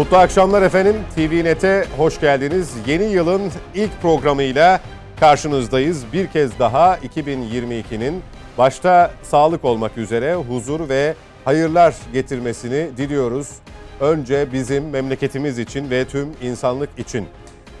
[0.00, 0.96] Mutlu akşamlar efendim.
[1.16, 2.74] TVNet'e hoş geldiniz.
[2.86, 3.42] Yeni yılın
[3.74, 4.80] ilk programıyla
[5.20, 6.04] karşınızdayız.
[6.12, 8.22] Bir kez daha 2022'nin
[8.58, 11.14] başta sağlık olmak üzere huzur ve
[11.44, 13.48] hayırlar getirmesini diliyoruz.
[14.00, 17.26] Önce bizim memleketimiz için ve tüm insanlık için.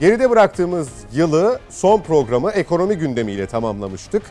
[0.00, 4.22] Geride bıraktığımız yılı son programı ekonomi gündemiyle tamamlamıştık.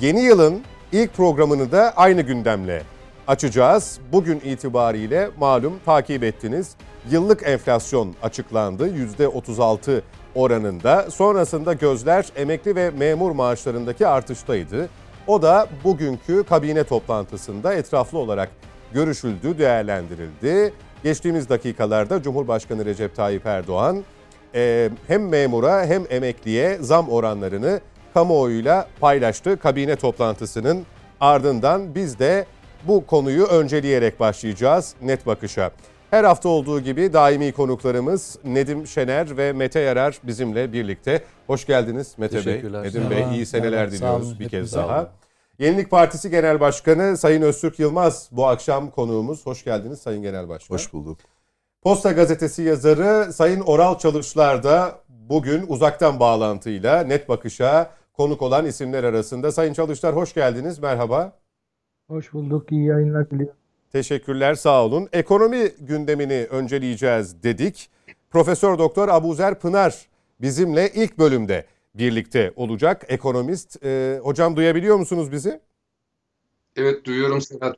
[0.00, 2.82] Yeni yılın ilk programını da aynı gündemle
[3.26, 3.98] açacağız.
[4.12, 6.76] Bugün itibariyle malum takip ettiniz.
[7.10, 10.00] Yıllık enflasyon açıklandı %36
[10.34, 11.10] oranında.
[11.10, 14.88] Sonrasında gözler emekli ve memur maaşlarındaki artıştaydı.
[15.26, 18.50] O da bugünkü kabine toplantısında etraflı olarak
[18.92, 20.72] görüşüldü, değerlendirildi.
[21.02, 24.04] Geçtiğimiz dakikalarda Cumhurbaşkanı Recep Tayyip Erdoğan
[24.54, 27.80] e, hem memura hem emekliye zam oranlarını
[28.14, 29.58] kamuoyuyla paylaştı.
[29.58, 30.86] Kabine toplantısının
[31.20, 32.46] ardından biz de
[32.84, 35.70] bu konuyu önceleyerek başlayacağız net bakışa.
[36.10, 41.22] Her hafta olduğu gibi daimi konuklarımız Nedim Şener ve Mete Yarar bizimle birlikte.
[41.46, 42.56] Hoş geldiniz Mete Bey.
[42.82, 45.10] Nedim Bey iyi seneler diliyoruz bir kez daha.
[45.58, 49.46] Yenilik Partisi Genel Başkanı Sayın Öztürk Yılmaz bu akşam konuğumuz.
[49.46, 50.74] Hoş geldiniz Sayın Genel Başkan.
[50.74, 51.18] Hoş bulduk.
[51.82, 59.04] Posta Gazetesi yazarı Sayın Oral Çalışlar da bugün uzaktan bağlantıyla net bakışa konuk olan isimler
[59.04, 59.52] arasında.
[59.52, 60.78] Sayın Çalışlar hoş geldiniz.
[60.78, 61.32] Merhaba.
[62.08, 62.72] Hoş bulduk.
[62.72, 63.59] İyi yayınlar diliyorum.
[63.92, 65.08] Teşekkürler sağ olun.
[65.12, 67.90] Ekonomi gündemini önceleyeceğiz dedik.
[68.30, 70.08] Profesör Doktor Abuzer Pınar
[70.40, 73.04] bizimle ilk bölümde birlikte olacak.
[73.08, 73.84] Ekonomist.
[73.84, 75.60] Ee, hocam duyabiliyor musunuz bizi?
[76.76, 77.76] Evet duyuyorum Sedat.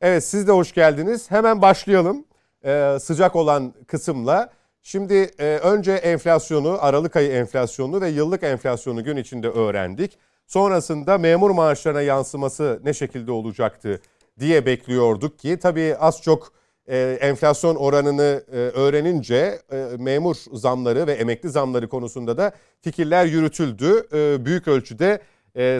[0.00, 1.30] Evet siz de hoş geldiniz.
[1.30, 2.24] Hemen başlayalım
[2.64, 4.50] ee, sıcak olan kısımla.
[4.82, 10.18] Şimdi e, önce enflasyonu, Aralık ayı enflasyonu ve yıllık enflasyonu gün içinde öğrendik.
[10.46, 14.00] Sonrasında memur maaşlarına yansıması ne şekilde olacaktı
[14.38, 16.52] diye bekliyorduk ki tabii az çok
[16.88, 24.08] e, enflasyon oranını e, öğrenince e, memur zamları ve emekli zamları konusunda da fikirler yürütüldü.
[24.44, 25.20] Büyük ölçüde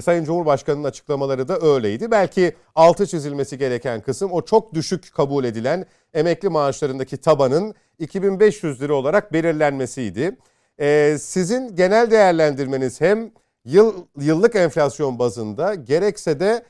[0.00, 2.10] Sayın Cumhurbaşkanı'nın açıklamaları da öyleydi.
[2.10, 8.94] Belki altı çizilmesi gereken kısım o çok düşük kabul edilen emekli maaşlarındaki tabanın 2500 lira
[8.94, 10.36] olarak belirlenmesiydi.
[11.19, 13.30] Sizin genel değerlendirmeniz hem
[13.64, 16.62] yıl yıllık enflasyon bazında gerekse de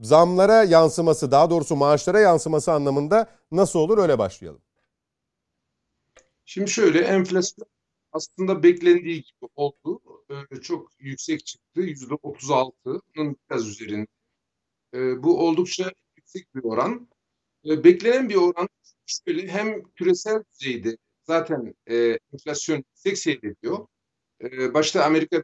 [0.00, 4.62] zamlara yansıması daha doğrusu maaşlara yansıması anlamında nasıl olur öyle başlayalım.
[6.44, 7.66] Şimdi şöyle enflasyon
[8.12, 10.00] aslında beklendiği gibi oldu.
[10.30, 11.80] Ee, çok yüksek çıktı.
[11.80, 14.06] Yüzde 36'nın biraz üzerinde.
[14.94, 17.08] Ee, bu oldukça yüksek bir oran.
[17.66, 18.68] Ee, beklenen bir oran
[19.06, 23.86] şöyle hem küresel düzeyde zaten e, enflasyon yüksek seyrediyor.
[24.42, 25.42] Ee, başta Amerika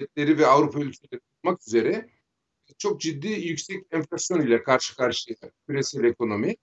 [0.00, 2.10] devletleri ve Avrupa ülkeleri olmak üzere
[2.82, 6.56] çok ciddi yüksek enflasyon ile karşı karşıya küresel ekonomi.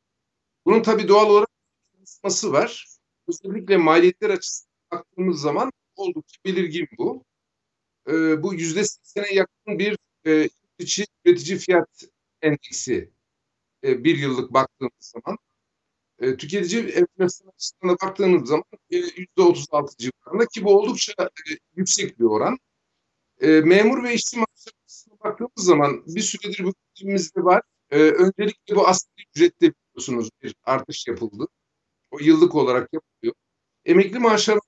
[0.66, 1.50] Bunun tabii doğal olarak
[1.98, 2.86] yansıması var.
[3.28, 7.24] Özellikle maliyetler açısından baktığımız zaman oldukça belirgin bu.
[8.08, 9.98] Ee, bu yüzde seksene yakın bir
[10.28, 10.50] e,
[10.80, 12.04] içi üretici fiyat
[12.42, 13.12] endeksi
[13.84, 15.38] e, bir yıllık baktığımız zaman.
[16.20, 21.54] E, tüketici enflasyon açısından baktığımız zaman e, yüzde otuz altı civarında ki bu oldukça e,
[21.76, 22.58] yüksek bir oran.
[23.42, 24.79] E, memur ve işçi maaşlarına
[25.24, 27.62] baktığımız zaman bir süredir bu gündemimizde var.
[27.92, 31.48] E, öncelikle bu asgari ücrette biliyorsunuz bir artış yapıldı.
[32.12, 33.36] O yıllık olarak yapılıyor.
[33.86, 34.62] Emekli maaşlarına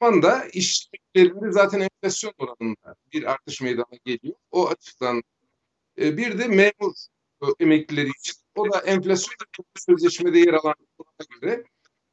[0.00, 4.36] zaman da işçiliklerinde zaten enflasyon oranında bir artış meydana geliyor.
[4.50, 5.22] O açıdan
[5.98, 6.94] e, bir de memur
[7.42, 9.36] e, emeklileri için o da enflasyon
[9.76, 10.74] sözleşmede yer alan
[11.40, 11.64] göre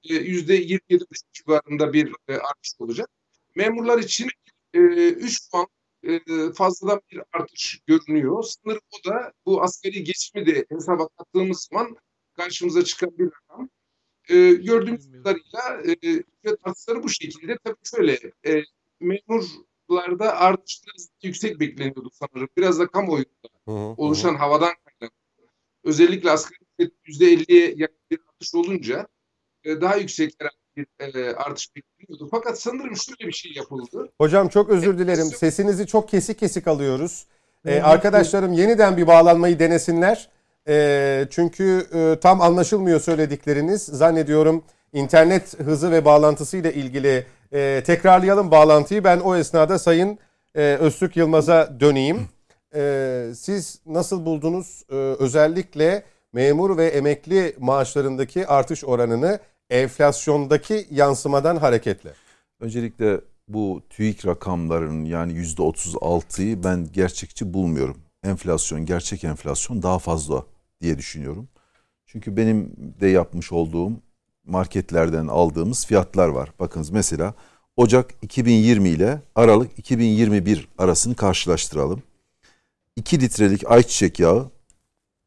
[0.03, 3.09] yüzde 27 civarında bir e, artış olacak.
[3.55, 4.29] Memurlar için
[4.73, 5.67] e, 3 puan
[6.05, 8.43] e, fazladan bir artış görünüyor.
[8.43, 11.97] Sanırım o da bu askeri geçimi de hesaba kattığımız zaman
[12.37, 13.69] karşımıza çıkan bir rakam.
[14.29, 17.57] E, gördüğümüz kadarıyla e, ücret artışları bu şekilde.
[17.63, 18.63] Tabii şöyle e,
[18.99, 22.49] memurlarda artış biraz yüksek bekleniyordu sanırım.
[22.57, 24.37] Biraz da kamuoyunda hı hı, oluşan hı.
[24.37, 25.17] havadan kaynaklı.
[25.83, 29.07] Özellikle asgari ücret %50'ye yakın bir artış olunca
[29.63, 32.27] e, daha yüksek herhalde bir e, artış bekleniyordu.
[32.31, 34.09] Fakat sanırım şöyle bir şey yapıldı.
[34.21, 35.25] Hocam çok özür dilerim.
[35.25, 37.25] Sesinizi çok kesik kesik alıyoruz.
[37.65, 40.29] Ee, arkadaşlarım yeniden bir bağlanmayı denesinler.
[40.67, 43.81] E, çünkü e, tam anlaşılmıyor söyledikleriniz.
[43.81, 44.63] Zannediyorum
[44.93, 49.03] internet hızı ve bağlantısı ile ilgili e, tekrarlayalım bağlantıyı.
[49.03, 50.19] Ben o esnada Sayın
[50.55, 52.27] e, Öztürk Yılmaz'a döneyim.
[52.75, 59.39] E, siz nasıl buldunuz e, özellikle memur ve emekli maaşlarındaki artış oranını
[59.69, 62.13] enflasyondaki yansımadan hareketle?
[62.59, 67.97] Öncelikle bu TÜİK rakamlarının yani %36'yı ben gerçekçi bulmuyorum.
[68.23, 70.45] Enflasyon, gerçek enflasyon daha fazla
[70.81, 71.47] diye düşünüyorum.
[72.05, 73.91] Çünkü benim de yapmış olduğum
[74.45, 76.51] marketlerden aldığımız fiyatlar var.
[76.59, 77.33] Bakınız mesela
[77.77, 82.03] Ocak 2020 ile Aralık 2021 arasını karşılaştıralım.
[82.95, 84.51] 2 litrelik ayçiçek yağı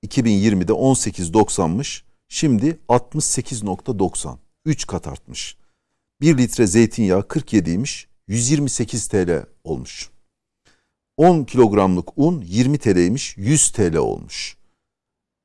[0.07, 2.08] 2020'de 18.90'mış.
[2.29, 4.37] Şimdi 68.90.
[4.65, 5.57] 3 kat artmış.
[6.21, 8.07] 1 litre zeytinyağı 47'ymiş.
[8.29, 10.11] 128 TL olmuş.
[11.17, 13.37] 10 kilogramlık un 20 TL'ymiş.
[13.37, 14.57] 100 TL olmuş.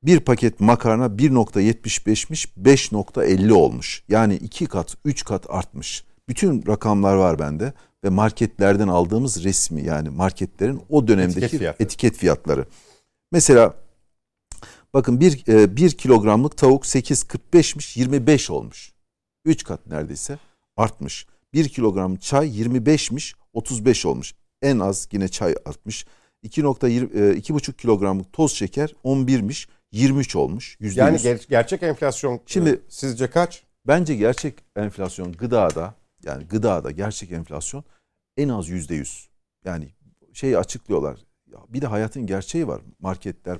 [0.02, 4.02] Bir paket makarna 1.75'miş 5.50 olmuş.
[4.08, 6.04] Yani 2 kat 3 kat artmış.
[6.28, 7.72] Bütün rakamlar var bende
[8.04, 11.84] ve marketlerden aldığımız resmi yani marketlerin o dönemdeki Etiket fiyatları.
[11.84, 12.66] etiket fiyatları.
[13.32, 13.74] Mesela
[14.94, 18.92] bakın bir, e, bir kilogramlık tavuk 8.45'miş 25 olmuş.
[19.44, 20.38] 3 kat neredeyse
[20.76, 21.26] artmış.
[21.52, 24.34] 1 kilogram çay 25'miş 35 olmuş.
[24.62, 26.06] En az yine çay artmış.
[26.44, 30.76] 2.5 kilogramlık toz şeker 11'miş 23 olmuş.
[30.80, 30.98] %100.
[30.98, 33.64] Yani ger- gerçek enflasyon Şimdi- Şimdi sizce kaç?
[33.86, 35.94] Bence gerçek enflasyon gıdada
[36.24, 37.84] yani gıdada gerçek enflasyon
[38.36, 39.28] en az yüzde yüz.
[39.64, 39.88] Yani
[40.32, 41.18] şey açıklıyorlar.
[41.52, 42.82] Ya bir de hayatın gerçeği var.
[43.00, 43.58] Marketler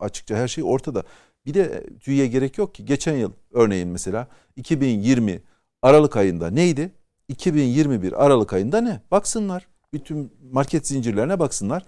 [0.00, 1.02] açıkça her şey ortada.
[1.46, 2.84] Bir de tüye gerek yok ki.
[2.84, 5.42] Geçen yıl örneğin mesela 2020
[5.82, 6.92] Aralık ayında neydi?
[7.28, 9.00] 2021 Aralık ayında ne?
[9.10, 9.66] Baksınlar.
[9.92, 11.84] Bütün market zincirlerine baksınlar.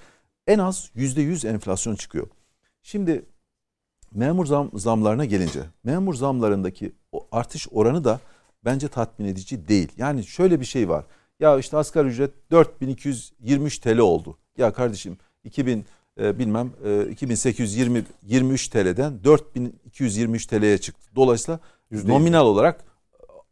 [0.47, 2.26] En az yüzde yüz enflasyon çıkıyor.
[2.82, 3.25] Şimdi
[4.12, 8.20] memur zam, zamlarına gelince memur zamlarındaki o artış oranı da
[8.64, 9.93] bence tatmin edici değil.
[9.97, 11.05] Yani şöyle bir şey var.
[11.41, 14.38] Ya işte asgari ücret 4223 TL oldu.
[14.58, 15.85] Ya kardeşim 2000
[16.21, 21.11] e, bilmem e, 2820 23 TL'den 4223 TL'ye çıktı.
[21.17, 21.61] Dolayısıyla
[21.91, 22.85] Yüzde nominal olarak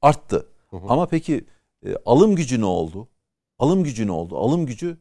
[0.03, 0.47] arttı.
[0.71, 0.87] Hı hı.
[0.89, 1.45] Ama peki
[1.87, 3.09] e, alım gücü ne oldu?
[3.59, 4.39] Alım gücü ne oldu?
[4.39, 4.97] Alım gücü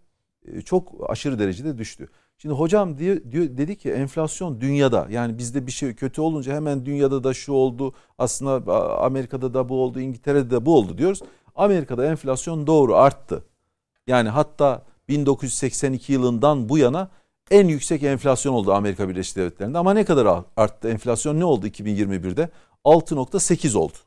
[0.45, 2.09] e, çok aşırı derecede düştü.
[2.37, 6.85] Şimdi hocam diye, diyor, dedi ki enflasyon dünyada yani bizde bir şey kötü olunca hemen
[6.85, 11.21] dünyada da şu oldu aslında Amerika'da da bu oldu İngiltere'de de bu oldu diyoruz.
[11.55, 13.43] Amerika'da enflasyon doğru arttı.
[14.07, 17.09] Yani hatta 1982 yılından bu yana
[17.51, 19.77] en yüksek enflasyon oldu Amerika Birleşik Devletleri'nde.
[19.77, 20.89] Ama ne kadar arttı?
[20.89, 22.49] Enflasyon ne oldu 2021'de?
[22.85, 23.97] 6.8 oldu.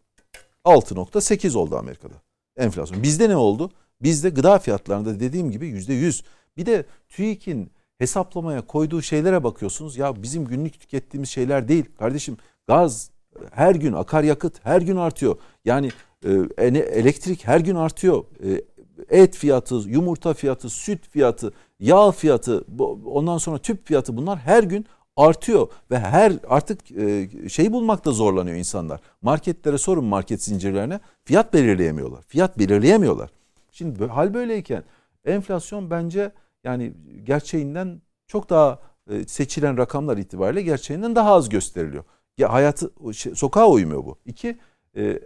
[0.65, 2.15] 6.8 oldu Amerika'da
[2.57, 3.03] enflasyon.
[3.03, 3.71] Bizde ne oldu?
[4.03, 6.25] Bizde gıda fiyatlarında dediğim gibi %100.
[6.57, 9.97] Bir de TÜİK'in hesaplamaya koyduğu şeylere bakıyorsunuz.
[9.97, 11.85] Ya bizim günlük tükettiğimiz şeyler değil.
[11.99, 12.37] Kardeşim
[12.69, 13.11] gaz
[13.51, 15.37] her gün akaryakıt her gün artıyor.
[15.65, 15.91] Yani
[16.25, 16.31] e,
[16.69, 18.25] elektrik her gün artıyor.
[18.45, 18.63] E,
[19.11, 22.65] et fiyatı, yumurta fiyatı, süt fiyatı, yağ fiyatı,
[23.05, 28.57] ondan sonra tüp fiyatı bunlar her gün artıyor ve her artık e, şey bulmakta zorlanıyor
[28.57, 29.01] insanlar.
[29.23, 32.23] Marketlere sorun market zincirlerine fiyat belirleyemiyorlar.
[32.23, 33.31] Fiyat belirleyemiyorlar.
[33.73, 34.85] Şimdi hal böyleyken
[35.25, 36.33] enflasyon bence
[36.65, 36.93] yani
[37.25, 38.79] gerçeğinden çok daha
[39.11, 42.05] e, seçilen rakamlar itibariyle gerçeğinden daha az gösteriliyor.
[42.39, 44.19] Ya hayatı şey- sokağa uymuyor bu.
[44.27, 44.59] İki
[44.97, 45.21] e,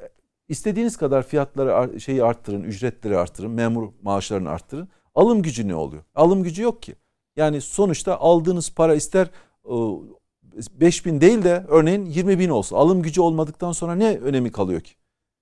[0.50, 4.88] istediğiniz kadar fiyatları ar- şeyi arttırın, ücretleri arttırın, memur maaşlarını arttırın.
[5.14, 6.02] Alım gücü ne oluyor?
[6.14, 6.94] Alım gücü yok ki.
[7.36, 9.30] Yani sonuçta aldığınız para ister
[9.64, 9.74] e,
[10.80, 12.76] 5 bin değil de örneğin 20 bin olsun.
[12.76, 14.94] Alım gücü olmadıktan sonra ne önemi kalıyor ki?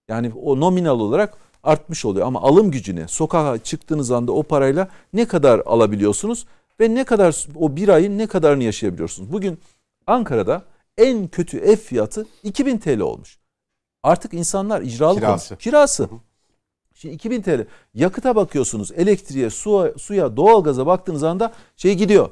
[0.09, 5.25] Yani o nominal olarak artmış oluyor ama alım gücüne sokağa çıktığınız anda o parayla ne
[5.28, 6.47] kadar alabiliyorsunuz
[6.80, 9.32] ve ne kadar o bir ayın ne kadarını yaşayabiliyorsunuz.
[9.32, 9.59] Bugün
[10.06, 10.62] Ankara'da
[10.99, 13.38] en kötü ev fiyatı 2000 TL olmuş.
[14.02, 15.49] Artık insanlar icralı Kirası.
[15.49, 16.09] konuş- Kirası.
[16.95, 17.67] Şimdi 2000 TL.
[17.95, 22.31] Yakıta bakıyorsunuz, elektriğe, suya, suya, doğalgaza baktığınız anda şey gidiyor.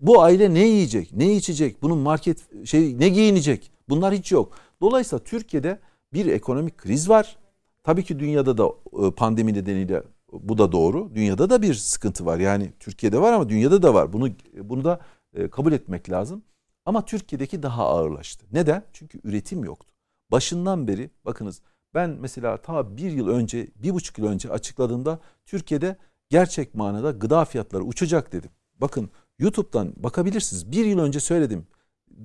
[0.00, 3.72] Bu aile ne yiyecek, ne içecek, bunun market şey ne giyinecek?
[3.88, 4.52] Bunlar hiç yok.
[4.80, 5.78] Dolayısıyla Türkiye'de
[6.12, 7.36] bir ekonomik kriz var.
[7.84, 8.68] Tabii ki dünyada da
[9.06, 10.02] e, pandemi nedeniyle
[10.32, 11.10] bu da doğru.
[11.14, 12.38] Dünyada da bir sıkıntı var.
[12.38, 14.12] Yani Türkiye'de var ama dünyada da var.
[14.12, 14.28] Bunu
[14.62, 15.00] bunu da
[15.34, 16.42] e, kabul etmek lazım.
[16.86, 18.46] Ama Türkiye'deki daha ağırlaştı.
[18.52, 18.84] Neden?
[18.92, 19.91] Çünkü üretim yoktu.
[20.32, 21.62] Başından beri bakınız
[21.94, 25.96] ben mesela ta bir yıl önce, bir buçuk yıl önce açıkladığımda Türkiye'de
[26.30, 28.50] gerçek manada gıda fiyatları uçacak dedim.
[28.80, 30.72] Bakın YouTube'dan bakabilirsiniz.
[30.72, 31.66] Bir yıl önce söyledim.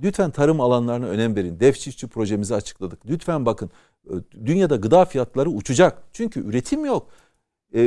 [0.04, 1.60] Lütfen tarım alanlarına önem verin.
[1.60, 3.06] Dev çiftçi projemizi açıkladık.
[3.06, 3.70] Lütfen bakın
[4.10, 4.14] e,
[4.46, 6.04] dünyada gıda fiyatları uçacak.
[6.14, 7.10] Çünkü üretim yok.
[7.74, 7.80] E,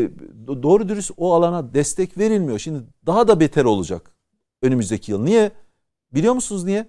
[0.47, 2.59] do- doğru dürüst o alana destek verilmiyor.
[2.59, 4.11] Şimdi daha da beter olacak
[4.63, 5.23] önümüzdeki yıl.
[5.23, 5.53] Niye?
[6.15, 6.89] Biliyor musunuz niye?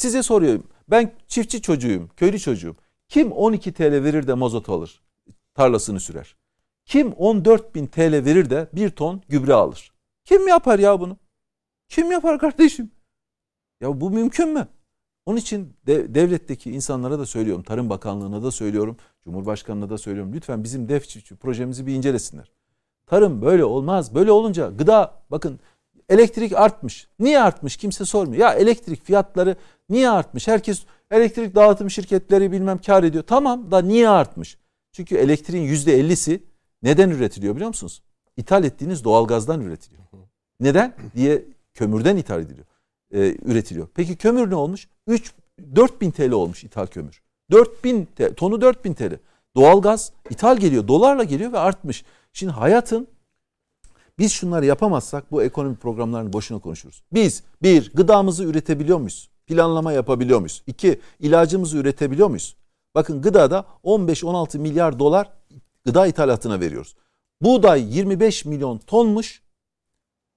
[0.00, 0.64] Size soruyorum.
[0.88, 2.76] Ben çiftçi çocuğuyum, köylü çocuğum.
[3.08, 5.02] Kim 12 TL verir de mazot alır?
[5.54, 6.36] Tarlasını sürer.
[6.84, 9.92] Kim 14 bin TL verir de bir ton gübre alır?
[10.24, 11.16] Kim yapar ya bunu?
[11.88, 12.90] Kim yapar kardeşim?
[13.80, 14.68] Ya bu mümkün mü?
[15.26, 17.62] Onun için de, devletteki insanlara da söylüyorum.
[17.62, 18.96] Tarım Bakanlığı'na da söylüyorum.
[19.24, 20.32] Cumhurbaşkanı'na da söylüyorum.
[20.34, 22.52] Lütfen bizim dev çiftçi projemizi bir incelesinler.
[23.06, 24.14] Tarım böyle olmaz.
[24.14, 25.60] Böyle olunca gıda bakın
[26.10, 27.08] elektrik artmış.
[27.18, 28.40] Niye artmış kimse sormuyor.
[28.40, 29.56] Ya elektrik fiyatları
[29.90, 30.48] niye artmış?
[30.48, 33.24] Herkes Elektrik dağıtım şirketleri bilmem kar ediyor.
[33.26, 34.58] Tamam da niye artmış?
[34.92, 36.40] Çünkü elektriğin %50'si
[36.82, 38.02] neden üretiliyor biliyor musunuz?
[38.36, 40.02] İthal ettiğiniz doğalgazdan üretiliyor.
[40.60, 40.94] Neden?
[41.16, 41.44] diye
[41.74, 42.66] kömürden ithal ediliyor.
[43.14, 43.88] Ee, üretiliyor.
[43.94, 44.88] Peki kömür ne olmuş?
[45.06, 45.32] 3
[45.76, 47.22] 4000 TL olmuş ithal kömür.
[47.50, 49.18] 4000 TL, tonu 4000 TL.
[49.56, 52.04] Doğalgaz ithal geliyor, dolarla geliyor ve artmış.
[52.32, 53.08] Şimdi hayatın
[54.18, 57.02] biz şunları yapamazsak bu ekonomi programlarını boşuna konuşuruz.
[57.12, 59.29] Biz bir gıdamızı üretebiliyor muyuz?
[59.50, 60.62] Planlama yapabiliyor muyuz?
[60.66, 62.56] İki ilacımızı üretebiliyor muyuz?
[62.94, 65.30] Bakın gıdada 15-16 milyar dolar
[65.84, 66.96] gıda ithalatına veriyoruz.
[67.42, 69.42] Buğday 25 milyon tonmuş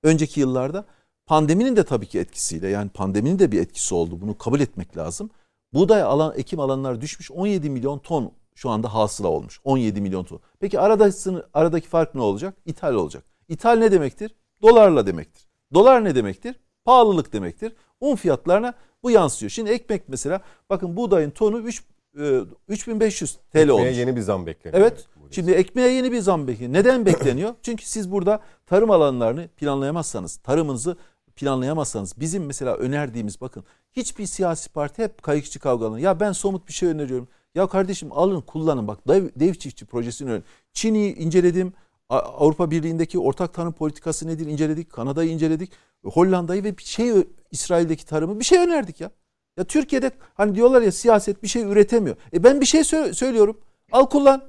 [0.03, 0.85] önceki yıllarda.
[1.25, 4.21] Pandeminin de tabii ki etkisiyle yani pandeminin de bir etkisi oldu.
[4.21, 5.29] Bunu kabul etmek lazım.
[5.73, 9.59] Buğday alan ekim alanlar düşmüş 17 milyon ton şu anda hasıla olmuş.
[9.63, 10.39] 17 milyon ton.
[10.59, 11.09] Peki arada,
[11.53, 12.57] aradaki fark ne olacak?
[12.65, 13.23] İthal olacak.
[13.49, 14.35] İthal ne demektir?
[14.61, 15.47] Dolarla demektir.
[15.73, 16.55] Dolar ne demektir?
[16.85, 17.73] Pahalılık demektir.
[18.01, 18.73] Un fiyatlarına
[19.03, 19.49] bu yansıyor.
[19.49, 21.83] Şimdi ekmek mesela bakın buğdayın tonu 3
[22.19, 23.97] e, 3500 TL Ekmeğe olmuş.
[23.97, 24.81] yeni bir zam bekleniyor.
[24.81, 25.05] Evet.
[25.31, 26.73] Şimdi ekmeğe yeni bir zam bekleniyor.
[26.73, 27.53] Neden bekleniyor?
[27.61, 30.97] Çünkü siz burada tarım alanlarını planlayamazsanız, tarımınızı
[31.35, 36.73] planlayamazsanız bizim mesela önerdiğimiz bakın hiçbir siyasi parti hep kayıkçı kavgalarını ya ben somut bir
[36.73, 37.27] şey öneriyorum.
[37.55, 40.43] Ya kardeşim alın kullanın bak dev, dev çiftçi projesini önerin.
[40.73, 41.73] Çin'i inceledim.
[42.09, 44.91] Avrupa Birliği'ndeki ortak tarım politikası nedir inceledik.
[44.91, 45.71] Kanada'yı inceledik.
[46.05, 47.11] Hollanda'yı ve bir şey
[47.51, 49.11] İsrail'deki tarımı bir şey önerdik ya.
[49.57, 52.15] Ya Türkiye'de hani diyorlar ya siyaset bir şey üretemiyor.
[52.33, 53.57] E ben bir şey sö- söylüyorum.
[53.91, 54.43] Al kullan.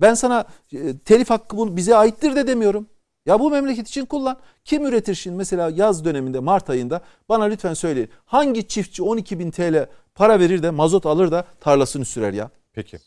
[0.00, 2.86] Ben sana e, telif hakkı bu bize aittir de demiyorum.
[3.26, 4.38] Ya bu memleket için kullan.
[4.64, 8.08] Kim üretir şimdi mesela yaz döneminde Mart ayında bana lütfen söyleyin.
[8.24, 12.50] Hangi çiftçi 12 bin TL para verir de mazot alır da tarlasını sürer ya?
[12.72, 12.98] Peki.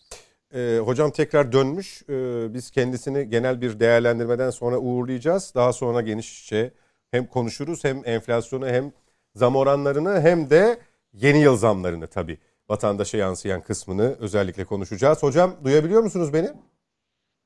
[0.53, 2.01] Ee, hocam tekrar dönmüş.
[2.10, 5.51] Ee, biz kendisini genel bir değerlendirmeden sonra uğurlayacağız.
[5.55, 6.72] Daha sonra genişçe
[7.12, 8.91] hem konuşuruz hem enflasyonu hem
[9.36, 10.77] zam oranlarını hem de
[11.13, 12.38] yeni yıl zamlarını tabii
[12.69, 15.24] vatandaşa yansıyan kısmını özellikle konuşacağız.
[15.24, 16.50] Hocam duyabiliyor musunuz beni?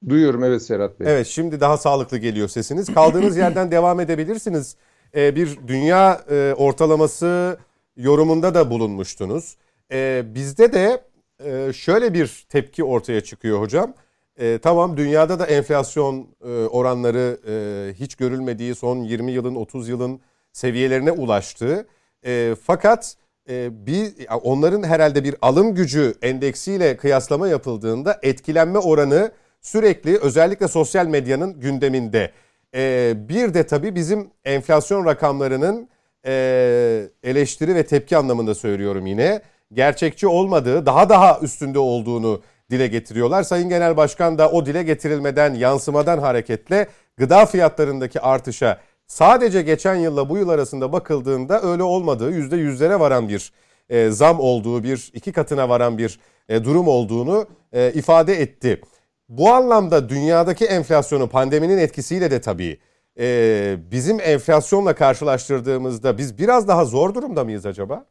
[0.10, 1.14] Duyuyorum evet Serhat Bey.
[1.14, 2.94] Evet şimdi daha sağlıklı geliyor sesiniz.
[2.94, 4.76] Kaldığınız yerden devam edebilirsiniz.
[5.16, 7.58] Ee, bir dünya e, ortalaması
[7.98, 9.58] yorumunda da bulunmuştunuz.
[9.92, 11.02] Ee, bizde de
[11.46, 13.94] e, şöyle bir tepki ortaya çıkıyor hocam.
[14.40, 20.20] E, tamam dünyada da enflasyon e, oranları e, hiç görülmediği son 20 yılın 30 yılın
[20.54, 21.88] seviyelerine ulaştı.
[22.26, 23.16] E, fakat
[23.50, 24.14] e, bir
[24.44, 32.32] onların herhalde bir alım gücü endeksiyle kıyaslama yapıldığında etkilenme oranı sürekli özellikle sosyal medyanın gündeminde.
[32.76, 35.90] E, bir de tabii bizim enflasyon rakamlarının
[36.26, 39.42] e, eleştiri ve tepki anlamında söylüyorum yine
[39.74, 43.44] gerçekçi olmadığı, daha daha üstünde olduğunu dile getiriyorlar.
[43.44, 50.30] Sayın Genel Başkan da o dile getirilmeden, yansımadan hareketle gıda fiyatlarındaki artışa sadece geçen yılla
[50.30, 53.52] bu yıl arasında bakıldığında öyle olmadığı, yüzde yüzlere varan bir
[53.90, 56.20] e, zam olduğu, bir iki katına varan bir
[56.50, 58.82] e, durum olduğunu e, ifade etti.
[59.30, 62.80] Bu anlamda dünyadaki enflasyonu pandeminin etkisiyle de tabii
[63.20, 68.06] e, bizim enflasyonla karşılaştırdığımızda biz biraz daha zor durumda mıyız acaba?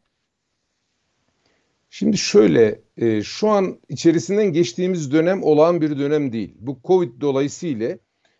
[1.98, 6.54] Şimdi şöyle, e, şu an içerisinden geçtiğimiz dönem olağan bir dönem değil.
[6.58, 7.98] Bu Covid dolayısıyla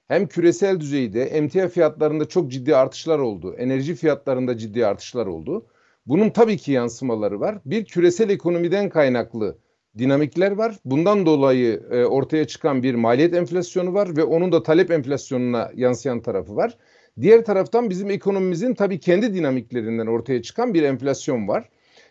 [0.09, 3.55] hem küresel düzeyde emtia fiyatlarında çok ciddi artışlar oldu.
[3.59, 5.67] Enerji fiyatlarında ciddi artışlar oldu.
[6.07, 7.59] Bunun tabii ki yansımaları var.
[7.65, 9.59] Bir küresel ekonomiden kaynaklı
[9.99, 10.77] dinamikler var.
[10.85, 16.23] Bundan dolayı e, ortaya çıkan bir maliyet enflasyonu var ve onun da talep enflasyonuna yansıyan
[16.23, 16.79] tarafı var.
[17.21, 21.69] Diğer taraftan bizim ekonomimizin tabii kendi dinamiklerinden ortaya çıkan bir enflasyon var.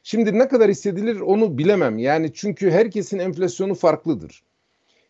[0.07, 1.97] Şimdi ne kadar hissedilir onu bilemem.
[1.97, 4.43] Yani çünkü herkesin enflasyonu farklıdır.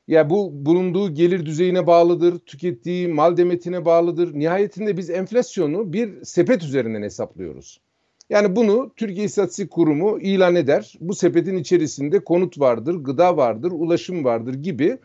[0.08, 4.34] Ya bu bulunduğu gelir düzeyine bağlıdır, tükettiği mal demetine bağlıdır.
[4.34, 7.82] Nihayetinde biz enflasyonu bir sepet üzerinden hesaplıyoruz.
[8.30, 10.94] Yani bunu Türkiye İstatistik Kurumu ilan eder.
[11.00, 14.98] Bu sepetin içerisinde konut vardır, gıda vardır, ulaşım vardır gibi.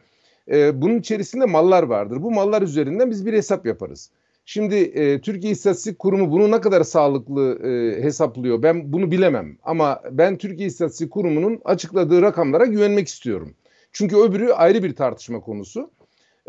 [0.50, 2.23] E, bunun içerisinde mallar vardır.
[2.23, 4.11] Bu mallar üzerinden biz bir hesap yaparız.
[4.44, 9.59] Şimdi e, Türkiye İstatistik Kurumu bunu ne kadar sağlıklı e, hesaplıyor ben bunu bilemem.
[9.62, 13.54] Ama ben Türkiye İstatistik Kurumu'nun açıkladığı rakamlara güvenmek istiyorum.
[13.92, 15.90] Çünkü öbürü ayrı bir tartışma konusu.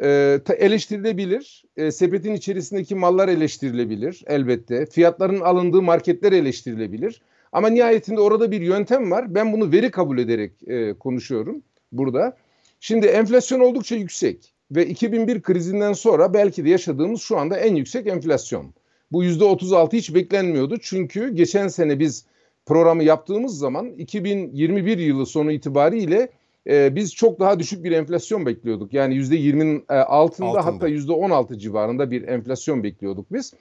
[0.03, 1.65] E, eleştirilebilir.
[1.77, 4.85] E, sepetin içerisindeki mallar eleştirilebilir elbette.
[4.85, 7.21] Fiyatların alındığı marketler eleştirilebilir.
[7.51, 9.35] Ama nihayetinde orada bir yöntem var.
[9.35, 12.37] Ben bunu veri kabul ederek e, konuşuyorum burada.
[12.79, 18.07] Şimdi enflasyon oldukça yüksek ve 2001 krizinden sonra belki de yaşadığımız şu anda en yüksek
[18.07, 18.73] enflasyon.
[19.11, 22.25] Bu %36 hiç beklenmiyordu çünkü geçen sene biz
[22.65, 26.29] programı yaptığımız zaman 2021 yılı sonu itibariyle
[26.67, 28.93] e, biz çok daha düşük bir enflasyon bekliyorduk.
[28.93, 33.53] Yani %20'nin e, altında, altında hatta %16 civarında bir enflasyon bekliyorduk biz.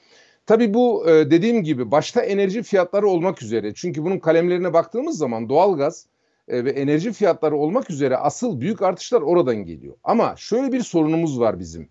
[0.47, 3.75] Tabii bu e, dediğim gibi başta enerji fiyatları olmak üzere.
[3.75, 6.07] Çünkü bunun kalemlerine baktığımız zaman doğalgaz
[6.51, 9.95] e, ve enerji fiyatları olmak üzere asıl büyük artışlar oradan geliyor.
[10.05, 11.89] Ama şöyle bir sorunumuz var bizim.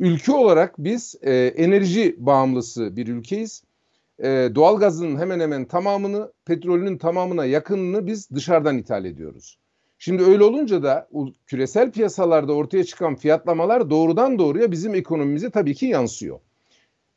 [0.00, 3.62] Ülke olarak biz e, enerji bağımlısı bir ülkeyiz.
[4.18, 9.58] E, doğalgazın hemen hemen tamamını, petrolünün tamamına yakınını biz dışarıdan ithal ediyoruz.
[9.98, 11.08] Şimdi öyle olunca da
[11.46, 16.40] küresel piyasalarda ortaya çıkan fiyatlamalar doğrudan doğruya bizim ekonomimize tabii ki yansıyor.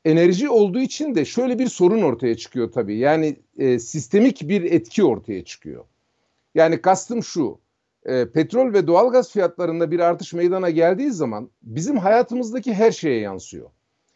[0.06, 2.98] Enerji olduğu için de şöyle bir sorun ortaya çıkıyor tabii.
[2.98, 5.86] Yani e, sistemik bir etki ortaya çıkıyor.
[6.56, 7.60] Yani kastım şu.
[8.06, 13.70] E, petrol ve doğalgaz fiyatlarında bir artış meydana geldiği zaman bizim hayatımızdaki her şeye yansıyor.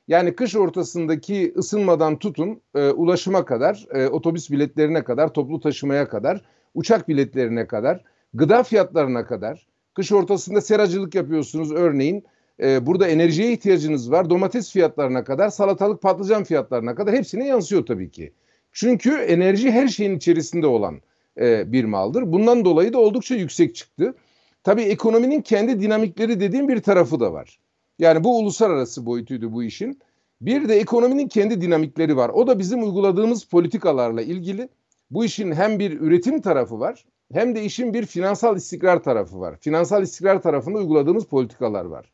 [0.08, 6.46] Yani kış ortasındaki ısınmadan tutun e, ulaşıma kadar, e, otobüs biletlerine kadar, toplu taşımaya kadar,
[6.74, 8.03] uçak biletlerine kadar,
[8.34, 9.67] gıda fiyatlarına kadar.
[9.94, 12.25] Kış ortasında seracılık yapıyorsunuz örneğin.
[12.60, 14.29] E, burada enerjiye ihtiyacınız var.
[14.29, 18.34] Domates fiyatlarına kadar, salatalık patlıcan fiyatlarına kadar hepsine yansıyor tabii ki.
[18.72, 21.01] Çünkü enerji her şeyin içerisinde olan
[21.39, 22.32] e, bir maldır.
[22.32, 24.15] Bundan dolayı da oldukça yüksek çıktı.
[24.63, 27.60] Tabii ekonominin kendi dinamikleri dediğim bir tarafı da var.
[28.00, 30.00] Yani bu uluslararası boyutuydu bu işin.
[30.41, 32.29] Bir de ekonominin kendi dinamikleri var.
[32.29, 34.70] O da bizim uyguladığımız politikalarla ilgili.
[35.12, 39.58] Bu işin hem bir üretim tarafı var hem de işin bir finansal istikrar tarafı var.
[39.60, 42.12] Finansal istikrar tarafında uyguladığımız politikalar var.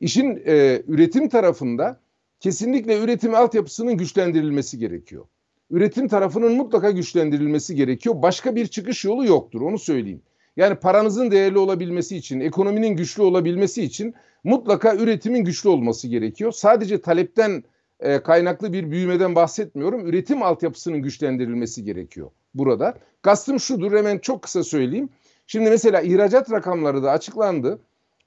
[0.00, 2.00] İşin e, üretim tarafında
[2.40, 5.24] kesinlikle üretim altyapısının güçlendirilmesi gerekiyor.
[5.70, 8.22] Üretim tarafının mutlaka güçlendirilmesi gerekiyor.
[8.22, 10.22] Başka bir çıkış yolu yoktur onu söyleyeyim.
[10.56, 16.52] Yani paranızın değerli olabilmesi için, ekonominin güçlü olabilmesi için mutlaka üretimin güçlü olması gerekiyor.
[16.52, 17.64] Sadece talepten
[18.00, 20.06] e, kaynaklı bir büyümeden bahsetmiyorum.
[20.06, 22.94] Üretim altyapısının güçlendirilmesi gerekiyor burada.
[23.22, 25.08] Kastım şudur hemen çok kısa söyleyeyim.
[25.46, 27.78] Şimdi mesela ihracat rakamları da açıklandı.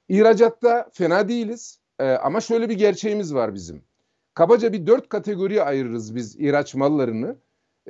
[0.10, 3.82] İhracatta fena değiliz e, ama şöyle bir gerçeğimiz var bizim.
[4.34, 7.36] Kabaca bir dört kategoriye ayırırız biz ihraç mallarını.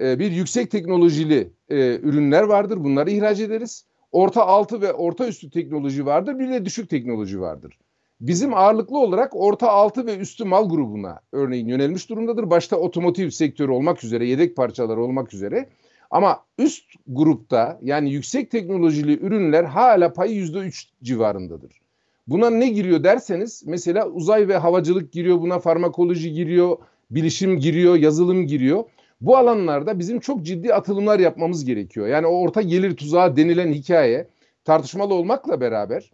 [0.01, 3.85] E, bir yüksek teknolojili e, ürünler vardır bunları ihraç ederiz.
[4.11, 7.77] Orta altı ve orta üstü teknoloji vardır bir de düşük teknoloji vardır.
[8.21, 12.49] Bizim ağırlıklı olarak orta altı ve üstü mal grubuna örneğin yönelmiş durumdadır.
[12.49, 15.69] Başta otomotiv sektörü olmak üzere, yedek parçalar olmak üzere.
[16.11, 21.80] Ama üst grupta yani yüksek teknolojili ürünler hala payı yüzde üç civarındadır.
[22.27, 26.77] Buna ne giriyor derseniz mesela uzay ve havacılık giriyor, buna farmakoloji giriyor,
[27.11, 28.83] bilişim giriyor, yazılım giriyor.
[29.21, 32.07] Bu alanlarda bizim çok ciddi atılımlar yapmamız gerekiyor.
[32.07, 34.27] Yani o orta gelir tuzağı denilen hikaye
[34.65, 36.11] tartışmalı olmakla beraber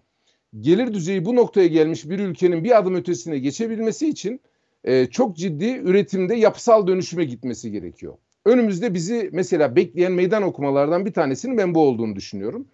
[0.60, 4.42] gelir düzeyi bu noktaya gelmiş bir ülkenin bir adım ötesine geçebilmesi için
[4.84, 8.14] e, çok ciddi üretimde yapısal dönüşüme gitmesi gerekiyor.
[8.46, 12.68] Önümüzde bizi mesela bekleyen meydan okumalardan bir tanesinin ben bu olduğunu düşünüyorum.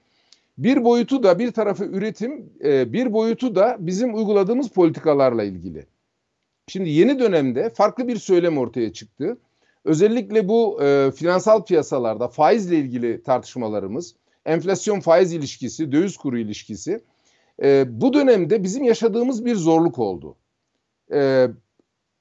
[0.57, 5.85] Bir boyutu da bir tarafı üretim, e, bir boyutu da bizim uyguladığımız politikalarla ilgili.
[6.67, 9.37] Şimdi yeni dönemde farklı bir söylem ortaya çıktı.
[9.85, 16.99] Özellikle bu e, finansal piyasalarda faizle ilgili tartışmalarımız, enflasyon faiz ilişkisi, döviz kuru ilişkisi
[17.63, 20.35] e, bu dönemde bizim yaşadığımız bir zorluk oldu.
[21.13, 21.47] E,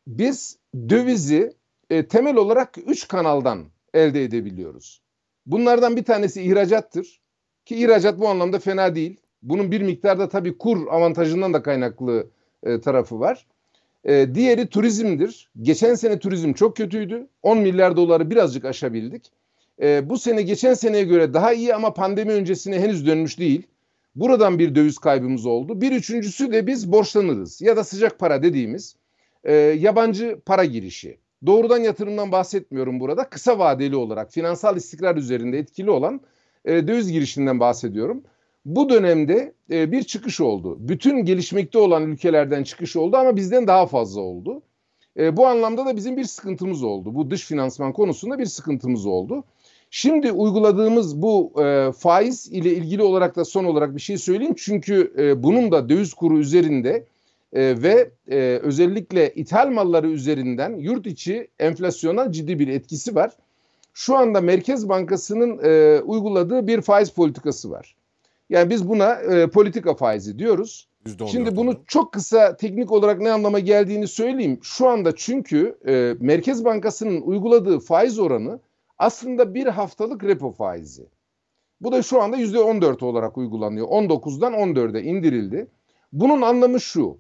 [0.07, 1.53] biz dövizi
[1.91, 3.65] e, temel olarak üç kanaldan
[3.95, 5.03] elde edebiliyoruz.
[5.47, 7.22] Bunlardan bir tanesi ihracattır.
[7.65, 9.17] Ki ihracat bu anlamda fena değil.
[9.43, 12.27] Bunun bir miktarda tabii kur avantajından da kaynaklı
[12.63, 13.47] e, tarafı var.
[14.05, 15.51] E, diğeri turizmdir.
[15.63, 17.27] Geçen sene turizm çok kötüydü.
[17.43, 19.33] 10 milyar doları birazcık aşabildik.
[19.83, 23.67] E, bu sene geçen seneye göre daha iyi ama pandemi öncesine henüz dönmüş değil.
[24.15, 25.81] Buradan bir döviz kaybımız oldu.
[25.81, 28.97] Bir üçüncüsü de biz borçlanırız ya da sıcak para dediğimiz
[29.45, 31.19] e, yabancı para girişi.
[31.47, 33.29] Doğrudan yatırımdan bahsetmiyorum burada.
[33.29, 36.21] Kısa vadeli olarak finansal istikrar üzerinde etkili olan
[36.65, 38.23] e, döviz girişinden bahsediyorum.
[38.65, 40.77] Bu dönemde e, bir çıkış oldu.
[40.81, 44.63] Bütün gelişmekte olan ülkelerden çıkış oldu ama bizden daha fazla oldu.
[45.19, 47.15] E, bu anlamda da bizim bir sıkıntımız oldu.
[47.15, 49.45] Bu dış finansman konusunda bir sıkıntımız oldu.
[49.91, 54.55] Şimdi uyguladığımız bu e, faiz ile ilgili olarak da son olarak bir şey söyleyeyim.
[54.59, 57.07] Çünkü e, bunun da döviz kuru üzerinde
[57.53, 63.33] e, ve e, özellikle ithal malları üzerinden yurt içi enflasyona ciddi bir etkisi var.
[63.93, 67.97] Şu anda Merkez Bankası'nın e, uyguladığı bir faiz politikası var.
[68.51, 70.89] Yani biz buna e, politika faizi diyoruz.
[71.31, 74.59] Şimdi bunu çok kısa teknik olarak ne anlama geldiğini söyleyeyim.
[74.63, 78.61] Şu anda çünkü e, Merkez Bankası'nın uyguladığı faiz oranı
[78.99, 81.07] aslında bir haftalık repo faizi.
[81.81, 83.89] Bu da şu anda %14 olarak uygulanıyor.
[83.89, 85.67] 19'dan 14'e indirildi.
[86.13, 87.19] Bunun anlamı şu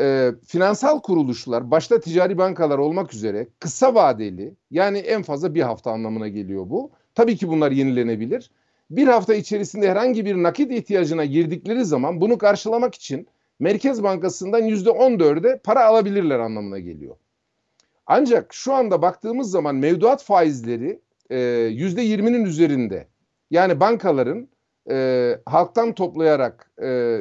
[0.00, 5.90] e, finansal kuruluşlar başta ticari bankalar olmak üzere kısa vadeli yani en fazla bir hafta
[5.90, 6.90] anlamına geliyor bu.
[7.14, 8.50] Tabii ki bunlar yenilenebilir.
[8.90, 13.28] Bir hafta içerisinde herhangi bir nakit ihtiyacına girdikleri zaman bunu karşılamak için
[13.58, 17.16] Merkez Bankası'ndan yüzde on dörde para alabilirler anlamına geliyor.
[18.06, 21.00] Ancak şu anda baktığımız zaman mevduat faizleri
[21.30, 23.06] e, %20'nin üzerinde.
[23.50, 24.48] Yani bankaların
[24.90, 27.20] e, halktan toplayarak e,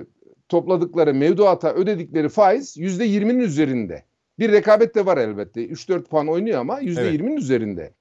[0.52, 4.04] topladıkları mevduata ödedikleri faiz %20'nin üzerinde.
[4.40, 5.66] Bir rekabet de var elbette.
[5.66, 7.94] 3-4 puan oynuyor ama %20'nin üzerinde.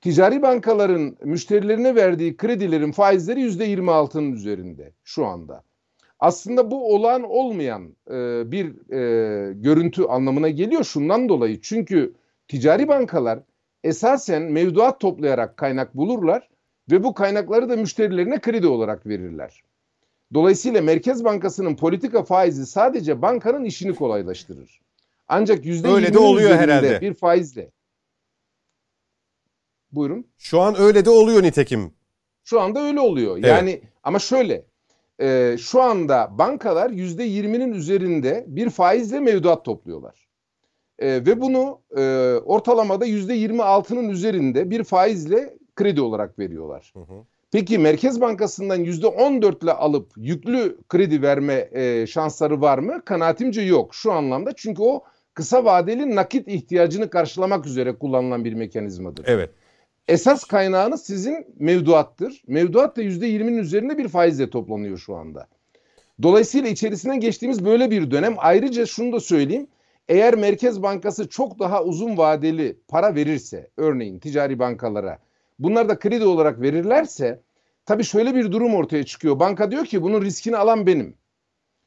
[0.00, 5.62] Ticari bankaların müşterilerine verdiği kredilerin faizleri %26'nın üzerinde şu anda.
[6.18, 11.60] Aslında bu olağan olmayan e, bir e, görüntü anlamına geliyor şundan dolayı.
[11.60, 12.14] Çünkü
[12.48, 13.38] ticari bankalar
[13.84, 16.48] esasen mevduat toplayarak kaynak bulurlar
[16.90, 19.62] ve bu kaynakları da müşterilerine kredi olarak verirler.
[20.34, 24.80] Dolayısıyla Merkez Bankası'nın politika faizi sadece bankanın işini kolaylaştırır.
[25.28, 27.00] Ancak yüzde Öyle de oluyor herhalde.
[27.00, 27.70] bir faizle.
[29.92, 30.26] Buyurun.
[30.38, 31.92] Şu an öyle de oluyor nitekim.
[32.44, 33.36] Şu anda öyle oluyor.
[33.36, 33.46] Evet.
[33.46, 34.64] Yani ama şöyle
[35.20, 40.28] e, şu anda bankalar yüzde yirminin üzerinde bir faizle mevduat topluyorlar.
[40.98, 42.02] E, ve bunu e,
[42.44, 46.92] ortalamada yüzde yirmi altının üzerinde bir faizle kredi olarak veriyorlar.
[46.94, 47.24] Hı hı.
[47.52, 53.04] Peki Merkez Bankası'ndan yüzde on dörtle alıp yüklü kredi verme e, şansları var mı?
[53.04, 54.52] Kanaatimce yok şu anlamda.
[54.56, 59.24] Çünkü o kısa vadeli nakit ihtiyacını karşılamak üzere kullanılan bir mekanizmadır.
[59.28, 59.50] Evet.
[60.08, 62.42] Esas kaynağınız sizin mevduattır.
[62.46, 65.46] Mevduat da %20'nin üzerinde bir faizle toplanıyor şu anda.
[66.22, 68.34] Dolayısıyla içerisinden geçtiğimiz böyle bir dönem.
[68.38, 69.66] Ayrıca şunu da söyleyeyim.
[70.08, 75.18] Eğer Merkez Bankası çok daha uzun vadeli para verirse, örneğin ticari bankalara,
[75.60, 77.42] bunlar da kredi olarak verirlerse,
[77.86, 79.38] tabii şöyle bir durum ortaya çıkıyor.
[79.38, 81.14] Banka diyor ki bunun riskini alan benim.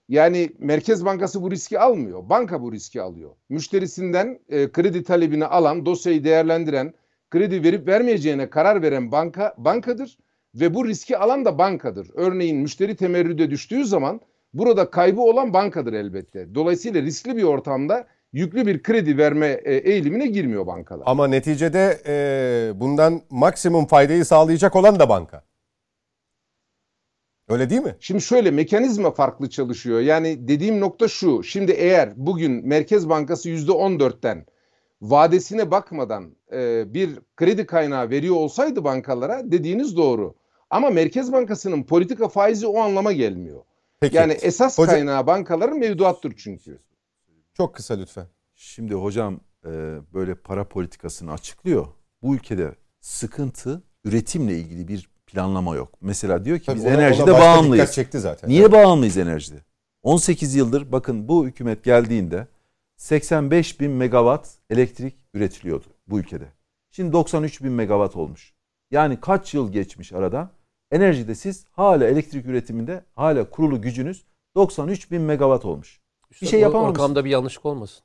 [0.09, 2.29] Yani Merkez Bankası bu riski almıyor.
[2.29, 3.31] Banka bu riski alıyor.
[3.49, 6.93] Müşterisinden e, kredi talebini alan, dosyayı değerlendiren,
[7.31, 10.17] kredi verip vermeyeceğine karar veren banka bankadır
[10.55, 12.07] ve bu riski alan da bankadır.
[12.13, 14.21] Örneğin müşteri temerrüde düştüğü zaman
[14.53, 16.55] burada kaybı olan bankadır elbette.
[16.55, 21.03] Dolayısıyla riskli bir ortamda yüklü bir kredi verme e, eğilimine girmiyor bankalar.
[21.05, 25.43] Ama neticede e, bundan maksimum faydayı sağlayacak olan da banka.
[27.49, 27.95] Öyle değil mi?
[27.99, 29.99] Şimdi şöyle mekanizma farklı çalışıyor.
[29.99, 31.43] Yani dediğim nokta şu.
[31.43, 34.45] Şimdi eğer bugün Merkez Bankası %14'ten
[35.01, 40.35] vadesine bakmadan e, bir kredi kaynağı veriyor olsaydı bankalara dediğiniz doğru.
[40.69, 43.61] Ama Merkez Bankası'nın politika faizi o anlama gelmiyor.
[43.99, 44.17] Peki.
[44.17, 46.79] Yani esas Hocam- kaynağı bankaların mevduattır çünkü.
[47.53, 48.27] Çok kısa lütfen.
[48.55, 49.69] Şimdi hocam e,
[50.13, 51.87] böyle para politikasını açıklıyor.
[52.21, 55.93] Bu ülkede sıkıntı üretimle ilgili bir planlama yok.
[56.01, 57.91] Mesela diyor ki Tabii biz ona- enerjide ona bağımlıyız.
[57.93, 58.49] Çekti zaten.
[58.49, 59.55] Niye bağımlıyız enerjide?
[60.03, 62.47] 18 yıldır bakın bu hükümet geldiğinde
[62.97, 66.45] 85 bin megawatt elektrik üretiliyordu bu ülkede.
[66.91, 68.53] Şimdi 93 bin megawatt olmuş.
[68.91, 70.51] Yani kaç yıl geçmiş arada?
[70.91, 74.23] Enerjide siz hala elektrik üretiminde hala kurulu gücünüz
[74.55, 76.01] 93 bin megawatt olmuş.
[76.41, 77.03] Bir şey yapamamışsın.
[77.03, 78.03] Rakamda bir yanlışlık olmasın.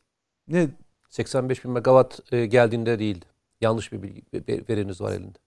[0.48, 0.68] Ne
[1.10, 3.24] 85 bin megawatt e, geldiğinde değildi.
[3.60, 4.22] Yanlış bir bilgi,
[4.68, 5.38] veriniz var elinde.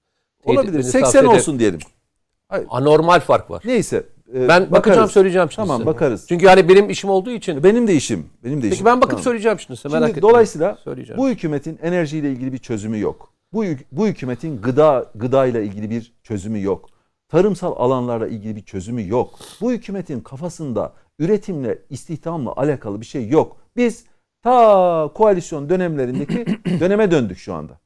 [0.45, 0.67] Olabilir?
[0.67, 1.35] etmenizi 80 tavsiye ederim.
[1.37, 1.79] olsun diyelim.
[2.69, 3.61] Anormal fark var.
[3.65, 3.97] Neyse.
[4.33, 5.11] e, Ben bakacağım bakarız.
[5.11, 5.85] söyleyeceğim şimdi Tamam size.
[5.85, 6.25] bakarız.
[6.27, 7.63] Çünkü hani benim işim olduğu için.
[7.63, 8.29] Benim de işim.
[8.43, 8.69] Benim de işim.
[8.69, 9.23] Peki ben bakıp Tamam.
[9.23, 10.21] söyleyeceğim şimdi size merak etmeyin.
[10.29, 11.17] dolayısıyla söyleyeceğim.
[11.17, 13.33] bu hükümetin enerjiyle ilgili bir çözümü yok.
[13.53, 16.89] Bu bu hükümetin gıda gıdayla ilgili bir çözümü yok.
[17.29, 19.39] Tarımsal alanlarla ilgili bir çözümü yok.
[19.61, 23.57] Bu hükümetin kafasında üretimle, istihdamla alakalı bir şey yok.
[23.75, 24.05] Biz
[24.41, 26.45] ta koalisyon dönemlerindeki
[26.79, 27.79] döneme döndük şu anda.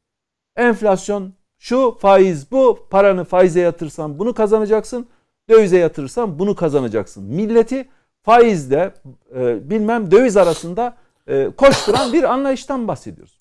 [0.56, 5.08] Enflasyon şu faiz bu paranı faize yatırsan bunu kazanacaksın.
[5.50, 7.24] Dövize yatırırsan bunu kazanacaksın.
[7.24, 7.90] Milleti
[8.22, 8.94] faizle
[9.36, 13.40] e, bilmem döviz arasında e, koşturan bir anlayıştan bahsediyoruz.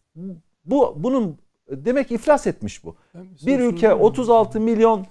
[0.64, 2.96] Bu bunun demek iflas etmiş bu.
[3.46, 5.07] Bir ülke 36 milyon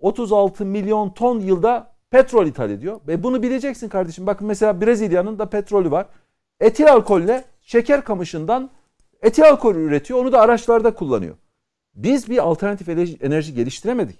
[0.00, 3.00] 36 milyon ton yılda petrol ithal ediyor.
[3.08, 4.26] Ve bunu bileceksin kardeşim.
[4.26, 6.06] Bakın mesela Brezilya'nın da petrolü var.
[6.60, 8.70] Etil alkolle şeker kamışından
[9.22, 10.20] etil alkol üretiyor.
[10.20, 11.36] Onu da araçlarda kullanıyor.
[11.94, 14.18] Biz bir alternatif enerji- geliştiremedik.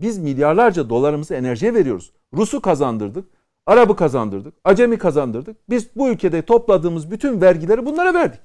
[0.00, 2.12] Biz milyarlarca dolarımızı enerjiye veriyoruz.
[2.34, 3.28] Rus'u kazandırdık.
[3.66, 4.54] Arap'ı kazandırdık.
[4.64, 5.56] Acemi kazandırdık.
[5.70, 8.40] Biz bu ülkede topladığımız bütün vergileri bunlara verdik.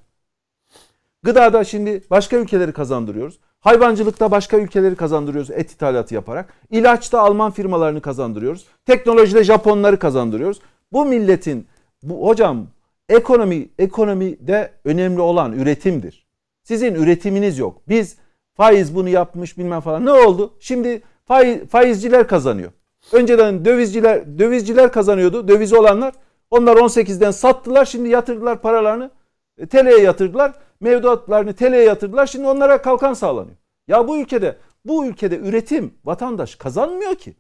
[1.23, 3.39] Gıdada şimdi başka ülkeleri kazandırıyoruz.
[3.61, 6.53] Hayvancılıkta başka ülkeleri kazandırıyoruz et ithalatı yaparak.
[6.71, 8.65] İlaçta Alman firmalarını kazandırıyoruz.
[8.85, 10.59] Teknolojide Japonları kazandırıyoruz.
[10.91, 11.67] Bu milletin
[12.03, 12.67] bu hocam
[13.09, 16.27] ekonomi ekonomide önemli olan üretimdir.
[16.63, 17.81] Sizin üretiminiz yok.
[17.89, 18.17] Biz
[18.57, 20.05] faiz bunu yapmış bilmem falan.
[20.05, 20.53] Ne oldu?
[20.59, 22.71] Şimdi faiz, faizciler kazanıyor.
[23.11, 25.47] Önceden dövizciler dövizciler kazanıyordu.
[25.47, 26.13] Dövizi olanlar.
[26.49, 27.85] Onlar 18'den sattılar.
[27.85, 29.11] Şimdi yatırdılar paralarını.
[29.57, 30.53] E, TL'ye yatırdılar.
[30.81, 32.27] Mevduatlarını TL'ye yatırdılar.
[32.27, 33.57] Şimdi onlara kalkan sağlanıyor.
[33.87, 37.35] Ya bu ülkede bu ülkede üretim vatandaş kazanmıyor ki.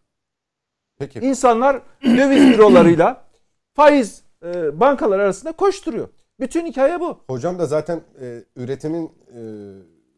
[0.99, 1.19] Peki.
[1.19, 3.23] İnsanlar döviz bürolarıyla
[3.73, 6.07] faiz e, bankalar arasında koşturuyor.
[6.39, 7.19] Bütün hikaye bu.
[7.27, 9.41] Hocam da zaten e, üretimin e,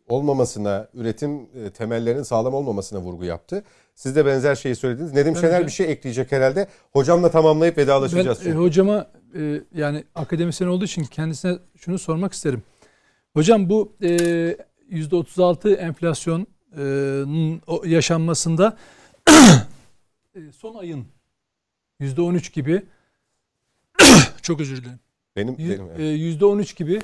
[0.07, 3.63] olmamasına, üretim e, temellerinin sağlam olmamasına vurgu yaptı.
[3.95, 5.13] Siz de benzer şeyi söylediniz.
[5.13, 6.67] Nedim Ben Şener bir şey ekleyecek herhalde.
[6.93, 8.45] Hocamla tamamlayıp vedalaşacağız.
[8.45, 12.63] Ben e, hocama e, yani akademisyen olduğu için kendisine şunu sormak isterim.
[13.33, 14.07] Hocam bu e,
[14.91, 16.47] %36 enflasyonun
[17.67, 18.77] o yaşanmasında
[20.35, 21.05] e, son ayın
[22.01, 22.83] %13 gibi
[24.41, 24.99] çok özür dilerim.
[25.35, 26.41] benim, benim e, evet.
[26.41, 26.99] %13 gibi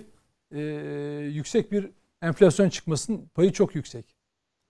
[0.51, 0.61] e,
[1.33, 1.89] yüksek bir
[2.21, 4.15] enflasyon çıkmasının payı çok yüksek.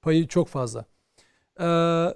[0.02, 0.86] Payı çok fazla.
[1.62, 2.08] Ee,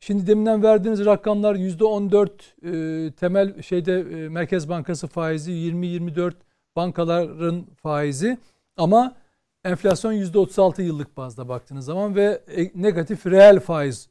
[0.00, 6.32] şimdi deminden verdiğiniz rakamlar %14 e, temel şeyde e, Merkez Bankası faizi 20-24
[6.76, 8.38] bankaların faizi
[8.76, 9.16] ama
[9.64, 14.08] enflasyon %36 yıllık bazda baktığınız zaman ve e, negatif reel faiz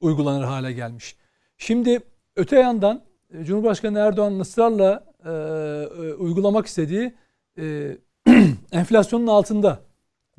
[0.00, 1.16] uygulanır hale gelmiş.
[1.58, 2.00] Şimdi
[2.36, 3.04] öte yandan
[3.34, 7.14] e, Cumhurbaşkanı Erdoğan ısrarla e, e, uygulamak istediği
[7.58, 7.96] e,
[8.72, 9.80] enflasyonun altında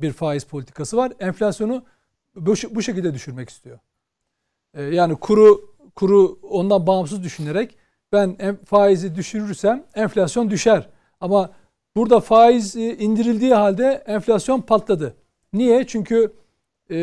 [0.00, 1.12] bir faiz politikası var.
[1.20, 1.84] Enflasyonu
[2.36, 3.78] bu, şekilde düşürmek istiyor.
[4.74, 7.76] E, yani kuru kuru ondan bağımsız düşünerek
[8.12, 10.88] ben en- faizi düşürürsem enflasyon düşer.
[11.20, 11.50] Ama
[11.96, 15.14] burada faiz e, indirildiği halde enflasyon patladı.
[15.52, 15.86] Niye?
[15.86, 16.32] Çünkü
[16.90, 16.96] e,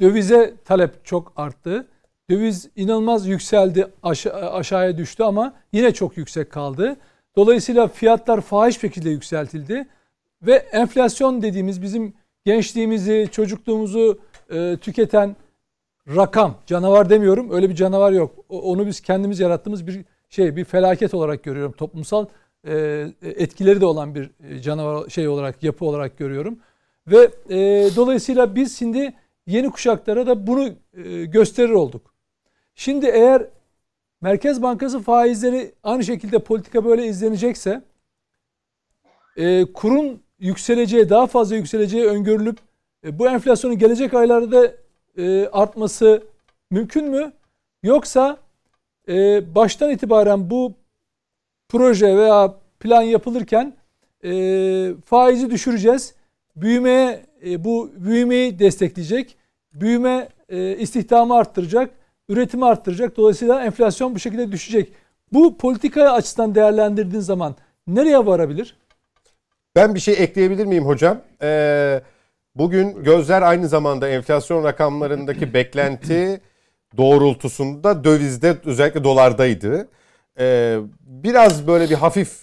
[0.00, 1.86] dövize talep çok arttı.
[2.30, 6.96] Döviz inanılmaz yükseldi, aşa- aşağıya düştü ama yine çok yüksek kaldı.
[7.36, 9.86] Dolayısıyla fiyatlar fahiş şekilde yükseltildi
[10.42, 14.18] ve enflasyon dediğimiz bizim gençliğimizi, çocukluğumuzu
[14.50, 15.36] e, tüketen
[16.16, 17.50] rakam, canavar demiyorum.
[17.50, 18.34] Öyle bir canavar yok.
[18.48, 21.72] O- Onu biz kendimiz yarattığımız bir şey, bir felaket olarak görüyorum.
[21.72, 22.26] Toplumsal
[22.66, 26.58] e, etkileri de olan bir e, canavar şey olarak, yapı olarak görüyorum.
[27.06, 27.56] Ve e,
[27.96, 29.14] dolayısıyla biz şimdi
[29.46, 32.14] yeni kuşaklara da bunu e, gösterir olduk.
[32.74, 33.46] Şimdi eğer
[34.20, 37.82] Merkez Bankası faizleri aynı şekilde politika böyle izlenecekse
[39.36, 42.58] e, kurun yükseleceği, daha fazla yükseleceği öngörülüp
[43.04, 44.72] e, bu enflasyonun gelecek aylarda
[45.18, 46.22] e, artması
[46.70, 47.32] mümkün mü?
[47.82, 48.36] Yoksa
[49.08, 49.14] e,
[49.54, 50.72] baştan itibaren bu
[51.68, 53.74] proje veya plan yapılırken
[54.24, 54.30] e,
[55.04, 56.14] faizi düşüreceğiz.
[56.56, 59.36] Büyümeye e, bu büyümeyi destekleyecek.
[59.72, 61.90] Büyüme e, istihdamı arttıracak,
[62.28, 63.16] üretimi arttıracak.
[63.16, 64.92] Dolayısıyla enflasyon bu şekilde düşecek.
[65.32, 68.76] Bu politika açısından değerlendirdiğin zaman nereye varabilir?
[69.76, 71.20] Ben bir şey ekleyebilir miyim hocam?
[71.42, 72.02] Ee,
[72.54, 76.40] bugün gözler aynı zamanda enflasyon rakamlarındaki beklenti
[76.96, 79.88] doğrultusunda dövizde özellikle dolardaydı.
[80.38, 82.42] Ee, biraz böyle bir hafif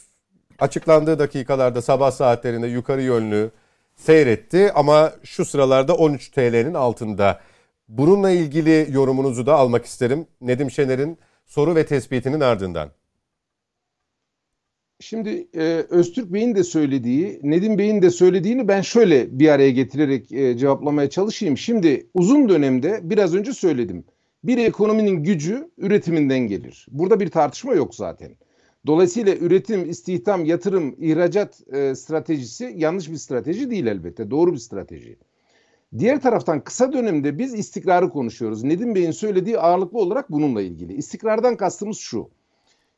[0.60, 3.52] açıklandığı dakikalarda sabah saatlerinde yukarı yönlü
[3.96, 7.42] seyretti ama şu sıralarda 13 TL'nin altında.
[7.88, 10.28] Bununla ilgili yorumunuzu da almak isterim.
[10.42, 12.92] Nedim Şener'in soru ve tespitinin ardından.
[15.00, 20.32] Şimdi e, Öztürk Bey'in de söylediği, Nedim Bey'in de söylediğini ben şöyle bir araya getirerek
[20.32, 21.58] e, cevaplamaya çalışayım.
[21.58, 24.06] Şimdi uzun dönemde biraz önce söyledim.
[24.44, 26.88] Bir ekonominin gücü üretiminden gelir.
[26.92, 28.36] Burada bir tartışma yok zaten.
[28.88, 34.32] Dolayısıyla üretim, istihdam, yatırım, ihracat e, stratejisi yanlış bir strateji değil elbette.
[34.32, 35.18] Doğru bir strateji.
[35.98, 38.64] Diğer taraftan kısa dönemde biz istikrarı konuşuyoruz.
[38.64, 40.94] Nedim Bey'in söylediği ağırlıklı olarak bununla ilgili.
[40.94, 42.30] İstikrardan kastımız şu.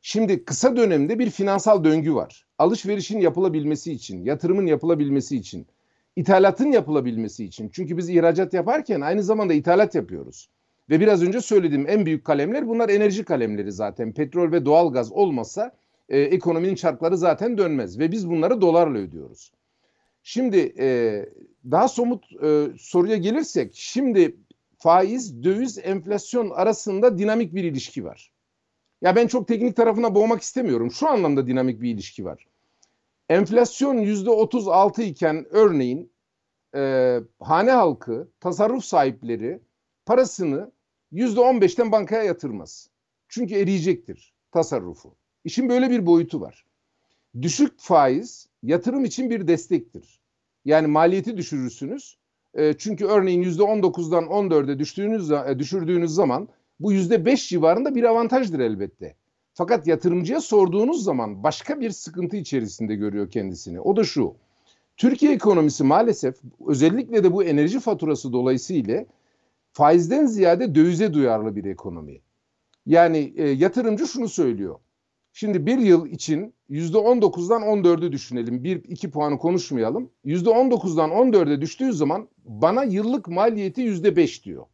[0.02, 2.46] Şimdi kısa dönemde bir finansal döngü var.
[2.58, 5.68] Alışverişin yapılabilmesi için, yatırımın yapılabilmesi için,
[6.16, 7.70] ithalatın yapılabilmesi için.
[7.70, 10.50] Çünkü biz ihracat yaparken aynı zamanda ithalat yapıyoruz.
[10.90, 14.14] Ve biraz önce söylediğim en büyük kalemler bunlar enerji kalemleri zaten.
[14.14, 15.72] Petrol ve doğalgaz olmasa
[16.10, 18.00] e, ekonominin çarkları zaten dönmez.
[18.00, 19.52] Ve biz bunları dolarla ödüyoruz.
[20.24, 21.26] Şimdi e,
[21.72, 24.38] daha somut e, soruya gelirsek, şimdi
[24.78, 28.32] faiz, döviz, enflasyon arasında dinamik bir ilişki var.
[29.02, 30.92] Ya ben çok teknik tarafına boğmak istemiyorum.
[30.92, 32.48] Şu anlamda dinamik bir ilişki var.
[33.30, 36.12] Enflasyon yüzde 36 iken örneğin
[36.76, 39.60] e, hane halkı, tasarruf sahipleri
[40.06, 40.72] parasını
[41.12, 42.90] yüzde 15'ten bankaya yatırmaz.
[43.28, 45.16] Çünkü eriyecektir tasarrufu.
[45.44, 46.66] İşin böyle bir boyutu var.
[47.42, 50.20] Düşük faiz yatırım için bir destektir.
[50.66, 52.18] Yani maliyeti düşürürsünüz.
[52.54, 56.48] E, çünkü örneğin yüzde 19'dan 14'e düştüğünüz, e, düşürdüğünüz zaman
[56.80, 59.16] bu yüzde beş civarında bir avantajdır elbette.
[59.54, 63.82] Fakat yatırımcıya sorduğunuz zaman başka bir sıkıntı içerisinde görüyor kendisini.
[63.82, 64.36] O da şu.
[64.98, 66.36] Türkiye ekonomisi maalesef
[66.68, 69.06] özellikle de bu enerji faturası dolayısıyla
[69.74, 72.22] faizden ziyade dövize duyarlı bir ekonomi.
[72.86, 74.80] Yani e, yatırımcı şunu söylüyor.
[75.34, 78.64] Şimdi bir yıl için yüzde 19'dan 14'ü düşünelim.
[78.64, 80.10] Bir iki puanı konuşmayalım.
[80.24, 84.66] Yüzde 19'dan 14'e düştüğü zaman bana yıllık maliyeti yüzde 5 diyor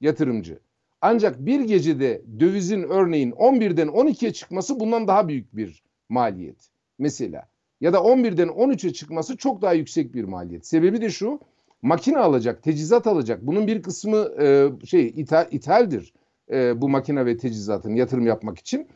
[0.00, 0.58] yatırımcı.
[1.00, 6.68] Ancak bir gecede dövizin örneğin 11'den 12'ye çıkması bundan daha büyük bir maliyet.
[6.98, 7.48] Mesela
[7.80, 10.66] ya da 11'den 13'e çıkması çok daha yüksek bir maliyet.
[10.66, 11.40] Sebebi de şu
[11.82, 13.46] makine alacak, teçhizat alacak.
[13.46, 16.12] Bunun bir kısmı e, şey ithal, ithaldir
[16.50, 18.88] e, bu makine ve teçhizatın yatırım yapmak için.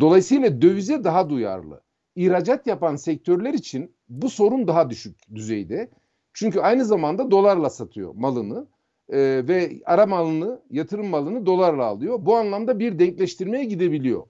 [0.00, 1.80] Dolayısıyla dövize daha duyarlı.
[2.16, 5.90] İhracat yapan sektörler için bu sorun daha düşük düzeyde.
[6.32, 8.66] Çünkü aynı zamanda dolarla satıyor malını
[9.08, 12.18] e, ve ara malını, yatırım malını dolarla alıyor.
[12.20, 14.26] Bu anlamda bir denkleştirmeye gidebiliyor.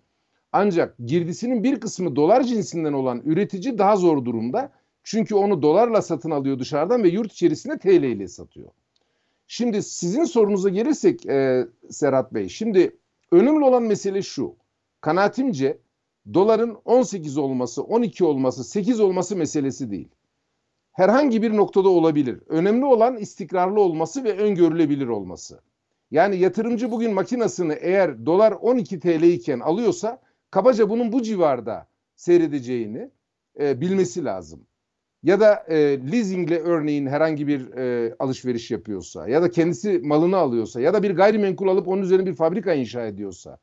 [0.53, 4.72] Ancak girdisinin bir kısmı dolar cinsinden olan üretici daha zor durumda.
[5.04, 8.70] Çünkü onu dolarla satın alıyor dışarıdan ve yurt içerisinde TL ile satıyor.
[9.46, 12.96] Şimdi sizin sorunuza gelirsek e, Serhat Bey, şimdi
[13.30, 14.56] önemli olan mesele şu.
[15.00, 15.78] Kanaatimce
[16.34, 20.08] doların 18 olması, 12 olması, 8 olması meselesi değil.
[20.92, 22.40] Herhangi bir noktada olabilir.
[22.48, 25.60] Önemli olan istikrarlı olması ve öngörülebilir olması.
[26.10, 31.86] Yani yatırımcı bugün makinasını eğer dolar 12 TL iken alıyorsa kabaca bunun bu civarda
[32.16, 33.10] seyredeceğini
[33.60, 34.66] e, bilmesi lazım.
[35.24, 35.76] Ya da e,
[36.12, 41.10] leasingle örneğin herhangi bir e, alışveriş yapıyorsa ya da kendisi malını alıyorsa ya da bir
[41.10, 43.58] gayrimenkul alıp onun üzerine bir fabrika inşa ediyorsa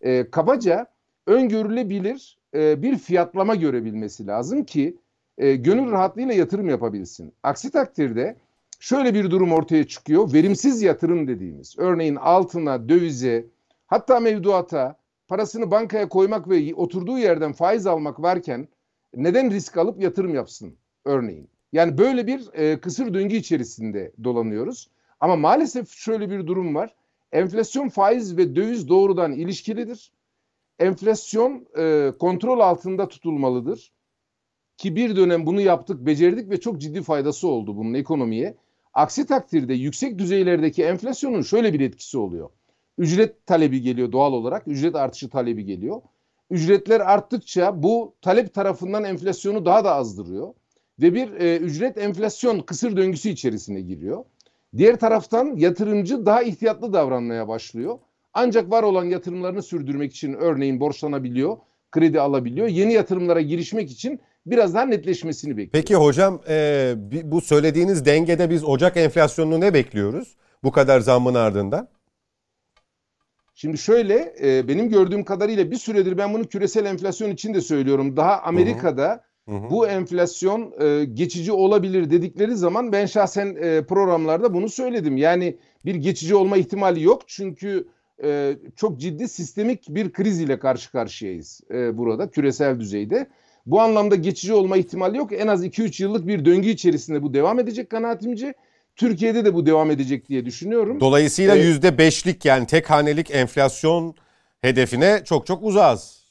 [0.00, 0.86] e, kabaca
[1.26, 4.96] öngörülebilir e, bir fiyatlama görebilmesi lazım ki
[5.38, 7.32] e, gönül rahatlığıyla yatırım yapabilsin.
[7.42, 8.36] Aksi takdirde
[8.80, 10.32] şöyle bir durum ortaya çıkıyor.
[10.32, 13.46] Verimsiz yatırım dediğimiz örneğin altına, dövize
[13.86, 14.96] hatta mevduata
[15.28, 18.68] parasını bankaya koymak ve oturduğu yerden faiz almak varken
[19.14, 21.48] neden risk alıp yatırım yapsın örneğin?
[21.72, 24.90] Yani böyle bir e, kısır döngü içerisinde dolanıyoruz.
[25.20, 26.94] Ama maalesef şöyle bir durum var.
[27.32, 30.12] Enflasyon, faiz ve döviz doğrudan ilişkilidir.
[30.78, 33.92] Enflasyon e, kontrol altında tutulmalıdır.
[34.76, 38.56] Ki bir dönem bunu yaptık, becerdik ve çok ciddi faydası oldu bunun ekonomiye.
[38.94, 42.50] Aksi takdirde yüksek düzeylerdeki enflasyonun şöyle bir etkisi oluyor.
[42.98, 46.00] Ücret talebi geliyor doğal olarak, ücret artışı talebi geliyor.
[46.50, 50.54] Ücretler arttıkça bu talep tarafından enflasyonu daha da azdırıyor
[51.00, 54.24] ve bir e, ücret enflasyon kısır döngüsü içerisine giriyor.
[54.76, 57.98] Diğer taraftan yatırımcı daha ihtiyatlı davranmaya başlıyor.
[58.34, 61.56] Ancak var olan yatırımlarını sürdürmek için örneğin borçlanabiliyor,
[61.90, 62.68] kredi alabiliyor.
[62.68, 65.72] Yeni yatırımlara girişmek için biraz daha netleşmesini bekliyor.
[65.72, 70.36] Peki hocam e, bu söylediğiniz dengede biz Ocak enflasyonunu ne bekliyoruz?
[70.64, 71.88] Bu kadar zammın ardından.
[73.54, 78.16] Şimdi şöyle e, benim gördüğüm kadarıyla bir süredir ben bunu küresel enflasyon için de söylüyorum.
[78.16, 79.70] Daha Amerika'da Hı hı.
[79.70, 85.16] bu enflasyon e, geçici olabilir dedikleri zaman ben şahsen e, programlarda bunu söyledim.
[85.16, 87.88] Yani bir geçici olma ihtimali yok çünkü
[88.22, 93.26] e, çok ciddi sistemik bir kriz ile karşı karşıyayız e, burada küresel düzeyde.
[93.66, 95.32] Bu anlamda geçici olma ihtimali yok.
[95.32, 98.54] En az 2-3 yıllık bir döngü içerisinde bu devam edecek kanaatimce.
[98.96, 101.00] Türkiye'de de bu devam edecek diye düşünüyorum.
[101.00, 104.14] Dolayısıyla E, yüzde beşlik yani tek hanelik enflasyon
[104.60, 106.26] hedefine çok çok uzağız.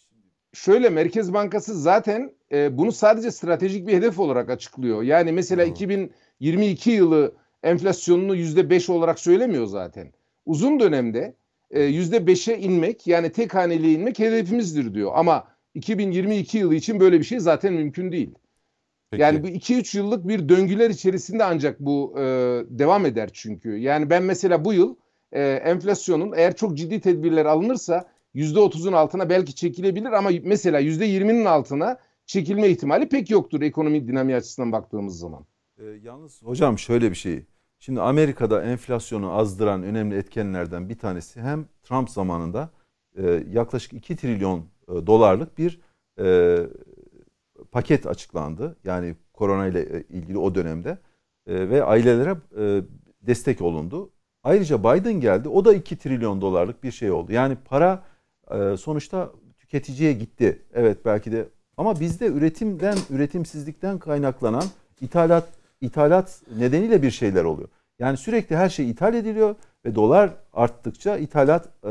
[0.53, 5.01] Şöyle Merkez Bankası zaten e, bunu sadece stratejik bir hedef olarak açıklıyor.
[5.03, 10.11] Yani mesela 2022 yılı enflasyonunu %5 olarak söylemiyor zaten.
[10.45, 11.35] Uzun dönemde
[11.71, 15.11] e, %5'e inmek yani tek haneliğe inmek hedefimizdir diyor.
[15.15, 18.35] Ama 2022 yılı için böyle bir şey zaten mümkün değil.
[19.11, 19.21] Peki.
[19.21, 22.21] Yani bu 2-3 yıllık bir döngüler içerisinde ancak bu e,
[22.69, 23.77] devam eder çünkü.
[23.77, 24.95] Yani ben mesela bu yıl
[25.31, 31.97] e, enflasyonun eğer çok ciddi tedbirler alınırsa %30'un altına belki çekilebilir ama mesela %20'nin altına
[32.25, 35.45] çekilme ihtimali pek yoktur ekonomi dinamiği açısından baktığımız zaman.
[35.77, 37.45] Ee, yalnız hocam şöyle bir şey.
[37.79, 42.69] Şimdi Amerika'da enflasyonu azdıran önemli etkenlerden bir tanesi hem Trump zamanında
[43.17, 45.79] e, yaklaşık 2 trilyon e, dolarlık bir
[46.19, 46.57] e,
[47.71, 48.75] paket açıklandı.
[48.83, 50.97] Yani korona ile e, ilgili o dönemde
[51.47, 52.81] E, ve ailelere e,
[53.21, 54.11] destek olundu.
[54.43, 55.49] Ayrıca Biden geldi.
[55.49, 57.31] O da 2 trilyon dolarlık bir şey oldu.
[57.31, 58.03] Yani para
[58.51, 60.61] e, sonuçta tüketiciye gitti.
[60.73, 64.63] Evet belki de ama bizde üretimden, üretimsizlikten kaynaklanan
[65.01, 65.47] ithalat
[65.81, 67.69] ithalat nedeniyle bir şeyler oluyor.
[67.99, 71.89] Yani sürekli her şey ithal ediliyor ve dolar arttıkça ithalat e,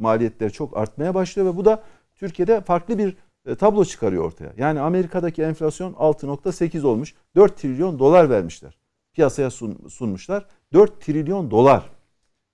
[0.00, 1.82] maliyetleri çok artmaya başlıyor ve bu da
[2.16, 4.52] Türkiye'de farklı bir e, tablo çıkarıyor ortaya.
[4.56, 7.14] Yani Amerika'daki enflasyon 6.8 olmuş.
[7.36, 8.78] 4 trilyon dolar vermişler.
[9.12, 10.46] Piyasaya sun- sunmuşlar.
[10.72, 11.90] 4 trilyon dolar.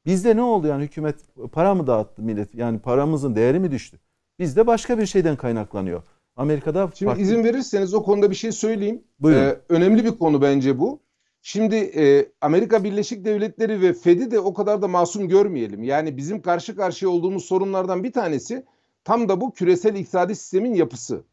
[0.07, 1.17] Bizde ne oldu yani hükümet
[1.53, 2.55] para mı dağıttı millet?
[2.55, 3.99] Yani paramızın değeri mi düştü?
[4.39, 6.03] Bizde başka bir şeyden kaynaklanıyor.
[6.37, 9.05] Amerika'da Şimdi farklı- izin verirseniz o konuda bir şey söyleyeyim.
[9.21, 9.43] Buyurun.
[9.43, 11.01] Ee, önemli bir konu bence bu.
[11.43, 15.83] Şimdi e, Amerika Birleşik Devletleri ve Fed'i de o kadar da masum görmeyelim.
[15.83, 18.65] Yani bizim karşı karşıya olduğumuz sorunlardan bir tanesi
[19.05, 21.25] tam da bu küresel iktisadi sistemin yapısı.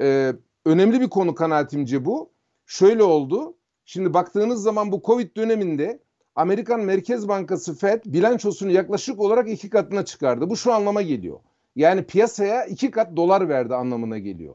[0.00, 0.32] Ee,
[0.64, 2.30] önemli bir konu kanaatimce bu.
[2.66, 3.54] Şöyle oldu.
[3.84, 6.00] Şimdi baktığınız zaman bu Covid döneminde
[6.34, 10.50] Amerikan Merkez Bankası Fed bilançosunu yaklaşık olarak iki katına çıkardı.
[10.50, 11.38] Bu şu anlama geliyor.
[11.76, 14.54] Yani piyasaya iki kat dolar verdi anlamına geliyor.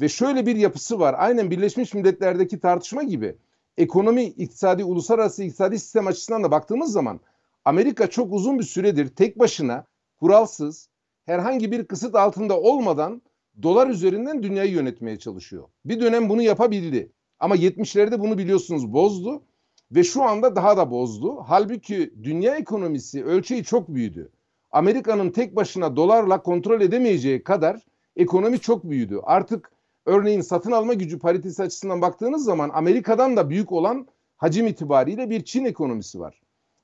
[0.00, 1.14] Ve şöyle bir yapısı var.
[1.18, 3.36] Aynen Birleşmiş Milletler'deki tartışma gibi.
[3.76, 7.20] Ekonomi, iktisadi, uluslararası iktisadi sistem açısından da baktığımız zaman
[7.64, 9.84] Amerika çok uzun bir süredir tek başına
[10.20, 10.88] kuralsız,
[11.26, 13.22] herhangi bir kısıt altında olmadan
[13.62, 15.68] dolar üzerinden dünyayı yönetmeye çalışıyor.
[15.84, 17.12] Bir dönem bunu yapabildi.
[17.38, 19.42] Ama 70'lerde bunu biliyorsunuz bozdu
[19.92, 21.36] ve şu anda daha da bozdu.
[21.46, 24.32] Halbuki dünya ekonomisi ölçeği çok büyüdü.
[24.72, 29.20] Amerika'nın tek başına dolarla kontrol edemeyeceği kadar ekonomi çok büyüdü.
[29.22, 29.70] Artık
[30.06, 34.06] örneğin satın alma gücü paritesi açısından baktığınız zaman Amerika'dan da büyük olan
[34.36, 36.40] hacim itibariyle bir Çin ekonomisi var.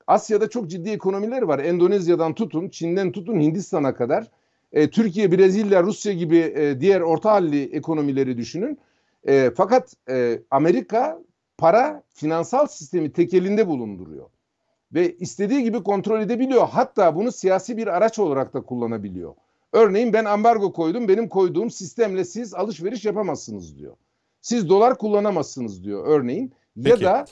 [0.07, 1.59] Asya'da çok ciddi ekonomiler var.
[1.59, 4.31] Endonezya'dan tutun, Çin'den tutun Hindistan'a kadar.
[4.71, 8.79] E, Türkiye, Brezilya, Rusya gibi e, diğer orta halli ekonomileri düşünün.
[9.27, 11.19] E, fakat e, Amerika
[11.57, 14.29] para finansal sistemi tek elinde bulunduruyor.
[14.93, 16.67] Ve istediği gibi kontrol edebiliyor.
[16.71, 19.33] Hatta bunu siyasi bir araç olarak da kullanabiliyor.
[19.73, 21.07] Örneğin ben ambargo koydum.
[21.07, 23.95] Benim koyduğum sistemle siz alışveriş yapamazsınız diyor.
[24.41, 26.53] Siz dolar kullanamazsınız diyor örneğin.
[26.83, 27.03] Peki.
[27.03, 27.25] Ya da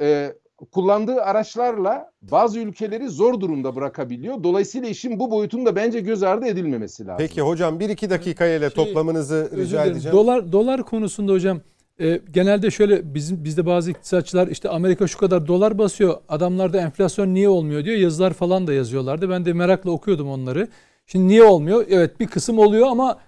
[0.00, 0.34] e,
[0.72, 4.42] kullandığı araçlarla bazı ülkeleri zor durumda bırakabiliyor.
[4.42, 7.18] Dolayısıyla işin bu boyutun da bence göz ardı edilmemesi lazım.
[7.18, 10.16] Peki hocam bir iki dakika ile Şey, toplamınızı rica edeceğim.
[10.16, 11.60] Dolar dolar konusunda hocam
[12.00, 16.16] e, genelde şöyle bizim bizde bazı iktisatçılar işte Amerika şu kadar dolar basıyor.
[16.28, 17.96] Adamlarda enflasyon niye olmuyor diyor.
[17.96, 19.30] Yazılar falan da yazıyorlardı.
[19.30, 20.68] Ben de merakla okuyordum onları.
[21.06, 21.86] Şimdi niye olmuyor?
[21.88, 23.18] Evet bir kısım oluyor ama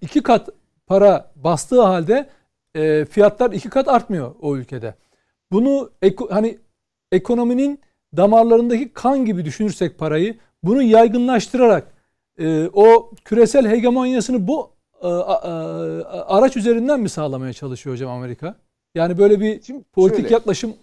[0.00, 0.48] iki kat
[0.86, 2.28] para bastığı halde
[2.74, 4.94] e, fiyatlar iki kat artmıyor o ülkede.
[5.52, 6.58] Bunu eko- hani
[7.12, 7.80] ekonominin
[8.16, 11.92] damarlarındaki kan gibi düşünürsek parayı bunu yaygınlaştırarak
[12.38, 14.70] e, o küresel hegemonyasını bu
[16.26, 18.54] araç üzerinden mi sağlamaya çalışıyor hocam Amerika?
[18.94, 20.74] Yani böyle bir Şimdi politik şöyle, yaklaşım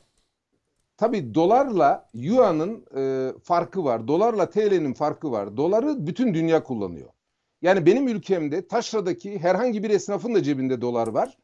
[0.98, 4.08] Tabii dolarla yuanın e, farkı var.
[4.08, 5.58] Dolarla TL'nin farkı var.
[5.58, 7.10] Doları bütün dünya kullanıyor.
[7.62, 11.38] Yani benim ülkemde taşradaki herhangi bir esnafın da cebinde dolar var.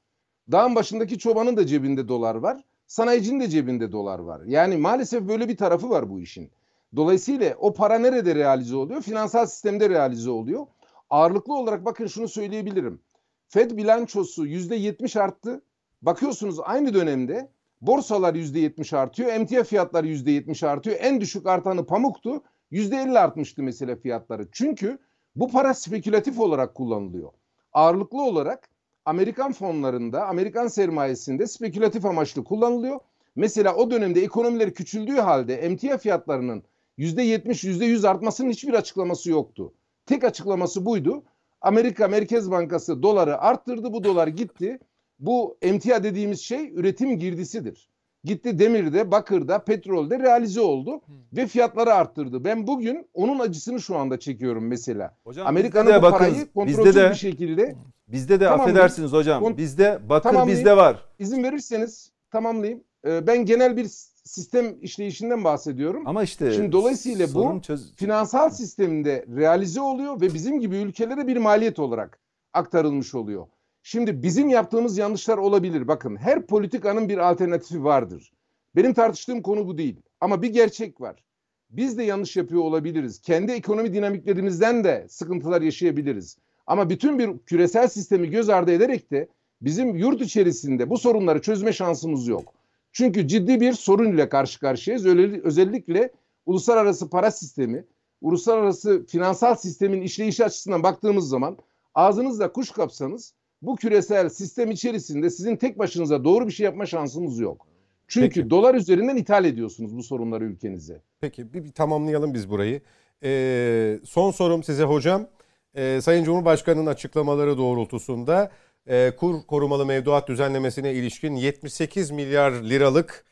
[0.51, 2.63] Dağın başındaki çobanın da cebinde dolar var.
[2.87, 4.41] Sanayicinin de cebinde dolar var.
[4.45, 6.51] Yani maalesef böyle bir tarafı var bu işin.
[6.95, 9.01] Dolayısıyla o para nerede realize oluyor?
[9.01, 10.67] Finansal sistemde realize oluyor.
[11.11, 13.01] Ağırlıklı olarak bakın şunu söyleyebilirim.
[13.47, 15.61] Fed bilançosu %70 arttı.
[16.01, 17.51] Bakıyorsunuz aynı dönemde
[17.81, 19.33] borsalar %70 artıyor.
[19.33, 20.97] Emtia fiyatları %70 artıyor.
[20.99, 22.43] En düşük artanı pamuktu.
[22.71, 24.47] %50 artmıştı mesela fiyatları.
[24.51, 24.97] Çünkü
[25.35, 27.31] bu para spekülatif olarak kullanılıyor.
[27.73, 28.69] Ağırlıklı olarak
[29.05, 32.99] Amerikan fonlarında, Amerikan sermayesinde spekülatif amaçlı kullanılıyor.
[33.35, 36.63] Mesela o dönemde ekonomileri küçüldüğü halde emtia fiyatlarının
[36.97, 39.73] %70, %100 artmasının hiçbir açıklaması yoktu.
[40.05, 41.23] Tek açıklaması buydu.
[41.61, 44.79] Amerika Merkez Bankası doları arttırdı, bu dolar gitti.
[45.19, 47.89] Bu emtia dediğimiz şey üretim girdisidir.
[48.23, 51.01] Gitti demirde, bakırda, petrolde realize oldu
[51.33, 52.43] ve fiyatları arttırdı.
[52.45, 55.17] Ben bugün onun acısını şu anda çekiyorum mesela.
[55.45, 57.75] Amerika'nın bu bakın, parayı kontrolsüz de bir şekilde
[58.07, 59.43] bizde de Tamam, affedersiniz hocam.
[59.43, 60.59] Kon- Bizde bakır Tamamlayayım.
[60.59, 61.05] bizde var.
[61.19, 62.83] izin verirseniz tamamlayayım.
[63.07, 63.85] Ee, ben genel bir
[64.31, 66.03] sistem işleyişinden bahsediyorum.
[66.07, 71.37] Ama işte Şimdi dolayısıyla bu çöz- Finansal sisteminde realize oluyor ve bizim gibi ülkelere bir
[71.37, 72.19] maliyet olarak
[72.53, 73.47] aktarılmış oluyor.
[73.83, 75.87] Şimdi bizim yaptığımız yanlışlar olabilir.
[75.87, 78.31] Bakın her politikanın bir alternatifi vardır.
[78.75, 79.95] Benim tartıştığım konu bu değil.
[80.21, 81.23] Ama bir gerçek var.
[81.69, 83.19] Biz de yanlış yapıyor olabiliriz.
[83.21, 86.37] Kendi ekonomi dinamiklerimizden de sıkıntılar yaşayabiliriz.
[86.67, 89.27] Ama bütün bir küresel sistemi göz ardı ederek de
[89.61, 92.53] bizim yurt içerisinde bu sorunları çözme şansımız yok.
[92.91, 95.05] Çünkü ciddi bir sorun ile karşı karşıyayız.
[95.43, 96.11] Özellikle
[96.45, 97.85] uluslararası para sistemi,
[98.21, 101.57] uluslararası finansal sistemin işleyişi açısından baktığımız zaman
[101.95, 107.39] ağzınızla kuş kapsanız bu küresel sistem içerisinde sizin tek başınıza doğru bir şey yapma şansınız
[107.39, 107.67] yok.
[108.07, 108.49] Çünkü Peki.
[108.49, 111.01] dolar üzerinden ithal ediyorsunuz bu sorunları ülkenize.
[111.21, 112.81] Peki bir, bir tamamlayalım biz burayı.
[113.23, 115.27] Ee, son sorum size hocam.
[115.75, 118.51] Ee, Sayın Cumhurbaşkanı'nın açıklamaları doğrultusunda
[118.87, 123.25] e, kur korumalı mevduat düzenlemesine ilişkin 78 milyar liralık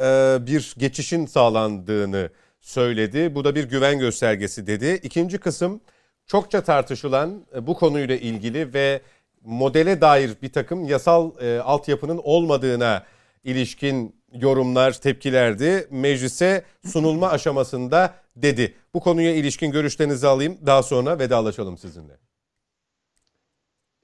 [0.00, 2.30] e, bir geçişin sağlandığını
[2.60, 3.34] söyledi.
[3.34, 5.00] Bu da bir güven göstergesi dedi.
[5.02, 5.80] İkinci kısım
[6.26, 9.00] çokça tartışılan e, bu konuyla ilgili ve
[9.44, 13.04] modele dair bir takım yasal e, altyapının olmadığına
[13.44, 15.86] ilişkin yorumlar, tepkilerdi.
[15.90, 18.74] Meclise sunulma aşamasında dedi.
[18.94, 20.58] Bu konuya ilişkin görüşlerinizi alayım.
[20.66, 22.27] Daha sonra vedalaşalım sizinle.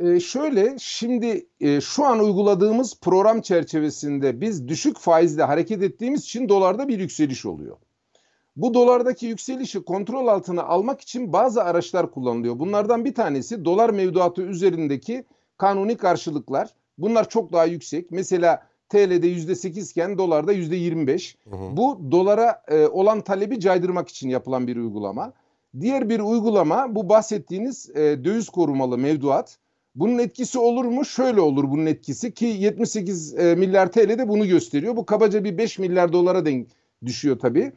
[0.01, 6.49] Ee, şöyle şimdi e, şu an uyguladığımız program çerçevesinde biz düşük faizle hareket ettiğimiz için
[6.49, 7.77] dolarda bir yükseliş oluyor.
[8.57, 12.59] Bu dolardaki yükselişi kontrol altına almak için bazı araçlar kullanılıyor.
[12.59, 15.25] Bunlardan bir tanesi dolar mevduatı üzerindeki
[15.59, 16.71] kanuni karşılıklar.
[16.99, 18.11] Bunlar çok daha yüksek.
[18.11, 21.37] Mesela TL'de %8 iken dolarda %25.
[21.77, 25.33] Bu dolara e, olan talebi caydırmak için yapılan bir uygulama.
[25.81, 29.59] Diğer bir uygulama bu bahsettiğiniz e, döviz korumalı mevduat.
[29.95, 31.05] Bunun etkisi olur mu?
[31.05, 34.97] Şöyle olur bunun etkisi ki 78 e, milyar TL de bunu gösteriyor.
[34.97, 36.69] Bu kabaca bir 5 milyar dolara denk
[37.07, 37.73] düşüyor tabii.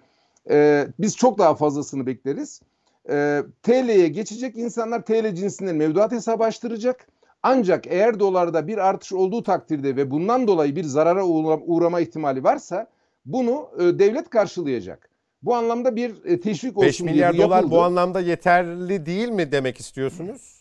[0.50, 2.62] E, biz çok daha fazlasını bekleriz.
[3.10, 7.08] E, TL'ye geçecek insanlar TL cinsinden mevduat hesabı açtıracak.
[7.44, 12.44] Ancak eğer dolarda bir artış olduğu takdirde ve bundan dolayı bir zarara uğra- uğrama ihtimali
[12.44, 12.88] varsa
[13.26, 15.10] bunu e, devlet karşılayacak.
[15.44, 17.72] Bu anlamda bir e, teşvik olsun 5 diye milyar bu dolar yapıldı.
[17.76, 20.57] bu anlamda yeterli değil mi demek istiyorsunuz?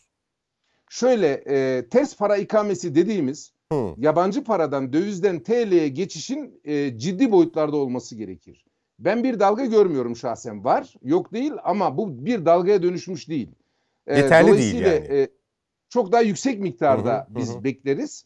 [0.91, 3.95] Şöyle e, ters para ikamesi dediğimiz Hı.
[3.99, 8.65] yabancı paradan dövizden TL'ye geçişin e, ciddi boyutlarda olması gerekir.
[8.99, 10.65] Ben bir dalga görmüyorum şahsen.
[10.65, 13.49] Var, yok değil ama bu bir dalgaya dönüşmüş değil.
[14.07, 14.95] E, Yeterli değil yani.
[14.95, 15.29] e,
[15.89, 17.65] çok daha yüksek miktarda Hı hı, biz hı.
[17.65, 18.25] bekleriz.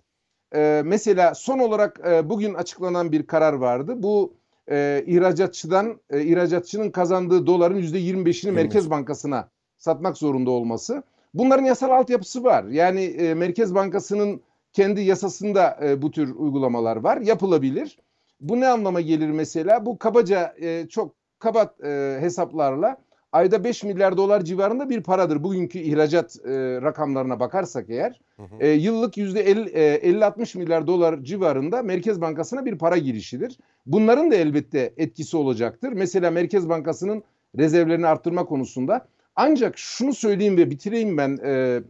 [0.55, 3.95] E, mesela son olarak e, bugün açıklanan bir karar vardı.
[3.97, 4.33] Bu
[4.71, 9.49] e, ihracatçıdan e, ihracatçının kazandığı doların %25'ini Merkez Bankası'na
[9.79, 11.03] satmak zorunda olması.
[11.35, 12.65] Bunların yasal altyapısı var.
[12.65, 14.41] Yani e, Merkez Bankası'nın
[14.73, 17.21] kendi yasasında e, bu tür uygulamalar var.
[17.21, 17.99] Yapılabilir.
[18.41, 19.87] Bu ne anlama gelir mesela?
[19.87, 22.97] Bu kabaca e, çok kaba e, hesaplarla
[23.33, 25.45] ayda 5 milyar dolar civarında bir paradır.
[25.45, 26.51] Bugünkü ihracat e,
[26.83, 28.21] rakamlarına bakarsak eğer
[28.61, 33.59] e, yıllık %50-60 milyar dolar civarında Merkez Bankası'na bir para girişidir.
[33.87, 35.93] Bunların da elbette etkisi olacaktır.
[35.93, 37.23] Mesela Merkez Bankası'nın
[37.59, 39.07] rezervlerini arttırma konusunda.
[39.37, 41.83] Ancak şunu söyleyeyim ve bitireyim ben e,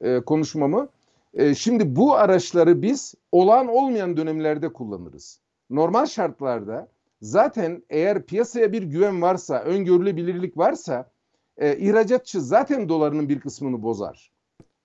[0.00, 0.88] e, konuşmamı.
[1.34, 5.40] E, şimdi bu araçları biz olağan olmayan dönemlerde kullanırız.
[5.70, 6.88] Normal şartlarda
[7.22, 11.10] zaten eğer piyasaya bir güven varsa, öngörülebilirlik varsa
[11.58, 14.30] e, ihracatçı zaten dolarının bir kısmını bozar.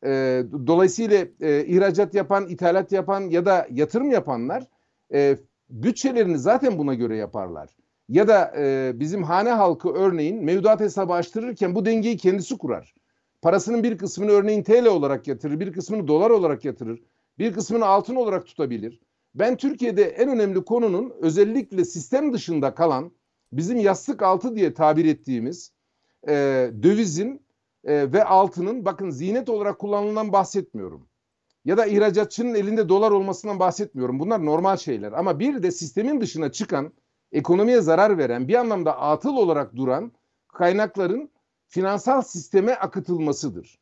[0.05, 4.63] E, dolayısıyla e, ihracat yapan, ithalat yapan ya da yatırım yapanlar
[5.13, 5.37] e,
[5.69, 7.69] bütçelerini zaten buna göre yaparlar.
[8.11, 12.95] Ya da e, bizim hane halkı örneğin mevduat hesabı açtırırken bu dengeyi kendisi kurar.
[13.41, 17.03] Parasının bir kısmını örneğin TL olarak yatırır, bir kısmını dolar olarak yatırır,
[17.39, 18.99] bir kısmını altın olarak tutabilir.
[19.35, 23.11] Ben Türkiye'de en önemli konunun özellikle sistem dışında kalan
[23.53, 25.71] bizim yastık altı diye tabir ettiğimiz
[26.27, 26.33] e,
[26.83, 27.41] dövizin
[27.83, 31.07] e, ve altının bakın zinet olarak kullanılan bahsetmiyorum.
[31.65, 34.19] Ya da ihracatçının elinde dolar olmasından bahsetmiyorum.
[34.19, 35.11] Bunlar normal şeyler.
[35.11, 36.93] Ama bir de sistemin dışına çıkan,
[37.31, 40.11] ekonomiye zarar veren, bir anlamda atıl olarak duran
[40.47, 41.29] kaynakların
[41.67, 43.79] finansal sisteme akıtılmasıdır.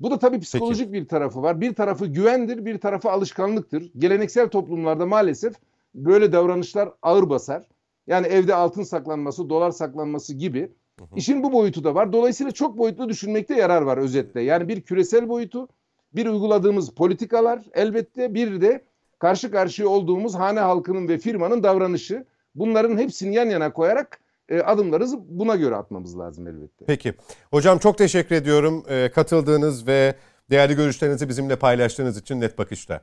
[0.00, 1.60] Bu da tabii psikolojik bir tarafı var.
[1.60, 3.90] Bir tarafı güvendir, bir tarafı alışkanlıktır.
[3.98, 5.54] Geleneksel toplumlarda maalesef
[5.94, 7.62] böyle davranışlar ağır basar.
[8.06, 10.72] Yani evde altın saklanması, dolar saklanması gibi.
[11.16, 12.12] İşin bu boyutu da var.
[12.12, 14.42] Dolayısıyla çok boyutlu düşünmekte yarar var özetle.
[14.42, 15.68] Yani bir küresel boyutu,
[16.14, 18.84] bir uyguladığımız politikalar elbette bir de
[19.18, 22.24] karşı karşıya olduğumuz hane halkının ve firmanın davranışı.
[22.54, 26.84] Bunların hepsini yan yana koyarak e, adımlarımızı buna göre atmamız lazım elbette.
[26.86, 27.14] Peki.
[27.50, 30.14] Hocam çok teşekkür ediyorum e, katıldığınız ve
[30.50, 33.00] değerli görüşlerinizi bizimle paylaştığınız için net bakışta.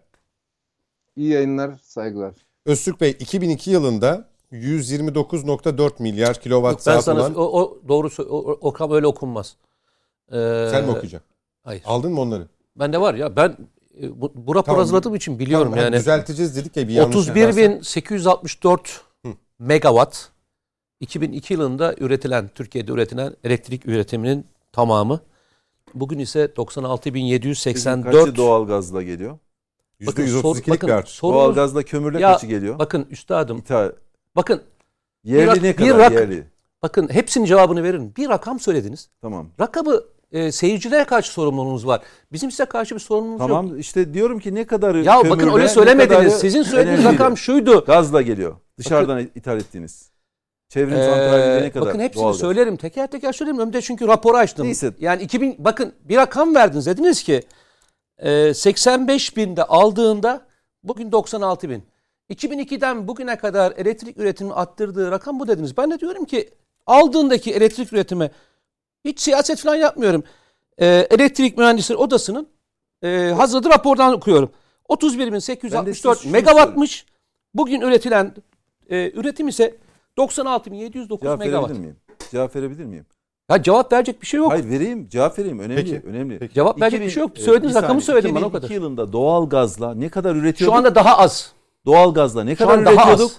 [1.15, 2.35] İyi yayınlar, saygılar.
[2.65, 8.07] Öztürk Bey 2002 yılında 129.4 milyar kilowatt Yok, ben saat sana olan o, o doğru
[8.07, 9.55] sö- o, o, rakam öyle okunmaz.
[10.31, 11.29] Ee, sen mi okuyacaksın?
[11.63, 11.83] Hayır.
[11.85, 12.47] Aldın mı onları?
[12.75, 13.57] Bende var ya ben
[14.01, 14.79] e, bu, bu rapor Tamam.
[14.79, 15.95] hazırladığım için biliyorum Tamam, yani.
[15.95, 17.31] Düzelteceğiz dedik ya bir yanlış varsa.
[17.31, 19.08] 31.864 Hı.
[19.59, 20.29] Megawatt
[20.99, 25.19] 2002 yılında üretilen Türkiye'de üretilen elektrik üretiminin tamamı.
[25.93, 29.37] Bugün ise Kaçı 96.784 doğalgazla geliyor?
[30.07, 31.13] Bakın, %132'lik sor- bakın, bir artış.
[31.13, 32.79] sorunuz- Doğalgazla kömürle Ya, kaçı geliyor?
[32.79, 33.91] Bakın üstadım İthal.
[34.35, 34.61] bakın
[35.23, 36.43] Yerli rak- ne bir kadar rak- yerli?
[36.83, 38.13] bakın hepsinin cevabını verin.
[38.17, 39.09] Bir rakam söylediniz.
[39.21, 39.47] Tamam.
[39.59, 40.01] Rakamı
[40.31, 42.01] e, seyircilere karşı sorumluluğunuz var.
[42.31, 43.49] Bizim size karşı bir sorumluluğumuz yok.
[43.49, 46.33] Tamam işte diyorum ki ne kadarı Ya bakın kömürle, öyle ne söylemediniz.
[46.33, 47.83] Sizin söylediğiniz rakam şuydu.
[47.85, 48.55] Gazla geliyor.
[48.79, 50.09] Dışarıdan ithal ettiğiniz.
[50.69, 52.39] Çevrim Ee, ne kadar bakın hepsini doğalgaz?
[52.39, 52.77] söylerim.
[52.77, 53.59] Teker teker söylerim.
[53.59, 54.65] Önümde çünkü raporu açtım.
[54.65, 54.93] Neyse.
[54.99, 56.85] Yani 2000 bakın bir rakam verdiniz.
[56.85, 57.43] Dediniz ki
[58.17, 60.41] e, 85 binde aldığında
[60.83, 61.83] bugün 96 bin.
[62.29, 65.77] 2002'den bugüne kadar elektrik üretimini arttırdığı rakam bu dediniz.
[65.77, 66.49] Ben de diyorum ki
[66.85, 68.31] aldığındaki elektrik üretimi
[69.05, 70.23] hiç siyaset falan yapmıyorum.
[70.77, 72.47] E, elektrik mühendisleri odasının
[73.03, 74.49] e, hazırladığı rapordan okuyorum.
[74.89, 77.05] Ben de 31.864 size şunu megawattmış.
[77.53, 78.33] Bugün üretilen
[78.89, 79.75] e, üretim ise
[80.17, 81.69] 96.709 Cevap megawatt.
[81.69, 81.95] verebilir miyim?
[82.31, 83.05] Cevap verebilir miyim?
[83.51, 84.51] Ya cevap verecek bir şey yok.
[84.51, 85.09] Hayır vereyim.
[85.09, 85.59] Cevap vereyim.
[85.59, 85.75] Önemli.
[85.83, 86.01] Peki.
[86.07, 86.39] Önemli.
[86.39, 86.53] Peki.
[86.53, 87.37] Cevap verecek bir şey yok.
[87.37, 88.75] Söylediğiniz bir rakamı söyledim bana o 2002 kadar.
[88.75, 90.73] yılında doğalgazla ne kadar üretiyorduk?
[90.75, 91.53] Şu anda daha az.
[91.85, 93.25] doğalgazla ne Şu kadar an daha üretiyorduk?
[93.25, 93.37] az.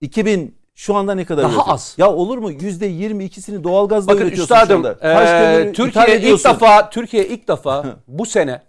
[0.00, 1.94] 2000 şu anda ne kadar Daha az.
[1.98, 2.52] Ya olur mu?
[2.52, 4.98] %22'sini doğalgazla Bakın üretiyorsun şu üstadım anda.
[4.98, 8.62] Kaç kömür eee, ithal Türkiye ilk defa Türkiye ilk defa bu sene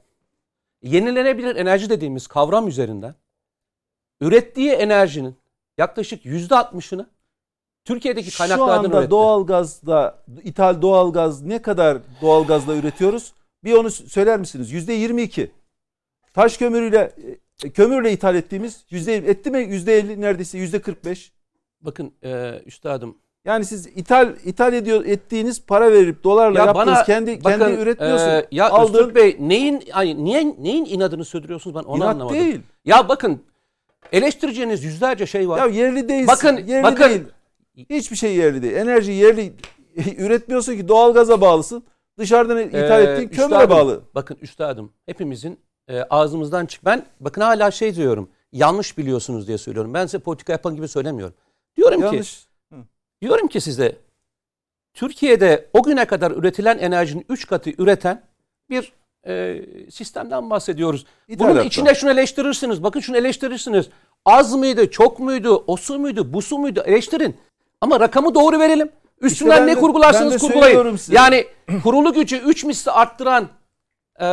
[0.81, 3.15] yenilenebilir enerji dediğimiz kavram üzerinden
[4.21, 5.36] ürettiği enerjinin
[5.78, 7.05] yaklaşık %60'ını
[7.86, 9.11] Türkiye'deki Şu kaynaklardan anda üretti.
[9.11, 13.34] doğalgazda ithal doğalgaz ne kadar doğalgazla üretiyoruz?
[13.63, 14.74] Bir onu söyler misiniz?
[14.74, 15.49] %22.
[16.34, 17.11] taş kömürüyle
[17.63, 21.32] e, kömürle ithal ettiğimiz yüzde etti mi yüzde elli neredeyse yüzde 45.
[21.82, 27.03] Bakın e, üstadım Yani siz ithal ithal ediyor ettiğiniz para verip dolarla Ya yaptığınız bana
[27.03, 28.28] kendi bakın, kendi üretmiyorsun.
[28.28, 32.39] e, ya Aldığın Öztürk Bey neyin ay, niye neyin inadını sürdürüyorsunuz ben onu inat anlamadım.
[32.39, 32.61] değil.
[32.86, 33.41] Ya bakın
[34.11, 35.57] eleştireceğiniz yüzlerce şey var.
[35.59, 36.27] Ya yerli değilsin.
[36.27, 37.09] Bakın, yerli bakın.
[37.09, 37.23] değil.
[37.89, 38.73] Hiçbir şey yerli değil.
[38.73, 39.53] Enerji yerli
[40.17, 41.83] üretmiyorsun ki doğalgaza bağlısın.
[42.17, 44.01] Dışarıdan ithal Ee, ettiğin kömüre üstadım, bağlı.
[44.15, 46.85] Bakın üstadım hepimizin e, ağzımızdan çık.
[46.85, 48.29] Ben bakın hala şey diyorum.
[48.51, 49.93] Yanlış biliyorsunuz diye söylüyorum.
[49.93, 51.35] Ben size politika yapan gibi söylemiyorum.
[51.77, 52.47] Diyorum ki Yanlış.
[53.21, 53.95] diyorum ki size
[54.93, 58.23] Türkiye'de o güne kadar üretilen enerjinin 3 katı üreten
[58.69, 58.93] bir
[59.28, 59.61] e,
[59.91, 61.05] sistemden bahsediyoruz.
[61.30, 61.63] Bunun İthalatta.
[61.63, 62.84] içine şunu eleştirirsiniz.
[62.84, 63.86] Bakın şunu eleştirirsiniz.
[64.26, 67.36] Az mıydı, çok muydu, o su muydu, bu su muydu eleştirin.
[67.82, 68.89] Ama rakamı doğru verelim.
[69.21, 70.95] Üstünden ben ne de- kurgularsanız kurgulayın.
[70.95, 71.15] size.
[71.15, 71.45] Yani
[71.84, 73.47] kurulu gücü 3 misli arttıran
[74.19, 74.26] e,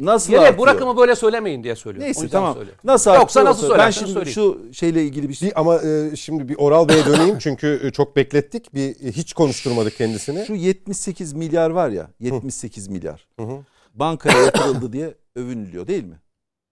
[0.00, 0.58] Nasıl yere artıyor?
[0.58, 2.04] bu rakamı böyle söylemeyin diye söylüyorum.
[2.06, 2.54] Neyse tamam.
[2.54, 2.80] söylüyorum.
[2.84, 4.34] Nasıl Yoksa nasıl olsa- Ben şimdi söyleyin.
[4.34, 5.52] şu şeyle ilgili bir şey.
[5.54, 8.74] Ama e, şimdi bir Oral Bey'e döneyim çünkü e, çok beklettik.
[8.74, 10.46] Bir e, hiç konuşturmadık kendisini.
[10.46, 13.26] Şu 78 milyar var ya 78 milyar.
[13.40, 13.56] Hı hı.
[13.96, 16.20] Bankaya yatırıldı diye övünülüyor değil mi?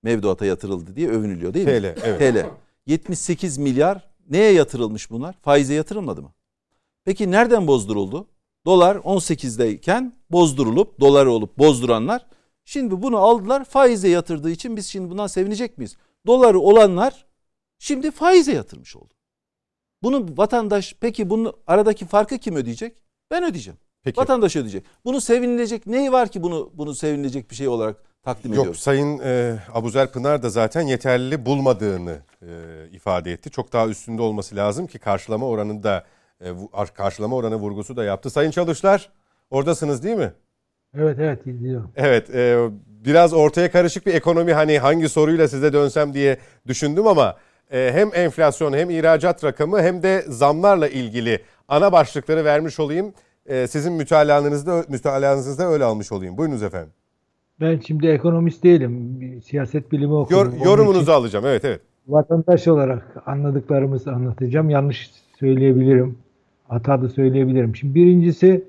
[0.02, 1.72] Mevduata yatırıldı diye övünülüyor değil mi?
[1.80, 2.34] TL, evet.
[2.34, 2.46] TL.
[2.86, 5.34] 78 milyar neye yatırılmış bunlar?
[5.42, 6.32] Faize yatırılmadı mı?
[7.04, 8.28] Peki nereden bozduruldu?
[8.66, 12.26] Dolar 18'deyken bozdurulup dolar olup bozduranlar
[12.64, 15.96] şimdi bunu aldılar faize yatırdığı için biz şimdi bundan sevinecek miyiz?
[16.26, 17.26] Doları olanlar
[17.78, 19.14] şimdi faize yatırmış oldu.
[20.02, 22.96] Bunu vatandaş peki bunun aradaki farkı kim ödeyecek?
[23.30, 23.78] Ben ödeyeceğim.
[24.04, 24.20] Peki.
[24.20, 24.84] Vatandaş ödeyecek.
[25.04, 28.80] Bunu sevinilecek neyi var ki bunu bunu sevinilecek bir şey olarak takdim Yok ediyoruz?
[28.80, 32.48] Sayın e, Abuzer Pınar da zaten yeterli bulmadığını e,
[32.92, 33.50] ifade etti.
[33.50, 36.04] Çok daha üstünde olması lazım ki karşılama oranında
[36.40, 36.46] e,
[36.94, 38.30] karşılama oranı vurgusu da yaptı.
[38.30, 39.10] Sayın Çalışlar
[39.50, 40.32] oradasınız değil mi?
[40.98, 41.92] Evet evet izliyorum.
[41.96, 47.36] Evet e, biraz ortaya karışık bir ekonomi hani hangi soruyla size dönsem diye düşündüm ama
[47.72, 53.14] e, hem enflasyon hem ihracat rakamı hem de zamlarla ilgili ana başlıkları vermiş olayım.
[53.46, 56.38] E, sizin mütalaanızda, mütalaanızda öyle almış olayım.
[56.38, 56.90] Buyurunuz efendim.
[57.60, 59.18] Ben şimdi ekonomist değilim.
[59.44, 60.52] Siyaset bilimi Yor- okuyorum.
[60.56, 61.44] Onun yorumunuzu alacağım.
[61.48, 61.80] Evet evet.
[62.08, 64.70] vatandaş olarak anladıklarımızı anlatacağım.
[64.70, 66.18] Yanlış söyleyebilirim.
[66.68, 67.76] Hata da söyleyebilirim.
[67.76, 68.64] Şimdi birincisi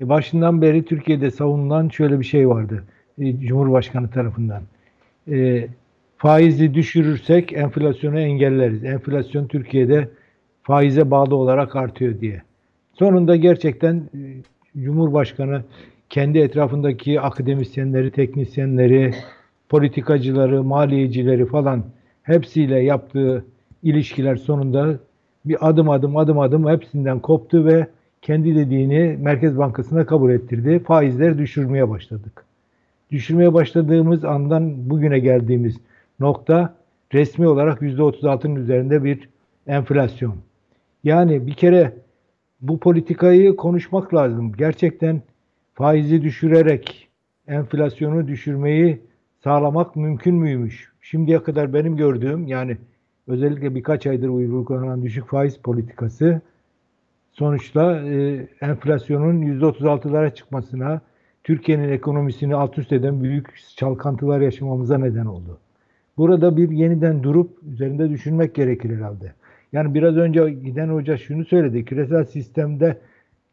[0.00, 2.84] e, başından beri Türkiye'de savunulan şöyle bir şey vardı.
[3.18, 4.62] e, Cumhurbaşkanı tarafından.
[5.30, 5.66] E,
[6.16, 8.84] faizi düşürürsek enflasyonu engelleriz.
[8.84, 10.08] Enflasyon Türkiye'de
[10.62, 12.42] faize bağlı olarak artıyor diye.
[13.00, 14.20] Sonunda gerçekten e,
[14.82, 15.62] Cumhurbaşkanı
[16.10, 19.14] kendi etrafındaki akademisyenleri, teknisyenleri,
[19.68, 21.84] politikacıları, maliyecileri falan
[22.22, 23.44] hepsiyle yaptığı
[23.82, 24.98] ilişkiler sonunda
[25.44, 27.86] bir adım adım adım adım hepsinden koptu ve
[28.22, 30.78] kendi dediğini Merkez Bankası'na kabul ettirdi.
[30.78, 32.44] Faizleri düşürmeye başladık.
[33.10, 35.76] Düşürmeye başladığımız andan bugüne geldiğimiz
[36.18, 36.74] nokta
[37.14, 39.28] resmi olarak %36'nın üzerinde bir
[39.66, 40.36] enflasyon.
[41.04, 41.92] Yani bir kere
[42.62, 44.52] bu politikayı konuşmak lazım.
[44.52, 45.22] Gerçekten
[45.74, 47.08] faizi düşürerek
[47.46, 49.00] enflasyonu düşürmeyi
[49.44, 50.92] sağlamak mümkün müymüş?
[51.00, 52.76] Şimdiye kadar benim gördüğüm yani
[53.28, 56.40] özellikle birkaç aydır uygulanan düşük faiz politikası
[57.32, 61.00] sonuçta e, enflasyonun %36'lara çıkmasına,
[61.44, 65.58] Türkiye'nin ekonomisini alt üst eden büyük çalkantılar yaşamamıza neden oldu.
[66.16, 69.32] Burada bir yeniden durup üzerinde düşünmek gerekir herhalde.
[69.72, 71.84] Yani biraz önce giden hoca şunu söyledi.
[71.84, 73.00] Küresel sistemde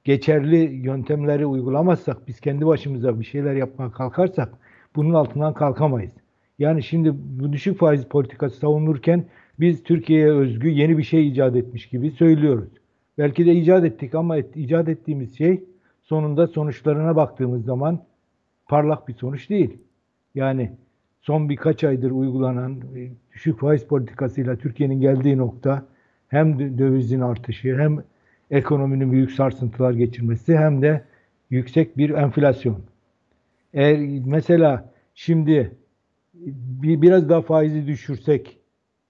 [0.04, 4.50] geçerli yöntemleri uygulamazsak, biz kendi başımıza bir şeyler yapmaya kalkarsak
[4.96, 6.12] bunun altından kalkamayız.
[6.60, 9.26] Yani şimdi bu düşük faiz politikası savunurken
[9.60, 12.70] biz Türkiye'ye özgü yeni bir şey icat etmiş gibi söylüyoruz.
[13.18, 15.64] Belki de icat ettik ama et, icat ettiğimiz şey
[16.04, 18.00] sonunda sonuçlarına baktığımız zaman
[18.68, 19.78] parlak bir sonuç değil.
[20.36, 20.72] Yani
[21.22, 25.86] son birkaç aydır uygulanan e, düşük faiz politikasıyla Türkiye'nin geldiği nokta
[26.28, 28.04] hem dö- dövizin artışı hem
[28.52, 31.04] ekonominin büyük sarsıntılar geçirmesi hem de
[31.50, 32.80] yüksek bir enflasyon.
[33.74, 35.72] Eğer mesela şimdi
[36.34, 38.58] bir, biraz daha faizi düşürsek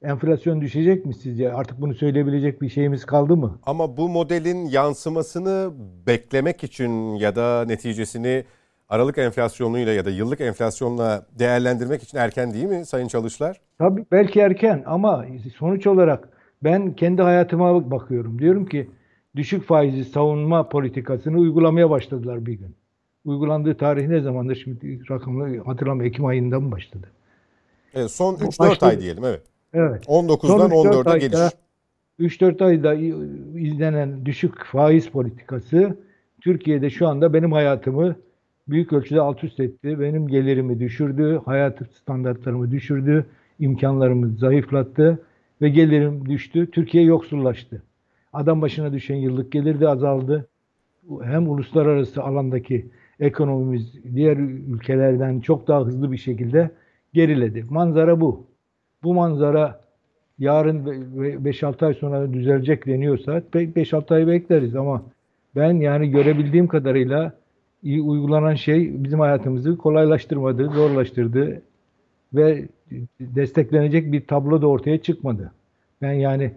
[0.02, 1.54] enflasyon düşecek mi sizce?
[1.54, 3.60] Artık bunu söyleyebilecek bir şeyimiz kaldı mı?
[3.66, 5.72] Ama bu modelin yansımasını
[6.08, 8.44] beklemek için ya da neticesini
[8.90, 13.62] Aralık enflasyonuyla ya da yıllık enflasyonla değerlendirmek için erken değil mi Sayın Çalışlar?
[13.78, 15.26] Tabii belki erken ama
[15.58, 16.30] sonuç olarak
[16.64, 18.40] ben kendi hayatıma bakıyorum.
[18.40, 18.90] Diyorum ki
[19.36, 22.76] düşük faizi savunma politikasını uygulamaya başladılar bir gün.
[23.26, 26.12] Uygulandığı tarih ne zamandır şimdi rakamını hatırlamıyorum.
[26.14, 27.08] Ekim ayında mı başladı?
[27.94, 29.42] Evet, son Bu 3-4 başta- ay diyelim evet.
[29.74, 30.04] Evet.
[30.08, 31.54] 19'dan Son üç dört 14'e ayda- geliş.
[32.20, 32.94] 3-4 ayda
[33.60, 35.98] izlenen düşük faiz politikası
[36.42, 38.16] Türkiye'de şu anda benim hayatımı
[38.68, 40.00] büyük ölçüde alt üst etti.
[40.00, 43.26] Benim gelirimi düşürdü, hayat standartlarımı düşürdü,
[43.60, 45.20] imkanlarımı zayıflattı
[45.62, 46.72] ve gelirim düştü.
[46.72, 47.84] Türkiye yoksullaştı.
[48.34, 50.48] Adam başına düşen yıllık gelir de azaldı.
[51.24, 52.86] Hem uluslararası alandaki
[53.20, 56.72] ekonomimiz diğer ülkelerden çok daha hızlı bir şekilde
[57.14, 57.66] geriledi.
[57.70, 58.48] Manzara bu.
[59.04, 59.82] Bu manzara
[60.40, 65.04] yarın 5-6 ay sonra düzelecek deniyorsa 5-6 ay bekleriz ama
[65.56, 67.34] ben yani görebildiğim kadarıyla
[67.84, 71.62] uygulanan şey bizim hayatımızı kolaylaştırmadı, zorlaştırdı
[72.34, 72.68] ve
[73.20, 75.52] desteklenecek bir tablo da ortaya çıkmadı.
[76.02, 76.52] Ben yani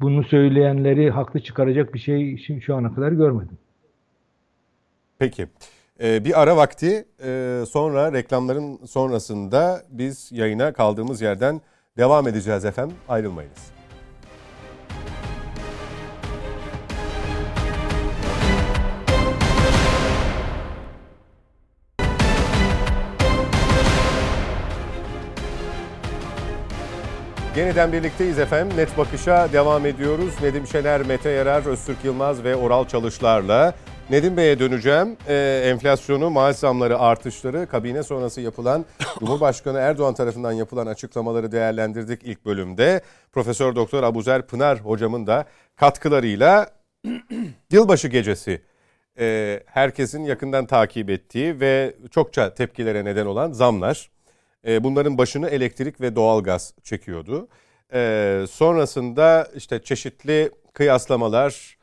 [0.00, 3.58] bunu söyleyenleri haklı çıkaracak bir şey şimdi şu ana kadar görmedim.
[5.18, 5.46] Peki.
[6.02, 11.60] Ee, bir ara vakti e, sonra reklamların sonrasında biz yayına kaldığımız yerden
[11.96, 12.96] devam edeceğiz efendim.
[13.08, 13.76] Ayrılmayınız.
[27.56, 28.76] Yeniden birlikteyiz efendim.
[28.76, 30.34] Net Bakış'a devam ediyoruz.
[30.42, 33.74] Nedim Şener, Mete Yarar, Öztürk Yılmaz ve Oral Çalışlar'la.
[34.10, 35.16] Nedim Bey'e döneceğim.
[35.28, 38.84] Ee, enflasyonu, maaş zamları artışları, kabine sonrası yapılan
[39.18, 43.00] Cumhurbaşkanı Erdoğan tarafından yapılan açıklamaları değerlendirdik ilk bölümde.
[43.32, 45.44] Profesör Doktor Abuzer Pınar hocamın da
[45.76, 46.70] katkılarıyla
[47.70, 48.62] yılbaşı gecesi
[49.18, 54.15] e, herkesin yakından takip ettiği ve çokça tepkilere neden olan zamlar.
[54.66, 57.48] E, bunların başını elektrik ve doğalgaz çekiyordu.
[57.92, 61.76] E, sonrasında işte çeşitli kıyaslamalar,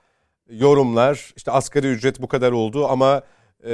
[0.49, 3.21] yorumlar, işte asgari ücret bu kadar oldu ama
[3.65, 3.71] e,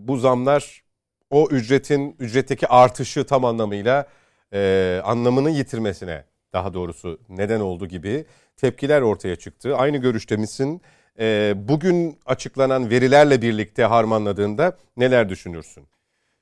[0.00, 0.82] bu zamlar
[1.30, 4.06] o ücretin ücretteki artışı tam anlamıyla
[4.52, 8.24] e, anlamını yitirmesine daha doğrusu neden oldu gibi
[8.56, 9.76] tepkiler ortaya çıktı.
[9.76, 10.80] Aynı görüşte misin?
[11.18, 15.86] E, bugün açıklanan verilerle birlikte harmanladığında neler düşünürsün?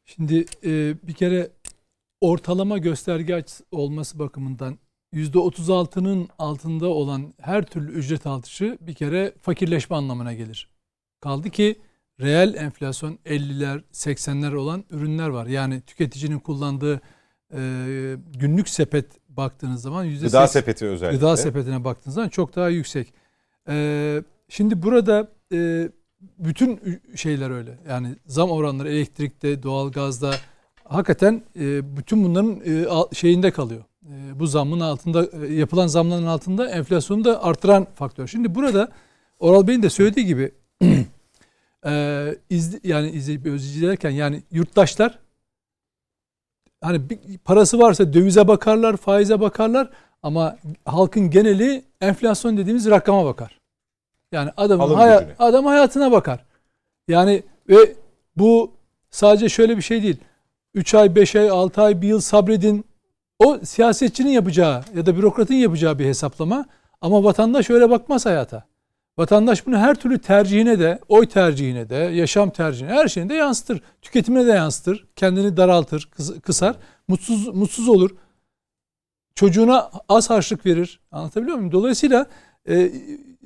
[0.04, 1.48] Şimdi e, bir kere
[2.20, 4.78] ortalama gösterge olması bakımından
[5.14, 10.68] %36'nın altında olan her türlü ücret artışı bir kere fakirleşme anlamına gelir.
[11.20, 11.76] Kaldı ki
[12.20, 15.46] reel enflasyon 50'ler 80'ler olan ürünler var.
[15.46, 17.00] Yani tüketicinin kullandığı
[17.54, 21.18] e, günlük sepet baktığınız zaman %80, gıda sepeti özellikle.
[21.18, 23.12] Gıda sepetine baktığınız zaman çok daha yüksek.
[23.68, 25.88] E, şimdi burada e,
[26.38, 27.78] bütün şeyler öyle.
[27.88, 30.34] Yani zam oranları elektrikte, doğalgazda
[30.88, 33.84] hakikaten e, bütün bunların e, şeyinde kalıyor.
[34.06, 38.26] E, bu zammın altında e, yapılan zamların altında enflasyonu da artıran faktör.
[38.26, 38.88] Şimdi burada
[39.38, 40.52] Oral Bey'in de söylediği gibi
[41.86, 45.18] e, izli, yani izleyip özleyicilerken yani yurttaşlar
[46.80, 49.90] hani bir parası varsa dövize bakarlar, faize bakarlar
[50.22, 53.58] ama halkın geneli enflasyon dediğimiz rakama bakar.
[54.32, 56.44] Yani adamın haya, adam hayatına bakar.
[57.08, 57.94] Yani ve
[58.36, 58.72] bu
[59.10, 60.16] sadece şöyle bir şey değil.
[60.78, 62.84] 3 ay, 5 ay, 6 ay, 1 yıl sabredin.
[63.38, 66.66] O siyasetçinin yapacağı ya da bürokratın yapacağı bir hesaplama.
[67.00, 68.64] Ama vatandaş öyle bakmaz hayata.
[69.18, 73.82] Vatandaş bunu her türlü tercihine de, oy tercihine de, yaşam tercihine, her şeyine de yansıtır.
[74.02, 75.06] Tüketimine de yansıtır.
[75.16, 76.08] Kendini daraltır,
[76.42, 76.76] kısar.
[77.08, 78.10] Mutsuz, mutsuz olur.
[79.34, 81.00] Çocuğuna az harçlık verir.
[81.12, 81.72] Anlatabiliyor muyum?
[81.72, 82.26] Dolayısıyla
[82.66, 82.90] e, e,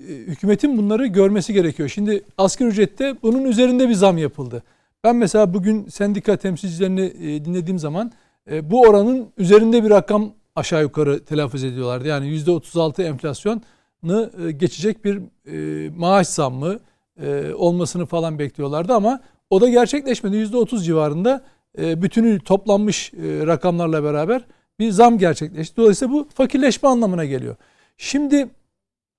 [0.06, 1.88] hükümetin bunları görmesi gerekiyor.
[1.88, 4.62] Şimdi asgari ücrette bunun üzerinde bir zam yapıldı.
[5.04, 8.12] Ben mesela bugün sendika temsilcilerini e, dinlediğim zaman
[8.50, 12.08] e, bu oranın üzerinde bir rakam aşağı yukarı telaffuz ediyorlardı.
[12.08, 13.60] Yani %36 enflasyonu
[14.46, 15.22] e, geçecek bir
[15.96, 16.78] maaş zammı
[17.54, 20.36] olmasını falan bekliyorlardı ama o da gerçekleşmedi.
[20.36, 21.44] %30 civarında
[21.78, 24.44] bütünü toplanmış rakamlarla beraber
[24.78, 25.76] bir zam gerçekleşti.
[25.76, 27.56] Dolayısıyla bu fakirleşme anlamına geliyor.
[27.96, 28.48] Şimdi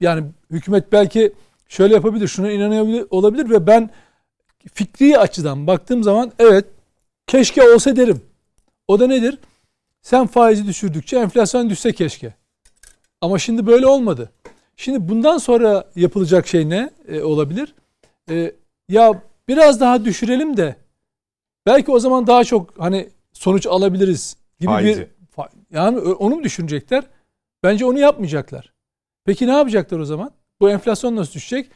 [0.01, 1.33] yani hükümet belki
[1.67, 3.89] şöyle yapabilir, şuna inanıyor olabilir ve ben
[4.73, 6.65] fikri açıdan baktığım zaman evet
[7.27, 8.21] keşke olsa derim.
[8.87, 9.39] O da nedir?
[10.01, 12.33] Sen faizi düşürdükçe enflasyon düşse keşke.
[13.21, 14.31] Ama şimdi böyle olmadı.
[14.75, 17.75] Şimdi bundan sonra yapılacak şey ne e, olabilir?
[18.29, 18.51] E,
[18.89, 20.75] ya biraz daha düşürelim de
[21.65, 25.01] belki o zaman daha çok hani sonuç alabiliriz gibi Faizi.
[25.01, 25.07] bir
[25.71, 27.03] yani onu mu düşünecekler?
[27.63, 28.73] Bence onu yapmayacaklar.
[29.25, 30.31] Peki ne yapacaklar o zaman?
[30.61, 31.71] Bu enflasyon nasıl düşecek?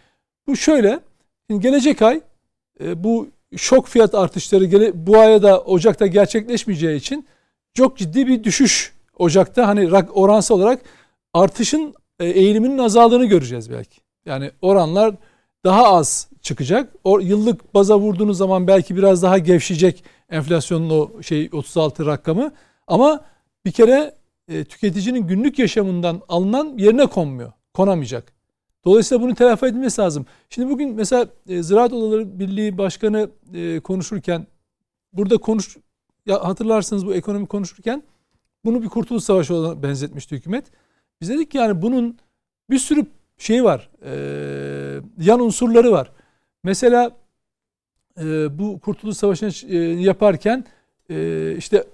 [0.48, 1.00] Bu şöyle.
[1.50, 2.22] Şimdi gelecek ay
[2.84, 7.28] e, bu şok fiyat artışları bu aya da Ocak'ta gerçekleşmeyeceği için
[7.74, 10.82] çok ciddi bir düşüş Ocak'ta hani oransal olarak
[11.34, 14.02] artışın e, eğiliminin azaldığını göreceğiz belki.
[14.26, 15.16] Yani oranlar
[15.66, 16.94] daha az çıkacak.
[17.04, 22.52] O yıllık baza vurduğunuz zaman belki biraz daha gevşeyecek enflasyonun o şey 36 rakamı.
[22.88, 23.26] Ama
[23.66, 24.14] bir kere
[24.48, 27.52] e, tüketicinin günlük yaşamından alınan yerine konmuyor.
[27.74, 28.37] Konamayacak.
[28.88, 30.26] Dolayısıyla bunu telafi edilmesi lazım.
[30.50, 34.48] Şimdi bugün mesela e, Ziraat Odaları Birliği Başkanı e, konuşurken
[35.14, 35.78] burada konuş
[36.26, 38.04] ya hatırlarsınız bu ekonomi konuşurken
[38.66, 40.66] bunu bir kurtuluş savaşı olarak benzetmişti hükümet.
[41.22, 42.18] Biz dedik ki yani bunun
[42.70, 43.06] bir sürü
[43.38, 43.90] şey var.
[44.06, 44.12] E,
[45.20, 46.12] yan unsurları var.
[46.64, 47.12] Mesela
[48.20, 50.66] e, bu kurtuluş savaşını e, yaparken
[51.10, 51.88] e, işte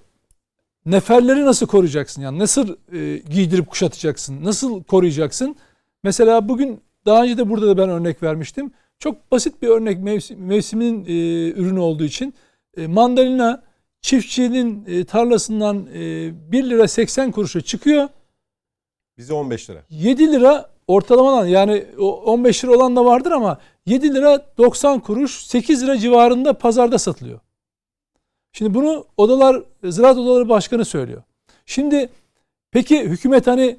[0.86, 2.22] neferleri nasıl koruyacaksın?
[2.22, 4.44] Yani nasıl e, giydirip kuşatacaksın?
[4.44, 5.56] Nasıl koruyacaksın?
[6.04, 8.72] Mesela bugün daha önce de burada da ben örnek vermiştim.
[9.00, 11.12] Çok basit bir örnek mevsim, mevsimin e,
[11.52, 12.34] ürünü olduğu için
[12.78, 13.64] e, mandalina
[14.02, 18.10] çiftçinin e, tarlasından e, 1 lira 80 kuruşa çıkıyor.
[19.18, 19.84] Bize 15 lira.
[19.90, 25.46] 7 lira ortalamadan yani o 15 lira olan da vardır ama 7 lira 90 kuruş
[25.46, 27.40] 8 lira civarında pazarda satılıyor.
[28.54, 31.24] Şimdi bunu odalar ziraat odaları başkanı söylüyor.
[31.66, 32.10] Şimdi
[32.72, 33.78] peki hükümet hani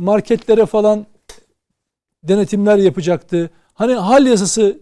[0.00, 1.06] marketlere falan
[2.22, 3.50] denetimler yapacaktı.
[3.74, 4.80] Hani hal yasası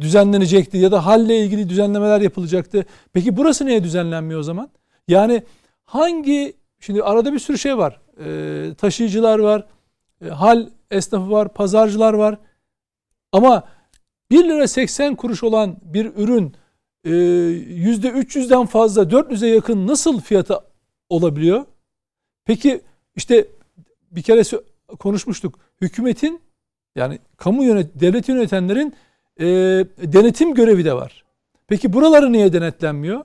[0.00, 2.86] düzenlenecekti ya da halle ilgili düzenlemeler yapılacaktı.
[3.12, 4.70] Peki burası niye düzenlenmiyor o zaman?
[5.08, 5.42] Yani
[5.84, 8.00] hangi şimdi arada bir sürü şey var.
[8.24, 9.66] E, taşıyıcılar var,
[10.24, 12.38] e, hal esnafı var, pazarcılar var.
[13.32, 13.68] Ama
[14.30, 16.54] 1 lira 80 kuruş olan bir ürün
[17.04, 20.60] e, %300'den fazla 400'e yakın nasıl fiyata
[21.08, 21.64] olabiliyor?
[22.44, 22.80] Peki
[23.16, 23.46] işte
[24.10, 24.42] bir kere
[24.98, 25.58] konuşmuştuk.
[25.80, 26.40] Hükümetin
[26.96, 28.94] yani kamu yönet devleti yönetenlerin
[29.40, 29.46] e,
[30.12, 31.24] denetim görevi de var.
[31.68, 33.24] Peki buraları niye denetlenmiyor?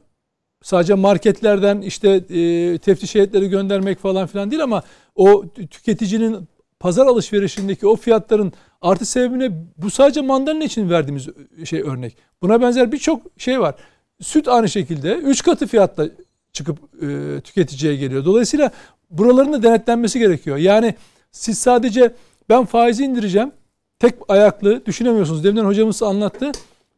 [0.64, 4.84] Sadece marketlerden işte e, teftiş heyetleri göndermek falan filan değil ama
[5.16, 6.48] o tüketicinin
[6.80, 11.28] pazar alışverişindeki o fiyatların artı sebebine bu sadece mandalina için verdiğimiz
[11.66, 12.18] şey örnek.
[12.42, 13.76] Buna benzer birçok şey var.
[14.22, 16.08] Süt aynı şekilde 3 katı fiyatla
[16.54, 18.26] çıkıp e, tüketiciye geliyor.
[18.26, 18.72] Dolayısıyla
[19.12, 20.58] buraların da denetlenmesi gerekiyor.
[20.58, 20.96] Yani
[21.32, 22.14] siz sadece
[22.50, 23.52] ben faizi indireceğim
[24.00, 25.44] tek ayaklı düşünemiyorsunuz.
[25.44, 26.52] Deminden hocamız anlattı.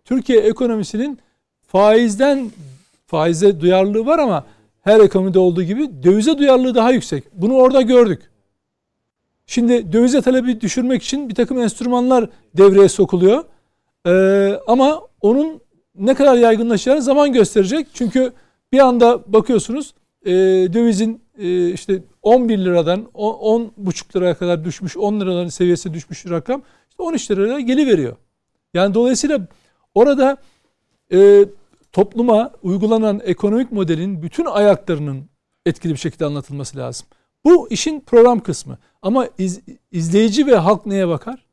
[0.05, 1.19] Türkiye ekonomisinin
[1.67, 2.51] faizden
[3.07, 4.45] faize duyarlılığı var ama
[4.81, 7.23] her ekonomide olduğu gibi dövize duyarlılığı daha yüksek.
[7.33, 8.21] Bunu orada gördük.
[9.47, 13.43] Şimdi dövize talebi düşürmek için bir takım enstrümanlar devreye sokuluyor.
[14.07, 15.61] Ee, ama onun
[15.95, 17.87] ne kadar yaygınlaşacağını zaman gösterecek.
[17.93, 18.33] Çünkü
[18.71, 19.93] bir anda bakıyorsunuz
[20.25, 20.31] e,
[20.73, 21.22] dövizin
[21.73, 27.59] işte 11 liradan 10,5 liraya kadar düşmüş 10 liraların seviyesi düşmüş rakam işte 13 liraya
[27.59, 28.15] geri veriyor.
[28.73, 29.47] Yani dolayısıyla
[29.95, 30.37] orada
[31.11, 31.45] e,
[31.91, 35.29] topluma uygulanan ekonomik modelin bütün ayaklarının
[35.65, 37.07] etkili bir şekilde anlatılması lazım.
[37.45, 38.77] Bu işin program kısmı.
[39.01, 39.61] Ama iz,
[39.91, 41.45] izleyici ve halk neye bakar?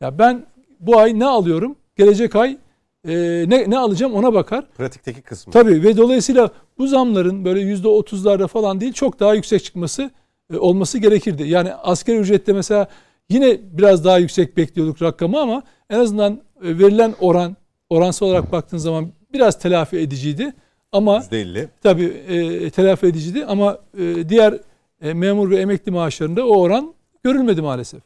[0.00, 0.46] Ya ben
[0.80, 1.76] bu ay ne alıyorum?
[1.96, 2.58] Gelecek ay
[3.04, 4.66] e, ne, ne alacağım ona bakar.
[4.70, 5.52] Pratikteki kısmı.
[5.52, 10.10] Tabii ve dolayısıyla bu zamların böyle yüzde otuzlarda falan değil çok daha yüksek çıkması
[10.52, 11.48] e, olması gerekirdi.
[11.48, 12.88] Yani asgari ücrette mesela
[13.28, 16.32] yine biraz daha yüksek bekliyorduk rakamı ama en azından
[16.62, 17.56] e, verilen oran
[17.90, 20.52] oransal olarak baktığın zaman biraz telafi ediciydi.
[20.92, 21.68] Ama %50.
[21.82, 24.60] tabii e, telafi ediciydi ama e, diğer
[25.02, 28.02] e, memur ve emekli maaşlarında o oran görülmedi maalesef.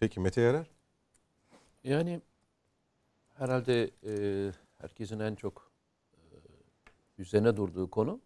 [0.00, 0.66] Peki Mete Yarar?
[1.84, 2.20] Yani
[3.40, 4.12] herhalde e,
[4.78, 5.70] herkesin en çok
[6.12, 6.18] e,
[7.18, 8.20] üzerine durduğu konu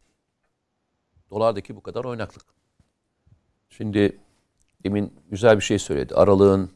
[1.31, 2.45] dolardaki bu kadar oynaklık.
[3.71, 4.19] Şimdi
[4.85, 6.15] demin güzel bir şey söyledi.
[6.15, 6.71] Aralığın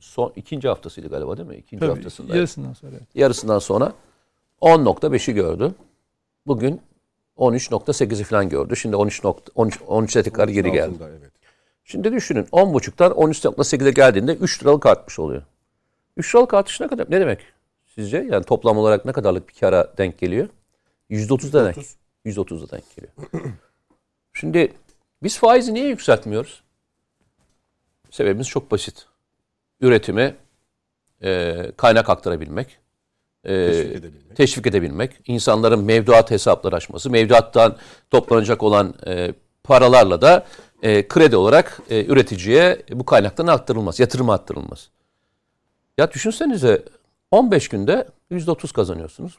[0.00, 1.56] son ikinci haftasıydı galiba değil mi?
[1.56, 2.36] İkinci Tabii, haftasında.
[2.36, 2.96] Yarısından sonra.
[3.14, 3.92] Yarısından sonra
[4.60, 5.74] 10.5'i gördü.
[6.46, 6.80] Bugün
[7.36, 8.76] 13.8'i falan gördü.
[8.76, 9.24] Şimdi 13
[9.54, 10.94] 13 13'e tekrar geri geldi.
[11.02, 11.32] Evet.
[11.84, 15.42] Şimdi düşünün 10.5'tan 13.8'e geldiğinde 3 liralık artmış oluyor.
[16.18, 17.06] 3 liralık artış ne kadar?
[17.10, 17.40] Ne demek
[17.94, 18.26] sizce?
[18.30, 20.48] Yani toplam olarak ne kadarlık bir kara denk geliyor?
[21.10, 21.76] %30 demek.
[22.26, 23.12] %30'da denk geliyor.
[24.32, 24.72] Şimdi
[25.22, 26.62] biz faizi niye yükseltmiyoruz?
[28.10, 29.06] Sebebimiz çok basit.
[29.80, 30.36] Üretimi
[31.22, 32.78] e, kaynak aktarabilmek,
[33.44, 34.36] e, Teşvik edebilmek.
[34.36, 37.76] teşvik edebilmek, insanların mevduat hesapları açması, mevduattan
[38.10, 39.32] toplanacak olan e,
[39.64, 40.46] paralarla da
[40.82, 44.90] e, kredi olarak e, üreticiye bu kaynaktan aktarılması, yatırıma aktarılması.
[45.98, 46.84] Ya düşünsenize
[47.30, 49.38] 15 günde %30 kazanıyorsunuz.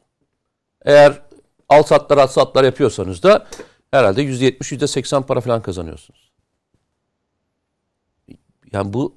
[0.82, 1.22] Eğer
[1.70, 3.48] al satlar al satlar yapıyorsanız da
[3.92, 6.32] herhalde %70 %80 para falan kazanıyorsunuz.
[8.72, 9.16] Yani bu,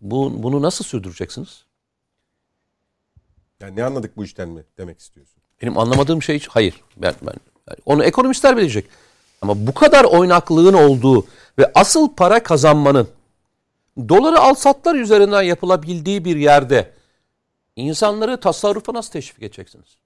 [0.00, 1.64] bu bunu nasıl sürdüreceksiniz?
[3.60, 5.42] Yani ne anladık bu işten mi demek istiyorsun?
[5.62, 6.80] Benim anlamadığım şey hiç hayır.
[6.96, 7.34] Ben, ben
[7.68, 8.86] yani onu ekonomistler bilecek.
[9.42, 11.26] Ama bu kadar oynaklığın olduğu
[11.58, 13.08] ve asıl para kazanmanın
[14.08, 16.92] doları al satlar üzerinden yapılabildiği bir yerde
[17.76, 19.98] insanları tasarrufa nasıl teşvik edeceksiniz?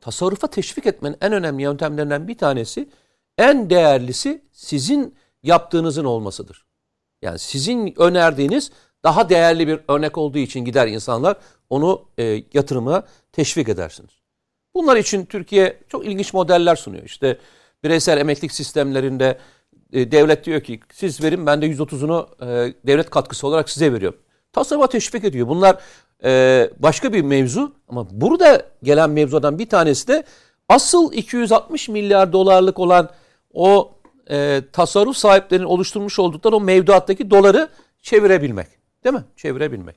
[0.00, 2.88] Tasarrufa teşvik etmenin en önemli yöntemlerinden bir tanesi,
[3.38, 6.64] en değerlisi sizin yaptığınızın olmasıdır.
[7.22, 8.70] Yani sizin önerdiğiniz
[9.04, 11.36] daha değerli bir örnek olduğu için gider insanlar
[11.70, 14.10] onu e, yatırıma teşvik edersiniz.
[14.74, 17.04] Bunlar için Türkiye çok ilginç modeller sunuyor.
[17.04, 17.38] İşte
[17.84, 19.38] bireysel emeklilik sistemlerinde
[19.92, 24.18] e, devlet diyor ki siz verin ben de 130'unu e, devlet katkısı olarak size veriyorum.
[24.52, 25.48] Tasarrufa teşvik ediyor.
[25.48, 25.76] Bunlar
[26.24, 30.24] e, başka bir mevzu ama burada gelen mevzudan bir tanesi de
[30.68, 33.10] asıl 260 milyar dolarlık olan
[33.52, 33.94] o
[34.30, 37.68] e, tasarruf sahiplerinin oluşturmuş oldukları o mevduattaki doları
[38.02, 38.66] çevirebilmek.
[39.04, 39.24] Değil mi?
[39.36, 39.96] Çevirebilmek.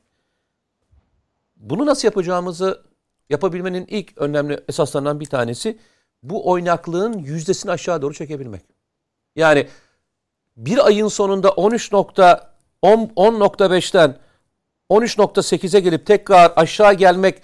[1.56, 2.82] Bunu nasıl yapacağımızı
[3.30, 5.78] yapabilmenin ilk önemli esaslarından bir tanesi
[6.24, 8.62] bu oynaklığın yüzdesini aşağı doğru çekebilmek.
[9.36, 9.68] Yani
[10.58, 14.18] bir ayın sonunda 13.10.5'ten
[14.90, 17.42] 13.8'e gelip tekrar aşağı gelmek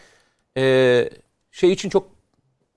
[0.58, 1.10] e,
[1.52, 2.10] şey için çok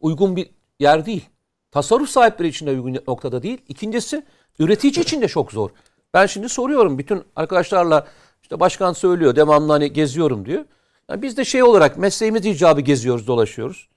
[0.01, 1.25] uygun bir yer değil.
[1.71, 3.59] Tasarruf sahipleri için de uygun noktada değil.
[3.69, 4.23] İkincisi
[4.59, 5.71] üretici için de çok zor.
[6.15, 8.07] Ben şimdi soruyorum bütün arkadaşlarla
[8.43, 10.65] işte başkan söylüyor devamlı hani geziyorum diyor.
[11.11, 13.89] Yani biz de şey olarak mesleğimiz icabı geziyoruz dolaşıyoruz.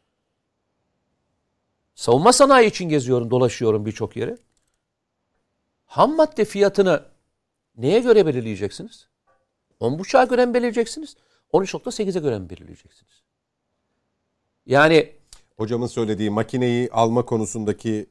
[1.95, 4.37] Savunma sanayi için geziyorum dolaşıyorum birçok yere.
[5.87, 7.05] Ham madde fiyatını
[7.77, 9.07] neye göre belirleyeceksiniz?
[9.81, 11.15] 10.5'a göre mi belirleyeceksiniz?
[11.53, 13.23] 13.8'e göre mi belirleyeceksiniz?
[14.65, 15.11] Yani
[15.57, 18.09] Hocamın söylediği makineyi alma konusundaki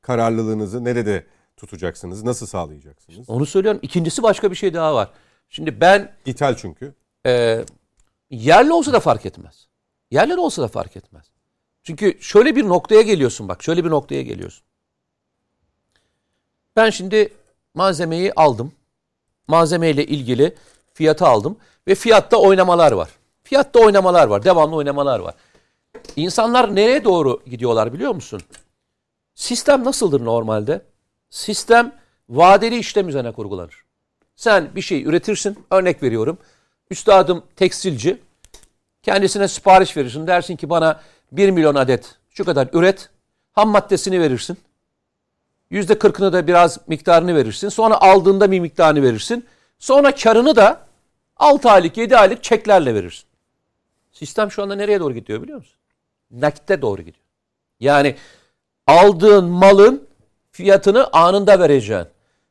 [0.00, 2.22] kararlılığınızı nerede tutacaksınız?
[2.22, 3.30] Nasıl sağlayacaksınız?
[3.30, 3.80] onu söylüyorum.
[3.82, 5.10] İkincisi başka bir şey daha var.
[5.48, 6.94] Şimdi ben İthal çünkü.
[7.26, 7.64] e,
[8.30, 9.68] yerli olsa da fark etmez.
[10.10, 11.24] Yerli olsa da fark etmez.
[11.82, 13.62] Çünkü şöyle bir noktaya geliyorsun bak.
[13.62, 14.66] Şöyle bir noktaya geliyorsun.
[16.76, 17.32] Ben şimdi
[17.74, 18.72] malzemeyi aldım.
[19.48, 20.54] Malzemeyle ilgili
[20.94, 21.56] fiyatı aldım.
[21.88, 23.08] Ve fiyatta oynamalar var.
[23.42, 24.44] Fiyatta oynamalar var.
[24.44, 25.34] Devamlı oynamalar var.
[26.16, 28.42] İnsanlar nereye doğru gidiyorlar biliyor musun?
[29.34, 30.82] Sistem nasıldır normalde?
[31.30, 31.92] Sistem
[32.28, 33.84] vadeli işlem üzerine kurgulanır.
[34.36, 35.66] Sen bir şey üretirsin.
[35.70, 36.38] Örnek veriyorum.
[36.90, 38.20] Üstadım tekstilci.
[39.02, 40.26] Kendisine sipariş verirsin.
[40.26, 41.00] Dersin ki bana
[41.32, 43.10] 1 milyon adet şu kadar üret.
[43.52, 44.58] Ham maddesini verirsin.
[45.70, 47.68] Yüzde kırkını da biraz miktarını verirsin.
[47.68, 49.46] Sonra aldığında bir miktarını verirsin.
[49.78, 50.80] Sonra karını da
[51.36, 53.24] 6 aylık 7 aylık çeklerle verirsin.
[54.12, 55.76] Sistem şu anda nereye doğru gidiyor biliyor musun?
[56.30, 57.24] Nakitte doğru gidiyor.
[57.80, 58.16] Yani
[58.86, 60.08] aldığın malın
[60.50, 62.08] fiyatını anında vereceksin.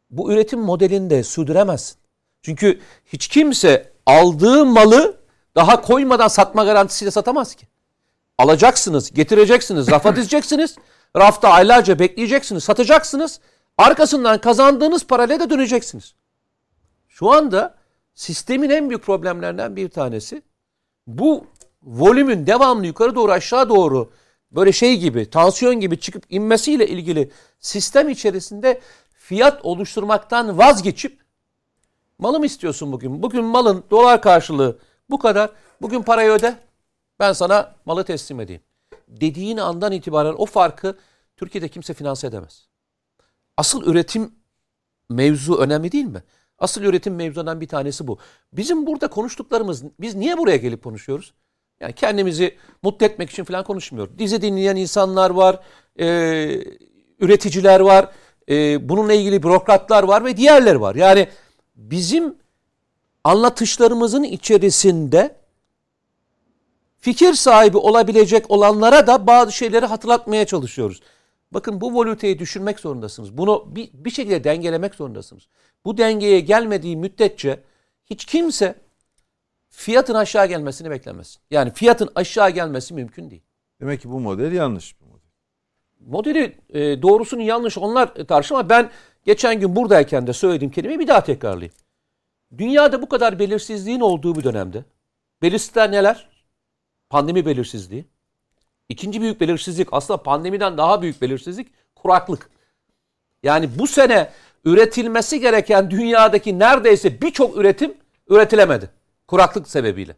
[0.09, 1.97] Bu üretim modelini de sürdüremezsin.
[2.41, 5.17] Çünkü hiç kimse aldığı malı
[5.55, 7.67] daha koymadan satma garantisiyle satamaz ki.
[8.37, 10.75] Alacaksınız, getireceksiniz, rafa dizeceksiniz.
[11.17, 13.39] Rafta aylarca bekleyeceksiniz, satacaksınız.
[13.77, 16.15] Arkasından kazandığınız parayla da döneceksiniz.
[17.07, 17.75] Şu anda
[18.15, 20.41] sistemin en büyük problemlerinden bir tanesi
[21.07, 21.47] bu
[21.83, 24.11] volümün devamlı yukarı doğru aşağı doğru
[24.51, 31.19] böyle şey gibi tansiyon gibi çıkıp inmesiyle ilgili sistem içerisinde fiyat oluşturmaktan vazgeçip
[32.17, 33.23] malı mı istiyorsun bugün?
[33.23, 34.77] Bugün malın dolar karşılığı
[35.09, 35.49] bu kadar.
[35.81, 36.55] Bugün parayı öde.
[37.19, 38.61] Ben sana malı teslim edeyim.
[39.07, 40.97] Dediğin andan itibaren o farkı
[41.37, 42.67] Türkiye'de kimse finanse edemez.
[43.57, 44.31] Asıl üretim
[45.09, 46.23] mevzu önemli değil mi?
[46.59, 48.17] Asıl üretim mevzudan bir tanesi bu.
[48.53, 51.33] Bizim burada konuştuklarımız, biz niye buraya gelip konuşuyoruz?
[51.79, 54.19] Yani kendimizi mutlu etmek için falan konuşmuyoruz.
[54.19, 55.59] Dizi dinleyen insanlar var,
[55.99, 56.05] e,
[57.19, 58.11] üreticiler var,
[58.49, 60.95] e, bununla ilgili bürokratlar var ve diğerler var.
[60.95, 61.27] Yani
[61.75, 62.35] bizim
[63.23, 65.42] anlatışlarımızın içerisinde
[67.03, 71.01] fikir sahibi olabilecek olanlara da bazı şeyleri hatırlatmaya çalışıyoruz.
[71.51, 73.37] Bakın bu volüteyi düşürmek zorundasınız.
[73.37, 75.47] Bunu bir, bir şekilde dengelemek zorundasınız.
[75.85, 77.59] Bu dengeye gelmediği müddetçe
[78.05, 78.75] hiç kimse
[79.69, 81.39] fiyatın aşağı gelmesini beklemez.
[81.51, 83.43] Yani fiyatın aşağı gelmesi mümkün değil.
[83.81, 85.29] Demek ki bu model yanlış bir model.
[85.99, 88.91] Modeli e, doğrusunu yanlış onlar tartışır ama ben
[89.25, 91.73] geçen gün buradayken de söylediğim kelimeyi bir daha tekrarlayayım.
[92.57, 94.85] Dünyada bu kadar belirsizliğin olduğu bir dönemde
[95.41, 96.32] belirsizlikler neler?
[97.13, 98.05] Pandemi belirsizliği.
[98.89, 102.49] İkinci büyük belirsizlik aslında pandemiden daha büyük belirsizlik kuraklık.
[103.43, 104.31] Yani bu sene
[104.65, 107.93] üretilmesi gereken dünyadaki neredeyse birçok üretim
[108.27, 108.89] üretilemedi.
[109.27, 110.15] Kuraklık sebebiyle.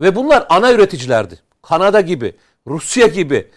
[0.00, 1.38] Ve bunlar ana üreticilerdi.
[1.62, 3.50] Kanada gibi, Rusya gibi,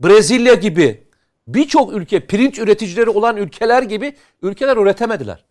[0.00, 1.06] Brezilya gibi
[1.48, 5.44] birçok ülke pirinç üreticileri olan ülkeler gibi ülkeler üretemediler.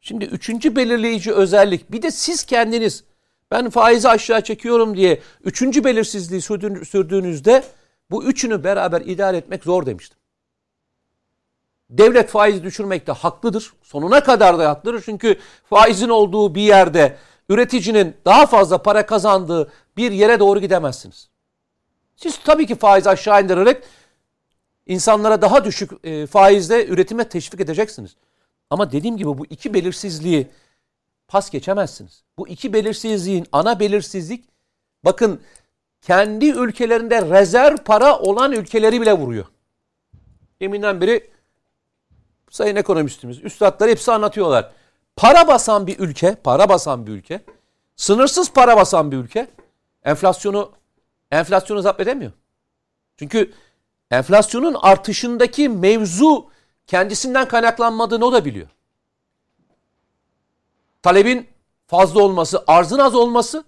[0.00, 3.04] Şimdi üçüncü belirleyici özellik bir de siz kendiniz
[3.50, 6.42] ben faizi aşağı çekiyorum diye üçüncü belirsizliği
[6.84, 7.64] sürdüğünüzde
[8.10, 10.18] bu üçünü beraber idare etmek zor demiştim.
[11.90, 13.72] Devlet faizi düşürmekte haklıdır.
[13.82, 15.02] Sonuna kadar da haklıdır.
[15.04, 15.38] Çünkü
[15.70, 17.16] faizin olduğu bir yerde
[17.48, 21.30] üreticinin daha fazla para kazandığı bir yere doğru gidemezsiniz.
[22.16, 23.82] Siz tabii ki faiz aşağı indirerek
[24.86, 28.16] insanlara daha düşük e, faizle üretime teşvik edeceksiniz.
[28.70, 30.46] Ama dediğim gibi bu iki belirsizliği
[31.30, 32.24] pas geçemezsiniz.
[32.38, 34.44] Bu iki belirsizliğin ana belirsizlik
[35.04, 35.40] bakın
[36.02, 39.44] kendi ülkelerinde rezerv para olan ülkeleri bile vuruyor.
[40.60, 41.30] Deminden beri
[42.50, 44.72] sayın ekonomistimiz, üstadlar hepsi anlatıyorlar.
[45.16, 47.40] Para basan bir ülke, para basan bir ülke,
[47.96, 49.46] sınırsız para basan bir ülke
[50.04, 50.72] enflasyonu
[51.30, 52.32] enflasyonu zapt edemiyor.
[53.16, 53.52] Çünkü
[54.10, 56.50] enflasyonun artışındaki mevzu
[56.86, 58.68] kendisinden kaynaklanmadığını o da biliyor.
[61.02, 61.48] Talebin
[61.86, 63.64] fazla olması, arzın az olması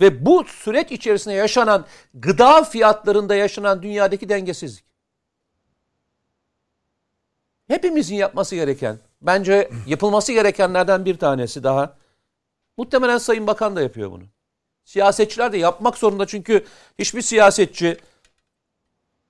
[0.00, 4.84] ve bu süreç içerisinde yaşanan gıda fiyatlarında yaşanan dünyadaki dengesizlik.
[7.68, 11.96] Hepimizin yapması gereken, bence yapılması gerekenlerden bir tanesi daha.
[12.76, 14.24] Muhtemelen Sayın Bakan da yapıyor bunu.
[14.84, 16.66] Siyasetçiler de yapmak zorunda çünkü
[16.98, 17.96] hiçbir siyasetçi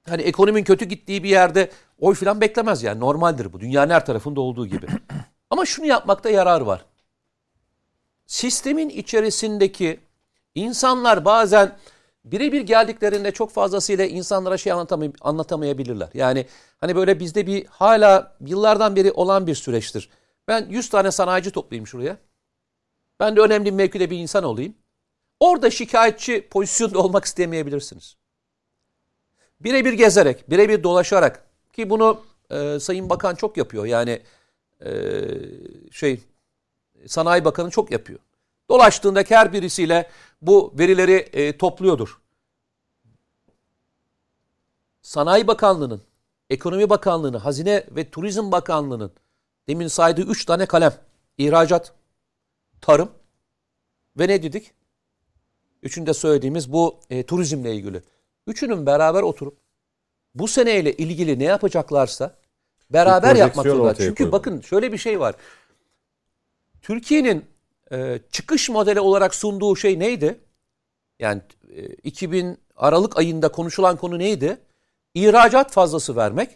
[0.08, 3.60] hani ekonominin kötü gittiği bir yerde oy falan beklemez yani normaldir bu.
[3.60, 4.86] Dünyanın her tarafında olduğu gibi.
[5.50, 6.84] Ama şunu yapmakta yarar var.
[8.26, 10.00] Sistemin içerisindeki
[10.54, 11.78] insanlar bazen
[12.24, 16.08] birebir geldiklerinde çok fazlasıyla insanlara şey anlatamay- anlatamayabilirler.
[16.14, 16.46] Yani
[16.80, 20.08] hani böyle bizde bir hala yıllardan beri olan bir süreçtir.
[20.48, 22.16] Ben 100 tane sanayici toplayayım şuraya.
[23.20, 24.74] Ben de önemli bir mevkide bir insan olayım.
[25.40, 28.16] Orada şikayetçi pozisyonda olmak istemeyebilirsiniz.
[29.60, 33.84] Birebir gezerek, birebir dolaşarak ki bunu e, Sayın Bakan çok yapıyor.
[33.84, 34.22] Yani
[34.84, 34.90] e,
[35.92, 36.20] şey
[37.06, 38.18] Sanayi Bakanı çok yapıyor.
[38.70, 40.10] Dolaştığındaki her birisiyle
[40.42, 42.18] bu verileri e, topluyordur.
[45.02, 46.02] Sanayi Bakanlığı'nın,
[46.50, 49.12] Ekonomi Bakanlığı'nın, Hazine ve Turizm Bakanlığı'nın
[49.68, 50.94] demin saydığı üç tane kalem.
[51.38, 51.92] ihracat,
[52.80, 53.10] tarım
[54.18, 54.72] ve ne dedik?
[55.82, 58.02] Üçünde söylediğimiz bu e, turizmle ilgili.
[58.46, 59.58] Üçünün beraber oturup
[60.34, 62.34] bu seneyle ilgili ne yapacaklarsa
[62.90, 63.94] beraber yapmak zorunda.
[63.94, 64.32] Çünkü koymalı.
[64.32, 65.34] bakın şöyle bir şey var.
[66.82, 67.44] Türkiye'nin
[67.92, 70.40] e, çıkış modeli olarak sunduğu şey neydi?
[71.18, 71.42] Yani
[71.76, 74.58] e, 2000 Aralık ayında konuşulan konu neydi?
[75.14, 76.50] İhracat fazlası vermek,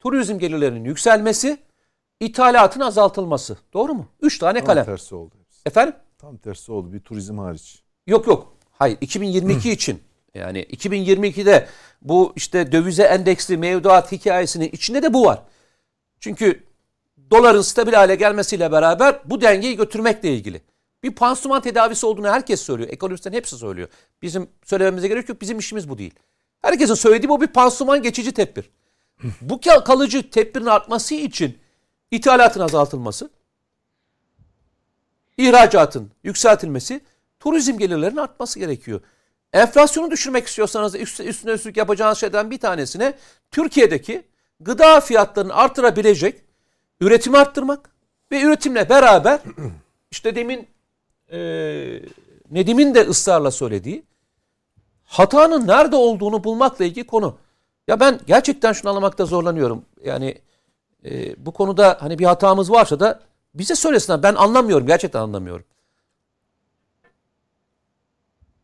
[0.00, 1.58] turizm gelirlerinin yükselmesi,
[2.20, 3.56] ithalatın azaltılması.
[3.72, 4.06] Doğru mu?
[4.22, 4.84] Üç tane Tam kalem.
[4.84, 5.34] tersi oldu.
[5.66, 5.94] Efendim?
[6.18, 6.92] Tam tersi oldu.
[6.92, 7.82] Bir turizm hariç.
[8.06, 8.56] Yok yok.
[8.72, 10.02] Hayır 2022 için.
[10.34, 11.68] Yani 2022'de
[12.02, 15.42] bu işte dövize endeksli mevduat hikayesinin içinde de bu var.
[16.20, 16.64] Çünkü
[17.32, 20.62] doların stabil hale gelmesiyle beraber bu dengeyi götürmekle ilgili.
[21.02, 22.88] Bir pansuman tedavisi olduğunu herkes söylüyor.
[22.92, 23.88] Ekonomistlerin hepsi söylüyor.
[24.22, 25.40] Bizim söylememize gerek yok.
[25.40, 26.14] Bizim işimiz bu değil.
[26.62, 28.70] Herkesin söylediği bu bir pansuman geçici tedbir.
[29.40, 31.58] bu kal- kalıcı tedbirin artması için
[32.10, 33.30] ithalatın azaltılması,
[35.36, 37.00] ihracatın yükseltilmesi,
[37.40, 39.00] turizm gelirlerinin artması gerekiyor.
[39.52, 43.14] Enflasyonu düşürmek istiyorsanız üst- üstüne üstlük yapacağınız şeyden bir tanesine
[43.50, 44.22] Türkiye'deki
[44.60, 46.42] gıda fiyatlarını artırabilecek
[47.02, 47.90] üretimi arttırmak
[48.32, 49.40] ve üretimle beraber
[50.10, 50.68] işte demin
[51.32, 51.38] e,
[52.50, 54.02] Nedim'in de ısrarla söylediği
[55.04, 57.36] hatanın nerede olduğunu bulmakla ilgili konu.
[57.88, 59.84] Ya ben gerçekten şunu anlamakta zorlanıyorum.
[60.04, 60.38] Yani
[61.04, 63.20] e, bu konuda hani bir hatamız varsa da
[63.54, 64.22] bize söylesinler.
[64.22, 64.86] Ben anlamıyorum.
[64.86, 65.64] Gerçekten anlamıyorum.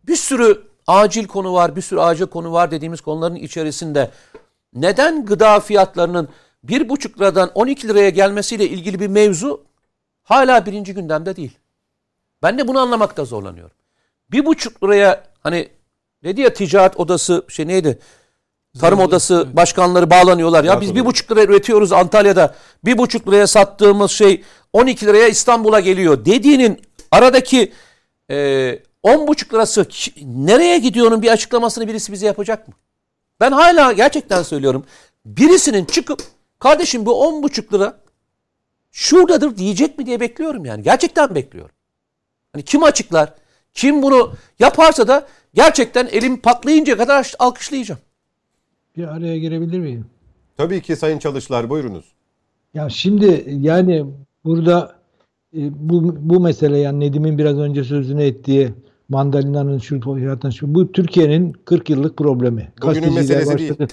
[0.05, 4.11] Bir sürü acil konu var, bir sürü acil konu var dediğimiz konuların içerisinde
[4.75, 6.29] neden gıda fiyatlarının
[6.63, 9.65] bir buçuk liradan 12 liraya gelmesiyle ilgili bir mevzu
[10.23, 11.59] hala birinci gündemde değil.
[12.43, 13.77] Ben de bunu anlamakta zorlanıyorum.
[14.31, 15.69] Bir buçuk liraya hani
[16.25, 17.99] dedi ya ticaret odası şey neydi?
[18.81, 20.65] Tarım odası başkanları bağlanıyorlar.
[20.65, 22.55] Ya biz bir buçuk liraya üretiyoruz Antalya'da.
[22.85, 26.25] Bir buçuk liraya sattığımız şey 12 liraya İstanbul'a geliyor.
[26.25, 27.73] Dediğinin aradaki
[28.31, 29.87] e, on buçuk lirası
[30.23, 32.75] nereye gidiyor'nun bir açıklamasını birisi bize yapacak mı?
[33.41, 34.85] Ben hala gerçekten söylüyorum.
[35.27, 36.23] Birisinin çıkıp
[36.59, 38.01] kardeşim bu on buçuk lira
[38.93, 40.83] şuradadır diyecek mi diye bekliyorum yani.
[40.83, 41.75] Gerçekten bekliyorum.
[42.53, 43.35] Hani kim açıklar?
[43.75, 48.01] Kim bunu yaparsa da gerçekten elim patlayınca kadar alkışlayacağım.
[48.97, 50.07] Bir araya girebilir miyim?
[50.57, 52.05] Tabii ki Sayın Çalışlar buyurunuz.
[52.75, 54.07] Ya şimdi yani
[54.45, 54.99] burada
[55.57, 55.61] e,
[55.91, 58.73] bu bu mesele yani Nedim'in biraz önce sözünü ettiği
[59.09, 60.01] mandalinanın şu
[60.53, 62.73] şu bu Türkiye'nin 40 yıllık problemi.
[62.83, 63.91] Bugünün Gazeteciliğe meselesi değil.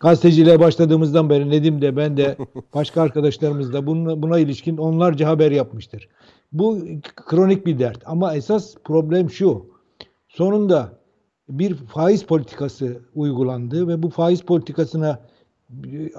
[0.00, 2.36] Gazeteciliğe başladığımızdan beri Nedim de ben de
[2.74, 6.08] başka arkadaşlarımız da buna, buna ilişkin onlarca haber yapmıştır.
[6.52, 6.78] Bu
[7.16, 9.66] kronik bir dert ama esas problem şu.
[10.28, 10.98] Sonunda
[11.48, 15.20] bir faiz politikası uygulandı ve bu faiz politikasına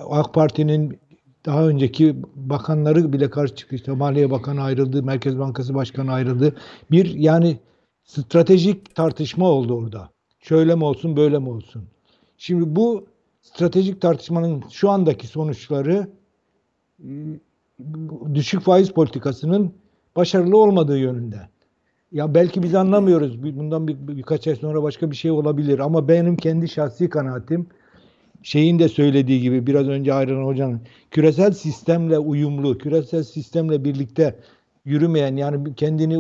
[0.10, 1.00] AK Parti'nin
[1.46, 3.76] daha önceki bakanları bile karşı çıktı.
[3.76, 6.56] İşte Maliye Bakanı ayrıldı, Merkez Bankası Başkanı ayrıldı.
[6.92, 7.60] Bir yani
[8.04, 10.10] stratejik tartışma oldu orada.
[10.40, 11.84] Şöyle mi olsun, böyle mi olsun?
[12.38, 13.08] Şimdi bu
[13.54, 16.08] stratejik tartışmanın şu andaki sonuçları
[17.04, 17.10] e,
[18.34, 19.74] düşük faiz politikasının
[20.16, 21.50] başarılı olmadığı yönünde.
[22.12, 23.44] Ya belki biz anlamıyoruz.
[23.44, 25.80] Bundan bir, birkaç ay sonra başka bir şey olabilir.
[25.80, 27.68] Ama benim kendi şahsi kanaatim
[28.44, 30.82] şeyin de söylediği gibi biraz önce Ayran Hoca'nın
[31.12, 34.40] küresel sistemle uyumlu, küresel sistemle birlikte
[34.86, 36.18] yürümeyen yani kendini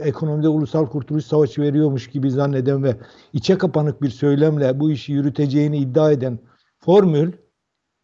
[0.00, 2.96] ekonomide ulusal kurtuluş savaşı veriyormuş gibi zanneden ve
[3.32, 6.38] içe kapanık bir söylemle bu işi yürüteceğini iddia eden
[6.78, 7.32] formül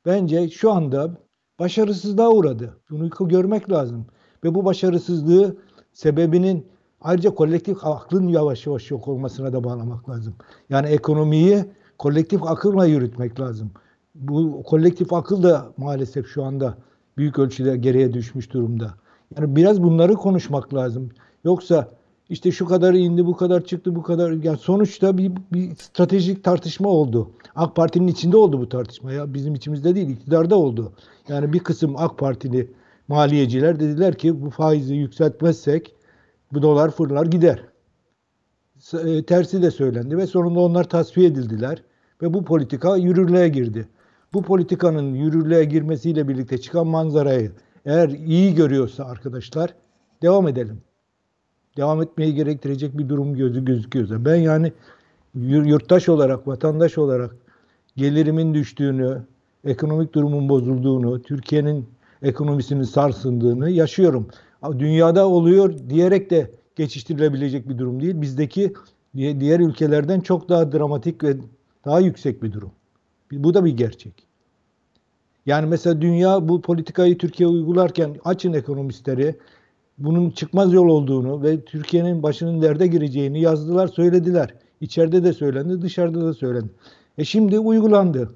[0.07, 1.17] bence şu anda
[1.59, 2.81] başarısızlığa uğradı.
[2.91, 4.07] Bunu görmek lazım.
[4.45, 5.57] Ve bu başarısızlığı
[5.93, 6.67] sebebinin
[7.01, 10.35] ayrıca kolektif aklın yavaş yavaş yok olmasına da bağlamak lazım.
[10.71, 11.65] Yani ekonomiyi
[11.99, 13.71] kolektif akılla yürütmek lazım.
[14.15, 16.75] Bu kolektif akıl da maalesef şu anda
[17.17, 18.95] büyük ölçüde geriye düşmüş durumda.
[19.37, 21.11] Yani biraz bunları konuşmak lazım.
[21.45, 21.89] Yoksa
[22.31, 24.31] işte şu kadar indi, bu kadar çıktı, bu kadar.
[24.33, 27.31] Yani sonuçta bir, bir stratejik tartışma oldu.
[27.55, 29.13] AK Parti'nin içinde oldu bu tartışma.
[29.13, 30.93] Ya bizim içimizde değil, iktidarda oldu.
[31.29, 32.73] Yani bir kısım AK Partili
[33.09, 35.95] maliyeciler dediler ki bu faizi yükseltmezsek
[36.53, 37.65] bu dolar fırlar gider.
[39.05, 41.83] E, tersi de söylendi ve sonunda onlar tasfiye edildiler
[42.23, 43.89] ve bu politika yürürlüğe girdi.
[44.33, 47.53] Bu politikanın yürürlüğe girmesiyle birlikte çıkan manzarayı
[47.85, 49.75] eğer iyi görüyorsa arkadaşlar
[50.23, 50.83] devam edelim.
[51.81, 54.25] Devam etmeyi gerektirecek bir durum gözü gözüküyorsa.
[54.25, 54.73] Ben yani
[55.35, 57.37] yurttaş olarak, vatandaş olarak
[57.97, 59.23] gelirimin düştüğünü,
[59.65, 61.87] ekonomik durumun bozulduğunu, Türkiye'nin
[62.23, 64.29] ekonomisinin sarsındığını yaşıyorum.
[64.79, 68.21] Dünyada oluyor diyerek de geçiştirilebilecek bir durum değil.
[68.21, 68.73] Bizdeki
[69.17, 71.37] diğer ülkelerden çok daha dramatik ve
[71.85, 72.71] daha yüksek bir durum.
[73.33, 74.13] Bu da bir gerçek.
[75.47, 79.37] Yani mesela dünya bu politikayı Türkiye uygularken açın ekonomistleri
[80.01, 84.55] bunun çıkmaz yol olduğunu ve Türkiye'nin başının derde gireceğini yazdılar, söylediler.
[84.81, 86.71] İçeride de söylendi, dışarıda da söylendi.
[87.19, 88.35] E şimdi uygulandı.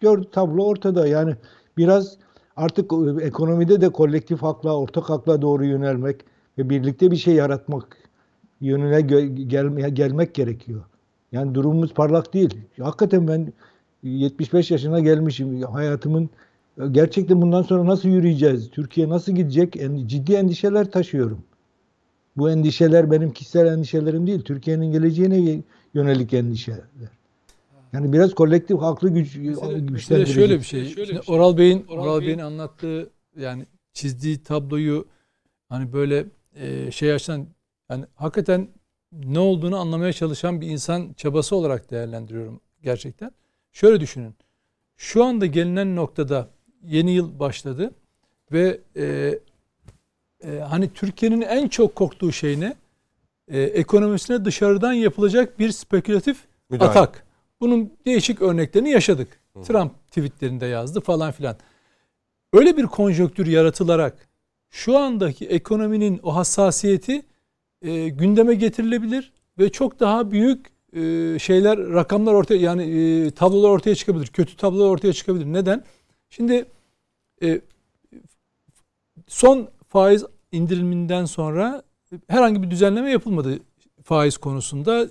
[0.00, 1.06] Gör tablo ortada.
[1.06, 1.34] Yani
[1.76, 2.16] biraz
[2.56, 2.92] artık
[3.22, 6.20] ekonomide de kolektif hakla, ortak hakla doğru yönelmek
[6.58, 7.96] ve birlikte bir şey yaratmak
[8.60, 9.00] yönüne
[9.46, 10.82] gelmeye gelmek gerekiyor.
[11.32, 12.58] Yani durumumuz parlak değil.
[12.80, 13.52] Hakikaten ben
[14.02, 15.62] 75 yaşına gelmişim.
[15.62, 16.30] Hayatımın
[16.90, 18.70] gerçekten bundan sonra nasıl yürüyeceğiz?
[18.70, 19.76] Türkiye nasıl gidecek?
[20.06, 21.44] Ciddi endişeler taşıyorum.
[22.36, 24.42] Bu endişeler benim kişisel endişelerim değil.
[24.42, 25.62] Türkiye'nin geleceğine
[25.94, 26.84] yönelik endişeler.
[27.92, 30.84] Yani biraz kolektif haklı güç mesela, şöyle bir şey.
[30.84, 31.34] Şöyle bir şey.
[31.34, 35.06] Oral Bey'in Oral, Oral Bey'in anlattığı yani çizdiği tabloyu
[35.68, 37.46] hani böyle e, şey açan
[37.90, 38.68] yani hakikaten
[39.12, 43.30] ne olduğunu anlamaya çalışan bir insan çabası olarak değerlendiriyorum gerçekten.
[43.72, 44.34] Şöyle düşünün.
[44.96, 46.50] Şu anda gelinen noktada
[46.82, 47.90] yeni yıl başladı
[48.52, 49.38] ve e,
[50.44, 52.74] e, hani Türkiye'nin en çok korktuğu şey ne?
[53.48, 56.98] E, ekonomisine dışarıdan yapılacak bir spekülatif Müdahale.
[56.98, 57.26] atak.
[57.60, 59.40] Bunun değişik örneklerini yaşadık.
[59.56, 59.62] Hı.
[59.62, 61.56] Trump tweetlerinde yazdı falan filan.
[62.52, 64.28] Öyle bir konjonktür yaratılarak
[64.70, 67.22] şu andaki ekonominin o hassasiyeti
[67.82, 73.94] e, gündeme getirilebilir ve çok daha büyük e, şeyler, rakamlar ortaya yani e, tablolar ortaya
[73.94, 74.26] çıkabilir.
[74.26, 75.44] Kötü tablolar ortaya çıkabilir.
[75.44, 75.84] Neden?
[76.30, 76.64] Şimdi
[77.42, 77.60] e,
[79.26, 81.82] son faiz indiriminden sonra
[82.28, 83.58] herhangi bir düzenleme yapılmadı
[84.04, 85.06] faiz konusunda.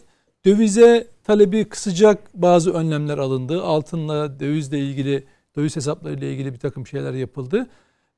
[0.46, 3.64] Dövize talebi kısacak bazı önlemler alındı.
[3.64, 5.24] Altınla dövizle ilgili,
[5.56, 7.68] döviz hesaplarıyla ilgili bir takım şeyler yapıldı.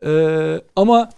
[0.06, 1.10] Ee, ama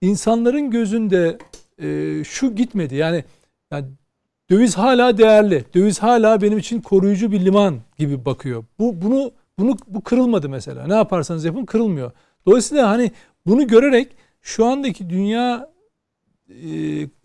[0.00, 1.38] insanların gözünde
[1.82, 2.94] e, şu gitmedi.
[2.94, 3.24] Yani,
[3.70, 3.86] yani
[4.50, 5.64] döviz hala değerli.
[5.74, 8.64] Döviz hala benim için koruyucu bir liman gibi bakıyor.
[8.78, 10.86] Bu bunu bunu bu kırılmadı mesela.
[10.86, 12.12] Ne yaparsanız yapın kırılmıyor.
[12.46, 13.10] Dolayısıyla hani
[13.46, 14.08] bunu görerek
[14.42, 15.70] şu andaki dünya
[16.48, 16.68] e,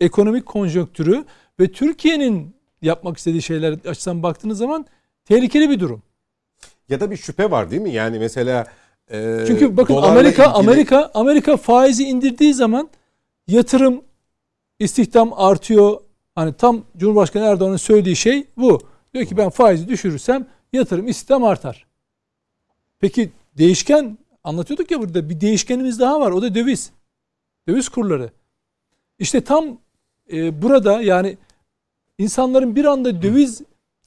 [0.00, 1.24] ekonomik konjonktürü
[1.60, 4.86] ve Türkiye'nin yapmak istediği şeyler açısından baktığınız zaman
[5.24, 6.02] tehlikeli bir durum.
[6.88, 7.92] Ya da bir şüphe var değil mi?
[7.92, 8.66] Yani mesela
[9.10, 10.54] e, Çünkü bakın Amerika ilgili...
[10.54, 12.88] Amerika Amerika faizi indirdiği zaman
[13.48, 14.02] yatırım
[14.78, 16.00] istihdam artıyor.
[16.34, 18.80] Hani tam Cumhurbaşkanı Erdoğan'ın söylediği şey bu.
[19.14, 21.87] Diyor ki ben faizi düşürürsem yatırım istihdam artar.
[23.00, 26.30] Peki değişken anlatıyorduk ya burada bir değişkenimiz daha var.
[26.30, 26.90] O da döviz.
[27.68, 28.30] Döviz kurları.
[29.18, 29.78] İşte tam
[30.32, 31.38] e, burada yani
[32.18, 33.62] insanların bir anda döviz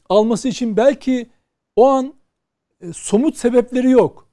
[0.10, 1.30] alması için belki
[1.76, 2.14] o an
[2.82, 4.28] e, somut sebepleri yok.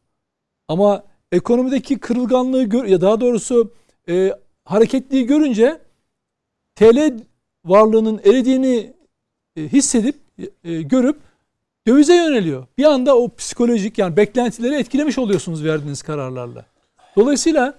[0.68, 3.72] Ama ekonomideki kırılganlığı gör, ya daha doğrusu
[4.08, 4.32] e,
[4.64, 5.80] hareketliği görünce
[6.74, 7.18] TL
[7.64, 8.92] varlığının eridiğini
[9.56, 10.16] e, hissedip
[10.64, 11.20] e, görüp
[11.88, 12.66] dövize yöneliyor.
[12.78, 16.64] Bir anda o psikolojik yani beklentileri etkilemiş oluyorsunuz verdiğiniz kararlarla.
[17.16, 17.78] Dolayısıyla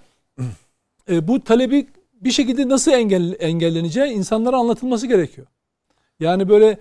[1.10, 5.46] e, bu talebi bir şekilde nasıl engel, engelleneceği insanlara anlatılması gerekiyor.
[6.20, 6.78] Yani böyle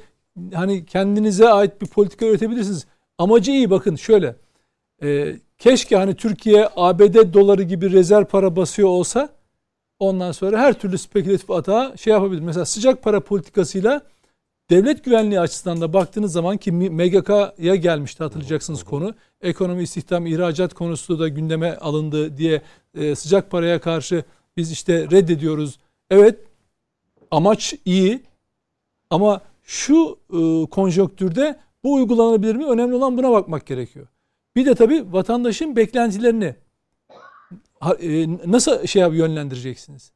[0.53, 2.85] hani kendinize ait bir politika üretebilirsiniz.
[3.17, 4.35] Amacı iyi bakın şöyle.
[5.03, 9.39] E, keşke hani Türkiye ABD doları gibi rezerv para basıyor olsa
[9.99, 12.41] Ondan sonra her türlü spekülatif atağa şey yapabilir.
[12.41, 14.01] Mesela sıcak para politikasıyla
[14.69, 19.15] devlet güvenliği açısından da baktığınız zaman ki MGK'ya gelmişti hatırlayacaksınız konu.
[19.41, 22.61] Ekonomi, istihdam, ihracat konusu da gündeme alındı diye
[22.95, 24.23] e, sıcak paraya karşı
[24.57, 25.79] biz işte reddediyoruz.
[26.09, 26.39] Evet
[27.31, 28.23] amaç iyi
[29.09, 32.65] ama şu e, konjonktürde bu uygulanabilir mi?
[32.65, 34.07] Önemli olan buna bakmak gerekiyor.
[34.55, 36.55] Bir de tabii vatandaşın beklentilerini
[38.01, 40.11] e, nasıl şey yönlendireceksiniz?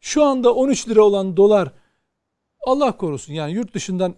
[0.00, 1.72] Şu anda 13 lira olan dolar
[2.62, 4.14] Allah korusun yani yurt dışından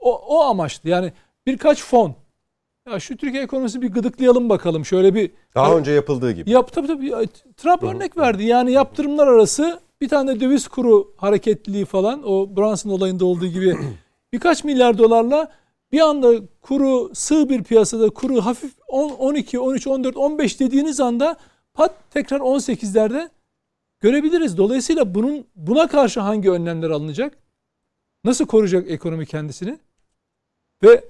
[0.00, 1.12] o, o amaçlı yani
[1.46, 2.14] birkaç fon
[2.90, 6.50] ya şu Türkiye ekonomisi bir gıdıklayalım bakalım şöyle bir daha önce yapıldığı gibi.
[6.50, 7.12] Yap tabii tabii
[7.56, 8.44] Trump örnek verdi.
[8.44, 13.76] Yani yaptırımlar arası bir tane döviz kuru hareketliliği falan o Brunson olayında olduğu gibi
[14.32, 15.52] birkaç milyar dolarla
[15.92, 21.36] bir anda kuru sığ bir piyasada kuru hafif 10, 12, 13, 14, 15 dediğiniz anda
[21.74, 23.28] pat tekrar 18'lerde
[24.00, 24.56] görebiliriz.
[24.56, 27.38] Dolayısıyla bunun buna karşı hangi önlemler alınacak?
[28.24, 29.78] Nasıl koruyacak ekonomi kendisini?
[30.82, 31.04] Ve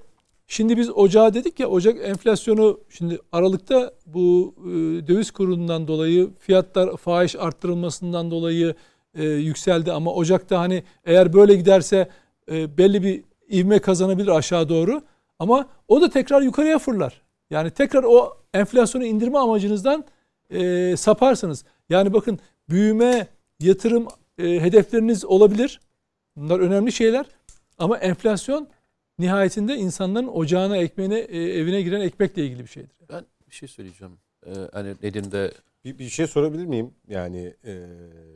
[0.47, 4.71] şimdi biz ocağa dedik ya Ocak enflasyonu şimdi Aralık'ta bu e,
[5.07, 8.75] döviz kurundan dolayı fiyatlar fahiş arttırılmasından dolayı
[9.15, 12.09] e, yükseldi ama Ocak'ta hani eğer böyle giderse
[12.51, 15.01] e, belli bir ivme kazanabilir aşağı doğru
[15.39, 17.21] ama o da tekrar yukarıya fırlar.
[17.49, 20.05] Yani tekrar o enflasyonu indirme amacınızdan
[20.49, 21.65] e, saparsınız.
[21.89, 23.27] Yani bakın büyüme,
[23.59, 24.07] yatırım
[24.37, 25.79] e, hedefleriniz olabilir.
[26.35, 27.25] Bunlar önemli şeyler.
[27.77, 28.67] Ama enflasyon
[29.19, 32.91] nihayetinde insanların ocağına, ekmeğine, e, evine giren ekmekle ilgili bir şeydir.
[33.09, 34.13] Ben bir şey söyleyeceğim.
[34.45, 35.51] Ee, hani Nedim'de
[35.85, 36.91] bir, bir şey sorabilir miyim?
[37.07, 37.87] Yani e,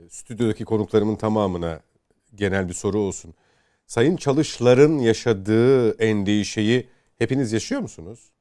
[0.09, 1.79] stüdyodaki konuklarımın tamamına
[2.35, 3.33] genel bir soru olsun.
[3.87, 6.87] Sayın Çalışlar'ın yaşadığı endişeyi
[7.17, 8.31] hepiniz yaşıyor musunuz?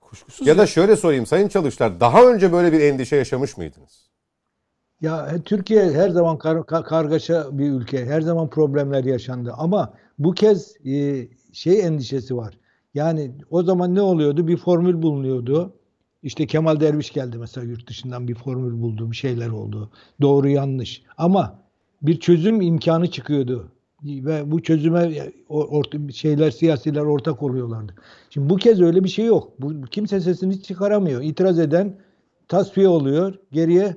[0.00, 4.03] Kuşkusuz ya da şöyle sorayım Sayın Çalışlar daha önce böyle bir endişe yaşamış mıydınız?
[5.04, 8.06] Ya e, Türkiye her zaman kar, kar, kargaşa bir ülke.
[8.06, 9.52] Her zaman problemler yaşandı.
[9.56, 12.58] Ama bu kez e, şey endişesi var.
[12.94, 14.48] Yani o zaman ne oluyordu?
[14.48, 15.72] Bir formül bulunuyordu.
[16.22, 19.90] İşte Kemal Derviş geldi mesela yurt dışından bir formül buldu, bir şeyler oldu.
[20.20, 21.02] Doğru yanlış.
[21.18, 21.58] Ama
[22.02, 23.68] bir çözüm imkanı çıkıyordu
[24.04, 27.94] ve bu çözüme orta, şeyler siyasiler ortak oluyorlardı.
[28.30, 29.52] Şimdi bu kez öyle bir şey yok.
[29.58, 31.22] Bu kimse sesini çıkaramıyor.
[31.22, 31.96] İtiraz eden
[32.48, 33.34] tasfiye oluyor.
[33.52, 33.96] Geriye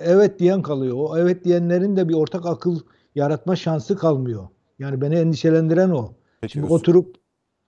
[0.00, 0.96] evet diyen kalıyor.
[0.98, 2.80] O evet diyenlerin de bir ortak akıl
[3.14, 4.48] yaratma şansı kalmıyor.
[4.78, 6.12] Yani beni endişelendiren o.
[6.40, 7.16] Peki, Şimdi oturup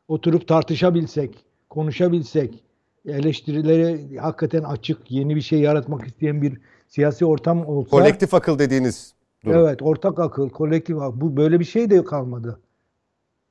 [0.08, 2.64] oturup tartışabilsek, konuşabilsek,
[3.06, 9.14] eleştirileri hakikaten açık, yeni bir şey yaratmak isteyen bir siyasi ortam olsa kolektif akıl dediğiniz
[9.44, 9.66] durum.
[9.66, 11.20] Evet, ortak akıl, kolektif akıl.
[11.20, 12.60] Bu böyle bir şey de kalmadı.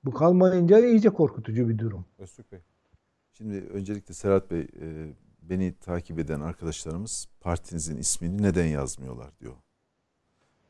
[0.05, 2.05] Bu kalmayınca iyice korkutucu bir durum.
[2.17, 2.59] Öztürk Bey.
[3.33, 5.13] Şimdi öncelikle Serhat Bey, e,
[5.49, 9.53] beni takip eden arkadaşlarımız partinizin ismini neden yazmıyorlar diyor.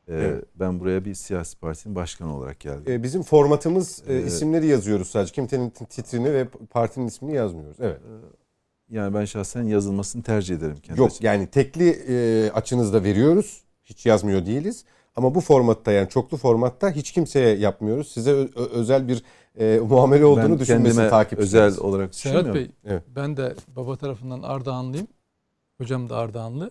[0.08, 0.44] Ee, evet.
[0.54, 2.92] Ben buraya bir siyasi partinin başkanı olarak geldim.
[2.92, 5.32] Ee, bizim formatımız e, isimleri yazıyoruz sadece.
[5.32, 7.76] Kimsenin titrini ve partinin ismini yazmıyoruz.
[7.80, 8.00] Evet.
[8.00, 10.76] Ee, yani ben şahsen yazılmasını tercih ederim.
[10.82, 11.26] Kendi Yok açım.
[11.26, 13.64] yani tekli e, açınızda veriyoruz.
[13.84, 14.84] Hiç yazmıyor değiliz.
[15.16, 18.12] Ama bu formatta yani çoklu formatta hiç kimseye yapmıyoruz.
[18.12, 19.22] Size özel bir
[19.58, 21.72] e, muamele olduğunu ben düşünmesin takipçileriniz.
[21.74, 23.02] özel olarak Serhat Bey evet.
[23.16, 25.08] ben de baba tarafından Ardahanlıyım.
[25.78, 26.70] Hocam da Ardahanlı.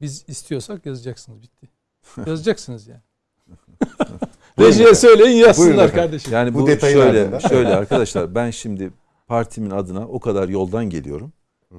[0.00, 1.68] Biz istiyorsak yazacaksınız bitti.
[2.26, 3.00] Yazacaksınız yani.
[4.58, 6.32] Rejiye söyleyin yazsınlar kardeşim.
[6.32, 8.90] Yani bu, bu şöyle şöyle arkadaşlar ben şimdi
[9.26, 11.32] partimin adına o kadar yoldan geliyorum.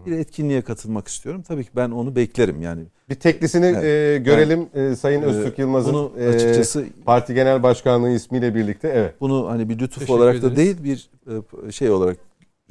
[0.05, 1.41] Bir etkinliğe katılmak istiyorum.
[1.47, 2.83] Tabii ki ben onu beklerim yani.
[3.09, 3.83] Bir teklisini evet.
[3.83, 8.55] e, görelim ben, e, Sayın Öztürk Yılmaz'ın bunu e, açıkçası e, parti genel başkanlığı ismiyle
[8.55, 8.87] birlikte.
[8.95, 9.15] Evet.
[9.21, 10.53] Bunu hani bir lütuf Teşekkür olarak ederiz.
[10.53, 11.09] da değil bir
[11.67, 12.17] e, şey olarak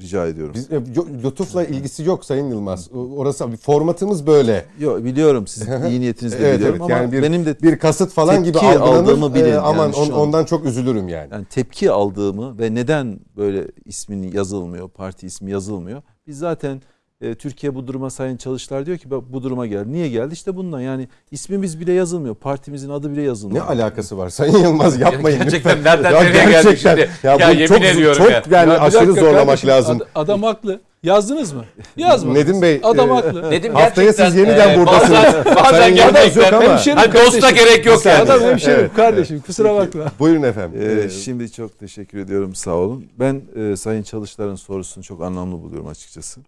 [0.01, 0.55] rica ediyorum.
[0.55, 0.81] Biz, e,
[1.25, 2.93] lütufla ilgisi yok Sayın Yılmaz.
[2.93, 4.65] Orası bir formatımız böyle.
[4.79, 8.13] Yok biliyorum sizin iyi niyetinizde evet, biliyorum evet, ama yani bir, benim de bir kasıt
[8.13, 9.35] falan gibi algılanır.
[9.35, 11.29] Bilin, e, aman yani on, ondan çok üzülürüm yani.
[11.33, 16.03] Yani tepki aldığımı ve neden böyle ismin yazılmıyor, parti ismi yazılmıyor.
[16.27, 16.83] Biz zaten
[17.21, 19.93] e, Türkiye bu duruma Sayın Çalışlar diyor ki bu duruma geldi.
[19.93, 20.33] Niye geldi?
[20.33, 22.35] İşte bundan yani ismimiz bile yazılmıyor.
[22.35, 23.65] Partimizin adı bile yazılmıyor.
[23.65, 25.85] Ne alakası var Sayın Yılmaz yapmayın gerçekten lütfen.
[25.85, 27.11] Nereden ya nereye geldik şimdi?
[27.23, 28.43] Ya, ya yemin çok, ediyorum çok ya.
[28.51, 29.97] yani ya aşırı zorlamak kardeşim, lazım.
[29.97, 30.81] Ad, adam haklı.
[31.03, 31.65] Yazdınız mı?
[31.97, 32.43] Yazmadınız.
[32.43, 32.81] Nedim Bey.
[32.83, 33.51] Adam e, haklı.
[33.51, 35.19] Nedim haftaya siz yeniden e, buradasınız.
[35.19, 36.53] Bazen, bazen gerçekten.
[36.53, 36.63] Ama.
[36.63, 38.19] Hemşerim hani dosta gerek yok yani.
[38.19, 39.37] Adam hemşerim evet, kardeşim.
[39.37, 39.47] Evet.
[39.47, 40.05] Kusura bakma.
[40.19, 40.81] Buyurun efendim.
[40.83, 42.55] Ee, şimdi çok teşekkür ediyorum.
[42.55, 43.07] Sağ olun.
[43.19, 46.41] Ben e, Sayın Çalışlar'ın sorusunu çok anlamlı buluyorum açıkçası.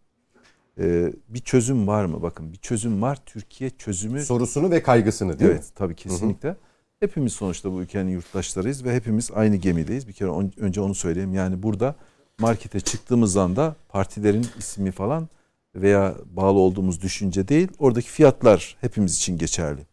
[0.78, 2.22] Ee, bir çözüm var mı?
[2.22, 3.18] Bakın bir çözüm var.
[3.26, 4.24] Türkiye çözümü...
[4.24, 5.64] Sorusunu ve kaygısını değil evet, mi?
[5.64, 6.48] Evet tabii kesinlikle.
[6.48, 6.56] Hı hı.
[7.00, 10.08] Hepimiz sonuçta bu ülkenin yurttaşlarıyız ve hepimiz aynı gemideyiz.
[10.08, 11.34] Bir kere on, önce onu söyleyeyim.
[11.34, 11.94] Yani burada
[12.38, 15.28] markete çıktığımız anda partilerin ismi falan
[15.74, 17.68] veya bağlı olduğumuz düşünce değil.
[17.78, 19.86] Oradaki fiyatlar hepimiz için geçerli.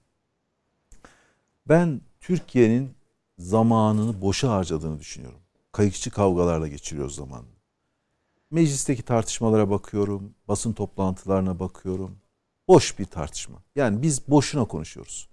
[1.68, 2.90] Ben Türkiye'nin
[3.38, 5.40] zamanını boşa harcadığını düşünüyorum.
[5.72, 7.59] Kayıkçı kavgalarla geçiriyoruz zamanını.
[8.52, 12.18] Meclisteki tartışmalara bakıyorum, basın toplantılarına bakıyorum.
[12.68, 13.58] Boş bir tartışma.
[13.76, 15.30] Yani biz boşuna konuşuyoruz.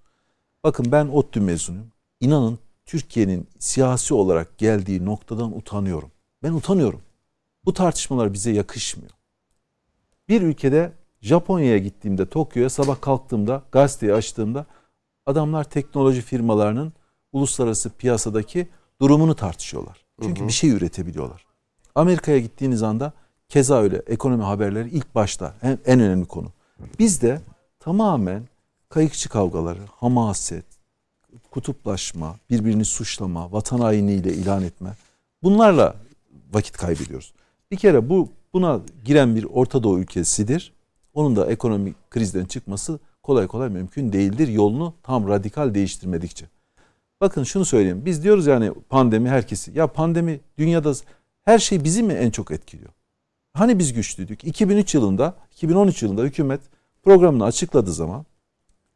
[0.65, 1.93] Bakın ben ODTÜ mezunuyum.
[2.21, 6.11] İnanın Türkiye'nin siyasi olarak geldiği noktadan utanıyorum.
[6.43, 7.03] Ben utanıyorum.
[7.65, 9.11] Bu tartışmalar bize yakışmıyor.
[10.29, 14.67] Bir ülkede Japonya'ya gittiğimde, Tokyo'ya sabah kalktığımda, gazeteyi açtığımda
[15.27, 16.93] adamlar teknoloji firmalarının
[17.33, 18.69] uluslararası piyasadaki
[19.01, 20.07] durumunu tartışıyorlar.
[20.23, 20.49] Çünkü Hı hı.
[20.49, 21.46] bir şey üretebiliyorlar.
[21.97, 23.13] Amerika'ya gittiğiniz anda
[23.49, 26.49] keza öyle ekonomi haberleri ilk başta en, en önemli konu.
[26.99, 27.41] Bizde
[27.81, 28.43] tamamen
[28.89, 30.65] kayıkçı kavgaları, hamaset,
[31.51, 34.91] kutuplaşma, birbirini suçlama, vatan hainiyle ilan etme
[35.43, 35.97] bunlarla
[36.53, 37.33] vakit kaybediyoruz.
[37.71, 40.73] Bir kere bu buna giren bir Orta Doğu ülkesidir.
[41.15, 44.49] Onun da ekonomik krizden çıkması kolay kolay mümkün değildir.
[44.49, 46.47] Yolunu tam radikal değiştirmedikçe.
[47.21, 48.03] Bakın şunu söyleyeyim.
[48.05, 49.73] Biz diyoruz yani pandemi herkesi.
[49.75, 50.93] Ya pandemi dünyada
[51.47, 52.91] her şey bizi mi en çok etkiliyor?
[53.53, 54.45] Hani biz güçlüydük?
[54.45, 56.61] 2003 yılında, 2013 yılında hükümet
[57.03, 58.27] programını açıkladığı zaman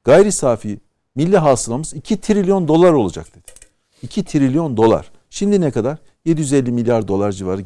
[0.05, 0.81] gayri safi
[1.14, 3.52] milli hasılamız 2 trilyon dolar olacak dedi.
[4.02, 5.10] 2 trilyon dolar.
[5.31, 5.98] Şimdi ne kadar?
[6.24, 7.62] 750 milyar dolar civarı.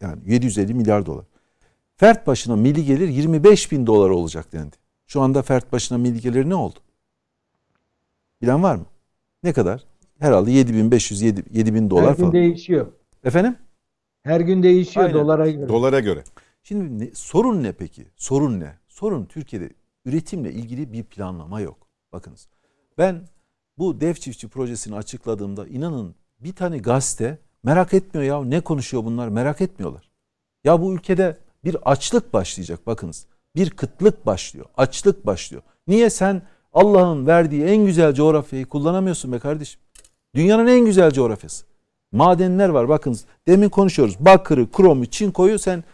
[0.00, 1.24] Yani 750 milyar dolar.
[1.96, 4.76] Fert başına milli gelir 25 bin dolar olacak dendi.
[5.06, 6.78] Şu anda fert başına milli gelir ne oldu?
[8.42, 8.86] Bilen var mı?
[9.42, 9.84] Ne kadar?
[10.18, 12.32] Herhalde 7500 7 7000 dolar Her gün falan.
[12.32, 12.86] değişiyor.
[13.24, 13.56] Efendim?
[14.26, 15.20] Her gün değişiyor Aynen.
[15.20, 15.68] dolara göre.
[15.68, 16.24] Dolara göre.
[16.62, 18.06] Şimdi ne- sorun ne peki?
[18.16, 18.78] Sorun ne?
[18.88, 19.70] Sorun Türkiye'de
[20.04, 21.88] üretimle ilgili bir planlama yok.
[22.12, 22.48] Bakınız
[22.98, 23.22] ben
[23.78, 29.28] bu dev çiftçi projesini açıkladığımda inanın bir tane gazete merak etmiyor ya ne konuşuyor bunlar
[29.28, 30.10] merak etmiyorlar.
[30.64, 33.26] Ya bu ülkede bir açlık başlayacak bakınız.
[33.56, 34.66] Bir kıtlık başlıyor.
[34.76, 35.62] Açlık başlıyor.
[35.86, 36.42] Niye sen
[36.72, 39.80] Allah'ın verdiği en güzel coğrafyayı kullanamıyorsun be kardeşim?
[40.34, 41.66] Dünyanın en güzel coğrafyası.
[42.16, 43.24] Madenler var bakınız.
[43.46, 44.16] Demin konuşuyoruz.
[44.20, 45.84] Bakırı, kromu, çinkoyu sen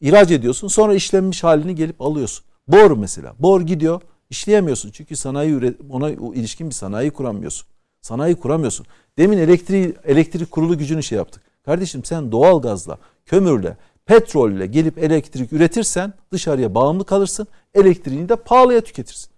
[0.00, 0.68] ihraç ediyorsun.
[0.68, 2.44] Sonra işlenmiş halini gelip alıyorsun.
[2.68, 3.34] Bor mesela.
[3.38, 4.00] Bor gidiyor.
[4.30, 4.90] işleyemiyorsun.
[4.90, 7.66] Çünkü sanayi ona ilişkin bir sanayi kuramıyorsun.
[8.00, 8.86] Sanayi kuramıyorsun.
[9.18, 11.42] Demin elektriği, elektrik kurulu gücünü şey yaptık.
[11.64, 13.76] Kardeşim sen doğal gazla, kömürle,
[14.06, 17.46] petrolle gelip elektrik üretirsen dışarıya bağımlı kalırsın.
[17.74, 19.30] Elektriğini de pahalıya tüketirsin.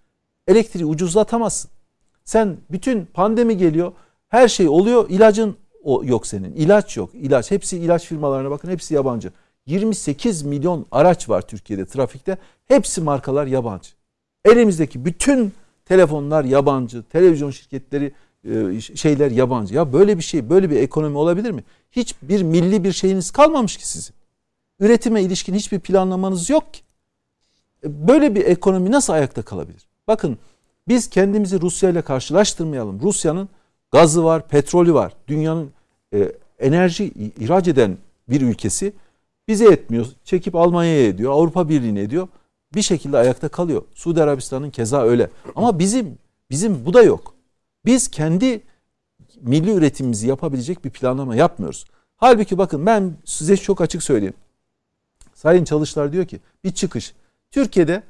[0.49, 1.70] Elektriği ucuzlatamazsın.
[2.25, 3.93] Sen bütün pandemi geliyor.
[4.29, 5.11] Her şey oluyor.
[5.11, 6.53] ilacın o yok senin.
[6.53, 7.11] İlaç yok.
[7.15, 7.51] İlaç.
[7.51, 8.71] Hepsi ilaç firmalarına bakın.
[8.71, 9.33] Hepsi yabancı.
[9.67, 12.39] 28 milyon araç var Türkiye'de trafikte.
[12.67, 13.91] Hepsi markalar yabancı.
[14.45, 15.53] Elimizdeki bütün
[15.85, 17.03] telefonlar yabancı.
[17.03, 18.13] Televizyon şirketleri
[18.45, 19.75] e, şeyler yabancı.
[19.75, 21.65] Ya böyle bir şey, böyle bir ekonomi olabilir mi?
[21.93, 24.15] Hiçbir milli bir şeyiniz kalmamış ki sizin.
[24.81, 26.81] Üretime ilişkin hiçbir planlamanız yok ki.
[27.85, 29.89] E, Böyle bir ekonomi nasıl ayakta kalabilir?
[30.09, 30.39] Bakın
[30.89, 33.01] biz kendimizi Rusya ile karşılaştırmayalım.
[33.01, 33.49] Rusya'nın
[33.90, 35.12] gazı var, petrolü var.
[35.28, 35.70] Dünyanın
[36.15, 37.05] e, enerji
[37.40, 37.98] ihraç eden
[38.28, 38.93] bir ülkesi
[39.48, 40.06] bize etmiyor.
[40.24, 42.28] Çekip Almanya'ya ediyor, Avrupa Birliği'ne ediyor.
[42.74, 43.82] Bir şekilde ayakta kalıyor.
[43.94, 45.31] Suudi Arabistan'ın keza öyle.
[45.56, 46.19] Ama bizim
[46.51, 47.35] bizim bu da yok.
[47.85, 48.60] Biz kendi
[49.40, 51.85] milli üretimimizi yapabilecek bir planlama yapmıyoruz.
[52.16, 54.35] Halbuki bakın ben size çok açık söyleyeyim.
[55.35, 57.15] Sayın Çalışlar diyor ki bir çıkış.
[57.51, 58.02] Türkiye'de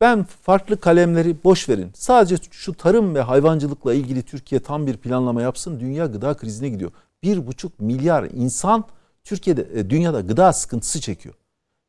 [0.00, 1.90] ben farklı kalemleri boş verin.
[1.94, 5.80] Sadece şu tarım ve hayvancılıkla ilgili Türkiye tam bir planlama yapsın.
[5.80, 6.90] Dünya gıda krizine gidiyor.
[7.22, 8.84] Bir buçuk milyar insan
[9.24, 11.34] Türkiye'de e, dünyada gıda sıkıntısı çekiyor.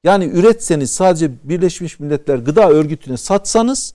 [0.03, 3.93] Yani üretseniz sadece Birleşmiş Milletler Gıda Örgütü'ne satsanız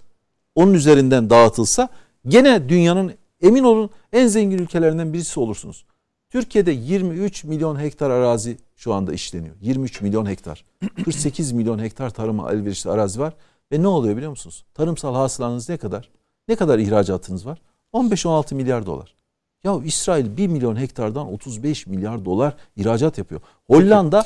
[0.54, 1.88] onun üzerinden dağıtılsa
[2.28, 3.12] gene dünyanın
[3.42, 5.84] emin olun en zengin ülkelerinden birisi olursunuz.
[6.30, 9.54] Türkiye'de 23 milyon hektar arazi şu anda işleniyor.
[9.60, 10.64] 23 milyon hektar.
[11.04, 13.34] 48 milyon hektar tarıma elverişli arazi var.
[13.72, 14.64] Ve ne oluyor biliyor musunuz?
[14.74, 16.10] Tarımsal hasılanız ne kadar?
[16.48, 17.58] Ne kadar ihracatınız var?
[17.94, 19.14] 15-16 milyar dolar.
[19.64, 23.40] Ya İsrail 1 milyon hektardan 35 milyar dolar ihracat yapıyor.
[23.66, 24.24] Hollanda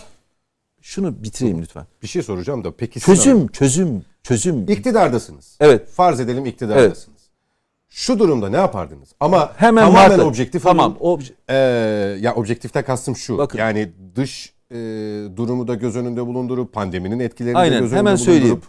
[0.81, 1.87] şunu bitireyim lütfen.
[2.03, 4.63] Bir şey soracağım da peki Çözüm, Hanım, çözüm, çözüm.
[4.69, 5.57] iktidardasınız.
[5.61, 5.89] Evet.
[5.89, 7.21] Farz edelim iktidardasınız.
[7.89, 9.09] Şu durumda ne yapardınız?
[9.21, 10.97] Ama Hemen tamamen Mart'ta- objektif Tamam.
[11.01, 11.55] obje- Ee,
[12.21, 13.39] ya objektifte kastım şu.
[13.39, 13.59] Bakın.
[13.59, 14.75] Yani dış e,
[15.37, 18.61] durumu da göz önünde bulundurup pandeminin etkilerini de Aynen göz önünde hemen söyleyeyim.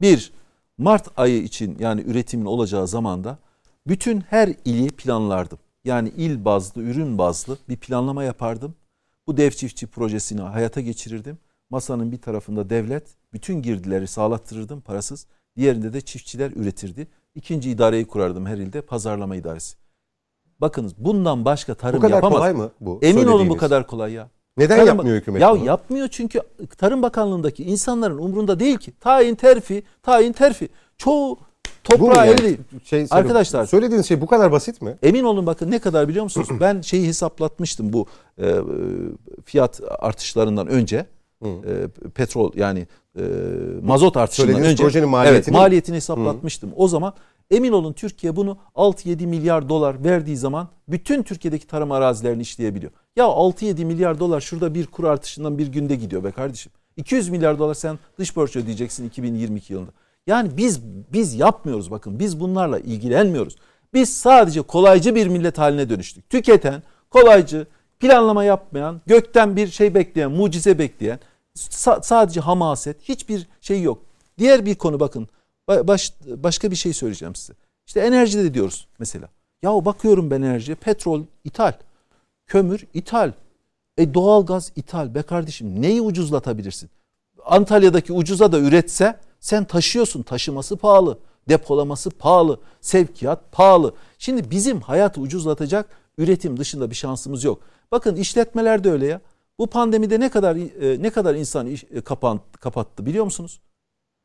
[0.00, 0.32] Bir,
[0.78, 3.38] Mart ayı için yani üretimin olacağı zamanda
[3.86, 5.58] bütün her ili planlardım.
[5.84, 8.74] Yani il bazlı, ürün bazlı bir planlama yapardım.
[9.26, 11.38] Bu dev çiftçi projesini hayata geçirirdim.
[11.70, 15.26] Masanın bir tarafında devlet bütün girdileri sağlattırırdım parasız.
[15.56, 17.06] Diğerinde de çiftçiler üretirdi.
[17.34, 19.76] İkinci idareyi kurardım her ilde pazarlama idaresi.
[20.60, 22.38] Bakınız bundan başka tarım bu kadar yapamaz.
[22.38, 22.98] kolay mı bu?
[23.02, 24.28] Emin olun bu kadar kolay ya.
[24.60, 25.64] Neden Tarım- yapmıyor hükümet Ya bunu?
[25.64, 26.40] yapmıyor çünkü
[26.78, 28.92] Tarım Bakanlığı'ndaki insanların umrunda değil ki.
[29.00, 30.68] Tayin terfi, tayin terfi.
[30.98, 31.38] Çoğu
[31.84, 32.40] toprağı yani?
[32.40, 34.96] elde Şey, Arkadaşlar- söylediğiniz şey bu kadar basit mi?
[35.02, 36.48] Emin olun bakın ne kadar biliyor musunuz?
[36.60, 38.06] Ben şeyi hesaplatmıştım bu
[38.42, 38.54] e,
[39.44, 41.06] fiyat artışlarından önce.
[41.44, 41.48] E,
[42.14, 42.86] petrol yani
[43.18, 43.22] e,
[43.82, 44.82] mazot artışından Söylediğiniz önce.
[44.82, 46.70] projenin Evet maliyetini- maliyetini hesaplatmıştım.
[46.76, 47.12] O zaman
[47.50, 52.92] emin olun Türkiye bunu 6-7 milyar dolar verdiği zaman bütün Türkiye'deki tarım arazilerini işleyebiliyor.
[53.16, 56.72] Ya 6-7 milyar dolar şurada bir kur artışından bir günde gidiyor be kardeşim.
[56.96, 59.90] 200 milyar dolar sen dış borç ödeyeceksin 2022 yılında.
[60.26, 60.80] Yani biz
[61.12, 63.56] biz yapmıyoruz bakın biz bunlarla ilgilenmiyoruz.
[63.94, 66.30] Biz sadece kolaycı bir millet haline dönüştük.
[66.30, 67.66] Tüketen, kolaycı,
[68.00, 71.18] planlama yapmayan, gökten bir şey bekleyen, mucize bekleyen,
[71.56, 74.02] sa- sadece hamaset, hiçbir şey yok.
[74.38, 75.28] Diğer bir konu bakın.
[75.70, 77.52] Ba- Baş, başka bir şey söyleyeceğim size.
[77.86, 79.28] İşte enerjide de diyoruz mesela.
[79.62, 81.72] Ya bakıyorum ben enerjiye, petrol ithal,
[82.46, 83.32] kömür ithal,
[83.98, 85.14] e doğalgaz ithal.
[85.14, 86.90] Be kardeşim neyi ucuzlatabilirsin?
[87.44, 90.22] Antalya'daki ucuza da üretse sen taşıyorsun.
[90.22, 91.18] Taşıması pahalı,
[91.48, 93.94] depolaması pahalı, sevkiyat pahalı.
[94.18, 95.88] Şimdi bizim hayatı ucuzlatacak
[96.18, 97.60] üretim dışında bir şansımız yok.
[97.92, 99.20] Bakın işletmeler de öyle ya.
[99.58, 103.60] Bu pandemide ne kadar e, ne kadar insan iş, e, kapan, kapattı biliyor musunuz?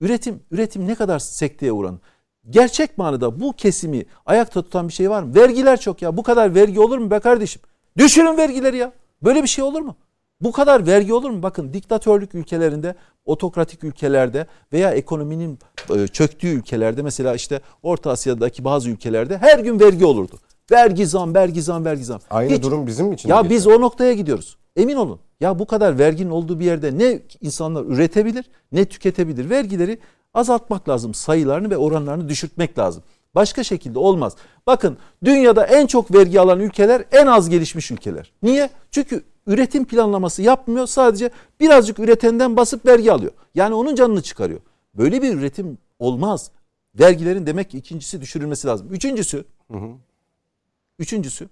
[0.02, 2.02] Üretim üretim ne kadar sekteye uğrandı.
[2.50, 5.36] Gerçek manada bu kesimi ayakta tutan bir şey var mı?
[5.36, 6.18] Vergiler çok ya.
[6.18, 7.62] Bu kadar vergi olur mu be kardeşim?
[7.98, 8.92] Düşürün vergileri ya.
[9.24, 9.96] Böyle bir şey olur mu?
[10.42, 11.44] Bu kadar vergi olur mu?
[11.44, 12.96] Bakın diktatörlük ülkelerinde,
[13.26, 15.60] otokratik ülkelerde veya ekonominin
[15.96, 20.40] e, çöktüğü ülkelerde mesela işte Orta Asya'daki bazı ülkelerde her gün vergi olurdu.
[20.72, 22.20] Vergi zam, vergi zam, vergi zam.
[22.30, 23.30] Aynı Hiç- durum bizim için.
[23.30, 24.58] ya biz o noktaya gidiyoruz.
[24.76, 25.20] Emin olun.
[25.40, 29.50] Ya bu kadar verginin olduğu bir yerde ne insanlar üretebilir ne tüketebilir.
[29.50, 30.00] Vergileri
[30.34, 31.14] azaltmak lazım.
[31.14, 33.04] Sayılarını ve oranlarını düşürtmek lazım.
[33.36, 34.36] Başka şekilde olmaz.
[34.68, 38.32] Bakın dünyada en çok vergi alan ülkeler en az gelişmiş ülkeler.
[38.44, 38.70] Niye?
[38.92, 40.88] Çünkü üretim planlaması yapmıyor.
[40.88, 41.30] Sadece
[41.60, 43.32] birazcık üretenden basıp vergi alıyor.
[43.56, 44.60] Yani onun canını çıkarıyor.
[44.98, 46.52] Böyle bir üretim olmaz.
[47.00, 48.88] Vergilerin demek ki ikincisi düşürülmesi lazım.
[48.92, 49.46] Üçüncüsü
[51.00, 51.50] Üçüncüsü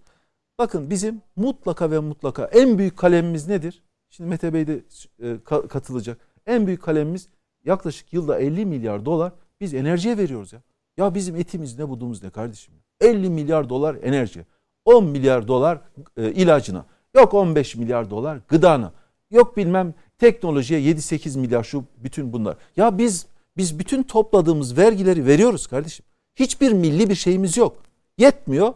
[0.60, 3.84] bakın bizim mutlaka ve mutlaka en büyük kalemimiz nedir?
[4.10, 4.82] Şimdi Mete Bey de
[5.20, 6.18] e, ka- katılacak.
[6.45, 7.28] En büyük kalemimiz
[7.65, 10.61] yaklaşık yılda 50 milyar dolar biz enerjiye veriyoruz ya.
[10.98, 12.74] Ya bizim etimiz ne budumuz ne kardeşim?
[13.02, 14.45] 50 milyar dolar enerji.
[14.86, 15.82] 10 milyar dolar
[16.18, 16.86] e, ilacına.
[17.15, 18.91] Yok 15 milyar dolar gıdana.
[19.32, 22.57] Yok bilmem teknolojiye 7-8 milyar şu bütün bunlar.
[22.78, 23.26] Ya biz
[23.57, 26.06] biz bütün topladığımız vergileri veriyoruz kardeşim.
[26.36, 27.78] Hiçbir milli bir şeyimiz yok.
[28.18, 28.74] Yetmiyor.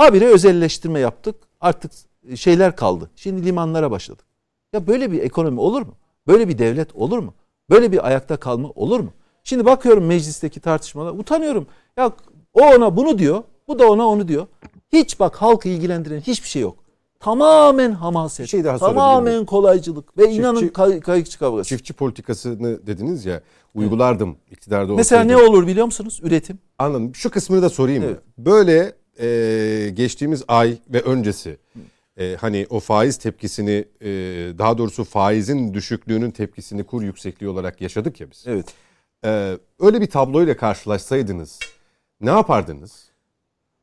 [0.00, 1.36] Habire özelleştirme yaptık.
[1.60, 1.92] Artık
[2.34, 3.10] şeyler kaldı.
[3.16, 4.24] Şimdi limanlara başladık.
[4.72, 5.94] Ya böyle bir ekonomi olur mu?
[6.26, 7.34] Böyle bir devlet olur mu?
[7.70, 9.10] Böyle bir ayakta kalma olur mu?
[9.44, 11.66] Şimdi bakıyorum meclisteki tartışmalar utanıyorum.
[11.96, 12.12] Ya
[12.52, 14.46] o ona bunu diyor, bu da ona onu diyor.
[14.92, 16.76] Hiç bak halkı ilgilendiren hiçbir şey yok.
[17.20, 21.68] Tamamen hamaset, şey daha tamamen kolaycılık ve inanın Çiftçi- kay- kayıkçı kavgası.
[21.68, 23.42] Çiftçi politikasını dediniz ya
[23.74, 25.54] uygulardım iktidarda Mesela ne olsaydım.
[25.54, 26.20] olur biliyor musunuz?
[26.22, 26.58] Üretim.
[26.78, 27.14] Anladım.
[27.14, 28.04] Şu kısmını da sorayım?
[28.04, 28.18] Evet.
[28.38, 31.56] Böyle e, geçtiğimiz ay ve öncesi
[32.20, 34.08] e, hani o faiz tepkisini e,
[34.58, 38.44] daha doğrusu faizin düşüklüğünün tepkisini kur yüksekliği olarak yaşadık ya biz.
[38.46, 38.66] Evet.
[39.24, 41.58] E, öyle bir tabloyla karşılaşsaydınız
[42.20, 43.10] ne yapardınız?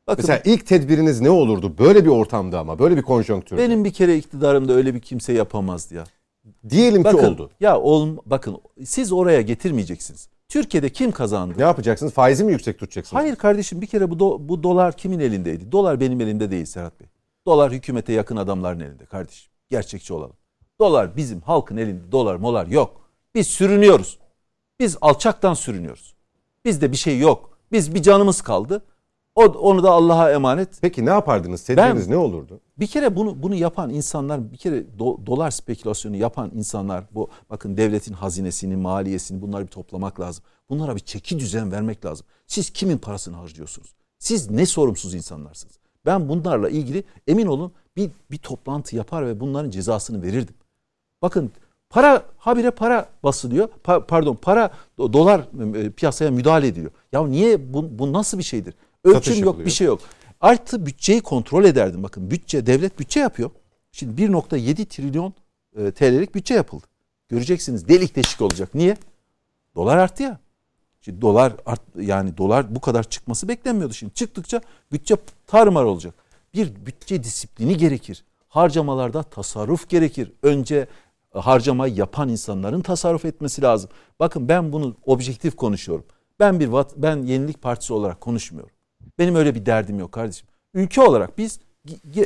[0.07, 1.77] Bakın Mesela ilk tedbiriniz ne olurdu?
[1.77, 3.61] Böyle bir ortamda ama böyle bir konjonktürde.
[3.61, 6.03] benim bir kere iktidarımda öyle bir kimse yapamazdı ya.
[6.69, 7.49] Diyelim ki Bakın, oldu.
[7.59, 10.30] Ya ol, bakın siz oraya getirmeyeceksiniz.
[10.49, 11.53] Türkiye'de kim kazandı?
[11.57, 12.14] Ne yapacaksınız?
[12.14, 13.22] Faizi mi yüksek tutacaksınız?
[13.22, 15.72] Hayır kardeşim bir kere bu do- bu dolar kimin elindeydi?
[15.72, 17.07] Dolar benim elimde değil Serhat Bey.
[17.45, 19.52] Dolar hükümete yakın adamların elinde kardeşim.
[19.69, 20.36] Gerçekçi olalım.
[20.80, 22.11] Dolar bizim halkın elinde.
[22.11, 23.10] Dolar molar yok.
[23.36, 24.19] Biz sürünüyoruz.
[24.80, 26.15] Biz alçaktan sürünüyoruz.
[26.65, 27.57] Bizde bir şey yok.
[27.72, 28.86] Biz bir canımız kaldı.
[29.38, 30.69] O, onu da Allah'a emanet.
[30.81, 31.64] Peki ne yapardınız?
[31.64, 32.59] Tedbiriniz ne olurdu?
[32.80, 37.77] Bir kere bunu bunu yapan insanlar bir kere do- dolar spekülasyonu yapan insanlar bu bakın
[37.77, 40.43] devletin hazinesini, maliyesini bunları bir toplamak lazım.
[40.69, 42.26] Bunlara bir çeki düzen vermek lazım.
[42.47, 43.95] Siz kimin parasını harcıyorsunuz?
[44.19, 45.80] Siz ne sorumsuz insanlarsınız?
[46.05, 50.55] Ben bunlarla ilgili emin olun bir bir toplantı yapar ve bunların cezasını verirdim.
[51.22, 51.51] Bakın
[51.89, 53.69] para habire para basılıyor.
[53.84, 55.41] Pa- pardon para do- dolar
[55.76, 56.91] e, piyasaya müdahale ediliyor.
[57.11, 58.73] Ya niye bu, bu nasıl bir şeydir?
[59.08, 59.66] Ölçüm Satış yok, yapılıyor.
[59.66, 60.00] bir şey yok.
[60.42, 62.04] Artı bütçeyi kontrol ederdim.
[62.04, 63.52] Bakın bütçe devlet bütçe yapıyor.
[63.92, 65.34] Şimdi 1.7 trilyon
[65.78, 66.86] e, TL'lik bütçe yapıldı.
[67.30, 68.76] Göreceksiniz delik deşik olacak.
[68.76, 68.98] Niye?
[69.76, 70.40] Dolar arttı ya.
[71.02, 73.94] Şimdi dolar art, yani dolar bu kadar çıkması beklenmiyordu.
[73.94, 74.62] Şimdi çıktıkça
[74.92, 75.16] bütçe
[75.48, 76.14] tarumar olacak.
[76.54, 78.24] Bir bütçe disiplini gerekir.
[78.48, 80.32] Harcamalarda tasarruf gerekir.
[80.44, 80.88] Önce
[81.34, 83.90] harcamayı yapan insanların tasarruf etmesi lazım.
[84.20, 86.06] Bakın ben bunu objektif konuşuyorum.
[86.40, 88.77] Ben bir ben Yenilik Partisi olarak konuşmuyorum.
[89.19, 90.48] Benim öyle bir derdim yok kardeşim.
[90.73, 91.60] Ülke olarak biz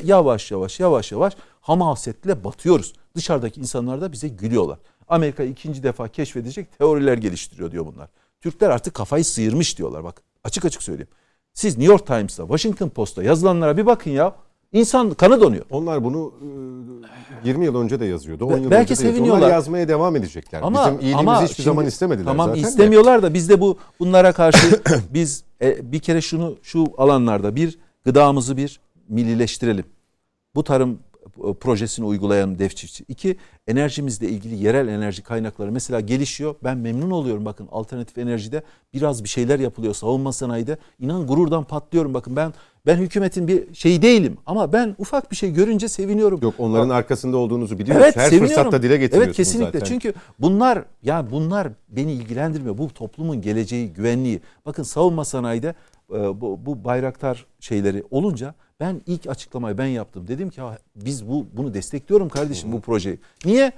[0.03, 2.93] yavaş yavaş yavaş yavaş hamasetle batıyoruz.
[3.15, 4.80] Dışarıdaki insanlar da bize gülüyorlar.
[5.07, 8.09] Amerika ikinci defa keşfedecek teoriler geliştiriyor diyor bunlar.
[8.41, 10.22] Türkler artık kafayı sıyırmış diyorlar bak.
[10.43, 11.09] Açık açık söyleyeyim.
[11.53, 14.35] Siz New York Times'ta, Washington Post'ta yazılanlara bir bakın ya.
[14.73, 15.65] İnsan kanı donuyor.
[15.69, 16.34] Onlar bunu
[17.43, 18.45] e, 20 yıl önce de yazıyordu.
[18.45, 19.41] 10 yıl belki önce de seviniyorlar.
[19.41, 20.61] Onlar yazmaya devam edecekler.
[20.64, 22.64] Ama Bizim iyiliğimizi ama hiçbir şimdi- zaman istemediler Tamam zaten.
[22.64, 22.68] de.
[22.68, 24.81] istemiyorlar da biz de bu bunlara karşı
[25.14, 28.80] biz e, bir kere şunu şu alanlarda bir gıdamızı bir
[29.10, 29.85] millileştirelim.
[30.56, 31.10] Bu tarım e,
[31.60, 33.06] projesini uygulayan dev çiftçi.
[33.08, 33.36] İki,
[33.68, 36.56] enerjimizle ilgili yerel enerji kaynakları mesela gelişiyor.
[36.64, 38.64] Ben memnun oluyorum bakın alternatif enerjide
[38.94, 40.78] biraz bir şeyler yapılıyor savunma sanayide.
[40.99, 42.53] İnan gururdan patlıyorum bakın ben
[42.86, 46.40] ben hükümetin bir şeyi değilim ama ben ufak bir şey görünce seviniyorum.
[46.41, 48.03] Yok onların arkasında olduğunuzu biliyoruz.
[48.06, 48.48] Evet, Her seviniyorum.
[48.48, 49.80] fırsatta dile getiriyorsunuz Evet kesinlikle.
[49.80, 49.86] zaten.
[49.86, 52.78] Çünkü bunlar ya bunlar beni ilgilendirmiyor.
[52.78, 54.41] Bu toplumun geleceği, güvenliği.
[54.66, 55.74] Bakın savunma sanayide e,
[56.11, 60.27] bu, bu bayraktar şeyleri olunca ben ilk açıklamayı ben yaptım.
[60.27, 63.19] Dedim ki "Ha, biz bu bunu destekliyorum kardeşim bu projeyi.
[63.45, 63.71] Niye?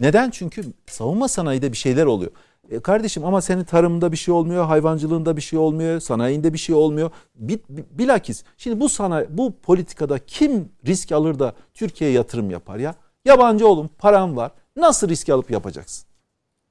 [0.00, 0.30] Neden?
[0.30, 2.30] Çünkü savunma sanayide bir şeyler oluyor.
[2.70, 6.74] E kardeşim ama senin tarımında bir şey olmuyor, hayvancılığında bir şey olmuyor, sanayinde bir şey
[6.74, 7.10] olmuyor.
[7.34, 12.78] Bil- bil- Bilakis şimdi bu sanayi, bu politikada kim risk alır da Türkiye'ye yatırım yapar
[12.78, 12.94] ya?
[13.24, 14.50] Yabancı oğlum param var.
[14.76, 16.06] Nasıl risk alıp yapacaksın?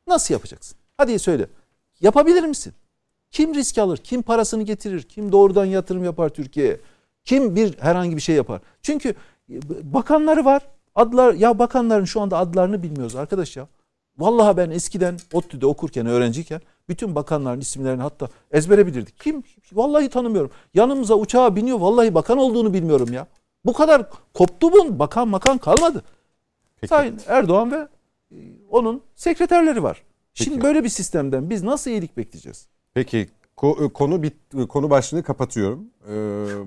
[0.08, 0.78] Nasıl yapacaksın?
[0.98, 1.48] Hadi söyle.
[2.02, 2.74] Yapabilir misin?
[3.32, 3.98] Kim risk alır?
[3.98, 5.04] Kim parasını getirir?
[5.04, 6.80] Kim doğrudan yatırım yapar Türkiye'ye?
[7.24, 8.62] Kim bir herhangi bir şey yapar?
[8.82, 9.10] Çünkü
[9.50, 9.60] e,
[9.94, 10.62] bakanları var.
[10.96, 13.68] Adlar ya bakanların şu anda adlarını bilmiyoruz arkadaş ya.
[14.18, 19.20] Vallahi ben eskiden ODTÜ'de okurken öğrenciyken bütün bakanların isimlerini hatta ezbere bilirdik.
[19.20, 19.44] Kim?
[19.74, 20.52] Vallahi tanımıyorum.
[20.74, 21.80] Yanımıza uçağa biniyor.
[21.80, 23.28] Vallahi bakan olduğunu bilmiyorum ya.
[23.66, 25.00] Bu kadar koptu bu.
[25.00, 26.04] Bakan makan kalmadı.
[26.82, 26.90] Peki.
[26.90, 27.88] Sayın Erdoğan ve
[28.32, 28.38] e,
[28.70, 30.04] onun sekreterleri var.
[30.34, 30.62] Şimdi Peki.
[30.62, 32.68] böyle bir sistemden biz nasıl iyilik bekleyeceğiz?
[32.94, 34.34] Peki ko- konu bit
[34.70, 35.80] konu başlığını kapatıyorum.
[36.10, 36.14] Ee,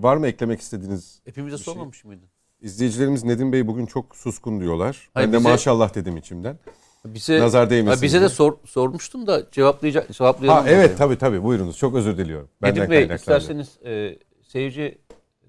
[0.03, 1.20] var mı eklemek istediğiniz?
[1.24, 2.28] Hepimize Bir şey- sormamış mıydın?
[2.61, 5.11] İzleyicilerimiz Nedim Bey bugün çok suskun diyorlar.
[5.15, 6.59] Hayır, ben de bize- maşallah dedim içimden.
[7.05, 8.28] Bize, Nazar değmesin Ha, bize diye.
[8.31, 10.65] de sor, sormuştun da cevaplayacak cevaplayalım.
[10.65, 11.77] Ha evet tabii tabii buyurunuz.
[11.78, 12.49] Çok özür diliyorum.
[12.62, 14.99] Benden Nedim Bey isterseniz e, seyirci e,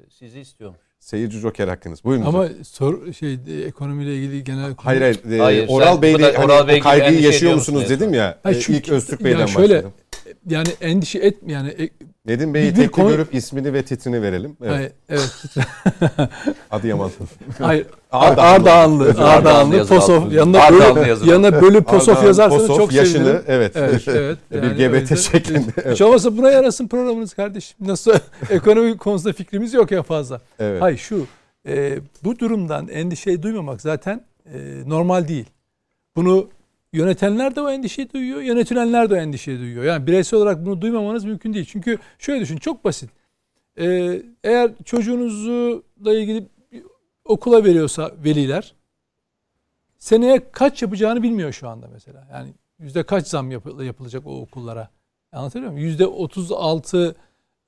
[0.10, 0.80] sizi istiyormuş.
[1.00, 2.04] Seyirci joker hakkınız.
[2.04, 2.26] Buyurun.
[2.26, 2.64] Ama hocam.
[2.64, 5.32] sor şey e, ekonomiyle ilgili genel konu- Hayır hayır.
[5.32, 7.82] e, Hayır, Oral sen Bey bu de da hani Oral Bey kaygıyı endişe yaşıyor musunuz
[7.82, 8.40] musun dedim ya.
[8.44, 9.94] Hayır, e, çünkü- ilk Öztürk Bey'den ya şöyle, başladım.
[10.50, 11.90] Yani endişe et yani e,
[12.26, 14.58] Nedim Bey'i bir tek konu- görüp ismini ve titrini verelim.
[14.64, 14.72] Evet.
[14.76, 15.32] hayır, evet.
[16.72, 17.12] Adıyaman.
[17.60, 17.86] Hayır.
[18.12, 19.16] Ardahanlı.
[19.24, 19.88] Ardahanlı.
[19.88, 20.34] Posof.
[20.34, 23.44] Yanına bölü, yanına bölü Posof Ardahan, yazarsanız Posof, çok yaşını, sevinirim.
[23.48, 23.72] evet.
[23.76, 24.38] Evet, evet.
[24.52, 25.60] Bir Yani GBT öyle- şeklinde.
[25.68, 26.02] Hiç Evet.
[26.02, 27.78] olmazsa buna yarasın programınız kardeşim.
[27.88, 28.14] Nasıl
[28.50, 30.42] ekonomi konusunda fikrimiz yok ya fazla.
[30.60, 30.82] Evet.
[30.82, 31.28] Hayır şu
[31.68, 35.46] e, bu durumdan endişeyi duymamak zaten e, normal değil.
[36.16, 36.50] Bunu
[36.94, 39.84] yönetenler de o endişeyi duyuyor, yönetilenler de o endişeyi duyuyor.
[39.84, 41.66] Yani bireysel olarak bunu duymamanız mümkün değil.
[41.70, 43.10] Çünkü şöyle düşün, çok basit.
[43.80, 46.48] E, eğer çocuğunuzla ilgili
[47.26, 48.74] okula veriyorsa veliler,
[49.98, 52.28] seneye kaç yapacağını bilmiyor şu anda mesela.
[52.32, 54.90] Yani yüzde kaç zam yapı- yapılacak o okullara?
[55.32, 55.88] Anlatabiliyor muyum?
[55.88, 57.16] Yüzde 36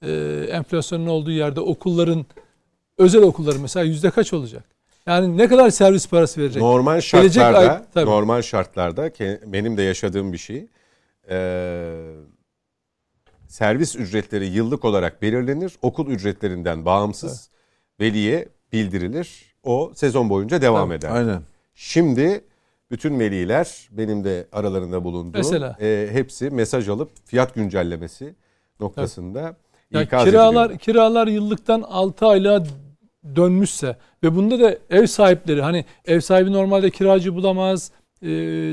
[0.01, 0.11] e,
[0.51, 2.25] enflasyonun olduğu yerde okulların
[2.97, 4.63] özel okulların mesela yüzde kaç olacak?
[5.07, 6.61] Yani ne kadar servis parası verecek?
[6.61, 8.05] Normal şartlarda, ay- tabii.
[8.09, 9.09] normal şartlarda
[9.45, 10.67] benim de yaşadığım bir şey.
[11.29, 11.93] Ee,
[13.47, 15.73] servis ücretleri yıllık olarak belirlenir.
[15.81, 17.49] Okul ücretlerinden bağımsız
[17.99, 19.55] veliye bildirilir.
[19.63, 20.97] O sezon boyunca devam Tabii.
[20.97, 21.09] eder.
[21.11, 21.41] Aynen.
[21.75, 22.43] Şimdi
[22.91, 25.77] bütün veliler benim de aralarında bulunduğum Mesela?
[25.81, 28.35] e, hepsi mesaj alıp fiyat güncellemesi
[28.79, 29.55] noktasında
[29.91, 30.79] Ya ikaz kiralar ediliyor.
[30.79, 32.63] kiralar yıllıktan 6 aylığa
[33.35, 37.91] dönmüşse ve bunda da ev sahipleri hani ev sahibi normalde kiracı bulamaz
[38.21, 38.27] e,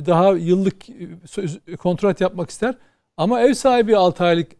[0.06, 0.94] daha yıllık e,
[1.26, 2.74] söz- kontrat yapmak ister
[3.16, 4.52] ama ev sahibi 6 aylık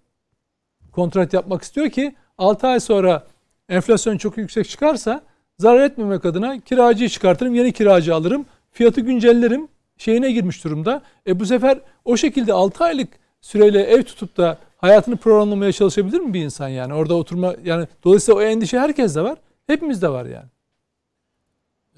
[0.93, 3.27] kontrat yapmak istiyor ki 6 ay sonra
[3.69, 5.23] enflasyon çok yüksek çıkarsa
[5.59, 11.02] zarar etmemek adına kiracıyı çıkartırım yeni kiracı alırım fiyatı güncellerim şeyine girmiş durumda.
[11.27, 13.09] E bu sefer o şekilde 6 aylık
[13.40, 16.94] süreyle ev tutup da hayatını programlamaya çalışabilir mi bir insan yani?
[16.94, 19.39] Orada oturma yani dolayısıyla o endişe herkeste var.
[19.66, 20.48] Hepimizde var yani.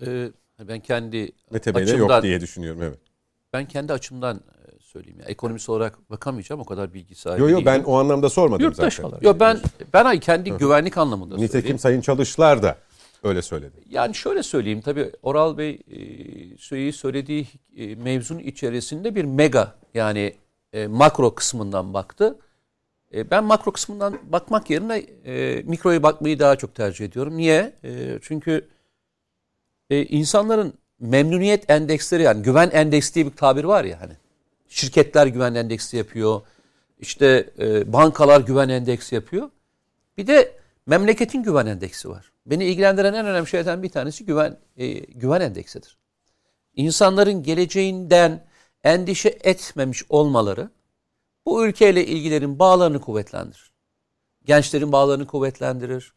[0.07, 0.31] Ee,
[0.69, 2.99] ben kendi Mete Bey'de açımdan- yok diye düşünüyorum evet.
[3.53, 5.19] ben kendi açımdan e, söyleyeyim.
[5.21, 7.67] Ya, ekonomist olarak bakamayacağım o kadar bilgi sahibi Yo yo değilim.
[7.67, 9.09] ben o anlamda sormadım Yurttaş zaten.
[9.09, 9.23] olarak.
[9.23, 9.61] Yo ben
[9.93, 11.79] ben ay kendi güvenlik anlamında Nitekim söyleyeyim.
[11.79, 12.79] Sayın Çalışlar da
[13.23, 13.77] öyle söyledi.
[13.91, 15.99] Yani şöyle söyleyeyim tabii Oral Bey e,
[16.59, 17.47] şeyi söylediği
[17.77, 20.35] e, mevzunun içerisinde bir mega yani
[20.73, 22.39] e, makro kısmından baktı.
[23.15, 27.37] E, ben makro kısmından bakmak yerine e, mikroya bakmayı daha çok tercih ediyorum.
[27.37, 27.73] Niye?
[27.85, 28.69] E, çünkü
[29.91, 34.13] e, insanların memnuniyet endeksleri yani güven endeksi diye bir tabir var ya hani.
[34.69, 36.41] Şirketler güven endeksi yapıyor.
[36.99, 39.51] İşte e, bankalar güven endeksi yapıyor.
[40.19, 40.53] Bir de
[40.87, 42.33] memleketin güven endeksi var.
[42.47, 45.97] Beni ilgilendiren en önemli şeylerden bir tanesi güven e, güven endeksidir.
[46.75, 48.45] İnsanların geleceğinden
[48.85, 50.71] endişe etmemiş olmaları
[51.47, 53.73] bu ülkeyle ilgilerin bağlarını kuvvetlendirir.
[54.45, 56.13] Gençlerin bağlarını kuvvetlendirir.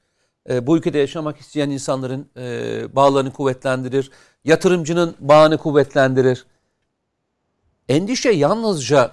[0.49, 4.11] E, bu ülkede yaşamak isteyen insanların e, bağlarını kuvvetlendirir.
[4.43, 6.45] Yatırımcının bağını kuvvetlendirir.
[7.89, 9.11] Endişe yalnızca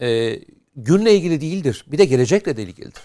[0.00, 0.38] e,
[0.76, 1.84] günle ilgili değildir.
[1.86, 3.02] Bir de gelecekle de ilgilidir.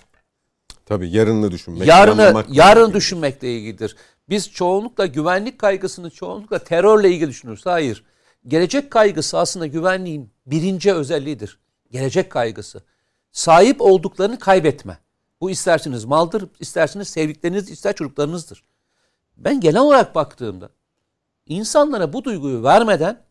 [0.86, 1.88] Tabii yarını düşünmek.
[1.88, 2.94] Yarını, yarını gerekiyor.
[2.94, 3.96] düşünmekle ilgilidir.
[4.30, 7.66] Biz çoğunlukla güvenlik kaygısını çoğunlukla terörle ilgili düşünürüz.
[7.66, 8.04] Hayır.
[8.48, 11.61] Gelecek kaygısı aslında güvenliğin birinci özelliğidir.
[11.92, 12.84] Gelecek kaygısı.
[13.32, 14.98] Sahip olduklarını kaybetme.
[15.42, 18.64] Bu isterseniz maldır, isterseniz sevdikleriniz, ister çocuklarınızdır.
[19.38, 20.70] Ben genel olarak baktığımda
[21.46, 23.22] insanlara bu duyguyu vermeden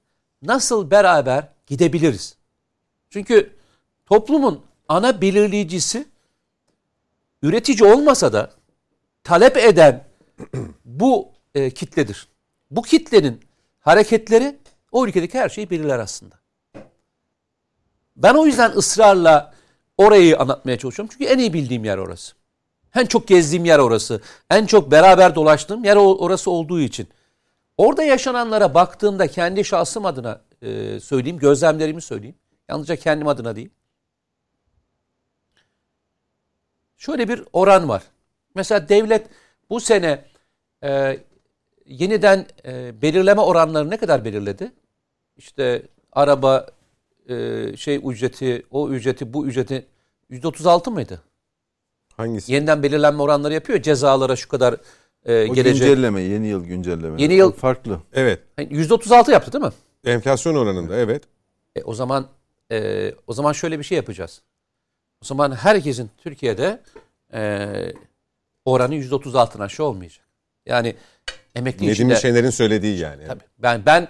[0.42, 2.36] nasıl beraber gidebiliriz?
[3.10, 3.56] Çünkü
[4.06, 6.08] toplumun ana belirleyicisi
[7.42, 8.50] üretici olmasa da
[9.24, 10.04] talep eden
[10.84, 12.28] bu e, kitledir.
[12.70, 13.40] Bu kitlenin
[13.80, 14.58] hareketleri
[14.92, 16.39] o ülkedeki her şeyi belirler aslında.
[18.22, 19.55] Ben o yüzden ısrarla
[19.98, 21.14] orayı anlatmaya çalışıyorum.
[21.18, 22.34] Çünkü en iyi bildiğim yer orası.
[22.94, 24.20] En çok gezdiğim yer orası.
[24.51, 27.09] En çok beraber dolaştığım yer orası olduğu için.
[27.76, 32.36] Orada yaşananlara baktığımda kendi şahsım adına e, söyleyeyim, gözlemlerimi söyleyeyim.
[32.68, 33.70] Yalnızca kendim adına değil.
[36.97, 38.02] Şöyle bir oran var.
[38.55, 39.26] Mesela devlet
[39.70, 40.24] bu sene
[40.84, 41.18] e,
[41.86, 44.72] yeniden e, belirleme oranları ne kadar belirledi?
[45.36, 45.82] İşte
[46.12, 46.66] araba
[47.31, 49.86] e, şey ücreti, o ücreti, bu ücreti
[50.31, 51.23] %36 mıydı?
[52.16, 52.52] Hangisi?
[52.52, 53.82] Yeniden belirlenme oranları yapıyor.
[53.82, 54.77] Cezalara şu kadar
[55.24, 55.81] e, O gelecek.
[55.89, 57.23] güncelleme, yeni yıl güncelleme.
[57.23, 58.01] Yeni yıl- O farklı.
[58.12, 58.40] Evet.
[58.59, 59.70] Yani %36 yaptı değil mi?
[60.05, 61.23] Enflasyon oranında evet.
[61.77, 62.27] E, o zaman
[62.73, 64.43] e, o zaman şöyle bir şey yapacağız.
[65.23, 66.81] O zaman herkesin Türkiye'de
[67.35, 67.69] e,
[68.65, 70.24] oranı %36'dan aşağı olmayacak.
[70.66, 70.94] Yani
[71.55, 73.27] emekli Nedim içinde Şener'in söylediği yani.
[73.27, 74.09] tabii ben ben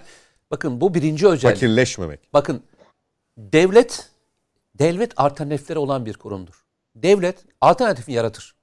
[0.51, 1.55] bakın bu birinci özellik.
[1.55, 2.19] Fakirleşmemek.
[2.33, 2.63] Bakın
[3.37, 4.11] devlet
[4.75, 6.65] devlet alternatifleri olan bir kurumdur.
[6.95, 8.55] Devlet alternatifi yaratır.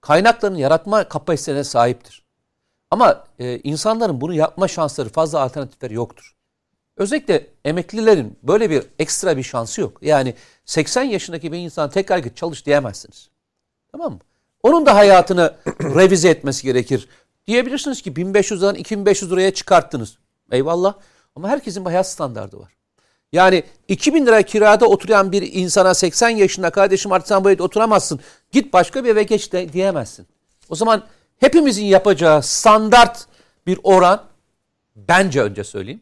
[0.00, 2.24] Kaynaklarını yaratma kapasitesine sahiptir.
[2.90, 6.34] Ama e, insanların bunu yapma şansları fazla alternatifleri yoktur.
[6.96, 9.98] Özellikle emeklilerin böyle bir ekstra bir şansı yok.
[10.02, 10.34] Yani
[10.64, 13.30] 80 yaşındaki bir insan tekrar git çalış diyemezsiniz.
[13.92, 14.18] Tamam mı?
[14.62, 17.08] Onun da hayatını revize etmesi gerekir.
[17.46, 20.18] Diyebilirsiniz ki 1500 liradan 2500 liraya çıkarttınız.
[20.50, 20.94] Eyvallah.
[21.36, 22.72] Ama herkesin bir hayat standardı var.
[23.34, 28.20] Yani 2000 lira kirada oturan bir insana 80 yaşında kardeşim artık sen bu evde oturamazsın.
[28.52, 30.26] Git başka bir eve geç de diyemezsin.
[30.68, 31.04] O zaman
[31.38, 33.26] hepimizin yapacağı standart
[33.66, 34.22] bir oran
[34.96, 36.00] bence önce söyleyeyim.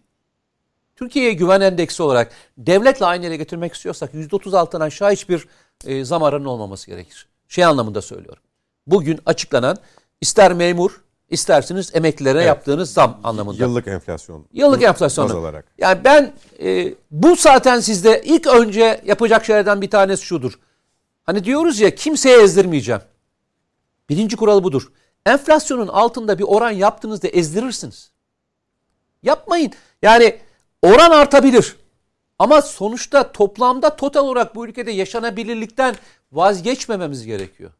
[0.96, 5.46] Türkiye'ye güven endeksi olarak devletle aynı yere getirmek istiyorsak %36'dan aşağı hiçbir
[5.86, 7.28] e, zam olmaması gerekir.
[7.48, 8.42] Şey anlamında söylüyorum.
[8.86, 9.76] Bugün açıklanan
[10.20, 11.00] ister memur
[11.32, 12.46] isterseniz emeklilere Evet.
[12.48, 13.62] yaptığınız zam anlamında.
[13.64, 14.46] Yıllık enflasyon.
[14.52, 15.36] Yıllık enflasyonu.
[15.36, 15.64] olarak.
[15.78, 16.32] Yani ben
[16.62, 20.52] e, bu zaten sizde ilk önce yapacak şeylerden bir tanesi şudur.
[21.24, 23.00] Hani diyoruz ya kimseye ezdirmeyeceğim.
[24.08, 24.92] Birinci kural budur.
[25.26, 28.10] Enflasyonun altında bir oran yaptığınızda ezdirirsiniz.
[29.22, 29.72] Yapmayın.
[30.02, 30.38] Yani
[30.82, 31.76] oran artabilir.
[32.38, 35.94] Ama sonuçta toplamda total olarak bu ülkede yaşanabilirlikten
[36.32, 37.70] vazgeçmememiz gerekiyor.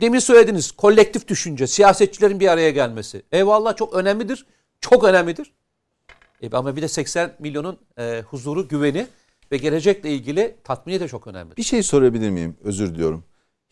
[0.00, 3.22] Demin söylediniz kolektif düşünce, siyasetçilerin bir araya gelmesi.
[3.32, 4.46] Eyvallah çok önemlidir.
[4.80, 5.52] Çok önemlidir.
[6.42, 9.06] E ama bir de 80 milyonun e, huzuru, güveni
[9.52, 11.56] ve gelecekle ilgili tatmini de çok önemli.
[11.56, 12.56] Bir şey sorabilir miyim?
[12.64, 13.24] Özür diliyorum.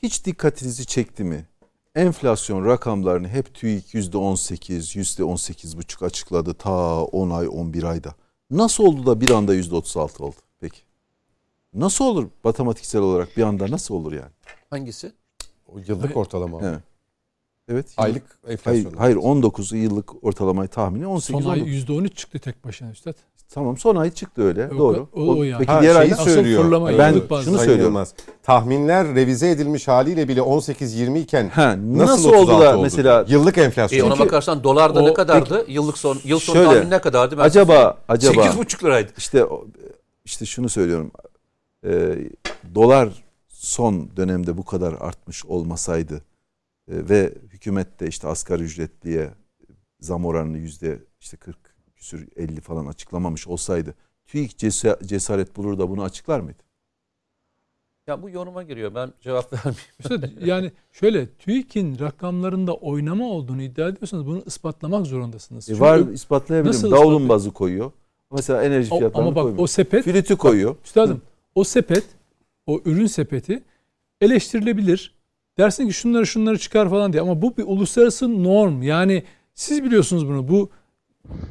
[0.02, 1.46] Hiç dikkatinizi çekti mi?
[1.94, 8.14] Enflasyon rakamlarını hep TÜİK %18, %18,5 açıkladı ta 10 ay, 11 ayda.
[8.50, 10.36] Nasıl oldu da bir anda %36 oldu?
[10.60, 10.78] Peki.
[11.74, 14.32] Nasıl olur matematiksel olarak bir anda nasıl olur yani?
[14.70, 15.12] Hangisi?
[15.74, 16.60] O yıllık ortalama.
[16.62, 16.80] Evet.
[17.68, 17.86] Evet.
[17.96, 18.92] Aylık Hayır, enflasyon.
[18.96, 21.68] hayır 19 yıllık ortalamayı tahmini 18 Son ay oldu.
[21.68, 23.14] %13 çıktı tek başına üstad.
[23.48, 24.68] Tamam son ay çıktı öyle.
[24.68, 25.08] O- doğru.
[25.14, 25.58] o- o yani.
[25.58, 26.64] Peki Ha, diğer Asıl söylüyor.
[26.98, 27.84] Ben şunu söylüyorum.
[27.84, 28.14] Yılmaz.
[28.42, 32.82] Tahminler revize edilmiş haliyle bile 18-20 iken Ha, nasıl, nasıl oldu 36 da oldu?
[32.82, 34.10] mesela- yıllık E enflasyon.
[34.10, 35.64] ona bakarsan dolarda o- ne kadardı?
[35.68, 37.38] Yıllık son yıl sonu Şöyle, tahmini ne kadardı?
[37.38, 39.12] Ben acaba acaba 8,5 liraydı.
[39.18, 39.44] İşte
[40.24, 41.10] işte şunu söylüyorum.
[41.86, 42.14] Ee,
[42.74, 43.23] dolar
[43.64, 49.30] son dönemde bu kadar artmış olmasaydı e, ve hükümet de işte asgari ücretliye
[50.00, 51.56] zam oranını yüzde işte 40
[51.96, 53.94] küsür 50 falan açıklamamış olsaydı
[54.26, 56.62] TÜİK cesa- cesaret bulur da bunu açıklar mıydı?
[58.06, 58.94] Ya bu yoruma giriyor.
[58.94, 59.80] Ben cevap vermeyeyim.
[60.00, 65.68] Üstad, yani şöyle TÜİK'in rakamlarında oynama olduğunu iddia ediyorsanız bunu ispatlamak zorundasınız.
[65.68, 66.76] E Çünkü var ispatlayabilirim.
[66.76, 67.92] Nasıl Davulun bazı koyuyor.
[68.32, 69.62] Mesela enerji fiyatlarını ama bak koymuyor.
[69.64, 70.76] o sepet Flütü koyuyor.
[70.84, 71.22] Üstadım
[71.54, 72.04] o sepet,
[72.66, 73.62] o ürün sepeti
[74.20, 75.14] eleştirilebilir.
[75.58, 77.22] Dersin ki şunları şunları çıkar falan diye.
[77.22, 78.82] Ama bu bir uluslararası norm.
[78.82, 79.22] Yani
[79.54, 80.48] siz biliyorsunuz bunu.
[80.48, 80.70] Bu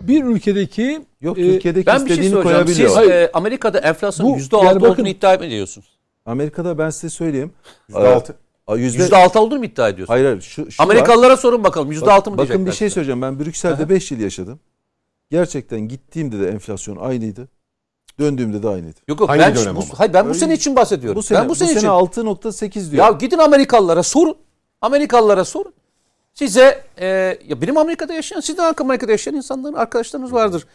[0.07, 2.90] bir ülkedeki Yok e, Türkiye'deki Ben bir şey istediğini koyabiliyor.
[2.90, 5.88] Siz e, Amerika'da enflasyon Bu- %6 yani bakın- olduğunu iddia ediyorsunuz.
[6.26, 7.52] Amerika'da ben size söyleyeyim.
[7.90, 8.34] %6.
[8.68, 10.10] Aa, Yüzde, %6 olduğunu mu iddia ediyorsunuz?
[10.15, 10.88] hayır hayır şu, şu var.
[10.88, 12.38] Amerikalılara sorun bakalım %6 mı diyecekler?
[12.60, 12.90] Bakın bir şey size?
[12.94, 13.22] söyleyeceğim.
[13.22, 14.60] Ben Brüksel'de 5 yıl yaşadım.
[15.31, 17.48] Gerçekten gittiğimde de enflasyon aynıydı.
[18.19, 18.99] Döndüğümde de aynıydı.
[19.07, 19.99] Yok yok Aynı ben, dönem bu, ama.
[19.99, 21.18] hayır, ben bu Öyle sene için bahsediyorum.
[21.18, 21.88] Bu sene, ben bu sene, için.
[21.88, 23.06] 6.8 diyor.
[23.06, 24.35] Ya gidin Amerikalılara sorun.
[24.81, 25.73] Amerikalılara sorun.
[26.34, 27.07] Size e,
[27.48, 30.68] ya benim Amerika'da yaşayan, sizin Amerika'da yaşayan insanların arkadaşlarınız vardır.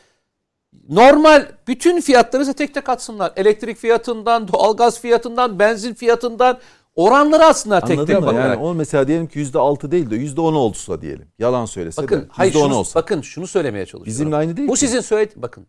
[0.89, 3.33] Normal bütün fiyatları size tek tek atsınlar.
[3.37, 6.59] Elektrik fiyatından, doğalgaz fiyatından, benzin fiyatından
[6.95, 8.27] oranları atsınlar tek Anladın tek mı?
[8.27, 8.45] bakarak.
[8.45, 11.29] Yani o mesela diyelim ki %6 değil de %10 olsa diyelim.
[11.39, 13.01] Yalan söylese bakın de hayır %10 şunu, olsa.
[13.01, 14.07] bakın şunu söylemeye çalışıyorum.
[14.07, 14.81] Bizimle aynı değil Bu ki.
[14.81, 15.67] sizin söyledi bakın.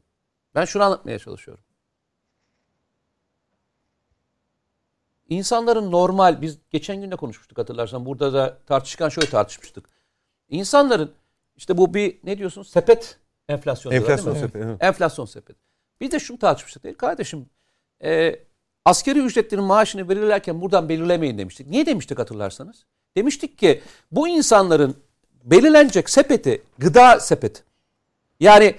[0.59, 1.63] Ben şunu anlatmaya çalışıyorum.
[5.29, 9.89] İnsanların normal biz geçen gün de konuşmuştuk hatırlarsan burada da tartışırken şöyle tartışmıştık.
[10.49, 11.11] İnsanların
[11.55, 13.17] işte bu bir ne diyorsunuz sepet
[13.49, 14.65] enflasyonu Enflasyon sepeti.
[14.65, 14.83] evet.
[14.83, 15.59] Enflasyon sepeti.
[16.01, 17.45] Bir de şunu tartışmıştık değil kardeşim.
[18.03, 18.39] E,
[18.85, 21.67] askeri ücretlerin maaşını belirlerken buradan belirlemeyin demiştik.
[21.67, 22.85] Niye demiştik hatırlarsanız?
[23.17, 23.81] Demiştik ki
[24.11, 24.95] bu insanların
[25.43, 27.63] belirlenecek sepeti gıda sepeti.
[28.39, 28.75] Yani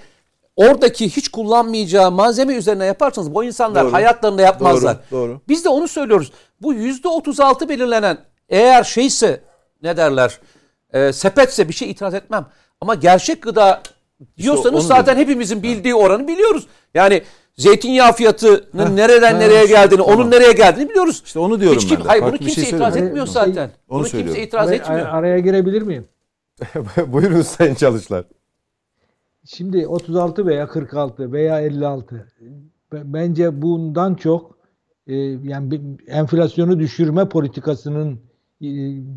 [0.61, 3.93] oradaki hiç kullanmayacağı malzeme üzerine yaparsanız bu insanlar Doğru.
[3.93, 4.97] hayatlarında yapmazlar.
[5.11, 5.41] Doğru, doğru.
[5.49, 6.32] Biz de onu söylüyoruz.
[6.61, 8.19] Bu yüzde 36 belirlenen
[8.49, 9.41] eğer şeyse
[9.82, 10.39] ne derler
[10.93, 12.47] e, sepetse bir şey itiraz etmem.
[12.81, 13.82] Ama gerçek gıda
[14.39, 15.28] diyorsanız onu zaten dedim.
[15.28, 16.66] hepimizin bildiği oranı biliyoruz.
[16.95, 17.23] Yani
[17.57, 20.15] zeytinyağı fiyatının nereden ha, nereye geldiğini, tamam.
[20.20, 21.23] onun nereye geldiğini biliyoruz.
[21.24, 22.09] İşte onu diyorum Hiç kim, ben de.
[22.09, 23.62] hayır bunu Farklı kimse şey itiraz etmiyor zaten.
[23.62, 24.43] Onu bunu kimse söylüyorum.
[24.43, 25.07] itiraz Araya- etmiyor.
[25.07, 26.09] Araya girebilir miyim?
[27.07, 28.24] Buyurun Sayın Çalışlar.
[29.44, 32.26] Şimdi 36 veya 46 veya 56
[32.92, 34.58] B- bence bundan çok
[35.06, 35.14] e,
[35.44, 38.20] yani enflasyonu düşürme politikasının
[38.62, 38.68] e,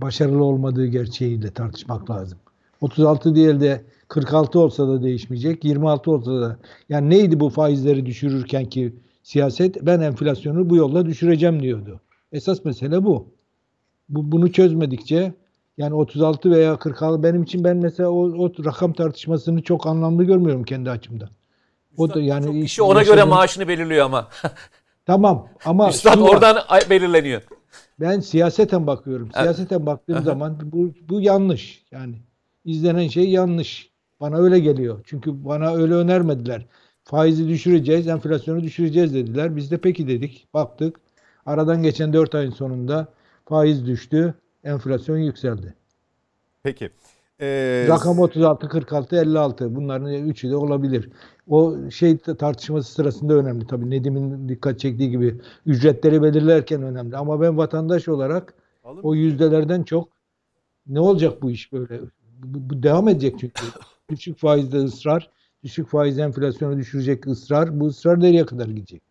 [0.01, 2.39] başarılı olmadığı gerçeğiyle tartışmak lazım.
[2.81, 6.59] 36 değil de 46 olsa da değişmeyecek, 26 olsa da.
[6.89, 8.93] Yani neydi bu faizleri düşürürken ki
[9.23, 9.85] siyaset?
[9.85, 12.01] Ben enflasyonu bu yolla düşüreceğim diyordu.
[12.31, 13.27] Esas mesele bu.
[14.09, 15.33] bu bunu çözmedikçe
[15.77, 20.63] yani 36 veya 46 benim için ben mesela o, o rakam tartışmasını çok anlamlı görmüyorum
[20.63, 21.29] kendi açımdan.
[21.97, 24.27] O da yani Çok kişi ona göre maaşını belirliyor ama.
[25.05, 27.41] Tamam ama Üstad şu oradan ay- belirleniyor.
[27.99, 29.31] ben siyaseten bakıyorum.
[29.31, 31.83] Siyaseten baktığım zaman bu, bu yanlış.
[31.91, 32.15] Yani
[32.65, 33.89] izlenen şey yanlış.
[34.21, 34.99] Bana öyle geliyor.
[35.05, 36.65] Çünkü bana öyle önermediler.
[37.03, 39.55] Faizi düşüreceğiz, enflasyonu düşüreceğiz dediler.
[39.55, 40.47] Biz de peki dedik.
[40.53, 40.99] Baktık.
[41.45, 43.07] Aradan geçen 4 ayın sonunda
[43.45, 44.33] faiz düştü,
[44.63, 45.75] enflasyon yükseldi.
[46.63, 46.89] Peki.
[47.41, 49.75] Ee, Rakam 36, 46, 56.
[49.75, 51.09] Bunların üçü de olabilir.
[51.47, 53.89] O şey tartışması sırasında önemli tabii.
[53.89, 57.17] Nedim'in dikkat çektiği gibi ücretleri belirlerken önemli.
[57.17, 58.53] Ama ben vatandaş olarak
[59.03, 60.09] o yüzdelerden çok
[60.87, 62.01] ne olacak bu iş böyle?
[62.43, 63.63] Bu, bu devam edecek çünkü.
[64.09, 65.29] Düşük faizde ısrar,
[65.63, 67.79] düşük faiz enflasyonu düşürecek ısrar.
[67.79, 69.01] Bu ısrar nereye kadar gidecek?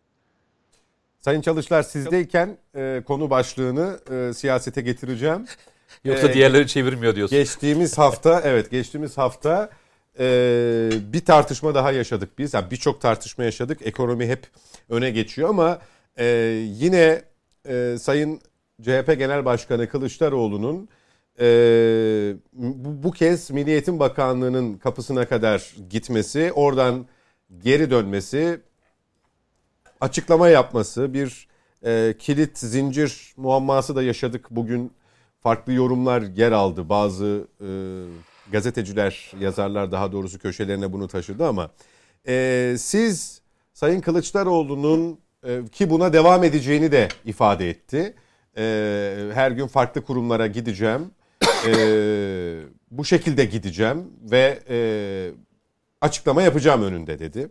[1.25, 5.45] Sayın Çalışlar sizdeyken e, konu başlığını e, siyasete getireceğim.
[6.03, 7.37] Yoksa Ee, diğerleri çevirmiyor diyorsun.
[7.37, 9.69] Geçtiğimiz hafta evet geçtiğimiz hafta
[10.19, 10.25] e,
[11.13, 12.53] bir tartışma daha yaşadık biz.
[12.53, 13.79] Yani birçok tartışma yaşadık.
[13.81, 14.47] Ekonomi hep
[14.89, 15.79] öne geçiyor ama
[16.17, 16.25] e,
[16.69, 17.21] yine
[17.67, 18.41] e, Sayın
[18.81, 20.89] CHP Genel Başkanı Kılıçdaroğlu'nun
[21.39, 21.45] e,
[22.53, 27.05] bu, bu kez Milli Eğitim Bakanlığı'nın kapısına kadar gitmesi, oradan
[27.63, 28.59] geri dönmesi,
[30.01, 31.47] açıklama yapması, bir
[31.85, 34.91] e, kilit zincir muamması da yaşadık bugün
[35.39, 36.89] farklı yorumlar yer aldı.
[36.89, 37.69] Bazı e,
[38.51, 41.71] gazeteciler, yazarlar daha doğrusu köşelerine bunu taşıdı ama
[42.27, 43.41] e, siz
[43.73, 48.15] Sayın Kılıçdaroğlu'nun e, ki buna devam edeceğini de ifade etti.
[48.57, 51.11] E, her gün farklı kurumlara gideceğim.
[51.67, 51.73] E,
[52.91, 54.77] bu şekilde gideceğim ve e,
[56.01, 57.49] açıklama yapacağım önünde dedi.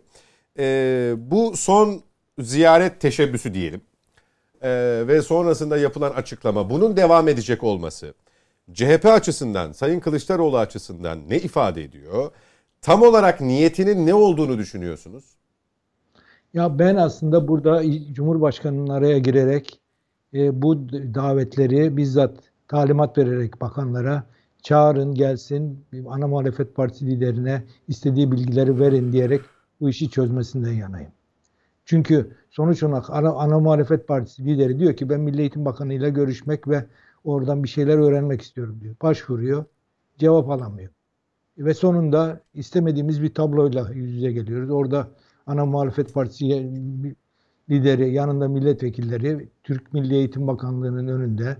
[0.59, 2.03] E, bu son
[2.39, 3.81] ziyaret teşebbüsü diyelim.
[4.61, 8.13] Ee, ve sonrasında yapılan açıklama bunun devam edecek olması
[8.73, 12.31] CHP açısından Sayın Kılıçdaroğlu açısından ne ifade ediyor?
[12.81, 15.23] Tam olarak niyetinin ne olduğunu düşünüyorsunuz?
[16.53, 17.83] Ya ben aslında burada
[18.13, 19.79] Cumhurbaşkanı'nın araya girerek
[20.33, 22.35] e, bu davetleri bizzat
[22.67, 24.23] talimat vererek bakanlara
[24.63, 29.41] çağırın gelsin ana muhalefet partisi liderine istediği bilgileri verin diyerek
[29.81, 31.11] bu işi çözmesinden yanayım.
[31.85, 36.09] Çünkü sonuç olarak ana, ana muhalefet partisi lideri diyor ki ben Milli Eğitim Bakanı ile
[36.09, 36.85] görüşmek ve
[37.23, 38.95] oradan bir şeyler öğrenmek istiyorum diyor.
[39.01, 39.65] Başvuruyor,
[40.17, 40.89] cevap alamıyor.
[41.57, 44.69] Ve sonunda istemediğimiz bir tabloyla yüz yüze geliyoruz.
[44.69, 45.07] Orada
[45.47, 46.45] ana muhalefet partisi
[47.69, 51.57] lideri, yanında milletvekilleri Türk Milli Eğitim Bakanlığı'nın önünde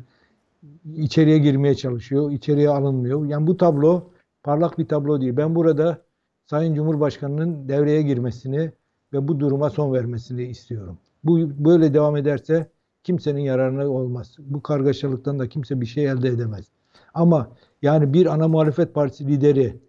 [0.96, 3.26] içeriye girmeye çalışıyor, içeriye alınmıyor.
[3.26, 4.10] Yani bu tablo
[4.44, 5.38] parlak bir tablo değil.
[5.38, 6.02] Ben burada
[6.46, 8.72] Sayın Cumhurbaşkanı'nın devreye girmesini
[9.14, 10.98] ve bu duruma son vermesini istiyorum.
[11.24, 12.70] Bu böyle devam ederse
[13.04, 14.36] kimsenin yararına olmaz.
[14.40, 16.66] Bu kargaşalıktan da kimse bir şey elde edemez.
[17.14, 19.80] Ama yani bir ana muhalefet partisi lideri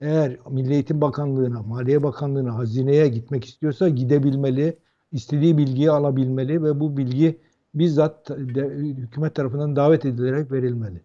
[0.00, 4.78] eğer Milli Eğitim Bakanlığı'na, Maliye Bakanlığı'na, hazineye gitmek istiyorsa gidebilmeli,
[5.12, 7.38] istediği bilgiyi alabilmeli ve bu bilgi
[7.74, 11.00] bizzat de, hükümet tarafından davet edilerek verilmeli.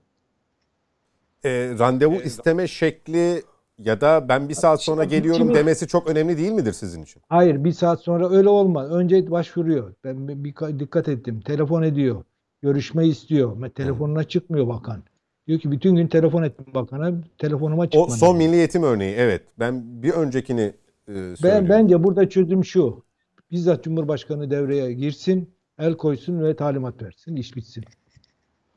[1.45, 3.43] E, randevu isteme şekli
[3.79, 7.21] ya da ben bir saat sonra geliyorum demesi çok önemli değil midir sizin için?
[7.29, 8.91] Hayır bir saat sonra öyle olmaz.
[8.91, 9.93] Önce başvuruyor.
[10.03, 11.41] Ben bir, bir dikkat ettim.
[11.41, 12.23] Telefon ediyor.
[12.61, 13.69] Görüşme istiyor.
[13.69, 15.03] Telefonuna çıkmıyor bakan.
[15.47, 17.13] Diyor ki bütün gün telefon ettim bakana.
[17.37, 18.11] Telefonuma O çıkmadı.
[18.11, 19.41] son milli eğitim örneği evet.
[19.59, 20.73] Ben bir öncekini
[21.09, 23.03] e, Ben, bence burada çözüm şu.
[23.51, 25.49] Bizzat Cumhurbaşkanı devreye girsin,
[25.79, 27.83] el koysun ve talimat versin, iş bitsin.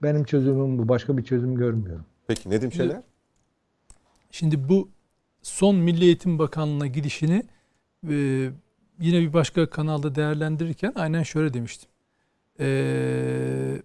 [0.02, 0.88] Benim çözümüm bu.
[0.88, 2.04] Başka bir çözüm görmüyorum.
[2.26, 3.02] Peki Nedim Şener?
[4.30, 4.88] Şimdi bu
[5.42, 7.42] son Milli Eğitim Bakanlığı'na gidişini
[8.08, 8.14] e,
[9.00, 11.90] yine bir başka kanalda değerlendirirken aynen şöyle demiştim.
[12.60, 13.82] E,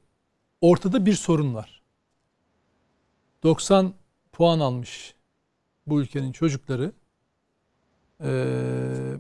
[0.61, 1.81] ortada bir sorun var.
[3.43, 3.93] 90
[4.31, 5.15] puan almış
[5.87, 6.91] bu ülkenin çocukları
[8.23, 8.29] e,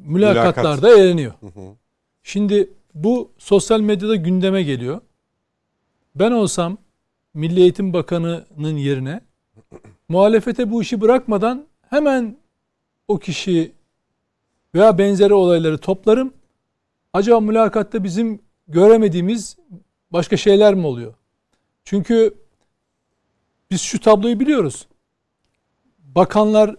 [0.05, 1.33] mülakatlarda eğleniyor.
[1.39, 1.75] Hı hı.
[2.23, 5.01] Şimdi bu sosyal medyada gündeme geliyor.
[6.15, 6.77] Ben olsam
[7.33, 9.21] Milli Eğitim Bakanı'nın yerine
[10.09, 12.37] muhalefete bu işi bırakmadan hemen
[13.07, 13.71] o kişi
[14.75, 16.33] veya benzeri olayları toplarım.
[17.13, 19.57] Acaba mülakatta bizim göremediğimiz
[20.11, 21.13] başka şeyler mi oluyor?
[21.83, 22.33] Çünkü
[23.71, 24.87] biz şu tabloyu biliyoruz.
[25.99, 26.75] Bakanlar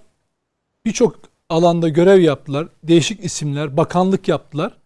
[0.85, 1.17] birçok
[1.49, 2.69] alanda görev yaptılar.
[2.83, 4.79] Değişik isimler, bakanlık yaptılar.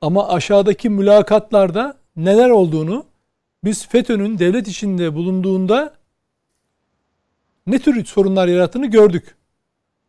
[0.00, 3.04] Ama aşağıdaki mülakatlarda neler olduğunu
[3.64, 5.95] biz FETÖ'nün devlet içinde bulunduğunda
[7.66, 9.36] ne tür sorunlar yarattığını gördük.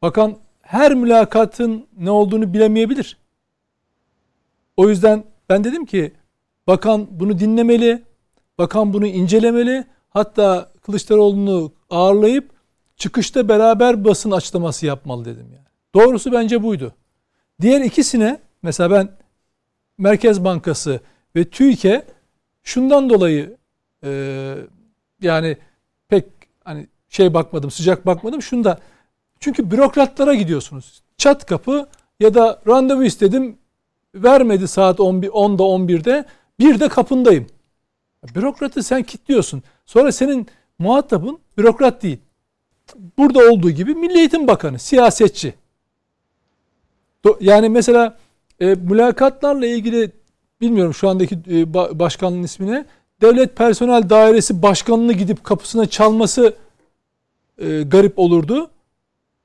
[0.02, 3.18] Bakan her mülakatın ne olduğunu bilemeyebilir.
[4.78, 6.14] O yüzden ben dedim ki
[6.68, 8.04] bakan bunu dinlemeli,
[8.58, 9.86] bakan bunu incelemeli.
[10.10, 12.52] Hatta Kılıçdaroğlu'nu ağırlayıp
[12.96, 15.68] çıkışta beraber basın açıklaması yapmalı dedim yani.
[15.94, 16.94] Doğrusu bence buydu.
[17.62, 19.10] Diğer ikisine mesela ben
[19.98, 21.00] Merkez Bankası
[21.36, 22.06] ve TÜİK'e
[22.64, 23.58] şundan dolayı
[24.04, 24.56] e,
[25.22, 25.58] yani
[26.08, 26.26] pek
[26.64, 28.42] hani şey bakmadım, sıcak bakmadım.
[28.42, 28.80] Şunda
[29.40, 31.02] çünkü bürokratlara gidiyorsunuz.
[31.18, 31.88] Çat kapı
[32.20, 33.58] ya da randevu istedim
[34.16, 36.26] vermedi saat 11, 10'da 11'de
[36.60, 37.48] bir de kapındayım.
[38.36, 39.64] Bürokratı sen kilitliyorsun.
[39.86, 40.48] Sonra senin
[40.80, 42.20] muhatabın bürokrat değil.
[43.18, 45.54] Burada olduğu gibi Milli Eğitim Bakanı, siyasetçi.
[47.40, 48.18] Yani mesela
[48.60, 50.12] e, mülakatlarla ilgili
[50.62, 52.86] bilmiyorum şu andaki e, ba- başkanlığın ismini
[53.22, 56.56] devlet personel dairesi başkanını gidip kapısına çalması
[57.58, 58.70] e, garip olurdu.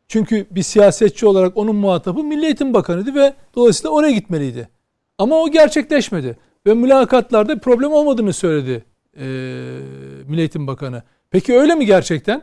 [0.08, 4.68] Çünkü bir siyasetçi olarak onun muhatabı Milli Eğitim Bakanı'ydı ve dolayısıyla oraya gitmeliydi.
[5.18, 6.38] Ama o gerçekleşmedi.
[6.66, 8.84] Ve mülakatlarda problem olmadığını söyledi
[9.16, 9.24] e,
[10.28, 11.02] Milli Eğitim Bakanı.
[11.30, 12.42] Peki öyle mi gerçekten?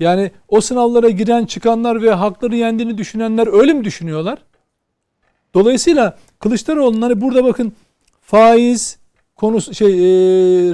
[0.00, 4.38] Yani o sınavlara giren çıkanlar ve hakları yendiğini düşünenler öyle mi düşünüyorlar?
[5.54, 7.72] Dolayısıyla Kılıçdaroğlu'nun hani burada bakın
[8.20, 8.98] faiz
[9.36, 9.96] konusu şey e,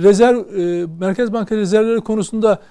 [0.03, 2.63] rezerv e, Merkez Banka rezervleri konusunda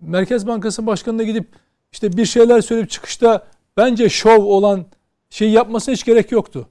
[0.00, 1.48] Merkez Bankası Başkanı'na gidip
[1.92, 3.46] işte bir şeyler söyleyip çıkışta
[3.76, 4.86] bence şov olan
[5.30, 6.68] şey yapmasına hiç gerek yoktu.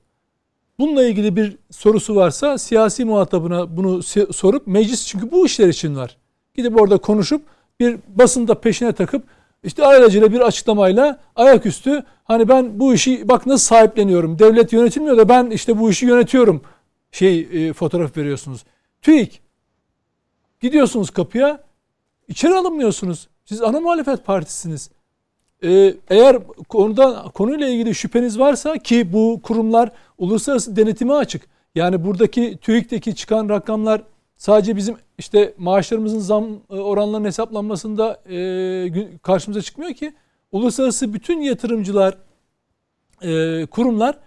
[0.79, 4.03] Bununla ilgili bir sorusu varsa siyasi muhatabına bunu
[4.33, 6.17] sorup meclis çünkü bu işler için var.
[6.55, 7.41] Gidip orada konuşup
[7.79, 9.23] bir basında peşine takıp
[9.63, 14.39] işte aracıyla bir açıklamayla ayaküstü hani ben bu işi bak nasıl sahipleniyorum.
[14.39, 16.61] Devlet yönetilmiyor da ben işte bu işi yönetiyorum
[17.11, 18.63] şey e, fotoğraf veriyorsunuz.
[19.01, 19.41] TÜİK
[20.61, 21.63] gidiyorsunuz kapıya
[22.29, 23.27] içeri alınmıyorsunuz.
[23.45, 24.89] Siz ana muhalefet partisiniz.
[25.63, 26.37] Ee, eğer
[26.69, 31.41] konuda konuyla ilgili şüpheniz varsa ki bu kurumlar uluslararası denetime açık.
[31.75, 34.01] Yani buradaki TÜİK'teki çıkan rakamlar
[34.37, 40.13] sadece bizim işte maaşlarımızın zam e, oranlarının hesaplanmasında e, karşımıza çıkmıyor ki.
[40.51, 42.17] Uluslararası bütün yatırımcılar,
[43.21, 44.17] e, kurumlar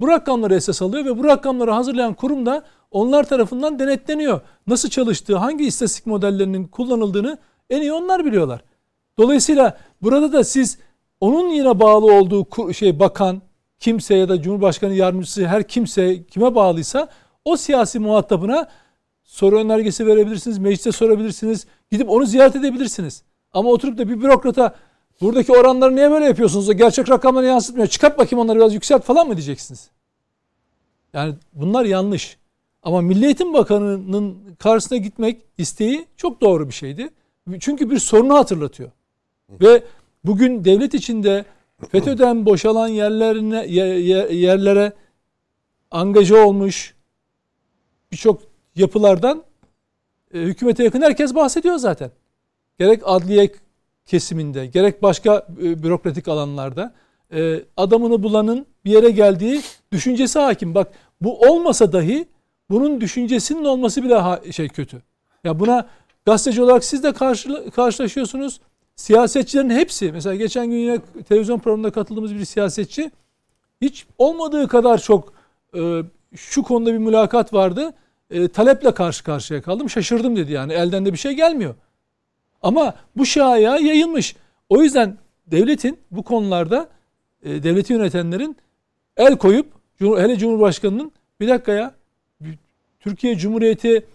[0.00, 4.40] bu rakamları esas alıyor ve bu rakamları hazırlayan kurum da onlar tarafından denetleniyor.
[4.66, 7.38] Nasıl çalıştığı, hangi istatistik modellerinin kullanıldığını
[7.70, 8.64] en iyi onlar biliyorlar.
[9.18, 10.78] Dolayısıyla burada da siz
[11.20, 13.42] onun yine bağlı olduğu şey bakan
[13.78, 17.08] kimse ya da Cumhurbaşkanı yardımcısı her kimse kime bağlıysa
[17.44, 18.68] o siyasi muhatabına
[19.24, 23.22] soru önergesi verebilirsiniz, mecliste sorabilirsiniz, gidip onu ziyaret edebilirsiniz.
[23.52, 24.74] Ama oturup da bir bürokrata
[25.20, 26.68] buradaki oranları niye böyle yapıyorsunuz?
[26.68, 27.88] O gerçek rakamları yansıtmıyor.
[27.88, 29.90] Çıkart bakayım onları biraz yükselt falan mı diyeceksiniz?
[31.12, 32.38] Yani bunlar yanlış.
[32.82, 37.10] Ama Milli Eğitim Bakanı'nın karşısına gitmek isteği çok doğru bir şeydi.
[37.60, 38.90] Çünkü bir sorunu hatırlatıyor.
[39.50, 39.82] Ve
[40.24, 41.44] bugün devlet içinde
[41.90, 44.92] FETÖ'den boşalan yerlerine ye- ye- yerlere
[45.90, 46.94] angaja olmuş
[48.12, 48.42] birçok
[48.76, 49.42] yapılardan
[50.34, 52.10] e, hükümete yakın herkes bahsediyor zaten.
[52.78, 53.50] Gerek adliye
[54.06, 56.94] kesiminde, gerek başka e, bürokratik alanlarda
[57.32, 59.60] e, adamını bulanın bir yere geldiği
[59.92, 60.74] düşüncesi hakim.
[60.74, 62.28] Bak bu olmasa dahi
[62.70, 65.02] bunun düşüncesinin olması bile şey kötü.
[65.44, 65.88] Ya buna
[66.26, 68.60] gazeteci olarak siz de karşıla- karşılaşıyorsunuz.
[68.96, 73.10] Siyasetçilerin hepsi mesela geçen gün yine televizyon programında katıldığımız bir siyasetçi
[73.80, 75.32] hiç olmadığı kadar çok
[75.76, 76.02] e,
[76.36, 77.92] şu konuda bir mülakat vardı.
[78.30, 79.90] E, taleple karşı karşıya kaldım.
[79.90, 80.72] Şaşırdım dedi yani.
[80.72, 81.74] Elden de bir şey gelmiyor.
[82.62, 84.36] Ama bu şaya yayılmış.
[84.68, 86.88] O yüzden devletin bu konularda
[87.42, 88.56] e, devleti yönetenlerin
[89.16, 89.66] el koyup
[89.98, 91.94] hele Cumhurbaşkanı'nın bir dakika ya
[93.00, 94.06] Türkiye Cumhuriyeti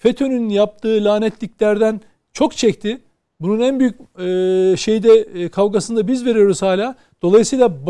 [0.00, 2.00] FETÖ'nün yaptığı lanetliklerden
[2.32, 3.00] çok çekti.
[3.40, 6.94] Bunun en büyük e, şeyde e, kavgasını da biz veriyoruz hala.
[7.22, 7.86] Dolayısıyla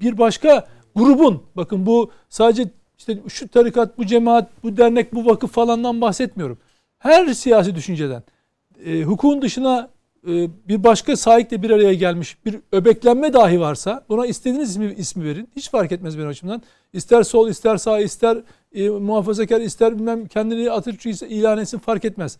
[0.00, 2.64] bir başka grubun bakın bu sadece
[2.98, 6.58] işte şu tarikat, bu cemaat, bu dernek, bu vakıf falandan bahsetmiyorum.
[6.98, 8.22] Her siyasi düşünceden
[8.84, 9.88] e, hukukun dışına
[10.26, 15.24] e, bir başka sahikle bir araya gelmiş bir öbeklenme dahi varsa buna istediğiniz ismi, ismi
[15.24, 15.48] verin.
[15.56, 16.62] Hiç fark etmez benim açımdan.
[16.92, 18.38] İster sol, ister sağ, ister
[18.78, 22.38] e, muhafazakar, ister bilmem kendini Atatürkçü ilan etsin fark etmez.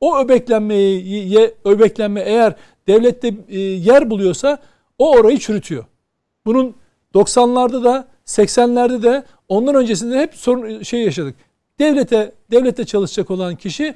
[0.00, 2.54] O öbeklenmeyi, ye, öbeklenme eğer
[2.86, 4.58] devlette e, yer buluyorsa
[4.98, 5.84] o orayı çürütüyor.
[6.46, 6.74] Bunun
[7.14, 11.34] 90'larda da 80'lerde de ondan öncesinde hep sorun şey yaşadık.
[11.78, 13.94] Devlete devlette çalışacak olan kişi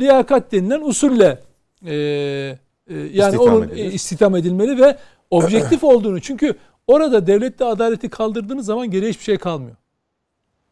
[0.00, 1.38] liyakat denilen usulle
[1.86, 3.84] e, e, yani İstihdam onun edilir.
[3.84, 4.96] e, istihdam edilmeli ve
[5.30, 6.54] objektif olduğunu çünkü
[6.86, 9.76] orada devlette adaleti kaldırdığınız zaman geriye hiçbir şey kalmıyor.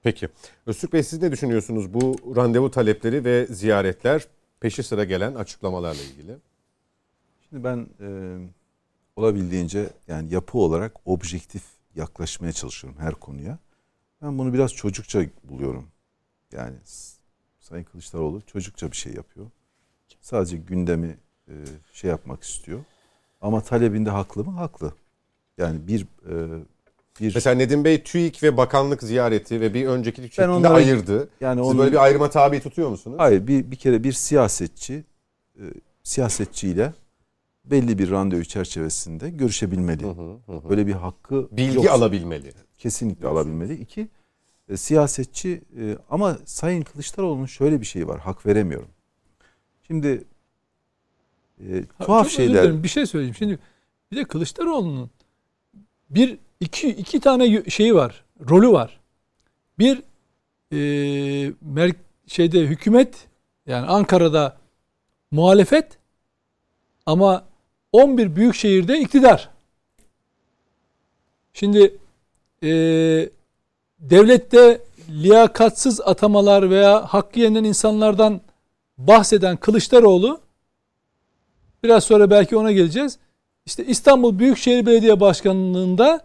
[0.04, 0.28] Peki.
[0.66, 4.26] Öztürk Bey siz ne düşünüyorsunuz bu randevu talepleri ve ziyaretler
[4.60, 6.36] peşi sıra gelen açıklamalarla ilgili?
[7.48, 8.08] Şimdi ben e,
[9.16, 11.62] olabildiğince yani yapı olarak objektif
[11.94, 13.58] yaklaşmaya çalışıyorum her konuya.
[14.22, 15.88] Ben bunu biraz çocukça buluyorum.
[16.52, 16.76] Yani
[17.60, 19.46] Sayın Kılıçdaroğlu çocukça bir şey yapıyor.
[20.20, 21.18] Sadece gündemi
[21.48, 21.54] e,
[21.92, 22.80] şey yapmak istiyor.
[23.40, 24.50] Ama talebinde haklı mı?
[24.50, 24.92] Haklı.
[25.58, 26.64] Yani bir e,
[27.20, 31.28] bir Mesela Nedim Bey TÜİK ve bakanlık ziyareti ve bir önceki şeklinde onlara- ayırdı.
[31.40, 33.16] yani Siz onun- böyle bir ayrıma tabi tutuyor musunuz?
[33.20, 35.04] Hayır bir, bir kere bir siyasetçi
[35.56, 35.62] e,
[36.02, 36.92] siyasetçiyle
[37.64, 40.02] belli bir randevu çerçevesinde görüşebilmeli.
[40.02, 40.68] Hı hı, hı.
[40.68, 42.52] Böyle bir hakkı Bilgi yoksa- alabilmeli.
[42.78, 43.74] kesinlikle alabilmeli.
[43.74, 44.08] İki,
[44.68, 48.20] e, siyasetçi e, ama Sayın Kılıçdaroğlu'nun şöyle bir şeyi var.
[48.20, 48.88] Hak veremiyorum.
[49.86, 50.24] Şimdi
[51.60, 52.82] e, Ha, tuhaf çok özür şeyler.
[52.82, 53.34] bir şey söyleyeyim.
[53.34, 53.58] Şimdi
[54.12, 55.10] bir de Kılıçdaroğlu'nun
[56.10, 58.24] bir iki iki tane şeyi var.
[58.50, 59.00] Rolü var.
[59.78, 60.02] Bir
[60.72, 60.76] e,
[61.74, 61.94] mer-
[62.26, 63.28] şeyde hükümet
[63.66, 64.56] yani Ankara'da
[65.30, 65.98] muhalefet
[67.06, 67.44] ama
[67.92, 69.50] 11 büyük şehirde iktidar.
[71.52, 71.98] Şimdi
[72.62, 72.68] e,
[73.98, 78.40] devlette liyakatsız atamalar veya hakkı yenen insanlardan
[78.98, 80.44] bahseden Kılıçdaroğlu
[81.84, 83.18] Biraz sonra belki ona geleceğiz.
[83.66, 86.24] İşte İstanbul Büyükşehir Belediye Başkanlığı'nda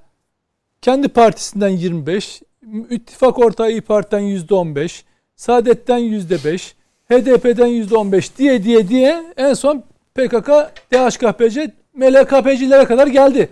[0.81, 2.41] kendi partisinden 25,
[2.89, 5.03] İttifak Ortağı İYİ Parti'den %15,
[5.35, 6.73] Saadet'ten %5,
[7.09, 9.83] HDP'den %15 diye diye diye en son
[10.15, 10.49] PKK,
[10.91, 13.49] DHKPC, MLKP'cilere kadar geldi.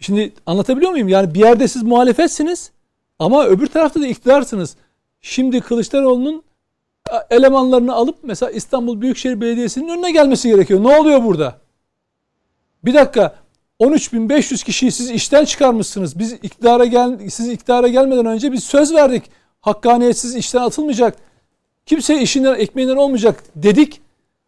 [0.00, 1.08] Şimdi anlatabiliyor muyum?
[1.08, 2.70] Yani bir yerde siz muhalefetsiniz
[3.18, 4.76] ama öbür tarafta da iktidarsınız.
[5.20, 6.42] Şimdi Kılıçdaroğlu'nun
[7.30, 10.84] elemanlarını alıp mesela İstanbul Büyükşehir Belediyesi'nin önüne gelmesi gerekiyor.
[10.84, 11.58] Ne oluyor burada?
[12.84, 13.41] Bir dakika
[13.82, 16.18] 13.500 kişiyi siz işten çıkarmışsınız.
[16.18, 19.22] Biz iktidara gel siz iktidara gelmeden önce biz söz verdik.
[19.60, 21.16] Hakkaniyetsiz işten atılmayacak.
[21.86, 24.00] Kimse işinden ekmeğinden olmayacak dedik.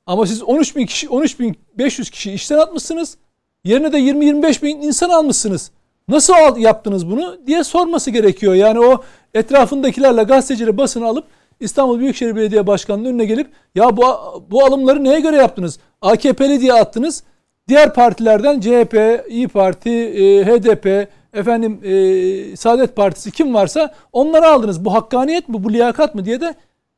[0.06, 3.16] Ama siz 13.000 kişi 13.500 kişi işten atmışsınız.
[3.64, 5.70] Yerine de 20-25 bin insan almışsınız.
[6.08, 8.54] Nasıl yaptınız bunu diye sorması gerekiyor.
[8.54, 9.02] Yani o
[9.34, 11.24] etrafındakilerle gazetecileri basını alıp
[11.60, 14.04] İstanbul Büyükşehir Belediye Başkanı'nın önüne gelip ya bu
[14.50, 15.78] bu alımları neye göre yaptınız?
[16.02, 17.22] AKP'li diye attınız.
[17.68, 24.84] Diğer partilerden CHP, İyi Parti, e, HDP, efendim e, Saadet Partisi kim varsa onları aldınız.
[24.84, 26.54] Bu hakkaniyet mi, bu liyakat mı diye de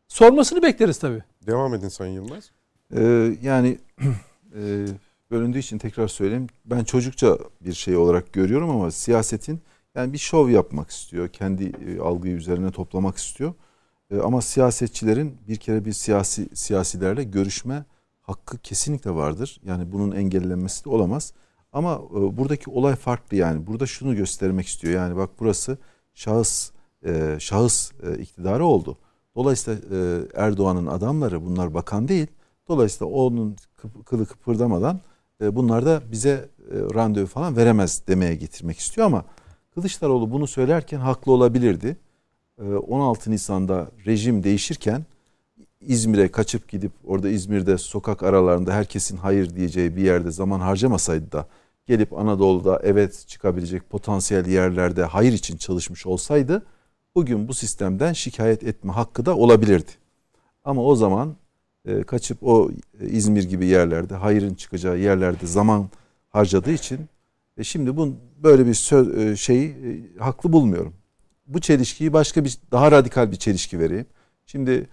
[0.08, 1.22] sormasını bekleriz tabii.
[1.46, 2.50] Devam edin Sayın Yılmaz.
[2.96, 3.78] E, yani
[4.54, 4.86] e,
[5.30, 6.46] bölündüğü için tekrar söyleyeyim.
[6.64, 9.60] Ben çocukça bir şey olarak görüyorum ama siyasetin
[9.94, 11.28] yani bir şov yapmak istiyor.
[11.28, 13.54] Kendi e, algıyı üzerine toplamak istiyor.
[14.10, 17.84] E, ama siyasetçilerin bir kere bir siyasi siyasilerle görüşme
[18.26, 19.60] hakkı kesinlikle vardır.
[19.64, 21.32] Yani bunun engellenmesi de olamaz.
[21.72, 23.66] Ama e, buradaki olay farklı yani.
[23.66, 24.94] Burada şunu göstermek istiyor.
[24.94, 25.78] Yani bak burası
[26.14, 26.70] şahıs
[27.04, 28.98] e, şahıs e, iktidarı oldu.
[29.36, 32.26] Dolayısıyla e, Erdoğan'ın adamları bunlar bakan değil.
[32.68, 35.00] Dolayısıyla onun kıp- kılı kıpırdamadan
[35.40, 39.24] e, bunlar da bize e, randevu falan veremez demeye getirmek istiyor ama
[39.76, 41.96] Kılıçdaroğlu bunu söylerken haklı olabilirdi.
[42.58, 45.04] E, 16 Nisan'da rejim değişirken
[45.86, 51.46] İzmir'e kaçıp gidip orada İzmir'de sokak aralarında herkesin hayır diyeceği bir yerde zaman harcamasaydı da
[51.86, 56.62] gelip Anadolu'da evet çıkabilecek potansiyel yerlerde hayır için çalışmış olsaydı
[57.14, 59.90] bugün bu sistemden şikayet etme hakkı da olabilirdi.
[60.64, 61.36] Ama o zaman
[61.84, 65.90] e, kaçıp o e, İzmir gibi yerlerde hayırın çıkacağı yerlerde zaman
[66.30, 67.00] harcadığı için
[67.58, 70.94] e, şimdi bu böyle bir söz, e, şeyi e, haklı bulmuyorum.
[71.46, 74.06] Bu çelişkiyi başka bir daha radikal bir çelişki vereyim.
[74.46, 74.86] Şimdi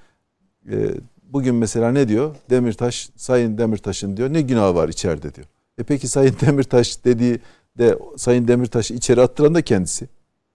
[0.72, 0.92] e,
[1.24, 2.36] bugün mesela ne diyor?
[2.50, 5.48] Demirtaş, Sayın Demirtaş'ın diyor ne günah var içeride diyor.
[5.78, 7.40] E peki Sayın Demirtaş dediği
[7.78, 10.08] de Sayın Demirtaş'ı içeri attıran da kendisi.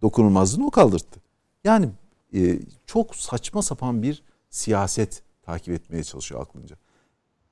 [0.03, 1.17] Dokunulmazlığını o kaldırdı.
[1.65, 1.89] Yani
[2.35, 6.77] e, çok saçma sapan bir siyaset takip etmeye çalışıyor aklınca.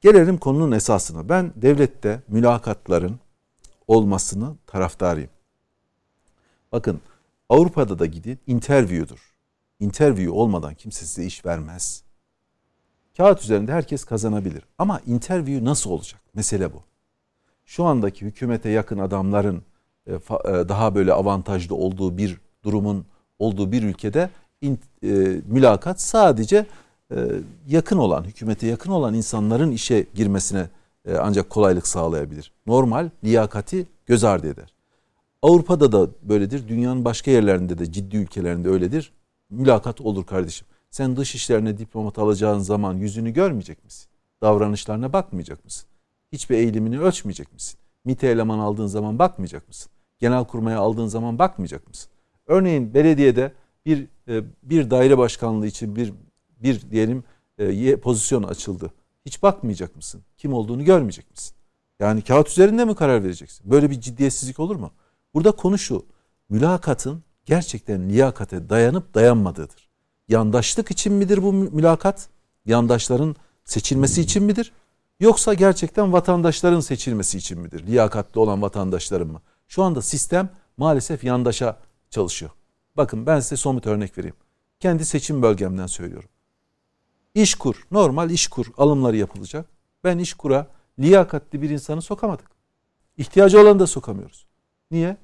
[0.00, 1.28] Gelelim konunun esasına.
[1.28, 3.20] Ben devlette mülakatların
[3.88, 5.30] olmasını taraftarıyım.
[6.72, 7.00] Bakın
[7.48, 9.34] Avrupa'da da gidin interview'dur.
[9.80, 12.05] Interview olmadan kimse size iş vermez.
[13.16, 14.62] Kağıt üzerinde herkes kazanabilir.
[14.78, 16.20] Ama interview nasıl olacak?
[16.34, 16.82] Mesele bu.
[17.64, 19.62] Şu andaki hükümete yakın adamların
[20.06, 23.04] e, e, daha böyle avantajlı olduğu bir durumun
[23.38, 24.30] olduğu bir ülkede
[24.62, 24.70] e,
[25.46, 26.66] mülakat sadece
[27.68, 30.68] yakın olan, hükümete yakın olan insanların işe girmesine
[31.18, 32.52] ancak kolaylık sağlayabilir.
[32.66, 34.74] Normal liyakati göz ardı eder.
[35.42, 39.12] Avrupa'da da böyledir, dünyanın başka yerlerinde de ciddi ülkelerinde öyledir.
[39.50, 40.66] Mülakat olur kardeşim.
[40.90, 44.08] Sen dış işlerine diplomat alacağın zaman yüzünü görmeyecek misin?
[44.42, 45.88] Davranışlarına bakmayacak mısın?
[46.32, 47.78] Hiçbir eğilimini ölçmeyecek misin?
[48.04, 49.92] MİT'e eleman aldığın zaman bakmayacak mısın?
[50.18, 52.10] Genel kurmaya aldığın zaman bakmayacak mısın?
[52.46, 53.52] Örneğin belediyede
[53.86, 56.12] bir e, bir daire başkanlığı için bir
[56.62, 57.24] bir diyelim
[57.58, 58.92] e, pozisyon açıldı.
[59.26, 60.22] Hiç bakmayacak mısın?
[60.36, 61.56] Kim olduğunu görmeyecek misin?
[62.00, 63.70] Yani kağıt üzerinde mi karar vereceksin?
[63.70, 64.90] Böyle bir ciddiyetsizlik olur mu?
[65.34, 66.06] Burada konu şu.
[66.48, 69.85] Mülakatın gerçekten liyakate dayanıp dayanmadığıdır.
[70.28, 72.28] Yandaşlık için midir bu mülakat?
[72.66, 74.72] Yandaşların seçilmesi için midir?
[75.20, 77.86] Yoksa gerçekten vatandaşların seçilmesi için midir?
[77.86, 79.40] Liyakatli olan vatandaşların mı?
[79.68, 81.76] Şu anda sistem maalesef yandaşa
[82.10, 82.50] çalışıyor.
[82.96, 84.36] Bakın ben size somut örnek vereyim.
[84.80, 86.28] Kendi seçim bölgemden söylüyorum.
[87.34, 89.66] İşkur, normal işkur alımları yapılacak.
[90.04, 90.66] Ben işkura
[90.98, 92.50] liyakatli bir insanı sokamadık.
[93.16, 94.46] İhtiyacı olanı da sokamıyoruz.
[94.90, 95.16] Niye?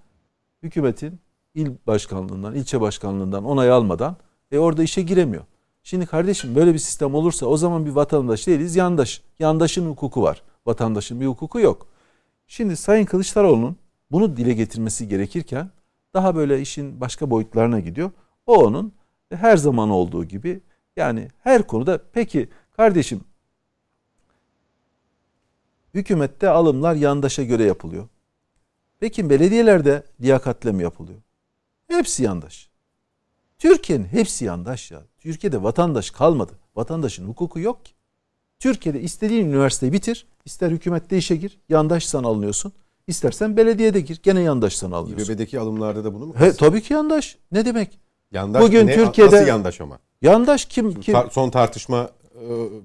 [0.63, 1.21] Hükümetin
[1.55, 4.17] il başkanlığından, ilçe başkanlığından onay almadan
[4.53, 5.45] e orada işe giremiyor.
[5.83, 9.23] Şimdi kardeşim böyle bir sistem olursa o zaman bir vatandaş değiliz, yandaş.
[9.39, 10.43] Yandaşın hukuku var.
[10.67, 11.87] Vatandaşın bir hukuku yok.
[12.47, 13.77] Şimdi Sayın Kılıçdaroğlu'nun
[14.11, 15.71] bunu dile getirmesi gerekirken
[16.15, 18.11] daha böyle işin başka boyutlarına gidiyor.
[18.47, 18.93] O onun
[19.31, 20.61] her zaman olduğu gibi
[20.97, 23.21] yani her konuda peki kardeşim
[25.95, 28.09] hükümette alımlar yandaşa göre yapılıyor.
[29.01, 31.19] Peki belediyelerde liyakatle mi yapılıyor?
[31.89, 32.72] Hepsi yandaş.
[33.63, 35.03] Türkiye'nin hepsi yandaş ya.
[35.21, 36.53] Türkiye'de vatandaş kalmadı.
[36.77, 37.93] Vatandaşın hukuku yok ki.
[38.59, 42.73] Türkiye'de istediğin üniversiteyi bitir, ister hükümette işe gir, yandaşsan alınıyorsun.
[43.07, 45.33] İstersen belediyede gir, gene yandaşsan alınıyorsun.
[45.33, 46.35] İBB'deki alımlarda da bunu mu?
[46.39, 47.37] He, tabii ki yandaş.
[47.53, 47.99] Ne demek?
[48.33, 49.99] Yandaş Bugün ne, Türkiye'de nasıl yandaş ama?
[50.23, 51.01] Yandaş kim?
[51.01, 51.15] kim?
[51.15, 52.11] Tar- son tartışma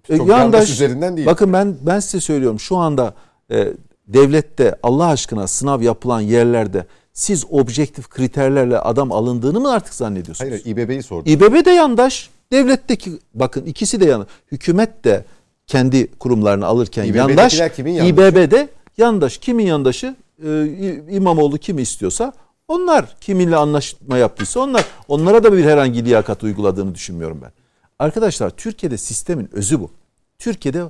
[0.09, 1.27] e, E, çok yandaş, üzerinden değil.
[1.27, 3.13] Bakın ben ben size söylüyorum şu anda
[3.51, 3.73] e,
[4.07, 6.85] devlette Allah aşkına sınav yapılan yerlerde
[7.17, 10.51] siz objektif kriterlerle adam alındığını mı artık zannediyorsunuz?
[10.51, 11.31] Hayır İBB'yi sordum.
[11.31, 12.29] İBB de yandaş.
[12.51, 14.27] Devletteki bakın ikisi de yandaş.
[14.51, 15.25] Hükümet de
[15.67, 17.61] kendi kurumlarını alırken yandaş.
[17.75, 18.13] kimin yandaşı?
[18.13, 19.37] İBB de yandaş.
[19.37, 20.15] Kimin yandaşı?
[20.45, 22.33] Ee, İmamoğlu kimi istiyorsa
[22.67, 24.85] onlar kiminle anlaşma yaptıysa onlar.
[25.07, 27.51] Onlara da bir herhangi liyakat uyguladığını düşünmüyorum ben.
[27.99, 29.91] Arkadaşlar Türkiye'de sistemin özü bu.
[30.39, 30.83] Türkiye'de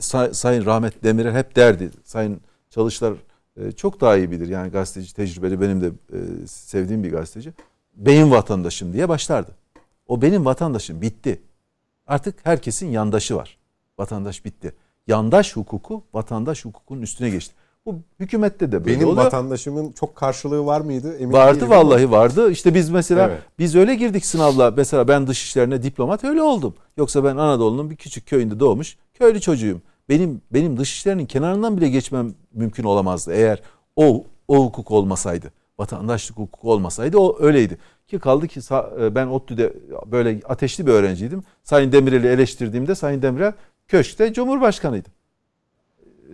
[0.00, 1.90] Say, Sayın Rahmet Demirel hep derdi.
[2.04, 2.40] Sayın
[2.70, 3.16] Çalışlar e,
[3.76, 4.48] çok daha iyi bilir.
[4.48, 7.52] Yani gazeteci tecrübeli benim de e, sevdiğim bir gazeteci.
[7.96, 9.50] Benim vatandaşım diye başlardı.
[10.08, 11.42] O benim vatandaşım bitti.
[12.06, 13.58] Artık herkesin yandaşı var.
[13.98, 14.74] Vatandaş bitti.
[15.06, 17.54] Yandaş hukuku vatandaş hukukunun üstüne geçti.
[17.86, 19.24] Bu hükümette de böyle Benim oluyor.
[19.26, 21.16] vatandaşımın çok karşılığı var mıydı?
[21.18, 22.50] Emin Vardı değilim vallahi vardı.
[22.50, 23.42] İşte biz mesela Evet.
[23.58, 24.70] biz öyle girdik sınavla.
[24.70, 26.74] Mesela ben dış işlerine diplomat öyle oldum.
[26.96, 29.82] Yoksa ben Anadolu'nun bir küçük köyünde doğmuş köylü çocuğuyum.
[30.08, 33.62] Benim benim dış işlerinin kenarından bile geçmem mümkün olamazdı eğer
[33.96, 35.52] o o hukuk olmasaydı.
[35.78, 37.78] Vatandaşlık hukuku olmasaydı o öyleydi.
[38.08, 38.60] Ki kaldı ki
[39.00, 39.72] e, ben ODTÜ'de
[40.06, 41.42] böyle ateşli bir öğrenciydim.
[41.62, 43.52] Sayın Demirel'i eleştirdiğimde Sayın Demirel
[43.88, 45.08] köşkte Cumhurbaşkanıydı.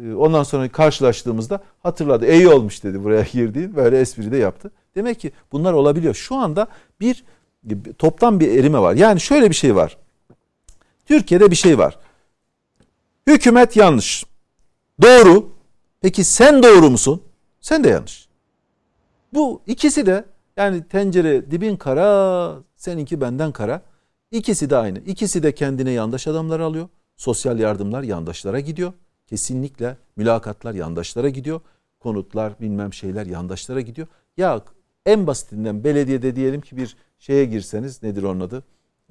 [0.05, 2.33] E, Ondan sonra karşılaştığımızda hatırladı.
[2.33, 3.77] İyi olmuş dedi buraya girdiğin.
[3.77, 4.71] Böyle espri de yaptı.
[4.95, 6.15] Demek ki bunlar olabiliyor.
[6.15, 6.67] Şu anda
[7.01, 7.25] bir
[7.99, 8.95] toptan bir erime var.
[8.95, 9.97] Yani şöyle bir şey var.
[11.07, 11.99] Türkiye'de bir şey var.
[13.27, 14.25] Hükümet yanlış.
[15.03, 15.53] Doğru.
[16.01, 17.23] Peki sen doğru musun?
[17.61, 18.29] Sen de yanlış.
[19.33, 20.25] Bu ikisi de
[20.57, 23.83] yani tencere dibin kara, seninki benden kara.
[24.31, 24.99] İkisi de aynı.
[24.99, 26.89] İkisi de kendine yandaş adamlar alıyor.
[27.17, 28.93] Sosyal yardımlar yandaşlara gidiyor.
[29.27, 31.61] Kesinlikle mülakatlar yandaşlara gidiyor.
[32.01, 34.07] Konutlar bilmem şeyler yandaşlara gidiyor.
[34.37, 34.63] Ya
[35.07, 38.63] en basitinden belediyede diyelim ki bir şeye girseniz nedir onun adı?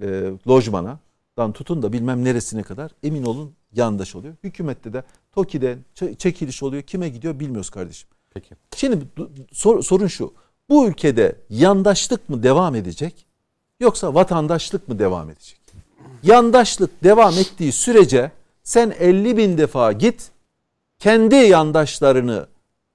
[0.01, 0.99] E, lojmana
[1.37, 4.33] dan tutun da bilmem neresine kadar emin olun yandaş oluyor.
[4.43, 5.77] Hükümette de TOKİ'de
[6.17, 6.83] çekiliş oluyor.
[6.83, 8.09] Kime gidiyor bilmiyoruz kardeşim.
[8.33, 8.55] Peki.
[8.75, 9.05] Şimdi
[9.51, 10.33] sor- sorun şu.
[10.69, 13.25] Bu ülkede yandaşlık mı devam edecek
[13.79, 15.59] yoksa vatandaşlık mı devam edecek?
[16.23, 18.31] Yandaşlık devam ettiği sürece
[18.63, 20.31] sen 50 bin defa git
[20.99, 22.47] kendi yandaşlarını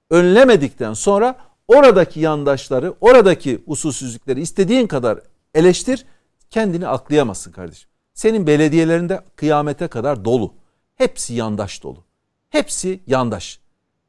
[0.09, 1.37] önlemedikten sonra
[1.67, 5.19] oradaki yandaşları, oradaki usulsüzlükleri istediğin kadar
[5.53, 6.05] eleştir
[6.49, 7.89] kendini aklayamazsın kardeşim.
[8.13, 10.53] Senin belediyelerinde kıyamete kadar dolu.
[10.99, 12.03] Hepsi yandaş dolu.
[12.49, 13.59] Hepsi yandaş.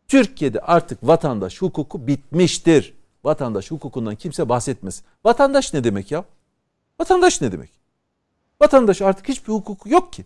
[0.08, 2.94] Türkiye'de artık vatandaş hukuku bitmiştir.
[3.24, 5.02] Vatandaş hukukundan kimse bahsetmez.
[5.24, 6.24] Vatandaş ne demek ya?
[7.00, 7.70] Vatandaş ne demek?
[8.62, 10.24] Vatandaş artık hiçbir hukuku yok ki.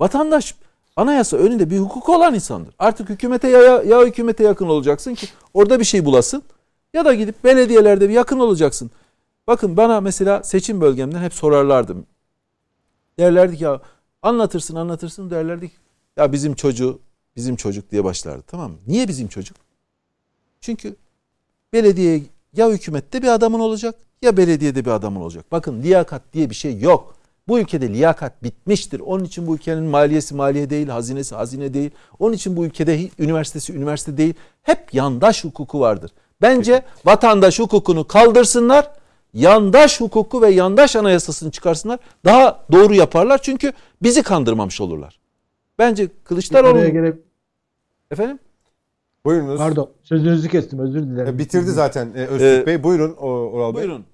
[0.00, 0.54] Vatandaş
[0.96, 2.74] anayasa önünde bir hukuku olan insandır.
[2.78, 6.42] Artık hükümete ya, ya hükümete yakın olacaksın ki orada bir şey bulasın
[6.94, 8.90] ya da gidip belediyelerde bir yakın olacaksın.
[9.46, 11.96] Bakın bana mesela seçim bölgemden hep sorarlardı.
[13.18, 13.80] Derlerdi ki ya
[14.26, 15.74] anlatırsın anlatırsın derlerdi ki
[16.16, 16.98] ya bizim çocuğu
[17.36, 18.78] bizim çocuk diye başlardı tamam mı?
[18.86, 19.56] Niye bizim çocuk?
[20.60, 20.96] Çünkü
[21.72, 22.22] belediye
[22.56, 25.44] ya hükümette bir adamın olacak ya belediyede bir adamın olacak.
[25.52, 27.16] Bakın liyakat diye bir şey yok.
[27.48, 29.00] Bu ülkede liyakat bitmiştir.
[29.00, 31.90] Onun için bu ülkenin maliyesi maliye değil, hazinesi hazine değil.
[32.18, 34.34] Onun için bu ülkede üniversitesi üniversite değil.
[34.62, 36.10] Hep yandaş hukuku vardır.
[36.42, 38.90] Bence vatandaş hukukunu kaldırsınlar.
[39.36, 41.98] Yandaş hukuku ve yandaş anayasasını çıkarsınlar.
[42.24, 43.72] Daha doğru yaparlar çünkü
[44.02, 45.18] bizi kandırmamış olurlar.
[45.78, 47.22] Bence Kılıçdaroğlu girip-
[48.10, 48.38] efendim
[49.24, 49.58] Buyurunuz.
[49.58, 51.34] Pardon sözünüzü kestim özür dilerim.
[51.34, 52.82] E, Bitirdi zaten e, Öztürk Ee, Bey.
[52.82, 53.82] Buyurun o- Oral Bey.
[53.82, 54.04] buyurun.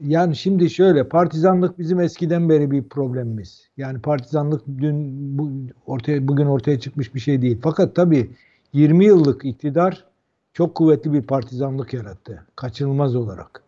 [0.00, 3.68] Yani şimdi şöyle partizanlık bizim eskiden beri bir problemimiz.
[3.76, 5.50] Yani partizanlık dün bu
[5.86, 7.58] ortaya bugün ortaya çıkmış bir şey değil.
[7.62, 8.30] Fakat tabii
[8.72, 10.04] 20 yıllık iktidar
[10.52, 12.46] çok kuvvetli bir partizanlık yarattı.
[12.56, 13.61] Kaçınılmaz olarak.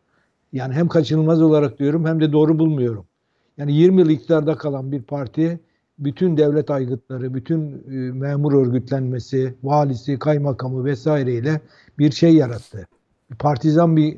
[0.54, 3.04] Yani hem kaçınılmaz olarak diyorum hem de doğru bulmuyorum.
[3.56, 5.60] Yani 20 yıl iktidarda kalan bir parti
[5.98, 11.60] bütün devlet aygıtları, bütün e, memur örgütlenmesi, valisi, kaymakamı vesaireyle
[11.98, 12.86] bir şey yarattı.
[13.38, 14.16] Partizan bir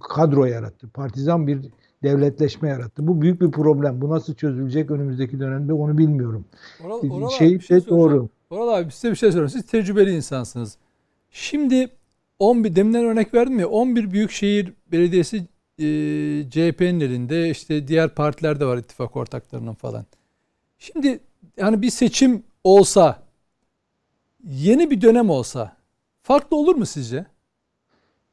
[0.00, 0.88] kadro yarattı.
[0.88, 1.60] Partizan bir
[2.02, 3.06] devletleşme yarattı.
[3.06, 4.00] Bu büyük bir problem.
[4.00, 6.44] Bu nasıl çözülecek önümüzdeki dönemde onu bilmiyorum.
[6.84, 8.00] Oral, Oral abi şey bir şey soracağım.
[8.00, 8.28] doğru.
[8.50, 9.50] Oral abi size bir şey sorayım.
[9.50, 10.76] Siz tecrübeli insansınız.
[11.30, 11.90] Şimdi
[12.40, 15.36] 11 deminden örnek verdim ya 11 büyükşehir belediyesi
[15.78, 15.84] e,
[16.50, 20.06] CHP'nin elinde işte diğer partiler de var ittifak ortaklarının falan.
[20.78, 21.20] Şimdi
[21.56, 23.22] yani bir seçim olsa
[24.44, 25.76] yeni bir dönem olsa
[26.22, 27.26] farklı olur mu sizce?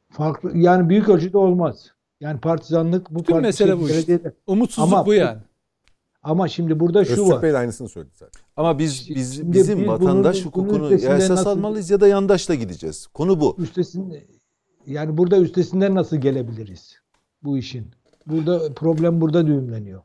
[0.10, 1.92] Farklı yani büyük ölçüde olmaz.
[2.22, 3.94] Yani partizanlık bu parti- mesele şey, bu işte.
[3.98, 5.40] belediyede- Umutsuzluk Ama bu- yani.
[6.28, 7.42] Ama şimdi burada şu Öztürk var.
[7.44, 8.42] Bey de aynısını söyledi zaten.
[8.58, 11.90] Ama biz biz Şimdi bizim biz vatandaş bunun- bunun hukukunu üstesinden ya esas nasıl- almalıyız
[11.90, 13.08] ya da yandaşla gideceğiz.
[13.08, 13.56] Konu bu.
[13.60, 14.24] Üstesinde
[14.86, 16.96] yani burada üstesinden nasıl gelebiliriz
[17.44, 17.88] bu işin?
[18.26, 20.02] Burada problem burada düğümleniyor.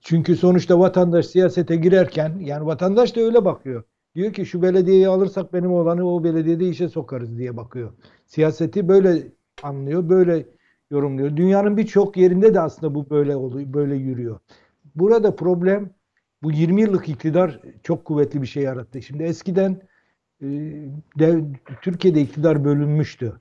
[0.00, 3.84] Çünkü sonuçta vatandaş siyasete girerken yani vatandaş da öyle bakıyor.
[4.14, 7.92] Diyor ki şu belediyeyi alırsak benim oğlanı o belediyede işe sokarız diye bakıyor.
[8.26, 9.22] Siyaseti böyle
[9.62, 10.46] anlıyor, böyle
[10.90, 11.36] yorumluyor.
[11.36, 14.38] Dünyanın birçok yerinde de aslında bu böyle oluyor, böyle yürüyor.
[14.96, 15.90] Burada problem
[16.42, 19.02] bu 20 yıllık iktidar çok kuvvetli bir şey yarattı.
[19.02, 19.80] Şimdi eskiden
[20.42, 20.46] e,
[21.82, 23.32] Türkiye'de iktidar bölünmüştü.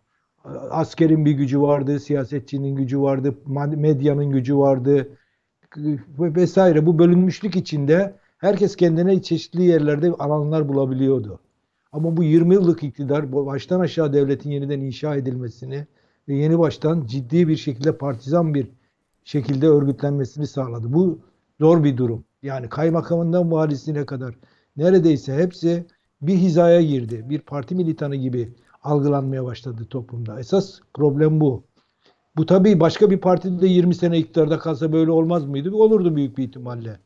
[0.69, 3.35] Askerin bir gücü vardı, siyasetçinin gücü vardı,
[3.75, 5.09] medyanın gücü vardı
[6.19, 6.85] ve vesaire.
[6.85, 11.39] Bu bölünmüşlük içinde herkes kendine çeşitli yerlerde alanlar bulabiliyordu.
[11.91, 15.87] Ama bu 20 yıllık iktidar baştan aşağı devletin yeniden inşa edilmesini
[16.27, 18.67] ve yeni baştan ciddi bir şekilde partizan bir
[19.23, 20.93] şekilde örgütlenmesini sağladı.
[20.93, 21.19] Bu
[21.59, 22.25] zor bir durum.
[22.43, 24.35] Yani kaymakamından valisine kadar
[24.77, 25.85] neredeyse hepsi
[26.21, 27.25] bir hizaya girdi.
[27.29, 28.53] Bir parti militanı gibi
[28.83, 30.39] algılanmaya başladı toplumda.
[30.39, 31.63] Esas problem bu.
[32.37, 35.75] Bu tabii başka bir partide de 20 sene iktidarda kalsa böyle olmaz mıydı?
[35.75, 36.99] Olurdu büyük bir ihtimalle.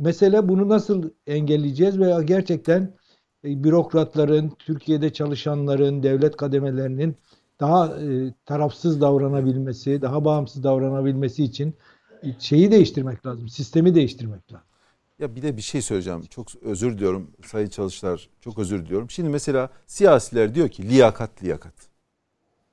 [0.00, 2.94] Mesele bunu nasıl engelleyeceğiz ve gerçekten
[3.44, 7.16] e, bürokratların, Türkiye'de çalışanların, devlet kademelerinin
[7.60, 11.74] daha e, tarafsız davranabilmesi, daha bağımsız davranabilmesi için
[12.38, 14.66] şeyi değiştirmek lazım, sistemi değiştirmek lazım.
[15.18, 16.22] Ya bir de bir şey söyleyeceğim.
[16.30, 18.28] Çok özür diliyorum Sayın Çalışlar.
[18.40, 19.10] Çok özür diliyorum.
[19.10, 21.74] Şimdi mesela siyasiler diyor ki liyakat liyakat.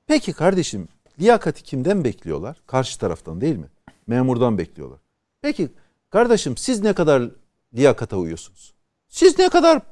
[0.06, 0.88] Peki kardeşim
[1.20, 2.56] liyakati kimden bekliyorlar?
[2.66, 3.68] Karşı taraftan değil mi?
[4.06, 4.98] Memurdan bekliyorlar.
[5.42, 5.68] Peki
[6.10, 7.30] kardeşim siz ne kadar
[7.74, 8.74] liyakata uyuyorsunuz?
[9.08, 9.82] Siz ne kadar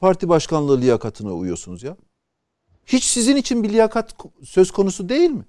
[0.00, 1.96] parti başkanlığı liyakatına uyuyorsunuz ya?
[2.86, 5.44] Hiç sizin için bir liyakat söz konusu değil mi?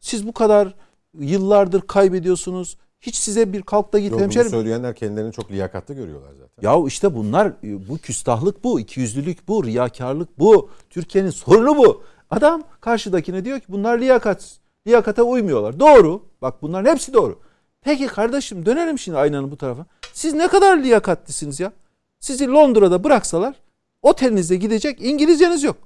[0.00, 0.74] Siz bu kadar
[1.18, 2.78] yıllardır kaybediyorsunuz.
[3.00, 4.50] Hiç size bir kalk da git Yok, bunu hemşerim.
[4.50, 6.68] söyleyenler kendilerini çok liyakatlı görüyorlar zaten.
[6.68, 10.70] Ya işte bunlar bu küstahlık bu, ikiyüzlülük bu, riyakarlık bu.
[10.90, 12.02] Türkiye'nin sorunu bu.
[12.30, 15.80] Adam karşıdakine diyor ki bunlar liyakat, liyakata uymuyorlar.
[15.80, 16.22] Doğru.
[16.42, 17.38] Bak bunların hepsi doğru.
[17.82, 19.86] Peki kardeşim dönelim şimdi aynanın bu tarafa.
[20.12, 21.72] Siz ne kadar liyakatlisiniz ya?
[22.20, 23.54] Sizi Londra'da bıraksalar
[24.02, 25.76] otelinize gidecek İngilizceniz yok.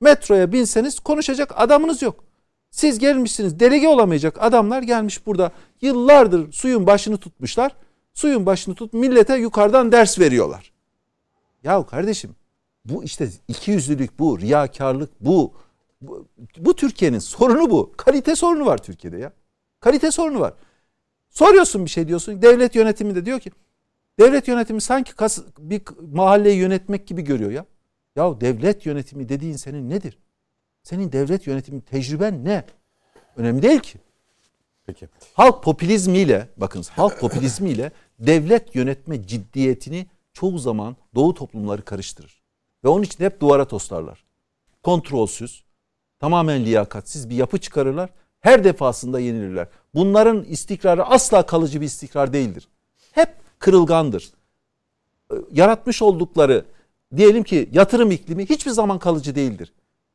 [0.00, 2.24] Metroya binseniz konuşacak adamınız yok.
[2.72, 7.76] Siz gelmişsiniz delege olamayacak adamlar gelmiş burada yıllardır suyun başını tutmuşlar.
[8.14, 10.72] Suyun başını tut millete yukarıdan ders veriyorlar.
[11.64, 12.30] Ya kardeşim
[12.84, 15.54] bu işte ikiyüzlülük bu, riyakarlık bu.
[16.00, 16.28] Bu,
[16.58, 17.92] bu Türkiye'nin sorunu bu.
[17.96, 19.32] Kalite sorunu var Türkiye'de ya.
[19.80, 20.54] Kalite sorunu var.
[21.28, 22.42] Soruyorsun bir şey diyorsun.
[22.42, 23.50] Devlet yönetimi de diyor ki
[24.20, 25.82] devlet yönetimi sanki kas, bir
[26.12, 27.66] mahalleyi yönetmek gibi görüyor ya.
[28.16, 30.18] Ya devlet yönetimi dediğin senin nedir?
[30.82, 32.64] Senin devlet yönetimi tecrüben ne?
[33.36, 33.98] Önemli değil ki.
[34.86, 35.08] Peki.
[35.34, 42.42] Halk popülizmiyle bakın halk popülizmiyle devlet yönetme ciddiyetini çoğu zaman doğu toplumları karıştırır.
[42.84, 44.24] Ve onun için hep duvara toslarlar.
[44.82, 45.64] Kontrolsüz,
[46.20, 48.10] tamamen liyakatsiz bir yapı çıkarırlar.
[48.40, 49.68] Her defasında yenilirler.
[49.94, 52.68] Bunların istikrarı asla kalıcı bir istikrar değildir.
[53.12, 54.32] Hep kırılgandır.
[55.52, 56.64] Yaratmış oldukları
[57.16, 59.72] diyelim ki yatırım iklimi hiçbir zaman kalıcı değildir.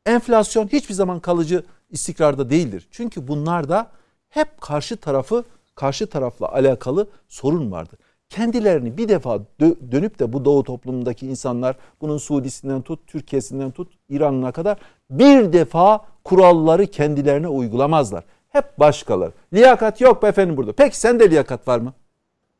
[0.08, 2.88] Enflasyon hiçbir zaman kalıcı istikrarda değildir.
[2.90, 3.90] Çünkü bunlarda
[4.28, 5.44] hep karşı tarafı
[5.74, 7.98] karşı tarafla alakalı sorun vardır.
[8.28, 13.92] Kendilerini bir defa dö- dönüp de bu doğu toplumundaki insanlar bunun Suudisinden tut, Türkiye'sinden tut,
[14.08, 14.78] İran'ına kadar
[15.10, 18.24] bir defa kuralları kendilerine uygulamazlar.
[18.48, 19.32] Hep başkaları.
[19.54, 20.72] Liyakat yok be efendim burada.
[20.72, 21.92] Peki sende liyakat var mı?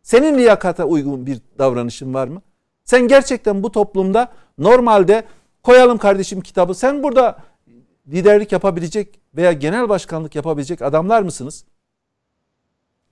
[0.02, 2.42] Senin liyakata uygun bir davranışın var mı?
[2.84, 5.24] Sen gerçekten bu toplumda normalde
[5.68, 6.74] koyalım kardeşim kitabı.
[6.74, 7.38] Sen burada
[8.12, 11.64] liderlik yapabilecek veya genel başkanlık yapabilecek adamlar mısınız?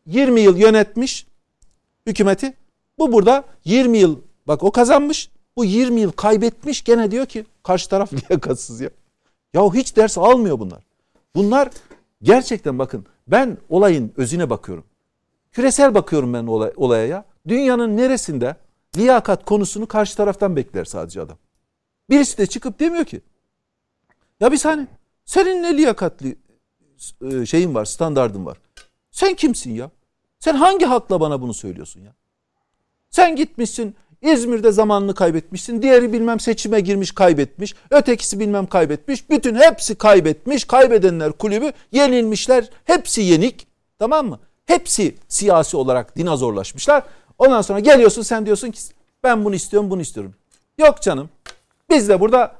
[0.06, 1.26] 20 yıl yönetmiş
[2.06, 2.54] hükümeti.
[2.98, 5.30] Bu burada 20 yıl bak o kazanmış.
[5.56, 8.90] Bu 20 yıl kaybetmiş gene diyor ki karşı taraf liyakatsız ya.
[9.54, 10.82] Ya hiç ders almıyor bunlar.
[11.34, 11.70] Bunlar
[12.22, 14.84] gerçekten bakın ben olayın özüne bakıyorum.
[15.52, 17.24] Küresel bakıyorum ben olay, olaya ya.
[17.48, 18.56] Dünyanın neresinde
[18.96, 21.38] liyakat konusunu karşı taraftan bekler sadece adam.
[22.10, 23.20] Birisi de çıkıp demiyor ki
[24.40, 24.86] ya bir saniye
[25.24, 26.36] senin ne liyakatli
[27.22, 28.58] e, şeyin var standardın var.
[29.10, 29.90] Sen kimsin ya?
[30.38, 32.14] Sen hangi hakla bana bunu söylüyorsun ya?
[33.10, 35.82] Sen gitmişsin İzmir'de zamanını kaybetmişsin.
[35.82, 37.74] Diğeri bilmem seçime girmiş kaybetmiş.
[37.90, 39.30] Ötekisi bilmem kaybetmiş.
[39.30, 40.64] Bütün hepsi kaybetmiş.
[40.64, 42.70] Kaybedenler kulübü yenilmişler.
[42.84, 43.66] Hepsi yenik.
[43.98, 44.40] Tamam mı?
[44.66, 47.02] Hepsi siyasi olarak dinozorlaşmışlar.
[47.38, 48.80] Ondan sonra geliyorsun sen diyorsun ki
[49.22, 50.34] ben bunu istiyorum bunu istiyorum.
[50.78, 51.28] Yok canım.
[51.90, 52.54] Biz de burada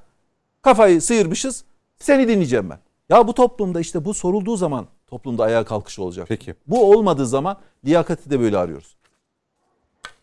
[0.63, 1.65] kafayı sıyırmışız.
[1.99, 2.79] Seni dinleyeceğim ben.
[3.09, 6.27] Ya bu toplumda işte bu sorulduğu zaman toplumda ayağa kalkış olacak.
[6.29, 6.55] Peki.
[6.67, 8.97] Bu olmadığı zaman liyakati de böyle arıyoruz.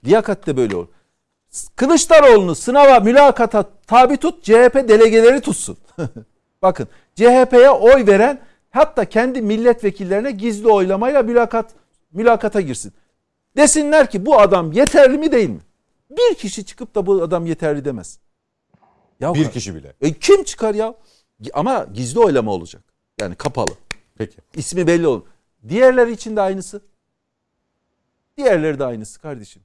[0.05, 0.87] Liyakat de böyle olur.
[1.75, 5.77] Kılıçdaroğlu'nu sınava, mülakata tabi tut, CHP delegeleri tutsun.
[6.61, 11.71] Bakın CHP'ye oy veren hatta kendi milletvekillerine gizli oylamayla mülakat
[12.13, 12.93] mülakata girsin.
[13.57, 15.59] Desinler ki bu adam yeterli mi değil mi?
[16.09, 18.19] Bir kişi çıkıp da bu adam yeterli demez.
[19.23, 19.93] Ya Bir kişi bile.
[20.01, 20.95] E kim çıkar ya?
[21.53, 22.83] Ama gizli oylama olacak.
[23.21, 23.71] Yani kapalı.
[24.15, 24.37] Peki.
[24.55, 25.21] İsmi belli olur.
[25.69, 26.81] Diğerleri için de aynısı.
[28.37, 29.61] Diğerleri de aynısı kardeşim.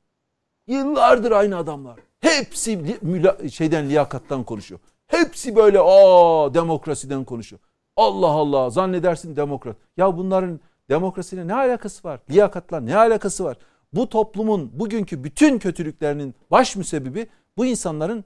[0.67, 1.99] Yıllardır aynı adamlar.
[2.21, 4.81] Hepsi li- şeyden liyakattan konuşuyor.
[5.07, 7.61] Hepsi böyle aa demokrasiden konuşuyor.
[7.97, 9.77] Allah Allah zannedersin demokrat.
[9.97, 10.61] Ya bunların
[10.91, 12.21] demokrasiyle ne alakası var?
[12.31, 13.57] Liyakatla ne alakası var?
[13.93, 17.27] Bu toplumun bugünkü bütün kötülüklerinin baş müsebbibi
[17.57, 18.25] bu insanların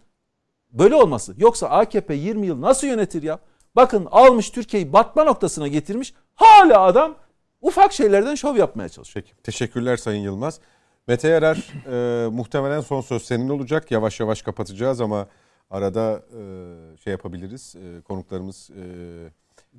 [0.72, 1.34] böyle olması.
[1.38, 3.38] Yoksa AKP 20 yıl nasıl yönetir ya?
[3.76, 6.14] Bakın almış Türkiye'yi batma noktasına getirmiş.
[6.34, 7.16] Hala adam
[7.60, 9.24] ufak şeylerden şov yapmaya çalışıyor.
[9.26, 9.42] Peki.
[9.42, 10.60] Teşekkürler Sayın Yılmaz.
[11.08, 11.56] Mete Yarar
[12.26, 13.90] e, muhtemelen son söz senin olacak.
[13.90, 15.26] Yavaş yavaş kapatacağız ama
[15.70, 17.74] arada e, şey yapabiliriz.
[17.76, 18.82] E, konuklarımız e,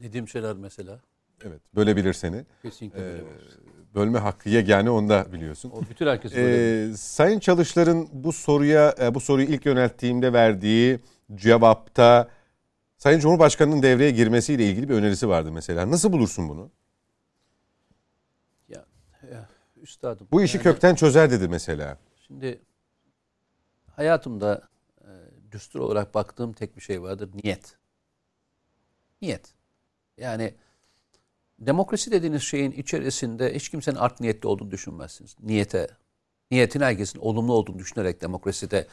[0.03, 0.99] Dediğim şeyler mesela.
[1.45, 2.45] evet bölebilir seni.
[2.61, 3.23] Kesinlikle E, böyle.
[3.95, 5.71] Bölme hakkı yegane onu da biliyorsun.
[5.75, 6.91] O bütün herkesi böyle.
[6.91, 10.99] Ee, Sayın Çalışlar'ın bu soruya e, bu soruyu ilk yönelttiğimde verdiği
[11.35, 12.29] cevapta
[12.97, 15.91] Sayın Cumhurbaşkanı'nın devreye girmesiyle ilgili bir önerisi vardı mesela.
[15.91, 16.71] Nasıl bulursun bunu?
[18.69, 18.85] Ya,
[19.31, 19.49] ya,
[19.81, 20.27] üstadım.
[20.31, 21.97] Bu işi yani kökten çözer dedi mesela.
[22.27, 22.61] Şimdi
[23.95, 24.61] hayatımda
[25.01, 25.11] e,
[25.51, 27.29] düstur olarak baktığım tek bir şey vardır.
[27.43, 27.77] Niyet.
[29.21, 29.53] Niyet.
[30.17, 30.53] Yani
[31.67, 35.35] demokrasi dediğiniz şeyin içerisinde hiç kimsenin art niyetli olduğunu düşünmezsiniz.
[35.43, 35.87] Niyete,
[36.51, 38.87] niyetin herkesin olumlu olduğunu düşünerek demokraside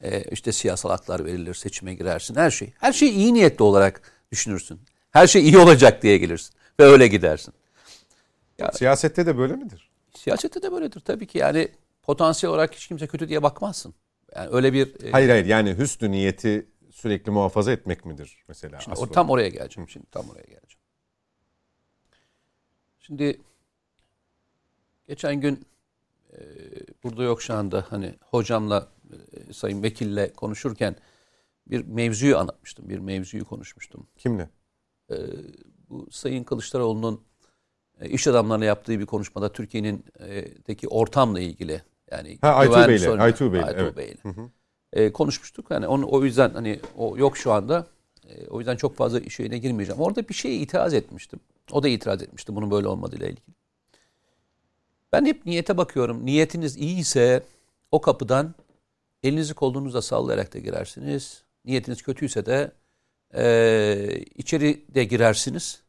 [0.00, 2.72] E, işte siyasal haklar verilir, seçime girersin, her şey.
[2.78, 4.80] Her şey iyi niyetli olarak düşünürsün.
[5.10, 7.54] Her şey iyi olacak diye gelirsin ve öyle gidersin.
[8.72, 9.90] Siyasette de böyle midir?
[10.16, 11.38] Siyasette de böyledir tabii ki.
[11.38, 11.68] Yani
[12.02, 13.94] potansiyel olarak hiç kimse kötü diye bakmazsın.
[14.36, 18.80] Yani öyle bir e, Hayır hayır yani hüsnü niyeti sürekli muhafaza etmek midir mesela?
[18.80, 19.88] Şimdi o, tam oraya geleceğim.
[19.88, 20.75] Şimdi tam oraya geleceğim.
[23.06, 23.40] Şimdi
[25.08, 25.66] geçen gün
[26.32, 26.38] e,
[27.04, 28.88] burada yok şu anda hani hocamla
[29.48, 30.96] e, sayın vekille konuşurken
[31.66, 32.88] bir mevzuyu anlatmıştım.
[32.88, 34.06] Bir mevzuyu konuşmuştum.
[34.16, 34.48] Kimle?
[35.10, 35.16] E,
[35.90, 37.24] bu sayın Kılıçdaroğlu'nun
[38.00, 43.22] e, iş adamlarına yaptığı bir konuşmada Türkiye'nin e, deki ortamla ilgili yani Ha, güven sorunu-
[43.22, 43.96] Aytuğ Bey'le, Aytuğ evet.
[43.96, 44.16] Bey'le.
[44.22, 44.50] Hı hı.
[44.92, 45.70] E, konuşmuştuk.
[45.70, 47.86] Yani onu o yüzden hani o yok şu anda.
[48.28, 50.00] E, o yüzden çok fazla şeyine girmeyeceğim.
[50.00, 51.40] Orada bir şeye itiraz etmiştim.
[51.72, 53.54] O da itiraz etmişti bunun böyle olmadığıyla ilgili.
[55.12, 56.26] Ben hep niyete bakıyorum.
[56.26, 57.42] Niyetiniz iyi ise
[57.90, 58.54] o kapıdan
[59.22, 61.42] elinizi kolunuza sallayarak da girersiniz.
[61.64, 62.72] Niyetiniz kötüyse de
[63.34, 65.82] e, içeri de girersiniz.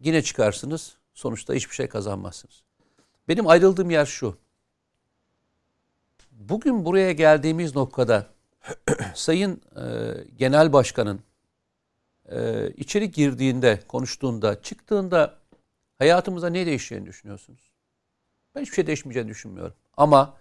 [0.00, 0.96] Yine çıkarsınız.
[1.14, 2.62] Sonuçta hiçbir şey kazanmazsınız.
[3.28, 4.36] Benim ayrıldığım yer şu.
[6.32, 8.26] Bugün buraya geldiğimiz noktada
[9.14, 9.82] Sayın e,
[10.36, 11.20] Genel Başkan'ın
[12.28, 15.38] e, içeri girdiğinde, konuştuğunda, çıktığında
[15.98, 17.70] hayatımıza ne değişeceğini düşünüyorsunuz?
[18.54, 19.74] Ben hiçbir şey değişmeyeceğini düşünmüyorum.
[19.96, 20.36] Ama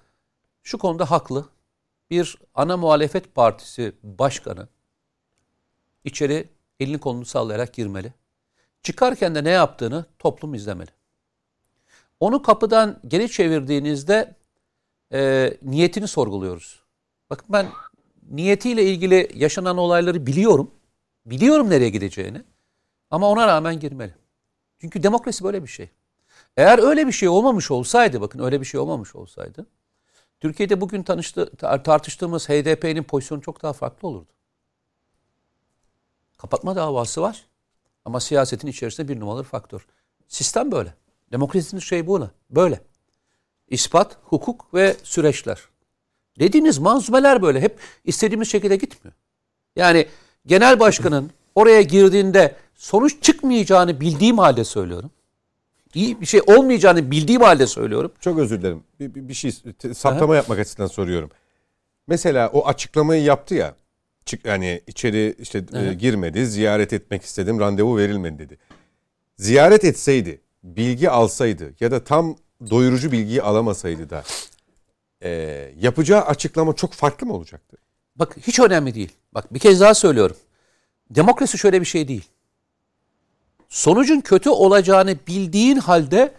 [0.64, 1.50] şu konuda haklı.
[2.10, 4.68] Bir ana muhalefet partisi başkanı
[6.04, 6.50] içeri
[6.80, 8.14] elini kolunu sallayarak girmeli.
[8.84, 10.90] Çıkarken de ne yaptığını toplum izlemeli.
[12.20, 14.36] Onu kapıdan geri çevirdiğinizde
[15.14, 16.84] e, niyetini sorguluyoruz.
[17.30, 17.68] Bakın ben
[18.32, 20.72] niyetiyle ilgili yaşanan olayları biliyorum.
[21.26, 22.42] Biliyorum nereye gideceğini.
[23.12, 24.16] Ama ona rağmen girmeli.
[24.80, 25.90] Çünkü demokrasi böyle bir şey.
[26.58, 29.66] Eğer öyle bir şey olmamış olsaydı, bakın öyle bir şey olmamış olsaydı,
[30.40, 34.32] Türkiye'de bugün tanıştı, tar- tartıştığımız HDP'nin pozisyonu çok daha farklı olurdu.
[36.38, 37.46] Kapatma davası var
[38.06, 39.88] ama siyasetin içerisinde bir numaralı faktör.
[40.28, 40.94] Sistem böyle.
[41.32, 42.30] Demokrasinin şey bu.
[42.50, 42.82] Böyle.
[43.68, 45.60] İspat, hukuk ve süreçler.
[46.40, 47.62] Dediğiniz manzumeler böyle.
[47.62, 49.16] Hep istediğimiz şekilde gitmiyor.
[49.76, 50.08] Yani
[50.46, 55.12] genel başkanın oraya girdiğinde sonuç çıkmayacağını bildiğim halde söylüyorum.
[55.94, 58.12] İyi bir şey olmayacağını bildiğim halde söylüyorum.
[58.20, 58.84] Çok özür dilerim.
[59.00, 59.52] Bir, bir, bir şey
[59.94, 61.30] saptama yapmak açısından soruyorum.
[62.08, 63.76] Mesela o açıklamayı yaptı ya.
[64.26, 68.58] Çık yani içeri işte e, girmedi, ziyaret etmek istedim, randevu verilmedi dedi.
[69.38, 72.36] Ziyaret etseydi, bilgi alsaydı ya da tam
[72.70, 74.24] doyurucu bilgiyi alamasaydı da
[75.24, 75.30] e,
[75.80, 77.78] yapacağı açıklama çok farklı mı olacaktı?
[78.16, 79.12] Bak hiç önemli değil.
[79.34, 80.36] Bak bir kez daha söylüyorum.
[81.10, 82.26] Demokrasi şöyle bir şey değil.
[83.70, 86.34] Sonucun kötü olacağını bildiğin halde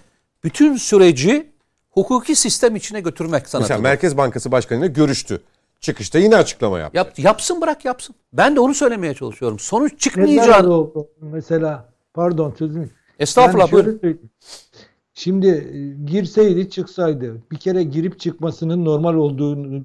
[0.45, 1.47] bütün süreci
[1.91, 3.83] hukuki sistem içine götürmek Mesela sanatı.
[3.83, 5.43] Merkez Bankası Başkanı'yla görüştü.
[5.81, 6.97] Çıkışta yine açıklama yaptı.
[6.97, 8.15] Yap, yapsın bırak yapsın.
[8.33, 9.59] Ben de onu söylemeye çalışıyorum.
[9.59, 10.73] Sonuç çıkmayacağını...
[10.73, 11.09] oldu?
[11.21, 12.89] Mesela pardon sözünü.
[13.19, 14.31] Estağfurullah Yani buyurun.
[15.15, 19.85] Şimdi e, girseydi çıksaydı bir kere girip çıkmasının normal olduğunu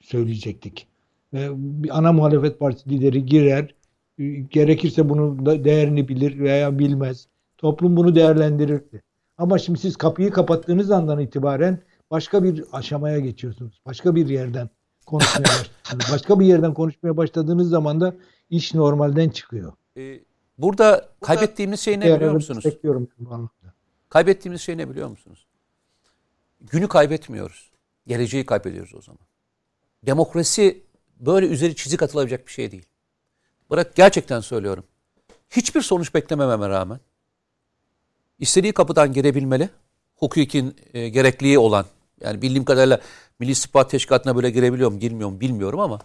[0.00, 0.86] söyleyecektik.
[1.32, 3.74] Ve bir ana muhalefet partisi lideri girer,
[4.18, 7.28] e, gerekirse bunu da değerini bilir veya bilmez.
[7.58, 9.02] Toplum bunu değerlendirirdi.
[9.38, 11.78] Ama şimdi siz kapıyı kapattığınız andan itibaren
[12.10, 13.80] başka bir aşamaya geçiyorsunuz.
[13.86, 14.70] Başka bir yerden
[15.06, 16.12] konuşmaya başlıyorsunuz.
[16.12, 18.14] Başka bir yerden konuşmaya başladığınız zaman da
[18.50, 19.72] iş normalden çıkıyor.
[19.96, 20.20] Ee,
[20.58, 22.64] burada kaybettiğimiz şey ne biliyor musunuz?
[23.18, 23.74] bu anlamda.
[24.08, 25.46] Kaybettiğimiz şey ne biliyor musunuz?
[26.60, 27.70] Günü kaybetmiyoruz.
[28.06, 29.26] Geleceği kaybediyoruz o zaman.
[30.06, 30.82] Demokrasi
[31.26, 32.86] böyle üzeri çizik atılabilecek bir şey değil.
[33.70, 34.84] Bırak gerçekten söylüyorum.
[35.50, 37.00] Hiçbir sonuç beklemememe rağmen
[38.38, 39.68] istediği kapıdan girebilmeli.
[40.16, 41.86] Hukukin e, gerekliliği olan
[42.20, 43.00] yani bildiğim kadarıyla
[43.38, 45.98] Milli İstihbarat Teşkilatı'na böyle girebiliyor mu girmiyor mu bilmiyorum ama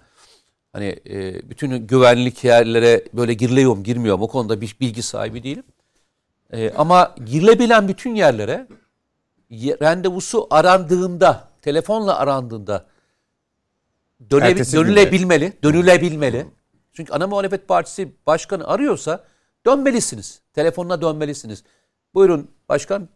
[0.74, 5.44] hani e, bütün güvenlik yerlere böyle giriliyor mu girmiyor mu o konuda bir bilgi sahibi
[5.44, 5.64] değilim.
[6.54, 8.68] E, ama girilebilen bütün yerlere
[9.50, 12.86] ye- randevusu arandığında, telefonla arandığında
[14.32, 14.86] döne, Ertesi günde.
[14.86, 16.48] dönülebilmeli, dönülebilmeli.
[16.94, 19.24] Çünkü ana muhalefet partisi başkanı arıyorsa
[19.66, 20.42] dönmelisiniz.
[20.54, 21.64] Telefonla dönmelisiniz.
[22.14, 23.10] Buyurun başkan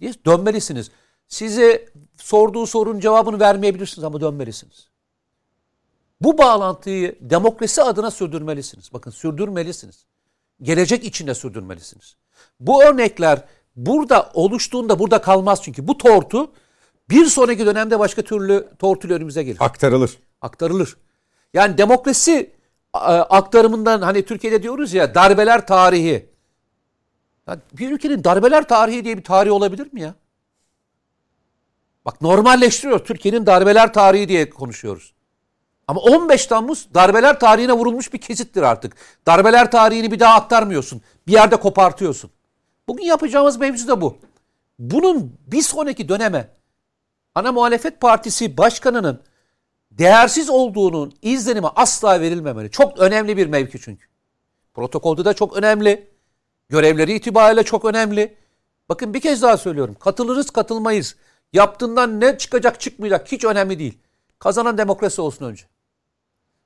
[0.00, 0.90] diye dönmelisiniz.
[1.28, 4.88] Size sorduğu sorunun cevabını vermeyebilirsiniz ama dönmelisiniz.
[6.20, 8.92] Bu bağlantıyı demokrasi adına sürdürmelisiniz.
[8.92, 10.06] Bakın sürdürmelisiniz.
[10.62, 12.16] Gelecek içinde sürdürmelisiniz.
[12.60, 13.44] Bu örnekler
[13.76, 16.52] burada oluştuğunda burada kalmaz çünkü bu tortu
[17.10, 19.58] bir sonraki dönemde başka türlü tortuyla önümüze gelir.
[19.60, 20.18] Aktarılır.
[20.40, 20.96] Aktarılır.
[21.54, 22.50] Yani demokrasi
[22.92, 26.30] a- aktarımından hani Türkiye'de diyoruz ya darbeler tarihi.
[27.72, 30.14] Bir ülkenin darbeler tarihi diye bir tarihi olabilir mi ya?
[32.04, 32.98] Bak normalleştiriyor.
[32.98, 35.12] Türkiye'nin darbeler tarihi diye konuşuyoruz.
[35.88, 38.96] Ama 15 Temmuz darbeler tarihine vurulmuş bir kesittir artık.
[39.26, 41.02] Darbeler tarihini bir daha aktarmıyorsun.
[41.26, 42.30] Bir yerde kopartıyorsun.
[42.88, 44.18] Bugün yapacağımız mevzu da bu.
[44.78, 46.48] Bunun bir sonraki döneme
[47.34, 49.22] ana muhalefet partisi başkanının
[49.90, 52.70] değersiz olduğunun izlenimi asla verilmemeli.
[52.70, 54.06] Çok önemli bir mevki çünkü.
[54.74, 56.10] Protokolde de çok önemli.
[56.68, 58.36] Görevleri itibariyle çok önemli.
[58.88, 59.96] Bakın bir kez daha söylüyorum.
[60.00, 61.16] Katılırız katılmayız.
[61.52, 63.98] Yaptığından ne çıkacak çıkmayacak hiç önemli değil.
[64.38, 65.64] Kazanan demokrasi olsun önce.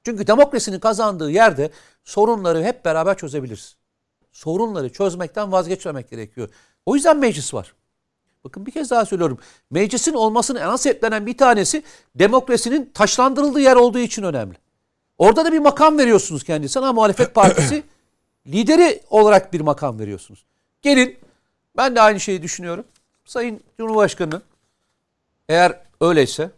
[0.05, 1.71] Çünkü demokrasinin kazandığı yerde
[2.05, 3.77] sorunları hep beraber çözebiliriz.
[4.33, 6.49] Sorunları çözmekten vazgeçmemek gerekiyor.
[6.87, 7.75] O yüzden meclis var.
[8.45, 9.39] Bakın bir kez daha söylüyorum.
[9.71, 11.83] Meclisin olmasının en sebeplenen bir tanesi
[12.15, 14.57] demokrasinin taşlandırıldığı yer olduğu için önemli.
[15.19, 17.83] Orada da bir makam veriyorsunuz kendisine ama muhalefet partisi
[18.47, 20.45] lideri olarak bir makam veriyorsunuz.
[20.83, 21.19] Gelin
[21.77, 22.85] ben de aynı şeyi düşünüyorum.
[23.25, 24.43] Sayın Cumhurbaşkanı
[25.49, 26.51] eğer öyleyse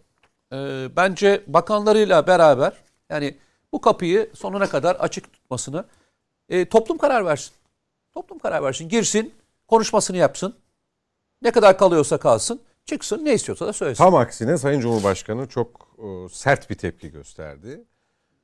[0.53, 0.57] e,
[0.97, 2.73] bence bakanlarıyla beraber
[3.11, 3.37] yani
[3.73, 5.85] bu kapıyı sonuna kadar açık tutmasını
[6.49, 7.53] e, toplum karar versin.
[8.15, 8.89] Toplum karar versin.
[8.89, 9.35] Girsin,
[9.69, 10.55] konuşmasını yapsın.
[11.43, 12.61] Ne kadar kalıyorsa kalsın.
[12.85, 14.05] Çıksın ne istiyorsa da söylesin.
[14.05, 17.85] Tam aksine Sayın Cumhurbaşkanı çok e, sert bir tepki gösterdi.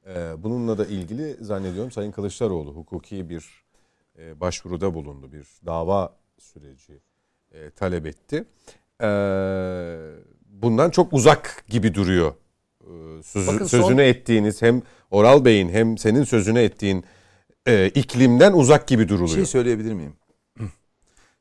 [0.06, 3.64] E, bununla da ilgili zannediyorum Sayın Kılıçdaroğlu hukuki bir
[4.18, 5.32] e, başvuruda bulundu.
[5.32, 7.00] Bir dava süreci
[7.52, 8.44] e, talep etti.
[9.02, 9.06] E,
[10.46, 12.34] bundan çok uzak gibi duruyor.
[12.80, 17.04] E, sözü- Bakın son- sözünü ettiğiniz hem Oral Bey'in hem senin sözünü ettiğin
[17.66, 19.36] e, iklimden uzak gibi Bir duruluyor.
[19.36, 20.14] şey söyleyebilir miyim?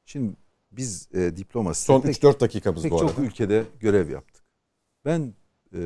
[0.06, 0.36] Şimdi
[0.72, 3.22] biz e, diplomasi Son pek, 3-4 dakikamız pek bu çok arada.
[3.22, 4.44] ülkede görev yaptık.
[5.06, 5.34] Ben
[5.76, 5.80] e,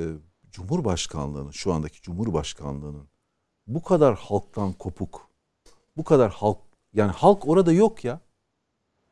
[0.51, 3.07] Cumhurbaşkanlığının şu andaki Cumhurbaşkanlığının
[3.67, 5.29] bu kadar halktan kopuk,
[5.97, 6.57] bu kadar halk
[6.93, 8.19] yani halk orada yok ya.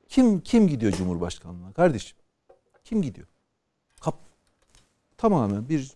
[0.08, 2.18] Kim kim gidiyor Cumhurbaşkanlığına kardeşim?
[2.84, 3.28] Kim gidiyor?
[4.02, 4.20] Kap
[5.18, 5.92] tamamen bir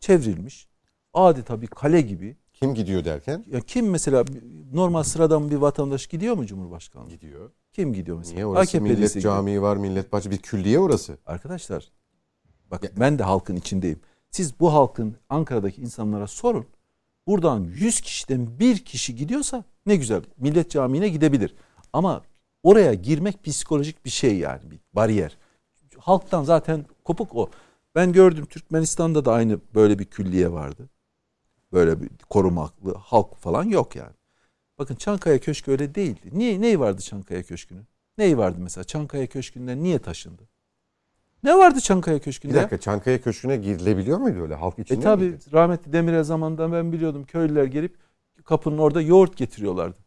[0.00, 0.68] çevrilmiş
[1.14, 2.36] adeta bir kale gibi.
[2.52, 3.44] Kim gidiyor derken?
[3.50, 4.24] Ya kim mesela
[4.72, 7.10] normal sıradan bir vatandaş gidiyor mu Cumhurbaşkanlığı?
[7.10, 7.50] Gidiyor.
[7.74, 8.34] Kim gidiyor mesela?
[8.34, 9.34] Niye orası AKP'lisi millet gidiyor.
[9.34, 11.18] camii var, millet bahçe bir külliye orası.
[11.26, 11.92] Arkadaşlar
[12.70, 14.00] bak ben de halkın içindeyim.
[14.30, 16.66] Siz bu halkın Ankara'daki insanlara sorun.
[17.26, 20.22] Buradan 100 kişiden bir kişi gidiyorsa ne güzel.
[20.36, 21.54] Millet Camii'ne gidebilir.
[21.92, 22.22] Ama
[22.62, 25.38] oraya girmek psikolojik bir şey yani bir bariyer.
[25.98, 27.50] Halktan zaten kopuk o.
[27.94, 30.88] Ben gördüm Türkmenistan'da da aynı böyle bir külliye vardı.
[31.72, 34.14] Böyle bir korumaklı halk falan yok yani.
[34.78, 36.30] Bakın Çankaya Köşkü öyle değildi.
[36.32, 37.84] Niye neyi vardı Çankaya Köşkü'nün?
[38.18, 38.84] Neyi vardı mesela?
[38.84, 40.42] Çankaya Köşkü'nden niye taşındı?
[41.42, 42.52] Ne vardı Çankaya Köşkü'nde?
[42.54, 44.98] Bir dakika Çankaya Köşkü'ne girilebiliyor muydu öyle halk içinde?
[44.98, 45.38] E tabi miydi?
[45.52, 47.96] rahmetli Demirel zamanında ben biliyordum köylüler gelip
[48.44, 49.98] kapının orada yoğurt getiriyorlardı.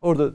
[0.00, 0.30] Orada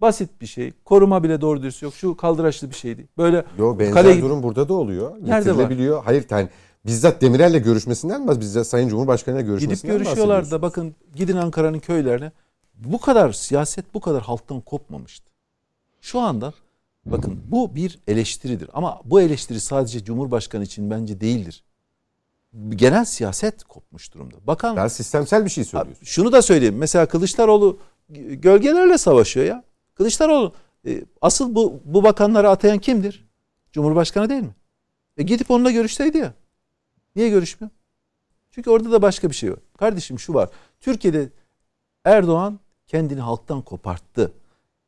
[0.00, 0.72] basit bir şey.
[0.84, 1.94] Koruma bile doğru dürüst yok.
[1.94, 3.08] Şu kaldıraçlı bir şeydi.
[3.18, 5.16] Böyle Yo benzer Kale- durum burada da oluyor.
[5.20, 6.04] Nerede var?
[6.04, 6.48] Hayır yani
[6.86, 8.40] bizzat Demirel'le görüşmesinden mi?
[8.40, 10.52] Bizzat Sayın Cumhurbaşkanı'yla gidip görüşmesinden görüşüyorlardı bahsediyorsunuz.
[10.52, 12.32] da bakın gidin Ankara'nın köylerine.
[12.84, 15.30] Bu kadar siyaset bu kadar halktan kopmamıştı.
[16.00, 16.52] Şu anda
[17.06, 18.70] bakın bu bir eleştiridir.
[18.72, 21.64] Ama bu eleştiri sadece Cumhurbaşkanı için bence değildir.
[22.68, 24.36] Genel siyaset kopmuş durumda.
[24.46, 26.04] Bakan Ben sistemsel bir şey söylüyorsun.
[26.04, 26.76] şunu da söyleyeyim.
[26.78, 27.78] Mesela Kılıçdaroğlu
[28.28, 29.64] gölgelerle savaşıyor ya.
[29.94, 30.54] Kılıçdaroğlu
[30.86, 33.28] e, asıl bu bu bakanları atayan kimdir?
[33.72, 34.54] Cumhurbaşkanı değil mi?
[35.16, 36.34] E gidip onunla görüşseydi ya.
[37.16, 37.70] Niye görüşmüyor?
[38.50, 39.58] Çünkü orada da başka bir şey var.
[39.78, 40.48] Kardeşim şu var.
[40.80, 41.28] Türkiye'de
[42.04, 42.60] Erdoğan
[42.90, 44.32] kendini halktan koparttı.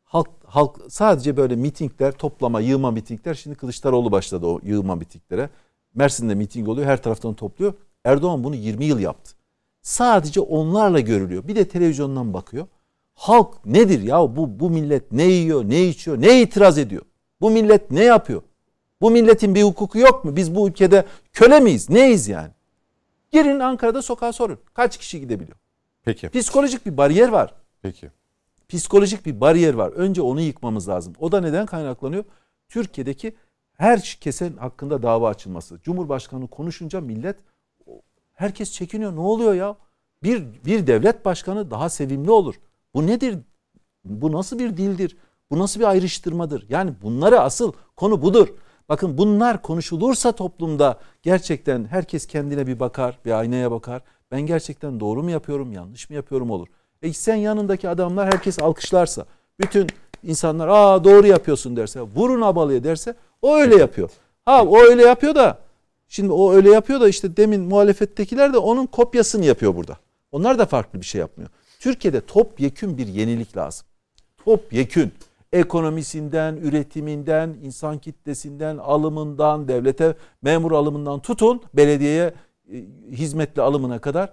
[0.05, 3.34] Halk, halk sadece böyle mitingler, toplama, yığma mitingler.
[3.34, 5.50] Şimdi Kılıçdaroğlu başladı o yığma mitinglere.
[5.94, 6.86] Mersin'de miting oluyor.
[6.86, 7.74] Her taraftan topluyor.
[8.05, 9.32] Erdoğan bunu 20 yıl yaptı.
[9.82, 11.48] Sadece onlarla görülüyor.
[11.48, 12.66] Bir de televizyondan bakıyor.
[13.14, 17.02] Halk nedir ya bu bu millet ne yiyor, ne içiyor, ne itiraz ediyor?
[17.40, 18.42] Bu millet ne yapıyor?
[19.00, 20.36] Bu milletin bir hukuku yok mu?
[20.36, 21.90] Biz bu ülkede köle miyiz?
[21.90, 22.50] Neyiz yani?
[23.32, 24.58] Girin Ankara'da sokağa sorun.
[24.74, 25.56] Kaç kişi gidebiliyor?
[26.05, 26.28] Peki.
[26.28, 27.61] Psikolojik bir bariyer var.
[27.83, 28.11] Peki.
[28.69, 29.89] Psikolojik bir bariyer var.
[29.89, 31.12] Önce onu yıkmamız lazım.
[31.19, 32.25] O da neden kaynaklanıyor?
[32.69, 33.36] Türkiye'deki
[33.75, 35.81] her kesin hakkında dava açılması.
[35.83, 37.36] Cumhurbaşkanı konuşunca millet
[38.33, 39.17] herkes çekiniyor.
[39.17, 39.77] Ne oluyor ya?
[40.23, 42.55] Bir bir devlet başkanı daha sevimli olur.
[42.94, 43.39] Bu nedir?
[44.05, 45.17] Bu nasıl bir dildir?
[45.51, 46.67] Bu nasıl bir ayrıştırmadır?
[46.69, 48.49] Yani bunları asıl konu budur.
[48.89, 54.02] Bakın bunlar konuşulursa toplumda gerçekten herkes kendine bir bakar, bir aynaya bakar.
[54.31, 56.69] Ben gerçekten doğru mu yapıyorum, yanlış mı yapıyorum olur.
[57.02, 59.26] E sen yanındaki adamlar herkes alkışlarsa,
[59.60, 59.86] bütün
[60.22, 64.10] insanlar aa doğru yapıyorsun derse, vurun abalıya derse o öyle yapıyor.
[64.44, 65.58] Ha o öyle yapıyor da
[66.08, 69.98] şimdi o öyle yapıyor da işte demin muhalefettekiler de onun kopyasını yapıyor burada.
[70.32, 71.50] Onlar da farklı bir şey yapmıyor.
[71.81, 73.86] Türkiye'de topyekün bir yenilik lazım.
[74.44, 75.12] Topyekün
[75.52, 82.34] ekonomisinden, üretiminden, insan kitlesinden, alımından, devlete memur alımından tutun belediyeye
[82.72, 82.76] e,
[83.10, 84.32] hizmetli alımına kadar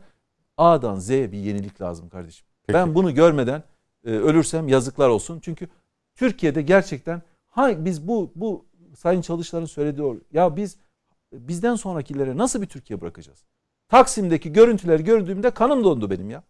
[0.58, 2.49] A'dan Z'ye bir yenilik lazım kardeşim.
[2.72, 2.74] Peki.
[2.80, 3.64] Ben bunu görmeden
[4.06, 5.40] e, ölürsem yazıklar olsun.
[5.40, 5.68] Çünkü
[6.16, 8.66] Türkiye'de gerçekten ha, biz bu bu
[8.98, 10.20] Sayın Çalışlar'ın söylediği.
[10.34, 10.78] Ya biz
[11.34, 13.44] bizden sonrakilere nasıl bir Türkiye bırakacağız?
[13.88, 16.44] Taksim'deki görüntüleri gördüğümde kanım dondu benim ya.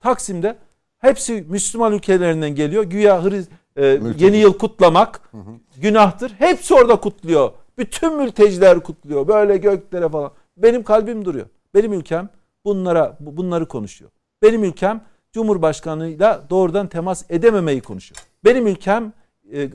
[0.00, 0.56] Taksim'de
[0.98, 2.84] hepsi Müslüman ülkelerinden geliyor.
[2.84, 3.86] Güya Hriz, e,
[4.18, 5.30] yeni yıl kutlamak
[5.76, 6.30] günahtır.
[6.38, 7.50] Hepsi orada kutluyor.
[7.78, 9.28] Bütün mülteciler kutluyor.
[9.28, 10.32] Böyle göklere falan.
[10.56, 11.46] Benim kalbim duruyor.
[11.74, 12.28] Benim ülkem
[12.64, 14.10] bunlara bu- bunları konuşuyor.
[14.42, 15.04] Benim ülkem
[15.36, 18.20] Cumhurbaşkanıyla doğrudan temas edememeyi konuşuyor.
[18.44, 19.12] Benim ülkem
[19.52, 19.68] e, e,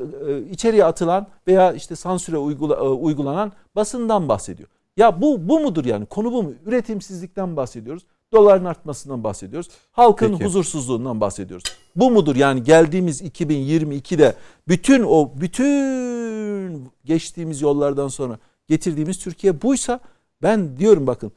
[0.52, 4.70] içeriye atılan veya işte sansüre uygula- e, uygulanan basından bahsediyor.
[4.98, 6.06] Ya bu bu mudur yani?
[6.06, 6.54] Konu bu mu?
[6.66, 8.04] Üretimsizlikten bahsediyoruz.
[8.34, 9.70] Doların artmasından bahsediyoruz.
[9.92, 10.46] Halkın Peki.
[10.46, 11.64] huzursuzluğundan bahsediyoruz.
[11.96, 14.36] Bu mudur yani geldiğimiz 2022'de
[14.68, 20.00] bütün o bütün geçtiğimiz yollardan sonra getirdiğimiz Türkiye buysa
[20.42, 21.32] ben diyorum bakın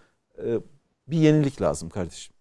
[1.09, 2.35] bir yenilik lazım kardeşim.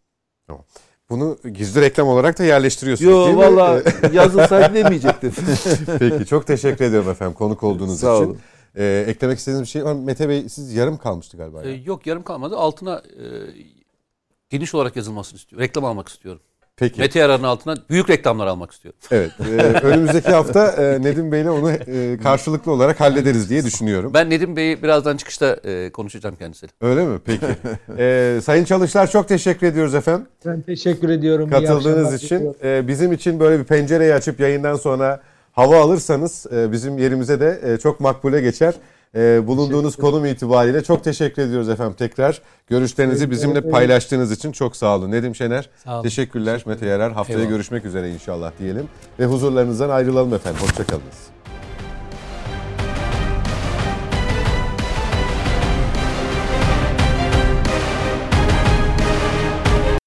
[1.14, 3.38] Bunu gizli reklam olarak da yerleştiriyorsunuz değil Yo mi?
[3.58, 3.82] valla
[4.14, 5.34] yazılsaydı demeyecektim.
[6.00, 8.26] Peki çok teşekkür ediyorum efendim konuk olduğunuz Sağ için.
[8.26, 8.38] olun.
[8.76, 9.94] Ee, eklemek istediğiniz bir şey var?
[9.94, 11.64] Mete Bey siz yarım kalmıştı galiba.
[11.64, 12.58] Ee, yok yarım kalmadı.
[12.58, 13.24] Altına e,
[14.50, 15.64] geniş olarak yazılmasını istiyorum.
[15.64, 16.42] Reklam almak istiyorum.
[16.78, 17.02] Peki.
[17.02, 19.00] Mete Yarar'ın altına büyük reklamlar almak istiyorum.
[19.12, 19.32] Evet.
[19.40, 19.44] e,
[19.88, 24.12] önümüzdeki hafta e, Nedim Bey'le onu e, karşılıklı olarak hallederiz diye düşünüyorum.
[24.14, 26.74] Ben Nedim Bey'i birazdan çıkışta e, konuşacağım kendisiyle.
[26.82, 27.20] Öyle mi?
[27.26, 27.46] Peki.
[27.98, 30.28] Ee, Sayın Çalışlar çok teşekkür ediyoruz efendim.
[30.46, 31.50] Ben teşekkür ediyorum.
[31.50, 32.56] Katıldığınız için.
[32.64, 35.22] Ee, bizim için böyle bir pencereyi açıp yayından sonra
[35.52, 38.74] hava alırsanız e, bizim yerimize de e, çok makbule geçer.
[39.16, 42.42] E, bulunduğunuz konum itibariyle çok teşekkür ediyoruz efendim tekrar.
[42.68, 45.12] Görüşlerinizi bizimle paylaştığınız için çok sağ olun.
[45.12, 46.04] Nedim Şener Sağ olun.
[46.04, 46.64] teşekkürler.
[46.66, 47.50] Mete Yarar haftaya Eyvallah.
[47.52, 48.88] görüşmek üzere inşallah diyelim.
[49.20, 50.62] Ve huzurlarınızdan ayrılalım efendim.
[50.62, 51.18] Hoşçakalınız.